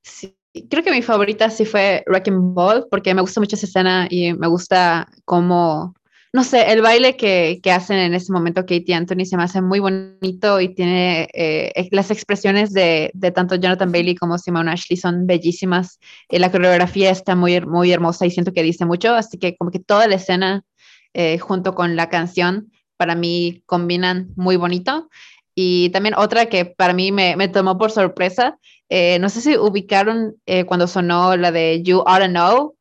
Sí, 0.02 0.36
creo 0.70 0.84
que 0.84 0.90
mi 0.90 1.02
favorita 1.02 1.50
sí 1.50 1.64
fue 1.64 2.04
Wrecking 2.06 2.54
Ball 2.54 2.86
porque 2.90 3.14
me 3.14 3.20
gusta 3.20 3.40
mucho 3.40 3.56
esa 3.56 3.66
escena 3.66 4.06
y 4.08 4.32
me 4.34 4.46
gusta 4.46 5.08
cómo, 5.24 5.94
no 6.34 6.44
sé, 6.44 6.72
el 6.72 6.82
baile 6.82 7.16
que, 7.16 7.60
que 7.62 7.72
hacen 7.72 7.96
en 7.96 8.12
ese 8.12 8.32
momento 8.32 8.62
Katie 8.62 8.94
Anthony 8.94 9.24
se 9.24 9.36
me 9.36 9.44
hace 9.44 9.62
muy 9.62 9.78
bonito 9.78 10.60
y 10.60 10.74
tiene 10.74 11.28
eh, 11.32 11.88
las 11.92 12.10
expresiones 12.10 12.72
de, 12.72 13.10
de 13.14 13.30
tanto 13.30 13.54
Jonathan 13.54 13.90
Bailey 13.90 14.16
como 14.16 14.36
Simone 14.36 14.70
Ashley 14.70 14.96
son 14.96 15.26
bellísimas 15.26 16.00
y 16.28 16.38
la 16.38 16.50
coreografía 16.50 17.10
está 17.10 17.36
muy, 17.36 17.60
muy 17.60 17.92
hermosa 17.92 18.26
y 18.26 18.30
siento 18.30 18.52
que 18.52 18.62
dice 18.62 18.84
mucho, 18.84 19.14
así 19.14 19.38
que 19.38 19.56
como 19.56 19.70
que 19.70 19.78
toda 19.78 20.06
la 20.08 20.16
escena 20.16 20.64
eh, 21.12 21.38
junto 21.38 21.74
con 21.74 21.96
la 21.96 22.08
canción 22.08 22.70
para 22.96 23.14
mí 23.14 23.62
combinan 23.64 24.28
muy 24.36 24.56
bonito. 24.56 25.08
Y 25.54 25.90
también 25.90 26.16
otra 26.16 26.46
que 26.46 26.64
para 26.64 26.94
mí 26.94 27.12
me, 27.12 27.36
me 27.36 27.46
tomó 27.46 27.78
por 27.78 27.92
sorpresa 27.92 28.58
eh, 28.88 29.18
no 29.18 29.28
sé 29.28 29.40
si 29.40 29.56
ubicaron 29.56 30.36
eh, 30.46 30.64
cuando 30.64 30.86
sonó 30.86 31.36
la 31.36 31.50
de 31.50 31.82
You 31.82 32.02
Oughta 32.06 32.28
Know, 32.28 32.76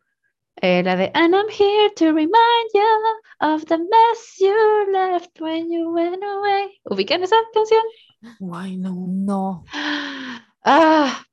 eh, 0.64 0.82
la 0.82 0.96
de 0.96 1.12
And 1.14 1.36
I'm 1.36 1.50
here 1.50 1.90
to 1.98 2.06
remind 2.14 2.70
you 2.74 3.00
of 3.42 3.66
the 3.66 3.78
mess 3.78 4.40
you 4.40 4.92
left 4.94 5.42
when 5.42 5.70
you 5.70 5.92
went 5.92 6.24
away. 6.24 6.80
¿Ubican 6.86 7.22
esa 7.22 7.36
canción? 7.54 7.82
Guay, 8.40 8.78
no. 8.78 8.94
No. 9.08 9.64
Ah, 10.64 11.26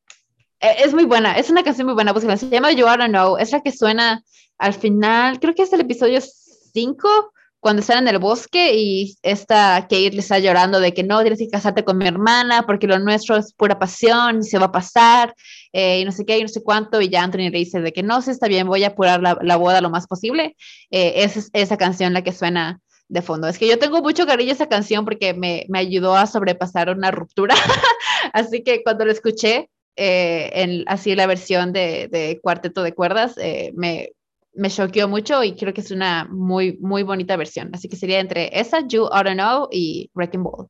e- 0.58 0.82
es 0.84 0.92
muy 0.92 1.04
buena, 1.04 1.34
es 1.34 1.48
una 1.48 1.62
canción 1.62 1.86
muy 1.86 1.94
buena, 1.94 2.12
búsquenla, 2.12 2.36
se 2.36 2.50
llama 2.50 2.72
You 2.72 2.86
Oughta 2.88 3.06
Know, 3.06 3.36
es 3.36 3.52
la 3.52 3.60
que 3.62 3.70
suena 3.70 4.24
al 4.58 4.74
final, 4.74 5.38
creo 5.38 5.54
que 5.54 5.62
es 5.62 5.72
el 5.72 5.82
episodio 5.82 6.20
5, 6.20 7.32
cuando 7.60 7.80
están 7.80 7.98
en 7.98 8.14
el 8.14 8.18
bosque 8.18 8.74
y 8.74 9.16
esta 9.22 9.82
Kate 9.82 10.12
le 10.12 10.20
está 10.20 10.38
llorando 10.38 10.80
de 10.80 10.92
que 10.94 11.02
no, 11.02 11.20
tienes 11.20 11.38
que 11.38 11.48
casarte 11.48 11.84
con 11.84 11.98
mi 11.98 12.08
hermana 12.08 12.64
porque 12.66 12.86
lo 12.86 12.98
nuestro 12.98 13.36
es 13.36 13.52
pura 13.52 13.78
pasión 13.78 14.40
y 14.40 14.44
se 14.44 14.58
va 14.58 14.66
a 14.66 14.72
pasar 14.72 15.34
eh, 15.72 16.00
y 16.00 16.04
no 16.04 16.12
sé 16.12 16.24
qué 16.24 16.38
y 16.38 16.42
no 16.42 16.48
sé 16.48 16.62
cuánto 16.62 17.00
y 17.00 17.10
ya 17.10 17.22
Anthony 17.22 17.50
le 17.50 17.58
dice 17.58 17.80
de 17.80 17.92
que 17.92 18.02
no, 18.02 18.22
sí 18.22 18.30
está 18.30 18.48
bien, 18.48 18.66
voy 18.66 18.84
a 18.84 18.88
apurar 18.88 19.20
la, 19.22 19.38
la 19.42 19.56
boda 19.56 19.80
lo 19.80 19.90
más 19.90 20.06
posible. 20.06 20.56
Eh, 20.90 21.12
es 21.16 21.50
esa 21.52 21.76
canción 21.76 22.14
la 22.14 22.22
que 22.22 22.32
suena 22.32 22.80
de 23.08 23.22
fondo. 23.22 23.48
Es 23.48 23.58
que 23.58 23.68
yo 23.68 23.78
tengo 23.78 24.00
mucho 24.02 24.26
cariño 24.26 24.50
a 24.50 24.54
esa 24.54 24.68
canción 24.68 25.04
porque 25.04 25.34
me, 25.34 25.66
me 25.68 25.80
ayudó 25.80 26.16
a 26.16 26.26
sobrepasar 26.26 26.90
una 26.90 27.10
ruptura, 27.10 27.54
así 28.32 28.62
que 28.62 28.82
cuando 28.82 29.04
lo 29.04 29.12
escuché 29.12 29.68
eh, 29.96 30.50
en 30.54 30.84
así 30.86 31.14
la 31.14 31.26
versión 31.26 31.72
de, 31.72 32.08
de 32.10 32.40
cuarteto 32.40 32.82
de 32.82 32.94
cuerdas, 32.94 33.34
eh, 33.36 33.72
me, 33.74 34.12
me 34.60 34.68
choqueó 34.68 35.08
mucho 35.08 35.42
y 35.42 35.56
creo 35.56 35.72
que 35.72 35.80
es 35.80 35.90
una 35.90 36.26
muy, 36.30 36.76
muy 36.82 37.02
bonita 37.02 37.34
versión. 37.38 37.70
Así 37.72 37.88
que 37.88 37.96
sería 37.96 38.20
entre 38.20 38.60
esa, 38.60 38.86
You 38.86 39.04
Oughta 39.04 39.32
Know 39.32 39.68
y 39.72 40.10
Wrecking 40.14 40.42
Ball. 40.42 40.68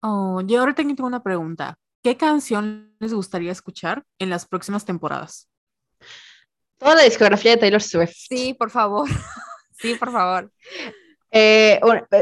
Oh, 0.00 0.40
yo 0.40 0.60
ahora 0.60 0.74
tengo 0.74 1.06
una 1.06 1.22
pregunta. 1.22 1.78
¿Qué 2.02 2.16
canción 2.16 2.94
les 2.98 3.12
gustaría 3.12 3.52
escuchar 3.52 4.02
en 4.18 4.30
las 4.30 4.46
próximas 4.46 4.86
temporadas? 4.86 5.46
Toda 6.78 6.94
la 6.94 7.02
discografía 7.02 7.50
de 7.50 7.56
Taylor 7.58 7.82
Swift. 7.82 8.14
Sí, 8.14 8.54
por 8.54 8.70
favor. 8.70 9.08
Sí, 9.78 9.94
por 9.96 10.10
favor. 10.10 10.50
Eh, 11.30 11.78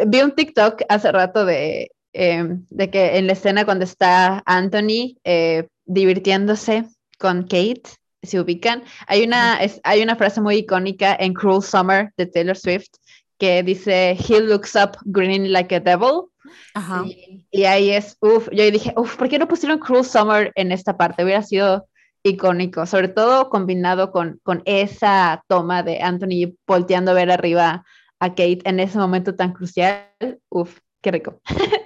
vi 0.09 0.23
un 0.23 0.35
TikTok 0.35 0.83
hace 0.89 1.13
rato 1.13 1.45
de, 1.45 1.93
eh, 2.13 2.45
de 2.49 2.91
que 2.91 3.17
en 3.17 3.29
la 3.29 3.35
escena 3.35 3.65
cuando 3.65 3.85
está 3.85 4.43
Anthony 4.45 5.19
eh, 5.23 5.69
divirtiéndose 5.85 6.87
con 7.17 7.43
Kate, 7.43 7.85
se 8.27 8.41
ubican, 8.41 8.83
hay 9.07 9.23
una, 9.25 9.57
es- 9.63 9.81
hay 9.85 10.03
una 10.03 10.17
frase 10.17 10.41
muy 10.41 10.57
icónica 10.57 11.17
en 11.19 11.35
Cruel 11.35 11.63
Summer 11.63 12.13
de 12.17 12.27
Taylor 12.27 12.57
Swift 12.57 12.89
que 13.39 13.63
dice, 13.63 14.17
He 14.19 14.41
looks 14.41 14.75
up 14.77 14.97
grinning 15.05 15.53
like 15.53 15.75
a 15.75 15.81
devil. 15.81 16.27
Ajá. 16.75 17.05
Y, 17.07 17.47
y 17.51 17.65
ahí 17.65 17.91
es, 17.91 18.17
uff, 18.21 18.49
yo 18.53 18.71
dije, 18.71 18.93
uff, 18.97 19.17
¿por 19.17 19.29
qué 19.29 19.39
no 19.39 19.49
pusieron 19.49 19.79
Cruel 19.79 20.05
Summer 20.05 20.53
en 20.55 20.73
esta 20.73 20.97
parte? 20.97 21.25
Hubiera 21.25 21.43
sido 21.43 21.87
icónico, 22.23 22.87
sobre 22.87 23.09
todo 23.09 23.51
combinado 23.51 24.11
con, 24.13 24.41
con 24.43 24.63
esa 24.65 25.43
toma 25.49 25.83
de 25.83 26.01
Anthony 26.01 26.55
volteando 26.67 27.11
a 27.11 27.15
ver 27.15 27.31
arriba 27.31 27.85
a 28.21 28.29
Kate 28.31 28.61
en 28.65 28.81
ese 28.81 28.99
momento 28.99 29.35
tan 29.35 29.53
crucial. 29.53 30.09
Uff, 30.49 30.79
qué 31.03 31.11
rico. 31.11 31.41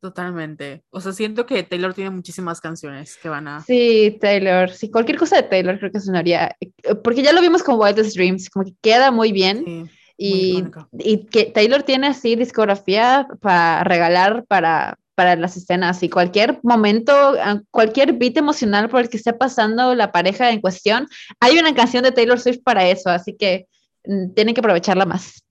Totalmente. 0.00 0.82
O 0.90 1.00
sea, 1.00 1.12
siento 1.12 1.44
que 1.44 1.62
Taylor 1.62 1.92
tiene 1.92 2.08
muchísimas 2.10 2.60
canciones 2.60 3.18
que 3.18 3.28
van 3.28 3.46
a... 3.48 3.60
Sí, 3.60 4.16
Taylor, 4.18 4.70
sí, 4.70 4.90
cualquier 4.90 5.18
cosa 5.18 5.36
de 5.36 5.42
Taylor 5.42 5.78
creo 5.78 5.92
que 5.92 6.00
sonaría, 6.00 6.56
eh, 6.58 6.94
porque 7.04 7.22
ya 7.22 7.34
lo 7.34 7.42
vimos 7.42 7.62
con 7.62 7.78
Wildest 7.78 8.16
Dreams, 8.16 8.48
como 8.48 8.64
que 8.64 8.74
queda 8.80 9.10
muy 9.10 9.30
bien. 9.30 9.58
Sí, 9.58 9.70
muy 9.70 9.90
Y, 10.16 10.50
icónica. 10.58 10.88
y 10.92 11.26
que 11.26 11.44
Taylor 11.46 11.82
tiene 11.82 12.06
así 12.06 12.34
discografía 12.34 13.28
para 13.42 13.84
regalar 13.84 14.46
para, 14.46 14.98
para 15.14 15.36
las 15.36 15.58
escenas 15.58 16.02
y 16.02 16.08
cualquier 16.08 16.60
momento, 16.62 17.34
cualquier 17.70 18.14
beat 18.14 18.38
emocional 18.38 18.88
por 18.88 19.00
el 19.02 19.10
que 19.10 19.18
esté 19.18 19.34
pasando 19.34 19.94
la 19.94 20.12
pareja 20.12 20.50
en 20.50 20.62
cuestión, 20.62 21.08
hay 21.40 21.58
una 21.58 21.74
canción 21.74 22.04
de 22.04 22.12
Taylor 22.12 22.40
Swift 22.40 22.62
para 22.64 22.88
eso, 22.88 23.10
así 23.10 23.36
que 23.36 23.66
mm, 24.06 24.32
tienen 24.32 24.54
que 24.54 24.60
aprovecharla 24.60 25.04
más. 25.04 25.44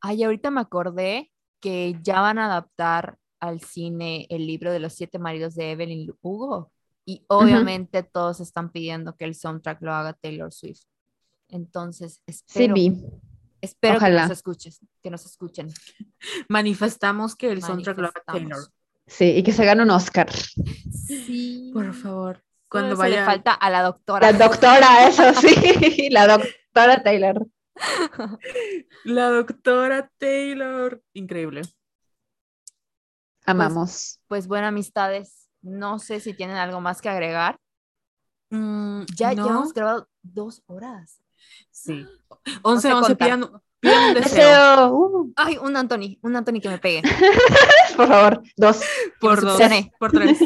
Ay, 0.00 0.22
ahorita 0.22 0.50
me 0.50 0.60
acordé 0.62 1.30
que 1.60 1.96
ya 2.02 2.20
van 2.20 2.38
a 2.38 2.46
adaptar 2.46 3.18
al 3.40 3.60
cine 3.60 4.26
el 4.30 4.46
libro 4.46 4.72
de 4.72 4.80
los 4.80 4.92
siete 4.94 5.18
maridos 5.18 5.54
de 5.54 5.72
Evelyn 5.72 6.12
Hugo. 6.22 6.72
Y 7.04 7.24
obviamente 7.28 8.02
todos 8.02 8.40
están 8.40 8.70
pidiendo 8.70 9.16
que 9.16 9.24
el 9.24 9.34
soundtrack 9.34 9.80
lo 9.82 9.94
haga 9.94 10.12
Taylor 10.12 10.52
Swift. 10.52 10.82
Entonces, 11.48 12.20
Sí, 12.26 12.32
espero, 12.34 12.74
vi. 12.74 13.04
espero 13.62 13.98
que 13.98 14.10
nos 14.10 14.30
escuches, 14.30 14.80
que 15.02 15.10
nos 15.10 15.24
escuchen. 15.24 15.68
Manifestamos 16.48 17.34
que 17.34 17.50
el 17.50 17.62
soundtrack 17.62 17.98
lo 17.98 18.08
haga. 18.08 18.22
Taylor. 18.26 18.58
Sí, 19.06 19.24
y 19.36 19.42
que 19.42 19.52
se 19.52 19.64
gane 19.64 19.82
un 19.82 19.90
Oscar. 19.90 20.30
Sí. 20.30 21.70
Por 21.72 21.94
favor. 21.94 22.44
Cuando 22.68 22.96
se 22.96 23.02
le 23.08 23.16
vaya... 23.16 23.24
falta 23.24 23.52
a 23.54 23.70
la 23.70 23.82
doctora. 23.82 24.30
La 24.30 24.46
doctora, 24.46 25.08
eso 25.08 25.32
sí, 25.40 26.08
la 26.10 26.26
doctora 26.26 27.02
Taylor. 27.02 27.46
La 29.04 29.30
doctora 29.30 30.10
Taylor. 30.18 31.02
Increíble. 31.12 31.62
Amamos. 33.46 34.20
Pues 34.28 34.46
bueno, 34.46 34.66
amistades, 34.66 35.48
no 35.62 35.98
sé 35.98 36.20
si 36.20 36.34
tienen 36.34 36.56
algo 36.56 36.80
más 36.80 37.00
que 37.00 37.08
agregar. 37.08 37.58
Mm, 38.50 39.02
Ya 39.16 39.34
no, 39.34 39.46
llevamos 39.46 39.72
grabado 39.72 40.08
dos 40.22 40.62
horas. 40.66 41.22
Sí. 41.70 42.06
11, 42.62 42.88
sé 42.88 42.94
11, 42.94 43.08
contar. 43.08 43.16
pidan, 43.16 43.62
un 43.82 44.14
deseo. 44.14 44.14
Deseo, 44.14 44.94
uh, 44.94 45.32
Ay, 45.36 45.58
un 45.58 45.76
Anthony, 45.76 46.18
un 46.22 46.36
Anthony 46.36 46.60
que 46.60 46.68
me 46.68 46.78
pegue. 46.78 47.02
por 47.96 48.08
favor, 48.08 48.42
dos. 48.56 48.80
Por 49.20 49.40
dos, 49.40 49.52
succione. 49.52 49.92
por 49.98 50.12
tres. 50.12 50.38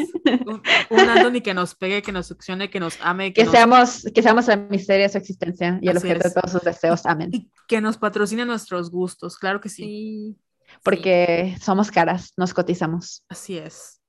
Un, 0.45 0.61
un 0.89 1.09
Anthony 1.09 1.41
que 1.41 1.53
nos 1.53 1.75
pegue, 1.75 2.01
que 2.01 2.11
nos 2.11 2.27
succione, 2.27 2.69
que 2.69 2.79
nos 2.79 2.97
ame, 3.01 3.33
que, 3.33 3.41
Que 3.41 3.45
nos, 3.45 3.53
seamos, 3.53 4.05
que 4.13 4.21
seamos 4.21 4.47
el 4.49 4.67
misterio 4.69 5.03
de 5.03 5.09
su 5.09 5.17
existencia 5.17 5.79
y 5.81 5.89
el 5.89 5.97
Así 5.97 6.07
objeto 6.07 6.27
es. 6.27 6.33
de 6.33 6.41
todos 6.41 6.51
sus 6.51 6.61
deseos. 6.61 7.05
Amén. 7.05 7.29
y 7.33 7.49
que 7.67 7.81
nos 7.81 7.97
patrocine 7.97 8.45
nuestros 8.45 8.91
gustos. 8.91 9.37
Claro 9.37 9.61
que 9.61 9.69
sí. 9.69 9.83
Sí. 9.83 10.37
Porque 10.83 11.55
somos 11.61 11.91
caras, 11.91 12.33
nos 12.37 12.53
cotizamos. 12.53 13.23
Así 13.29 13.57
es. 13.57 14.01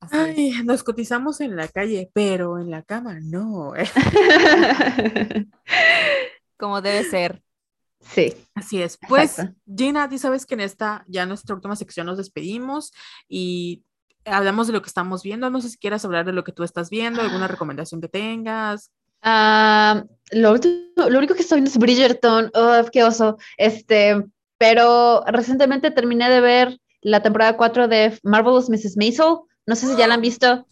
Así 0.00 0.16
es. 0.16 0.20
Ay, 0.20 0.62
nos 0.64 0.82
cotizamos 0.82 1.40
en 1.40 1.56
la 1.56 1.68
calle, 1.68 2.10
pero 2.12 2.58
en 2.58 2.70
la 2.70 2.82
cama 2.82 3.18
no. 3.20 3.72
Como 6.56 6.80
debe 6.80 7.04
ser. 7.04 7.42
Sí, 8.02 8.34
Así 8.54 8.82
es. 8.82 8.98
Pues, 9.08 9.38
Exacto. 9.38 9.60
Gina, 9.76 10.08
tú 10.08 10.18
sabes 10.18 10.46
que 10.46 10.54
en 10.54 10.60
esta, 10.60 11.04
ya 11.08 11.26
nuestra 11.26 11.54
última 11.54 11.76
sección 11.76 12.06
nos 12.06 12.18
despedimos 12.18 12.92
y 13.28 13.82
hablamos 14.24 14.66
de 14.66 14.72
lo 14.72 14.82
que 14.82 14.88
estamos 14.88 15.22
viendo. 15.22 15.50
No 15.50 15.60
sé 15.60 15.70
si 15.70 15.78
quieras 15.78 16.04
hablar 16.04 16.24
de 16.24 16.32
lo 16.32 16.44
que 16.44 16.52
tú 16.52 16.64
estás 16.64 16.90
viendo, 16.90 17.22
alguna 17.22 17.48
recomendación 17.48 18.00
que 18.00 18.08
tengas. 18.08 18.90
Ah, 19.22 20.04
lo, 20.30 20.52
único 20.52 21.34
que 21.34 21.42
estoy 21.42 21.56
viendo 21.56 21.70
es 21.70 21.78
Bridgerton. 21.78 22.50
Oh, 22.54 22.82
qué 22.92 23.04
oso. 23.04 23.38
Este, 23.56 24.22
pero 24.58 25.24
recientemente 25.26 25.90
terminé 25.90 26.28
de 26.28 26.40
ver 26.40 26.78
la 27.00 27.22
temporada 27.22 27.56
4 27.56 27.88
de 27.88 28.18
Marvelous 28.22 28.68
Mrs. 28.68 28.96
Maisel. 28.96 29.38
No 29.66 29.76
sé 29.76 29.88
si 29.88 29.96
ya 29.96 30.06
la 30.06 30.14
han 30.14 30.20
visto. 30.20 30.66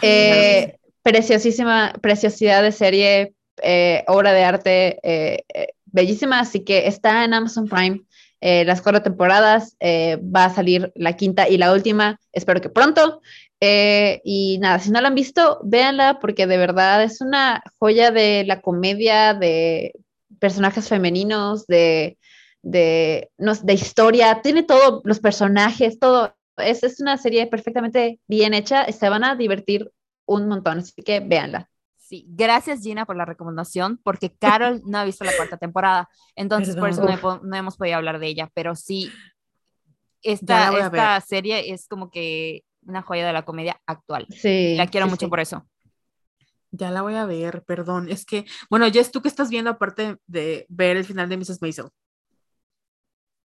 Eh, 0.00 0.78
preciosísima, 1.02 1.92
preciosidad 2.00 2.62
de 2.62 2.72
serie, 2.72 3.34
eh, 3.62 4.04
obra 4.06 4.32
de 4.32 4.44
arte 4.44 5.00
eh, 5.02 5.44
eh, 5.52 5.68
bellísima. 5.92 6.40
Así 6.40 6.64
que 6.64 6.86
está 6.88 7.24
en 7.24 7.34
Amazon 7.34 7.68
Prime. 7.68 8.02
eh, 8.40 8.64
las 8.64 8.82
cuatro 8.82 9.02
temporadas. 9.02 9.76
eh, 9.80 10.18
va 10.22 10.44
a 10.46 10.50
salir 10.54 10.92
la 10.94 11.14
quinta 11.16 11.48
y 11.48 11.58
la 11.58 11.72
última. 11.72 12.18
Espero 12.32 12.60
que 12.60 12.68
pronto. 12.70 13.20
Eh, 13.60 14.20
y 14.24 14.58
nada, 14.60 14.78
si 14.78 14.90
no 14.90 15.00
la 15.00 15.08
han 15.08 15.14
visto, 15.16 15.60
véanla 15.64 16.18
porque 16.20 16.46
de 16.46 16.56
verdad 16.58 17.02
es 17.02 17.20
una 17.20 17.62
joya 17.80 18.10
de 18.12 18.44
la 18.46 18.60
comedia, 18.60 19.34
de 19.34 19.92
personajes 20.38 20.88
femeninos, 20.88 21.66
de, 21.66 22.18
de, 22.62 23.30
no 23.38 23.54
de 23.54 23.74
historia. 23.74 24.40
Tiene 24.42 24.62
todos 24.62 25.00
los 25.04 25.18
personajes, 25.20 25.98
todo. 25.98 26.34
Es, 26.58 26.82
es 26.84 27.00
una 27.00 27.16
serie 27.16 27.46
perfectamente 27.48 28.20
bien 28.28 28.54
hecha. 28.54 28.90
Se 28.92 29.08
van 29.08 29.24
a 29.24 29.34
divertir 29.36 29.90
un 30.26 30.48
montón, 30.48 30.78
así 30.78 31.02
que 31.02 31.20
véanla. 31.20 31.68
Sí, 32.08 32.24
gracias 32.26 32.80
Gina 32.80 33.04
por 33.04 33.16
la 33.16 33.26
recomendación, 33.26 34.00
porque 34.02 34.34
Carol 34.34 34.80
no 34.86 34.96
ha 34.96 35.04
visto 35.04 35.24
la 35.26 35.36
cuarta 35.36 35.58
temporada, 35.58 36.08
entonces 36.34 36.74
por 36.74 36.88
eso 36.88 37.04
no, 37.04 37.12
he 37.12 37.18
po- 37.18 37.40
no 37.42 37.54
hemos 37.54 37.76
podido 37.76 37.96
hablar 37.96 38.18
de 38.18 38.28
ella, 38.28 38.50
pero 38.54 38.74
sí, 38.74 39.12
esta, 40.22 40.70
esta 40.78 41.20
serie 41.20 41.70
es 41.70 41.86
como 41.86 42.10
que 42.10 42.64
una 42.86 43.02
joya 43.02 43.26
de 43.26 43.34
la 43.34 43.44
comedia 43.44 43.78
actual. 43.86 44.26
Sí. 44.30 44.74
La 44.74 44.86
quiero 44.86 45.06
sí, 45.06 45.10
mucho 45.10 45.26
sí. 45.26 45.30
por 45.30 45.40
eso. 45.40 45.68
Ya 46.70 46.90
la 46.90 47.02
voy 47.02 47.14
a 47.16 47.26
ver, 47.26 47.62
perdón. 47.64 48.08
Es 48.08 48.24
que, 48.24 48.46
bueno, 48.70 48.90
Jess, 48.90 49.10
¿tú 49.10 49.20
qué 49.20 49.28
estás 49.28 49.50
viendo 49.50 49.68
aparte 49.70 50.16
de 50.26 50.64
ver 50.70 50.96
el 50.96 51.04
final 51.04 51.28
de 51.28 51.36
Mrs. 51.36 51.60
Maisel? 51.60 51.90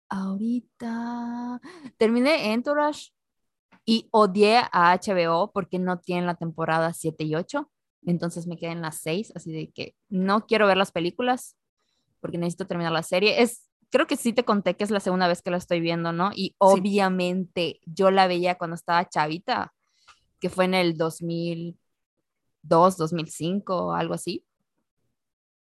Ahorita 0.07 1.59
terminé 1.97 2.53
Entourage 2.53 3.11
y 3.83 4.07
odié 4.11 4.61
a 4.71 4.93
HBO 4.93 5.51
porque 5.51 5.79
no 5.79 5.99
tienen 5.99 6.27
la 6.27 6.35
temporada 6.35 6.93
7 6.93 7.25
y 7.25 7.35
8, 7.35 7.69
entonces 8.05 8.47
me 8.47 8.57
quedé 8.57 8.71
en 8.71 8.81
las 8.81 8.99
6, 8.99 9.33
así 9.35 9.51
de 9.51 9.69
que 9.71 9.95
no 10.09 10.45
quiero 10.45 10.67
ver 10.67 10.77
las 10.77 10.91
películas 10.91 11.55
porque 12.23 12.37
necesito 12.37 12.67
terminar 12.67 12.93
la 12.93 13.03
serie. 13.03 13.41
Es, 13.41 13.69
creo 13.89 14.07
que 14.07 14.15
sí 14.15 14.31
te 14.31 14.45
conté 14.45 14.75
que 14.75 14.85
es 14.85 14.91
la 14.91 15.01
segunda 15.01 15.27
vez 15.27 15.41
que 15.41 15.51
la 15.51 15.57
estoy 15.57 15.81
viendo, 15.81 16.13
¿no? 16.13 16.31
Y 16.33 16.55
obviamente 16.57 17.81
yo 17.85 18.11
la 18.11 18.27
veía 18.27 18.55
cuando 18.55 18.75
estaba 18.75 19.09
chavita, 19.09 19.73
que 20.39 20.49
fue 20.49 20.65
en 20.65 20.73
el 20.73 20.97
2002, 20.97 21.77
2005, 22.97 23.93
algo 23.93 24.13
así. 24.13 24.45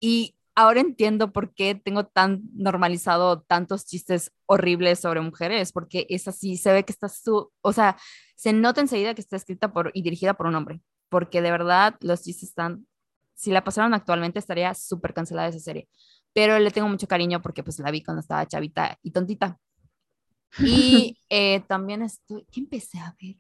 Y 0.02 0.36
ahora 0.54 0.82
entiendo 0.82 1.32
por 1.32 1.54
qué 1.54 1.76
tengo 1.76 2.06
tan 2.08 2.42
normalizado 2.54 3.42
tantos 3.42 3.86
chistes 3.86 4.34
horribles 4.46 5.00
sobre 5.00 5.22
mujeres, 5.22 5.72
porque 5.72 6.06
es 6.10 6.28
así, 6.28 6.58
se 6.58 6.74
ve 6.74 6.84
que 6.84 6.92
está 6.92 7.08
su, 7.08 7.50
o 7.62 7.72
sea, 7.74 7.98
se 8.36 8.52
nota 8.52 8.82
enseguida 8.82 9.14
que 9.14 9.22
está 9.22 9.38
escrita 9.38 9.72
por 9.72 9.92
y 9.94 10.02
dirigida 10.02 10.34
por 10.34 10.48
un 10.48 10.56
hombre, 10.56 10.82
porque 11.10 11.42
de 11.42 11.52
verdad 11.52 11.96
los 12.02 12.24
chistes 12.24 12.50
están, 12.50 12.88
si 13.34 13.52
la 13.52 13.64
pasaron 13.64 13.94
actualmente 13.94 14.40
estaría 14.40 14.74
súper 14.74 15.14
cancelada 15.14 15.50
esa 15.50 15.60
serie, 15.60 15.90
pero 16.34 16.60
le 16.60 16.72
tengo 16.72 16.88
mucho 16.88 17.08
cariño 17.08 17.42
porque 17.42 17.64
pues 17.64 17.80
la 17.80 17.92
vi 17.92 18.04
cuando 18.04 18.22
estaba 18.22 18.46
chavita 18.48 18.98
y 19.02 19.12
tontita. 19.12 19.60
Y 20.60 21.18
eh, 21.30 21.62
también 21.68 22.02
estoy, 22.02 22.46
¿qué 22.52 22.62
empecé 22.62 23.00
a 23.00 23.16
ver? 23.22 23.36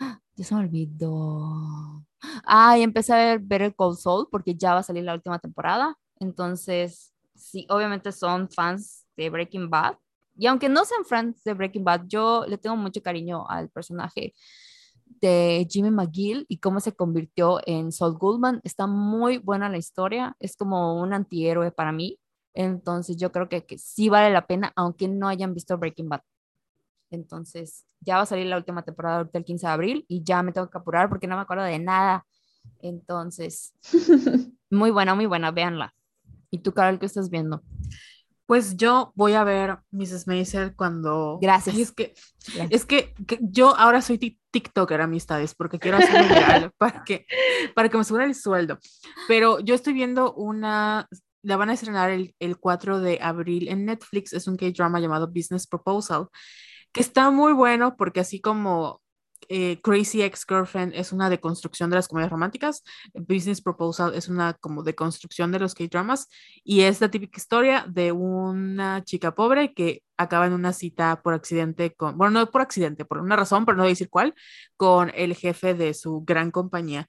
¡Ah! 0.00 0.20
Ya 0.36 0.44
se 0.44 0.54
me 0.54 0.60
olvidó. 0.60 2.04
Ah, 2.44 2.78
y 2.78 2.82
empecé 2.82 3.12
a 3.12 3.16
ver 3.16 3.40
Better 3.40 3.74
Call 3.74 3.96
Saul 3.96 4.28
porque 4.30 4.54
ya 4.54 4.74
va 4.74 4.80
a 4.80 4.82
salir 4.82 5.04
la 5.04 5.14
última 5.14 5.38
temporada. 5.38 5.96
Entonces, 6.20 7.12
sí, 7.34 7.66
obviamente 7.70 8.12
son 8.12 8.48
fans 8.50 9.06
de 9.16 9.30
Breaking 9.30 9.70
Bad. 9.70 9.96
Y 10.36 10.46
aunque 10.46 10.68
no 10.68 10.84
sean 10.84 11.04
fans 11.04 11.42
de 11.42 11.54
Breaking 11.54 11.84
Bad, 11.84 12.02
yo 12.06 12.44
le 12.46 12.58
tengo 12.58 12.76
mucho 12.76 13.02
cariño 13.02 13.48
al 13.48 13.70
personaje 13.70 14.34
de 15.20 15.66
Jimmy 15.70 15.90
McGill 15.90 16.46
y 16.48 16.58
cómo 16.58 16.80
se 16.80 16.94
convirtió 16.94 17.60
en 17.66 17.92
Saul 17.92 18.18
Goodman. 18.18 18.60
Está 18.64 18.86
muy 18.86 19.38
buena 19.38 19.68
la 19.68 19.78
historia. 19.78 20.36
Es 20.38 20.56
como 20.56 21.00
un 21.00 21.12
antihéroe 21.12 21.70
para 21.72 21.92
mí. 21.92 22.18
Entonces, 22.54 23.16
yo 23.16 23.32
creo 23.32 23.48
que, 23.48 23.64
que 23.64 23.78
sí 23.78 24.08
vale 24.08 24.32
la 24.32 24.46
pena, 24.46 24.72
aunque 24.76 25.08
no 25.08 25.28
hayan 25.28 25.54
visto 25.54 25.78
Breaking 25.78 26.08
Bad. 26.08 26.22
Entonces, 27.10 27.86
ya 28.00 28.16
va 28.16 28.22
a 28.22 28.26
salir 28.26 28.46
la 28.46 28.56
última 28.56 28.82
temporada 28.82 29.18
ahorita 29.18 29.38
el 29.38 29.44
15 29.44 29.66
de 29.66 29.72
abril 29.72 30.04
y 30.08 30.22
ya 30.22 30.42
me 30.42 30.52
tengo 30.52 30.68
que 30.68 30.78
apurar 30.78 31.08
porque 31.08 31.26
no 31.26 31.36
me 31.36 31.42
acuerdo 31.42 31.64
de 31.64 31.78
nada. 31.78 32.26
Entonces, 32.80 33.74
muy 34.70 34.90
buena, 34.90 35.14
muy 35.14 35.26
buena, 35.26 35.50
véanla. 35.50 35.94
¿Y 36.50 36.58
tú, 36.58 36.72
Carol, 36.72 36.98
qué 36.98 37.06
estás 37.06 37.30
viendo? 37.30 37.62
Pues 38.48 38.78
yo 38.78 39.12
voy 39.14 39.34
a 39.34 39.44
ver 39.44 39.80
Mrs. 39.90 40.26
Maisel 40.26 40.74
cuando... 40.74 41.38
Gracias. 41.38 41.76
Ay, 41.76 41.82
es 41.82 41.92
que, 41.92 42.14
Gracias. 42.54 42.68
es 42.70 42.86
que, 42.86 43.12
que 43.26 43.38
yo 43.42 43.76
ahora 43.76 44.00
soy 44.00 44.16
tik- 44.16 44.38
TikToker, 44.50 45.02
amistades, 45.02 45.54
porque 45.54 45.78
quiero 45.78 45.98
hacerme 45.98 46.28
viral 46.28 46.72
para 46.78 47.04
que, 47.04 47.26
para 47.74 47.90
que 47.90 47.98
me 47.98 48.04
suba 48.04 48.24
el 48.24 48.34
sueldo. 48.34 48.78
Pero 49.28 49.60
yo 49.60 49.74
estoy 49.74 49.92
viendo 49.92 50.32
una... 50.32 51.06
La 51.42 51.58
van 51.58 51.68
a 51.68 51.74
estrenar 51.74 52.08
el, 52.10 52.34
el 52.38 52.56
4 52.58 53.00
de 53.00 53.18
abril 53.20 53.68
en 53.68 53.84
Netflix. 53.84 54.32
Es 54.32 54.48
un 54.48 54.56
K-drama 54.56 54.98
llamado 54.98 55.28
Business 55.28 55.66
Proposal, 55.66 56.28
que 56.90 57.02
está 57.02 57.30
muy 57.30 57.52
bueno 57.52 57.96
porque 57.98 58.20
así 58.20 58.40
como 58.40 59.02
eh, 59.48 59.80
Crazy 59.82 60.22
Ex-Girlfriend 60.22 60.94
es 60.94 61.12
una 61.12 61.30
deconstrucción 61.30 61.90
de 61.90 61.96
las 61.96 62.08
comedias 62.08 62.30
románticas, 62.30 62.82
Business 63.14 63.60
Proposal 63.60 64.14
es 64.14 64.28
una 64.28 64.54
como 64.54 64.82
deconstrucción 64.82 65.52
de 65.52 65.58
los 65.58 65.74
K-dramas 65.74 66.28
y 66.64 66.82
es 66.82 67.00
la 67.00 67.10
típica 67.10 67.38
historia 67.38 67.84
de 67.88 68.12
una 68.12 69.02
chica 69.04 69.34
pobre 69.34 69.72
que 69.74 70.02
acaba 70.16 70.46
en 70.46 70.52
una 70.52 70.72
cita 70.72 71.22
por 71.22 71.34
accidente 71.34 71.94
con, 71.94 72.18
bueno, 72.18 72.40
no 72.40 72.50
por 72.50 72.60
accidente, 72.60 73.04
por 73.04 73.18
una 73.18 73.36
razón, 73.36 73.64
pero 73.64 73.76
no 73.76 73.84
voy 73.84 73.90
a 73.90 73.92
decir 73.92 74.10
cuál, 74.10 74.34
con 74.76 75.10
el 75.14 75.34
jefe 75.34 75.74
de 75.74 75.94
su 75.94 76.22
gran 76.26 76.50
compañía 76.50 77.08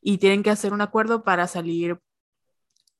y 0.00 0.18
tienen 0.18 0.42
que 0.42 0.50
hacer 0.50 0.72
un 0.72 0.80
acuerdo 0.80 1.24
para 1.24 1.46
salir. 1.46 1.98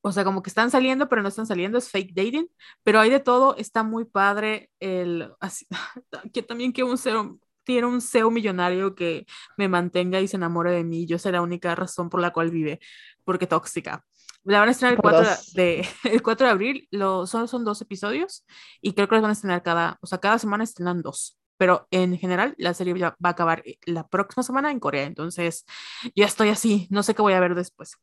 O 0.02 0.12
sea, 0.12 0.24
como 0.24 0.43
que 0.43 0.48
están 0.48 0.70
saliendo, 0.70 1.09
pero 1.09 1.23
no 1.23 1.28
están 1.28 1.47
saliendo, 1.47 1.77
es 1.77 1.90
fake 1.90 2.15
dating, 2.15 2.48
pero 2.82 3.01
hay 3.01 3.11
de 3.11 3.20
todo, 3.20 3.55
está 3.57 3.82
muy 3.82 4.07
padre 4.07 4.70
el, 4.81 5.31
que 6.32 6.43
también 6.43 6.73
que 6.73 6.82
un 6.82 6.97
cero, 6.97 7.39
tiene 7.65 7.87
un 7.87 8.01
CEO 8.01 8.31
millonario 8.31 8.95
que 8.95 9.27
me 9.57 9.69
mantenga 9.69 10.20
y 10.20 10.28
se 10.28 10.37
enamore 10.37 10.73
de 10.73 10.85
mí. 10.85 11.07
Yo 11.07 11.19
soy 11.19 11.32
la 11.32 11.43
única 11.43 11.74
razón 11.74 12.11
por 12.11 12.20
la 12.20 12.32
cual 12.32 12.51
vive, 12.51 12.81
porque 13.24 13.47
tóxica. 13.47 14.05
La 14.45 14.61
van 14.61 14.69
a 14.69 14.73
estrenar 14.73 14.95
el 14.95 15.01
Por 15.01 15.12
4 15.12 15.31
dos. 15.31 15.53
de, 15.53 15.87
el 16.05 16.23
4 16.23 16.47
de 16.47 16.53
abril, 16.53 16.89
lo, 16.91 17.27
solo 17.27 17.47
son 17.47 17.65
dos 17.65 17.81
episodios 17.82 18.47
y 18.81 18.95
creo 18.95 19.09
que 19.09 19.16
los 19.16 19.23
van 19.23 19.31
a 19.31 19.32
estrenar 19.35 19.62
cada, 19.62 19.99
o 20.01 20.07
sea, 20.07 20.19
cada 20.19 20.39
semana 20.39 20.65
estrenan 20.65 21.03
dos. 21.03 21.39
Pero 21.59 21.87
en 21.91 22.16
general, 22.16 22.55
la 22.57 22.73
serie 22.73 22.99
ya 22.99 23.11
va 23.23 23.28
a 23.28 23.32
acabar 23.32 23.62
eh, 23.66 23.77
la 23.85 24.09
próxima 24.09 24.43
semana 24.43 24.70
en 24.70 24.81
Corea. 24.81 25.05
Entonces, 25.05 25.66
ya 26.15 26.24
estoy 26.24 26.49
así, 26.49 26.89
no 26.91 27.03
sé 27.03 27.15
qué 27.15 27.20
voy 27.20 27.35
a 27.35 27.41
ver 27.41 27.55
después. 27.55 27.99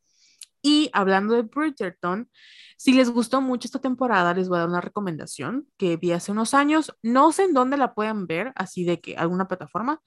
Y 0.62 0.90
hablando 0.94 1.36
de 1.36 1.44
Bridgerton, 1.44 2.30
si 2.78 2.94
les 2.94 3.10
gustó 3.10 3.42
mucho 3.42 3.68
esta 3.68 3.80
temporada, 3.80 4.34
les 4.34 4.50
voy 4.50 4.58
a 4.58 4.62
dar 4.62 4.70
una 4.70 4.82
recomendación 4.82 5.68
que 5.78 5.98
vi 5.98 6.12
hace 6.12 6.32
unos 6.32 6.54
años. 6.54 6.96
No 7.02 7.32
sé 7.32 7.44
en 7.44 7.54
dónde 7.54 7.78
la 7.78 7.94
pueden 7.94 8.28
ver, 8.28 8.54
así 8.56 8.86
de 8.86 9.00
que 9.02 9.16
alguna 9.18 9.48
plataforma. 9.48 10.02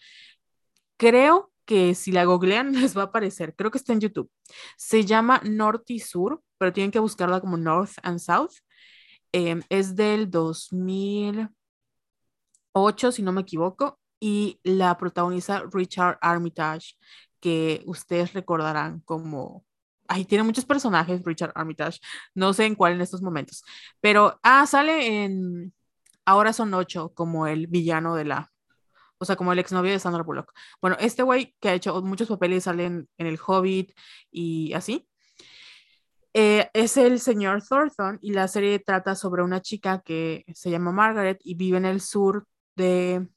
Creo 0.96 1.52
que 1.64 1.94
si 1.94 2.12
la 2.12 2.24
googlean 2.24 2.72
les 2.80 2.96
va 2.96 3.02
a 3.02 3.04
aparecer. 3.06 3.54
Creo 3.56 3.70
que 3.70 3.78
está 3.78 3.92
en 3.92 4.00
YouTube. 4.00 4.30
Se 4.76 5.04
llama 5.04 5.40
Norte 5.44 5.94
y 5.94 6.00
Sur, 6.00 6.42
pero 6.58 6.72
tienen 6.72 6.90
que 6.90 6.98
buscarla 6.98 7.40
como 7.40 7.56
North 7.56 7.92
and 8.02 8.18
South. 8.18 8.52
Eh, 9.32 9.60
es 9.68 9.96
del 9.96 10.30
2008, 10.30 13.12
si 13.12 13.22
no 13.22 13.32
me 13.32 13.42
equivoco, 13.42 13.98
y 14.20 14.60
la 14.64 14.96
protagoniza 14.98 15.64
Richard 15.72 16.18
Armitage, 16.20 16.96
que 17.40 17.82
ustedes 17.86 18.32
recordarán 18.34 19.00
como 19.00 19.64
Ay, 20.12 20.24
tiene 20.24 20.42
muchos 20.42 20.64
personajes, 20.64 21.22
Richard 21.24 21.52
Armitage. 21.54 22.00
No 22.34 22.52
sé 22.52 22.64
en 22.66 22.74
cuál 22.74 22.94
en 22.94 23.00
estos 23.00 23.22
momentos. 23.22 23.62
Pero, 24.00 24.40
ah, 24.42 24.66
sale 24.66 25.24
en. 25.24 25.72
Ahora 26.24 26.52
son 26.52 26.74
ocho, 26.74 27.12
como 27.14 27.46
el 27.46 27.68
villano 27.68 28.16
de 28.16 28.24
la. 28.24 28.50
O 29.18 29.24
sea, 29.24 29.36
como 29.36 29.52
el 29.52 29.60
exnovio 29.60 29.92
de 29.92 30.00
Sandra 30.00 30.24
Bullock. 30.24 30.52
Bueno, 30.82 30.96
este 30.98 31.22
güey 31.22 31.54
que 31.60 31.68
ha 31.68 31.74
hecho 31.74 32.02
muchos 32.02 32.28
papeles 32.28 32.64
salen 32.64 33.08
en 33.18 33.26
El 33.28 33.38
Hobbit 33.46 33.92
y 34.32 34.72
así. 34.72 35.06
Eh, 36.34 36.68
es 36.74 36.96
el 36.96 37.20
señor 37.20 37.62
Thornton 37.62 38.18
y 38.20 38.32
la 38.32 38.48
serie 38.48 38.80
trata 38.80 39.14
sobre 39.14 39.44
una 39.44 39.60
chica 39.62 40.00
que 40.04 40.44
se 40.54 40.70
llama 40.70 40.90
Margaret 40.90 41.38
y 41.44 41.54
vive 41.54 41.78
en 41.78 41.84
el 41.84 42.00
sur 42.00 42.46
de 42.74 43.28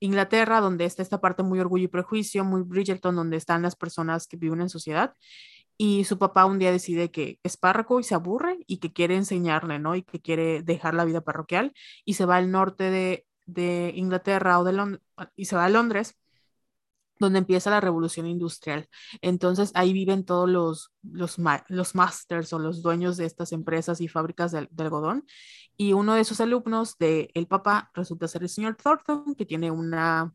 Inglaterra, 0.00 0.60
donde 0.60 0.84
está 0.84 1.02
esta 1.02 1.20
parte 1.20 1.44
muy 1.44 1.60
orgullo 1.60 1.84
y 1.84 1.88
prejuicio, 1.88 2.44
muy 2.44 2.62
Bridgerton, 2.62 3.14
donde 3.14 3.36
están 3.36 3.62
las 3.62 3.76
personas 3.76 4.26
que 4.26 4.36
viven 4.36 4.62
en 4.62 4.68
sociedad 4.68 5.14
y 5.78 6.04
su 6.04 6.18
papá 6.18 6.44
un 6.44 6.58
día 6.58 6.72
decide 6.72 7.10
que 7.10 7.38
es 7.44 7.56
párroco 7.56 8.00
y 8.00 8.04
se 8.04 8.14
aburre 8.14 8.58
y 8.66 8.78
que 8.78 8.92
quiere 8.92 9.16
enseñarle, 9.16 9.78
¿no? 9.78 9.94
Y 9.96 10.02
que 10.02 10.20
quiere 10.20 10.62
dejar 10.62 10.94
la 10.94 11.04
vida 11.04 11.22
parroquial 11.22 11.72
y 12.04 12.14
se 12.14 12.26
va 12.26 12.36
al 12.36 12.50
norte 12.50 12.90
de, 12.90 13.26
de 13.46 13.92
Inglaterra 13.94 14.58
o 14.60 14.64
de 14.64 14.72
Londres 14.72 15.00
y 15.36 15.46
se 15.46 15.56
va 15.56 15.64
a 15.66 15.68
Londres 15.70 16.18
donde 17.18 17.38
empieza 17.38 17.70
la 17.70 17.80
revolución 17.80 18.26
industrial. 18.26 18.88
Entonces 19.22 19.72
ahí 19.74 19.92
viven 19.92 20.24
todos 20.24 20.48
los, 20.48 20.92
los, 21.02 21.36
los 21.68 21.94
masters 21.94 22.52
o 22.52 22.58
los 22.58 22.82
dueños 22.82 23.16
de 23.16 23.26
estas 23.26 23.52
empresas 23.52 24.00
y 24.00 24.08
fábricas 24.08 24.52
de, 24.52 24.68
algodón. 24.78 25.26
Y 25.76 25.92
uno 25.92 26.14
de 26.14 26.24
sus 26.24 26.40
alumnos 26.40 26.96
de 26.98 27.30
el 27.34 27.46
papá 27.46 27.90
resulta 27.94 28.28
ser 28.28 28.42
el 28.42 28.48
señor 28.48 28.76
Thornton, 28.76 29.34
que 29.34 29.46
tiene 29.46 29.70
una 29.70 30.32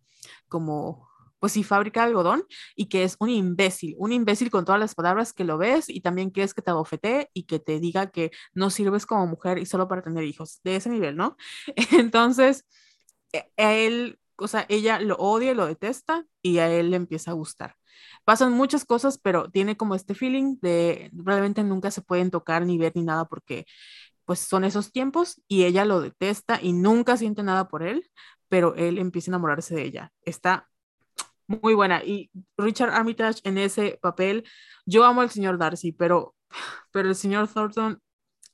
como 0.48 1.10
pues 1.44 1.52
sí, 1.52 1.66
fábrica 1.66 2.00
de 2.00 2.08
algodón 2.08 2.46
y 2.74 2.86
que 2.86 3.04
es 3.04 3.18
un 3.20 3.30
imbécil, 3.30 3.96
un 3.98 4.14
imbécil 4.14 4.50
con 4.50 4.64
todas 4.64 4.80
las 4.80 4.96
palabras 4.96 5.34
que 5.34 5.44
lo 5.44 5.58
ves 5.58 5.90
y 5.90 6.00
también 6.00 6.30
quieres 6.30 6.54
que 6.54 6.62
te 6.62 6.72
abofetee 6.72 7.28
y 7.34 7.44
que 7.44 7.60
te 7.60 7.82
diga 7.82 8.12
que 8.12 8.32
no 8.54 8.70
sirves 8.70 9.06
como 9.06 9.28
mujer 9.28 9.58
y 9.58 9.66
solo 9.66 9.90
para 9.90 10.02
tener 10.02 10.24
hijos, 10.24 10.62
de 10.64 10.78
ese 10.78 10.90
nivel, 10.90 11.18
¿no? 11.18 11.36
Entonces, 11.92 12.66
e, 13.34 13.52
él 13.58 14.18
o 14.38 14.48
sea, 14.48 14.66
ella 14.70 15.02
lo 15.02 15.18
odia, 15.18 15.54
lo 15.54 15.66
detesta 15.66 16.26
y 16.42 16.60
a 16.60 16.72
él 16.72 16.92
le 16.92 16.96
empieza 16.96 17.32
a 17.32 17.34
gustar. 17.34 17.76
Pasan 18.24 18.54
muchas 18.54 18.86
cosas, 18.86 19.18
pero 19.18 19.52
tiene 19.52 19.76
como 19.76 19.96
este 19.96 20.16
feeling 20.16 20.60
de 20.62 21.12
realmente 21.14 21.62
nunca 21.66 21.92
se 21.92 22.02
pueden 22.04 22.32
tocar 22.32 22.66
ni 22.66 22.78
ver 22.78 22.94
ni 22.96 23.04
nada 23.04 23.26
porque 23.26 23.66
pues 24.24 24.40
son 24.40 24.64
esos 24.64 24.94
tiempos 24.94 25.42
y 25.50 25.66
ella 25.66 25.84
lo 25.84 26.00
detesta 26.00 26.60
y 26.62 26.72
nunca 26.72 27.18
siente 27.18 27.44
nada 27.44 27.68
por 27.68 27.84
él, 27.84 28.10
pero 28.48 28.76
él 28.76 28.98
empieza 28.98 29.30
a 29.30 29.34
enamorarse 29.34 29.76
de 29.76 29.84
ella. 29.84 30.14
Está 30.22 30.70
muy 31.48 31.74
buena 31.74 32.04
y 32.04 32.32
Richard 32.58 32.92
Armitage 32.92 33.42
en 33.44 33.58
ese 33.58 34.00
papel, 34.02 34.44
yo 34.86 35.04
amo 35.06 35.22
al 35.22 35.30
señor 35.30 35.58
Darcy, 35.58 35.92
pero 35.92 36.36
pero 36.92 37.10
el 37.10 37.16
señor 37.16 37.48
Thornton 37.48 38.02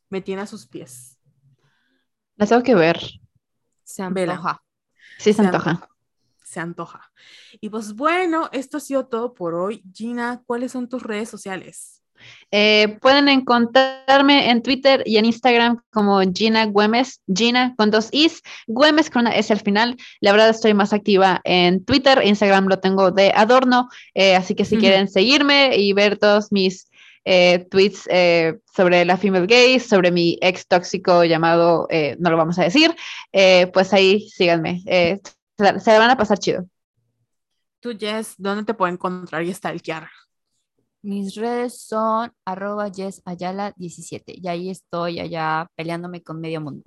me 0.10 0.22
tiene 0.22 0.42
a 0.42 0.48
sus 0.48 0.68
pies. 0.68 1.20
La 2.36 2.48
tengo 2.48 2.64
que 2.64 2.76
ver. 2.76 3.00
Se 3.84 4.02
antoja. 4.02 4.64
Sí, 5.18 5.34
se, 5.34 5.42
antoja. 5.42 5.90
Se 6.44 6.60
antoja. 6.60 7.12
Y 7.60 7.70
pues 7.70 7.94
bueno, 7.94 8.50
esto 8.52 8.78
ha 8.78 8.80
sido 8.80 9.08
todo 9.08 9.34
por 9.34 9.56
hoy. 9.56 9.84
Gina, 9.94 10.42
¿cuáles 10.46 10.72
son 10.72 10.88
tus 10.88 11.04
redes 11.04 11.30
sociales? 11.30 11.99
Eh, 12.52 12.98
pueden 13.02 13.30
encontrarme 13.30 14.50
en 14.50 14.64
Twitter 14.64 15.04
y 15.06 15.18
en 15.18 15.26
Instagram 15.26 15.82
como 15.92 16.20
Gina 16.34 16.66
Güemes, 16.66 17.22
Gina 17.34 17.76
con 17.78 17.92
dos 17.92 18.10
is, 18.12 18.42
Güemes 18.68 19.10
con 19.10 19.22
una 19.24 19.36
S 19.36 19.54
al 19.54 19.60
final. 19.60 19.98
La 20.20 20.32
verdad 20.32 20.50
estoy 20.50 20.74
más 20.74 20.92
activa 20.92 21.42
en 21.44 21.86
Twitter, 21.86 22.22
Instagram 22.24 22.68
lo 22.68 22.80
tengo 22.80 23.12
de 23.12 23.32
adorno, 23.36 23.90
eh, 24.14 24.36
así 24.36 24.56
que 24.56 24.66
si 24.66 24.78
quieren 24.78 25.08
seguirme 25.08 25.76
y 25.78 25.94
ver 25.94 26.18
todos 26.18 26.52
mis 26.52 26.90
eh, 27.26 27.68
tweets 27.70 28.08
sobre 28.76 29.06
la 29.06 29.18
female 29.18 29.46
gay, 29.46 29.80
sobre 29.80 30.12
mi 30.12 30.38
ex 30.42 30.66
tóxico 30.68 31.24
llamado, 31.24 31.88
no 32.18 32.30
lo 32.32 32.38
vamos 32.38 32.58
a 32.58 32.64
decir, 32.64 32.96
pues 33.74 33.94
ahí 33.94 34.28
síganme. 34.30 34.82
se, 34.86 35.80
se 35.80 35.98
van 36.00 36.10
a 36.10 36.18
pasar 36.18 36.40
chido. 36.40 36.66
Tú, 37.80 37.96
Jess, 37.98 38.36
¿dónde 38.38 38.66
te 38.66 38.74
puedo 38.74 38.92
encontrar 38.92 39.44
y 39.44 39.54
stalkear? 39.54 40.10
Mis 41.02 41.36
redes 41.36 41.82
son 41.82 42.32
arroba 42.46 42.90
yesayala17 42.90 44.40
y 44.42 44.48
ahí 44.48 44.70
estoy 44.70 45.20
allá 45.20 45.68
peleándome 45.76 46.22
con 46.22 46.42
medio 46.42 46.62
mundo. 46.62 46.84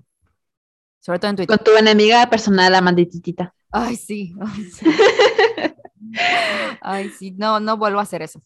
Sobre 1.01 1.19
todo 1.19 1.31
en 1.31 1.37
Twitter. 1.37 1.57
Con 1.57 1.65
tu 1.65 1.77
enemiga 1.77 2.29
personal, 2.29 2.75
Amandititita. 2.75 3.55
Ay, 3.71 3.97
sí. 3.97 4.35
Ay, 6.81 7.09
sí. 7.11 7.33
No, 7.33 7.59
no 7.59 7.77
vuelvo 7.77 7.99
a 7.99 8.03
hacer 8.03 8.23
eso. 8.23 8.41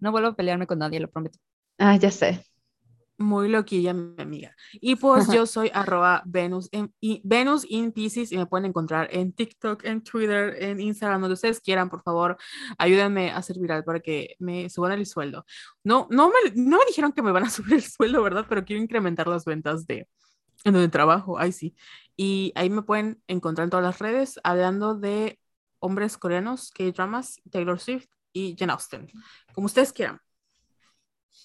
No 0.00 0.10
vuelvo 0.10 0.28
a 0.28 0.36
pelearme 0.36 0.66
con 0.66 0.80
nadie, 0.80 1.00
lo 1.00 1.08
prometo. 1.08 1.38
Ah, 1.78 1.96
ya 1.96 2.10
sé 2.10 2.44
muy 3.18 3.48
loquilla, 3.48 3.92
mi 3.92 4.20
amiga. 4.20 4.54
Y 4.72 4.96
pues 4.96 5.28
yo 5.28 5.46
soy 5.46 5.70
arroba 5.72 6.22
Venus, 6.26 6.68
en, 6.72 6.92
y 7.00 7.20
Venus 7.24 7.66
in 7.68 7.92
Pieces 7.92 8.32
y 8.32 8.36
me 8.36 8.46
pueden 8.46 8.66
encontrar 8.66 9.08
en 9.12 9.32
TikTok, 9.32 9.84
en 9.84 10.02
Twitter, 10.02 10.56
en 10.62 10.80
Instagram, 10.80 11.20
donde 11.20 11.34
ustedes 11.34 11.60
quieran, 11.60 11.90
por 11.90 12.02
favor, 12.02 12.36
ayúdenme 12.78 13.30
a 13.30 13.42
ser 13.42 13.58
viral 13.58 13.84
para 13.84 14.00
que 14.00 14.36
me 14.38 14.68
suban 14.70 14.92
el 14.92 15.06
sueldo. 15.06 15.44
No, 15.82 16.08
no 16.10 16.28
me, 16.28 16.50
no 16.54 16.78
me 16.78 16.84
dijeron 16.86 17.12
que 17.12 17.22
me 17.22 17.32
van 17.32 17.44
a 17.44 17.50
subir 17.50 17.74
el 17.74 17.82
sueldo, 17.82 18.22
¿verdad? 18.22 18.46
Pero 18.48 18.64
quiero 18.64 18.82
incrementar 18.82 19.28
las 19.28 19.44
ventas 19.44 19.86
de 19.86 20.08
en 20.64 20.72
donde 20.72 20.88
trabajo, 20.88 21.38
ahí 21.38 21.52
sí. 21.52 21.76
Y 22.16 22.52
ahí 22.54 22.70
me 22.70 22.82
pueden 22.82 23.22
encontrar 23.26 23.64
en 23.64 23.70
todas 23.70 23.84
las 23.84 23.98
redes 23.98 24.40
hablando 24.44 24.94
de 24.94 25.38
hombres 25.78 26.16
coreanos, 26.16 26.70
K-dramas, 26.70 27.40
Taylor 27.50 27.78
Swift 27.78 28.06
y 28.32 28.56
Jen 28.58 28.70
Austen, 28.70 29.06
como 29.52 29.66
ustedes 29.66 29.92
quieran. 29.92 30.20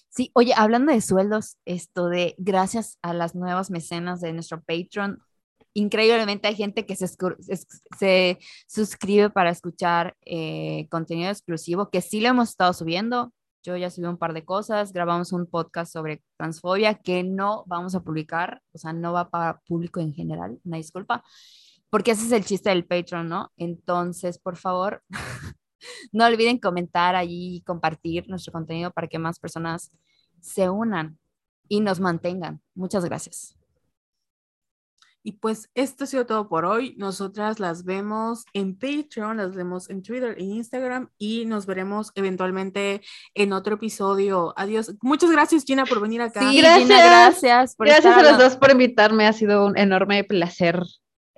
Sí, 0.08 0.30
oye, 0.34 0.52
hablando 0.56 0.92
de 0.92 1.00
sueldos, 1.00 1.56
esto 1.64 2.08
de 2.08 2.34
gracias 2.38 2.98
a 3.02 3.14
las 3.14 3.34
nuevas 3.34 3.70
mecenas 3.70 4.20
de 4.20 4.32
nuestro 4.32 4.62
Patreon, 4.62 5.20
increíblemente 5.74 6.48
hay 6.48 6.56
gente 6.56 6.86
que 6.86 6.96
se, 6.96 7.08
se 7.98 8.38
suscribe 8.66 9.30
para 9.30 9.50
escuchar 9.50 10.16
eh, 10.24 10.88
contenido 10.90 11.30
exclusivo, 11.30 11.90
que 11.90 12.00
sí 12.00 12.20
lo 12.20 12.28
hemos 12.28 12.50
estado 12.50 12.72
subiendo. 12.72 13.32
Yo 13.62 13.76
ya 13.76 13.90
subí 13.90 14.06
un 14.06 14.16
par 14.16 14.32
de 14.32 14.44
cosas, 14.44 14.92
grabamos 14.92 15.32
un 15.32 15.46
podcast 15.46 15.92
sobre 15.92 16.22
transfobia 16.38 16.94
que 16.94 17.22
no 17.22 17.64
vamos 17.66 17.94
a 17.94 18.00
publicar, 18.00 18.62
o 18.72 18.78
sea, 18.78 18.92
no 18.92 19.12
va 19.12 19.28
para 19.28 19.60
público 19.60 20.00
en 20.00 20.14
general, 20.14 20.58
una 20.64 20.78
disculpa, 20.78 21.22
porque 21.90 22.12
ese 22.12 22.24
es 22.24 22.32
el 22.32 22.44
chiste 22.44 22.70
del 22.70 22.86
Patreon, 22.86 23.28
¿no? 23.28 23.52
Entonces, 23.58 24.38
por 24.38 24.56
favor, 24.56 25.02
no 26.12 26.24
olviden 26.26 26.58
comentar 26.58 27.16
allí, 27.16 27.62
compartir 27.66 28.28
nuestro 28.28 28.52
contenido 28.52 28.90
para 28.90 29.08
que 29.08 29.18
más 29.18 29.38
personas 29.38 29.92
se 30.40 30.68
unan 30.68 31.18
y 31.68 31.80
nos 31.80 32.00
mantengan. 32.00 32.60
Muchas 32.74 33.04
gracias. 33.04 33.56
Y 35.22 35.32
pues 35.32 35.70
esto 35.74 36.04
ha 36.04 36.06
sido 36.06 36.24
todo 36.24 36.48
por 36.48 36.64
hoy. 36.64 36.94
Nosotras 36.96 37.60
las 37.60 37.84
vemos 37.84 38.46
en 38.54 38.78
Patreon, 38.78 39.36
las 39.36 39.54
vemos 39.54 39.90
en 39.90 40.02
Twitter 40.02 40.34
e 40.38 40.44
Instagram 40.44 41.10
y 41.18 41.44
nos 41.44 41.66
veremos 41.66 42.10
eventualmente 42.14 43.02
en 43.34 43.52
otro 43.52 43.74
episodio. 43.74 44.54
Adiós. 44.56 44.94
Muchas 45.02 45.30
gracias, 45.30 45.64
Gina, 45.64 45.84
por 45.84 46.00
venir 46.00 46.22
acá. 46.22 46.40
Sí, 46.40 46.58
gracias. 46.58 46.88
gracias. 46.88 47.76
gracias 47.78 48.16
a 48.16 48.22
los 48.22 48.38
dos 48.38 48.56
por 48.56 48.70
invitarme. 48.70 49.26
Ha 49.26 49.34
sido 49.34 49.66
un 49.66 49.76
enorme 49.76 50.24
placer 50.24 50.82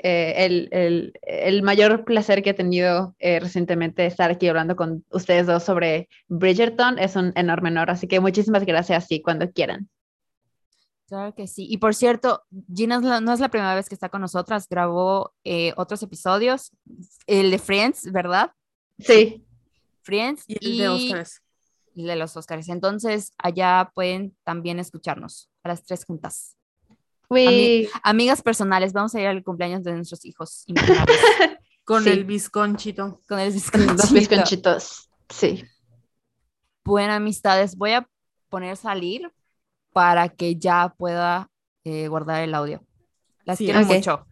eh, 0.02 0.34
el, 0.44 1.12
el, 1.22 1.62
mayor 1.62 2.04
placer 2.04 2.42
que 2.42 2.50
he 2.50 2.54
tenido 2.54 3.14
eh, 3.20 3.38
recientemente 3.38 4.04
estar 4.04 4.30
aquí 4.30 4.48
hablando 4.48 4.74
con 4.74 5.04
ustedes 5.10 5.46
dos 5.46 5.62
sobre 5.62 6.08
Bridgerton. 6.28 6.98
Es 6.98 7.14
un 7.14 7.32
enorme 7.36 7.68
honor, 7.68 7.90
así 7.90 8.08
que 8.08 8.18
muchísimas 8.18 8.66
gracias 8.66 9.10
y 9.10 9.22
cuando 9.22 9.50
quieran. 9.50 9.88
Claro 11.06 11.34
que 11.34 11.46
sí. 11.46 11.66
Y 11.70 11.76
por 11.76 11.94
cierto, 11.94 12.42
Gina 12.74 12.98
no 13.20 13.32
es 13.32 13.40
la 13.40 13.48
primera 13.48 13.74
vez 13.74 13.88
que 13.88 13.94
está 13.94 14.08
con 14.08 14.22
nosotras, 14.22 14.68
grabó 14.68 15.34
eh, 15.44 15.72
otros 15.76 16.02
episodios, 16.02 16.72
el 17.26 17.50
de 17.50 17.58
Friends, 17.58 18.10
¿verdad? 18.10 18.52
Sí. 18.98 19.44
Friends 20.02 20.44
y 20.48 20.56
el 20.72 20.78
de 20.78 20.88
Oscars. 20.88 21.42
Y 21.94 22.04
de 22.06 22.16
los 22.16 22.36
Oscars. 22.36 22.68
Entonces, 22.68 23.32
allá 23.38 23.92
pueden 23.94 24.34
también 24.42 24.78
escucharnos 24.78 25.50
a 25.62 25.68
las 25.68 25.84
tres 25.84 26.04
juntas 26.04 26.56
amigas 28.02 28.42
personales, 28.42 28.92
vamos 28.92 29.14
a 29.14 29.20
ir 29.20 29.26
al 29.26 29.42
cumpleaños 29.42 29.82
de 29.82 29.92
nuestros 29.92 30.24
hijos. 30.24 30.64
Con 31.84 32.06
el 32.06 32.24
bizconchito. 32.24 33.20
Con 33.28 33.40
el 33.40 33.52
bizconchito. 33.52 33.94
Los 33.94 34.12
bizconchitos, 34.12 35.10
sí. 35.28 35.64
Buenas 36.84 37.16
amistades. 37.16 37.76
Voy 37.76 37.92
a 37.92 38.08
poner 38.48 38.76
salir 38.76 39.32
para 39.92 40.28
que 40.28 40.56
ya 40.56 40.94
pueda 40.96 41.50
eh, 41.84 42.08
guardar 42.08 42.42
el 42.42 42.54
audio. 42.54 42.84
Las 43.44 43.58
quiero 43.58 43.84
mucho. 43.84 44.26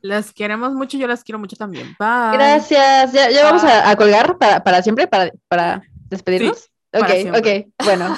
Las 0.00 0.32
queremos 0.32 0.72
mucho, 0.72 0.96
yo 0.98 1.06
las 1.06 1.24
quiero 1.24 1.38
mucho 1.38 1.56
también. 1.56 1.88
Bye. 1.98 2.32
Gracias. 2.32 3.12
Ya, 3.12 3.42
vamos 3.44 3.64
a, 3.64 3.94
colgar 3.96 4.38
para, 4.38 4.62
para 4.62 4.82
siempre, 4.82 5.06
para, 5.06 5.30
para 5.48 5.82
despedirnos. 6.08 6.70
Ok, 6.92 7.10
ok, 7.38 7.66
bueno. 7.84 8.16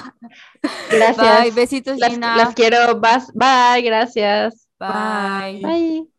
Gracias. 0.90 1.42
Bye, 1.42 1.50
besitos, 1.52 1.98
las, 1.98 2.10
Gina. 2.10 2.36
Las 2.36 2.54
quiero. 2.54 3.00
Bye, 3.00 3.82
gracias. 3.82 4.68
Bye. 4.78 5.60
Bye. 5.62 6.17